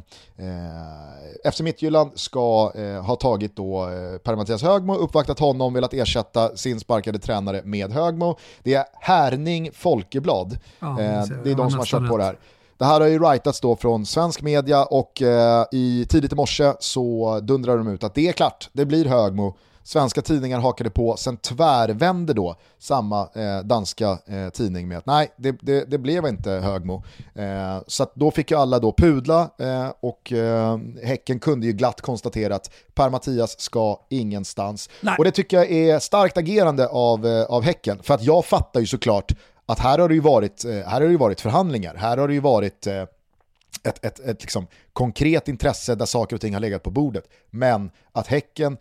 FC 1.52 1.60
Midtjylland 1.60 2.10
ska 2.14 2.72
eh, 2.74 3.04
ha 3.04 3.16
tagit 3.16 3.56
då 3.56 3.82
eh, 3.82 4.18
Per 4.18 4.36
Mattias 4.36 4.62
Högmo, 4.62 4.94
uppvaktat 4.94 5.38
honom, 5.38 5.74
velat 5.74 5.94
ersätta 5.94 6.56
sin 6.56 6.80
sparkade 6.80 7.18
tränare 7.18 7.62
med 7.64 7.92
Högmo. 7.92 8.38
Det 8.62 8.74
är 8.74 8.84
Härning 9.00 9.70
Folkeblad, 9.72 10.58
ja, 10.80 11.00
eh, 11.00 11.24
det 11.44 11.50
är 11.50 11.54
de 11.54 11.70
som 11.70 11.78
har 11.78 11.86
kört 11.86 12.08
på 12.08 12.16
det 12.16 12.24
här. 12.24 12.36
Det 12.78 12.84
här 12.84 13.00
har 13.00 13.06
ju 13.06 13.18
writats 13.18 13.60
då 13.60 13.76
från 13.76 14.06
svensk 14.06 14.42
media 14.42 14.84
och 14.84 15.22
eh, 15.22 15.64
i 15.72 16.06
tidigt 16.08 16.32
i 16.32 16.36
morse 16.36 16.72
så 16.80 17.40
dundrar 17.40 17.76
de 17.78 17.88
ut 17.88 18.04
att 18.04 18.14
det 18.14 18.28
är 18.28 18.32
klart, 18.32 18.68
det 18.72 18.84
blir 18.84 19.04
Högmo. 19.04 19.56
Svenska 19.86 20.22
tidningar 20.22 20.58
hakade 20.58 20.90
på, 20.90 21.16
sen 21.16 21.36
tvärvände 21.36 22.32
då 22.32 22.56
samma 22.78 23.20
eh, 23.20 23.58
danska 23.64 24.18
eh, 24.26 24.48
tidning 24.52 24.88
med 24.88 24.98
att 24.98 25.06
nej, 25.06 25.30
det, 25.36 25.56
det, 25.60 25.84
det 25.90 25.98
blev 25.98 26.26
inte 26.26 26.50
Högmo. 26.50 27.02
Eh, 27.34 27.82
så 27.86 28.06
då 28.14 28.30
fick 28.30 28.50
ju 28.50 28.56
alla 28.56 28.78
då 28.78 28.92
pudla 28.92 29.50
eh, 29.58 29.88
och 30.00 30.32
eh, 30.32 30.78
Häcken 31.02 31.38
kunde 31.38 31.66
ju 31.66 31.72
glatt 31.72 32.00
konstatera 32.00 32.54
att 32.54 32.70
Per-Mattias 32.94 33.60
ska 33.60 34.00
ingenstans. 34.10 34.90
Nej. 35.00 35.14
Och 35.18 35.24
det 35.24 35.30
tycker 35.30 35.56
jag 35.56 35.70
är 35.70 35.98
starkt 35.98 36.38
agerande 36.38 36.88
av, 36.88 37.26
eh, 37.26 37.44
av 37.44 37.62
Häcken, 37.62 38.02
för 38.02 38.14
att 38.14 38.22
jag 38.22 38.44
fattar 38.44 38.80
ju 38.80 38.86
såklart 38.86 39.32
att 39.66 39.78
här 39.78 39.98
har 39.98 40.08
det 40.08 40.14
ju 40.14 40.20
varit, 40.20 40.64
eh, 40.64 40.70
här 40.72 41.00
har 41.00 41.08
det 41.08 41.16
varit 41.16 41.40
förhandlingar, 41.40 41.94
här 41.94 42.16
har 42.16 42.28
det 42.28 42.34
ju 42.34 42.40
varit 42.40 42.86
eh, 42.86 43.02
ett, 43.82 44.04
ett, 44.04 44.20
ett 44.20 44.42
liksom 44.42 44.66
konkret 44.92 45.48
intresse 45.48 45.94
där 45.94 46.06
saker 46.06 46.36
och 46.36 46.40
ting 46.40 46.54
har 46.54 46.60
legat 46.60 46.82
på 46.82 46.90
bordet. 46.90 47.24
Men 47.50 47.90
att 48.12 48.26
Häcken 48.26 48.76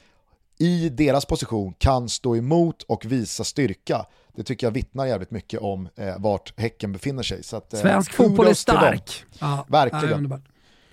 i 0.57 0.89
deras 0.89 1.25
position 1.25 1.73
kan 1.77 2.09
stå 2.09 2.35
emot 2.35 2.83
och 2.83 3.05
visa 3.05 3.43
styrka, 3.43 4.05
det 4.35 4.43
tycker 4.43 4.67
jag 4.67 4.71
vittnar 4.71 5.05
jävligt 5.05 5.31
mycket 5.31 5.59
om 5.59 5.89
eh, 5.95 6.15
vart 6.17 6.59
Häcken 6.59 6.91
befinner 6.91 7.23
sig. 7.23 7.43
Så 7.43 7.57
att, 7.57 7.73
eh, 7.73 7.79
Svensk 7.79 8.13
fotboll 8.13 8.47
är 8.47 8.53
stark. 8.53 9.25
Ja, 9.39 9.65
Verkligen. 9.69 10.41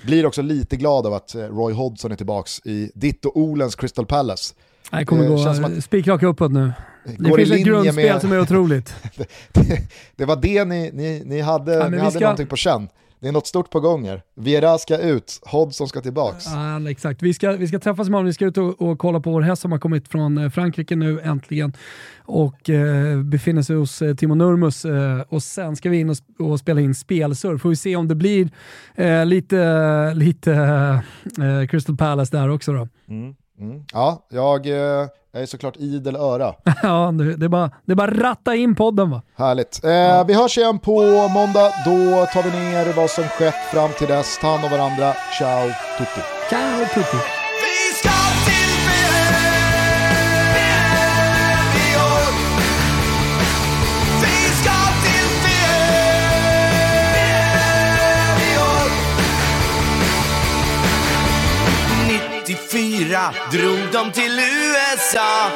Blir 0.04 0.26
också 0.26 0.42
lite 0.42 0.76
glad 0.76 1.06
av 1.06 1.14
att 1.14 1.34
Roy 1.34 1.72
Hodgson 1.72 2.12
är 2.12 2.16
tillbaka 2.16 2.48
i 2.64 2.90
ditt 2.94 3.24
och 3.24 3.36
Olens 3.36 3.74
Crystal 3.74 4.06
Palace. 4.06 4.54
Det 4.90 5.04
kommer 5.04 5.28
gå 5.28 5.80
spikraka 5.80 6.26
uppåt 6.26 6.52
nu. 6.52 6.72
Det 7.18 7.34
finns 7.36 7.50
ett 7.50 7.64
grundspel 7.64 8.12
med... 8.12 8.20
som 8.20 8.32
är 8.32 8.40
otroligt. 8.40 8.94
det, 9.52 9.78
det, 10.16 10.24
var 10.24 10.36
det 10.36 10.64
ni, 10.64 10.90
ni, 10.92 11.22
ni 11.24 11.40
hade, 11.40 11.74
ja, 11.74 11.88
ni 11.88 11.98
hade 11.98 12.10
ska... 12.10 12.20
någonting 12.20 12.46
på 12.46 12.56
känn 12.56 12.88
det 13.20 13.28
är 13.28 13.32
något 13.32 13.46
stort 13.46 13.70
på 13.70 13.80
gång 13.80 14.06
här. 14.08 14.22
Viera 14.34 14.78
ska 14.78 14.98
ut, 14.98 15.40
Hodgson 15.42 15.88
ska 15.88 16.00
tillbaks. 16.00 16.44
Ja, 16.46 16.90
exakt. 16.90 17.22
Vi 17.22 17.34
ska, 17.34 17.52
vi 17.52 17.68
ska 17.68 17.78
träffas 17.78 18.08
imorgon, 18.08 18.26
vi 18.26 18.32
ska 18.32 18.46
ut 18.46 18.58
och, 18.58 18.82
och 18.82 18.98
kolla 18.98 19.20
på 19.20 19.30
vår 19.30 19.40
häst 19.40 19.62
som 19.62 19.72
har 19.72 19.78
kommit 19.78 20.08
från 20.08 20.38
eh, 20.38 20.50
Frankrike 20.50 20.96
nu 20.96 21.20
äntligen 21.20 21.72
och 22.18 22.70
eh, 22.70 23.22
befinner 23.22 23.62
sig 23.62 23.76
hos 23.76 24.02
eh, 24.02 24.14
Timo 24.14 24.34
Nurmus 24.34 24.84
eh, 24.84 25.20
och 25.28 25.42
sen 25.42 25.76
ska 25.76 25.90
vi 25.90 26.00
in 26.00 26.10
och, 26.10 26.16
och, 26.38 26.58
spela 26.58 26.80
in 26.80 26.94
spelsurf. 26.94 27.62
Får 27.62 27.68
vi 27.68 27.76
se 27.76 27.96
om 27.96 28.08
det 28.08 28.14
blir 28.14 28.50
eh, 28.94 29.26
lite, 29.26 30.14
lite 30.14 30.52
eh, 31.38 31.66
Crystal 31.68 31.96
Palace 31.96 32.36
där 32.36 32.48
också 32.48 32.72
då. 32.72 32.88
Mm, 33.08 33.34
mm. 33.60 33.84
Ja, 33.92 34.26
jag 34.28 34.66
jag 35.32 35.42
är 35.42 35.46
såklart 35.46 35.76
idel 35.76 36.16
öra. 36.16 36.54
ja, 36.82 37.12
det 37.38 37.44
är, 37.44 37.48
bara, 37.48 37.70
det 37.84 37.92
är 37.92 37.96
bara 37.96 38.10
ratta 38.10 38.54
in 38.54 38.74
podden 38.74 39.10
va. 39.10 39.22
Härligt. 39.36 39.84
Eh, 39.84 39.90
ja. 39.90 40.24
Vi 40.24 40.34
hörs 40.34 40.58
igen 40.58 40.78
på 40.78 41.02
måndag. 41.28 41.72
Då 41.84 42.26
tar 42.32 42.42
vi 42.42 42.50
ner 42.50 42.92
vad 42.96 43.10
som 43.10 43.24
skett 43.24 43.70
fram 43.72 43.90
till 43.98 44.08
dess. 44.08 44.38
Ta 44.40 44.46
hand 44.46 44.64
om 44.64 44.70
varandra. 44.70 45.14
Ciao 45.38 45.68
tutti. 45.98 46.20
Ciao 46.50 46.84
tutti. 46.94 47.39
Fyra 62.72 63.34
drog 63.52 63.78
de 63.92 64.12
till 64.12 64.40
USA. 64.40 65.50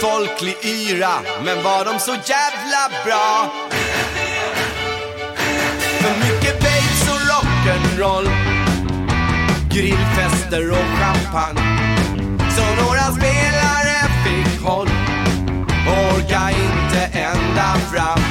Folklig 0.00 0.56
yra, 0.62 1.20
men 1.44 1.62
var 1.62 1.84
de 1.84 1.98
så 1.98 2.10
jävla 2.10 3.04
bra? 3.04 3.52
För 6.00 6.18
mycket 6.18 6.60
babes 6.60 7.08
och 7.08 7.20
rock'n'roll, 7.30 8.28
grillfester 9.70 10.70
och 10.70 10.98
champagne. 10.98 11.60
Så 12.56 12.84
några 12.84 13.02
spelare 13.02 14.08
fick 14.24 14.62
håll, 14.62 14.88
orka 15.86 16.50
inte 16.50 17.18
ända 17.18 17.76
fram. 17.92 18.21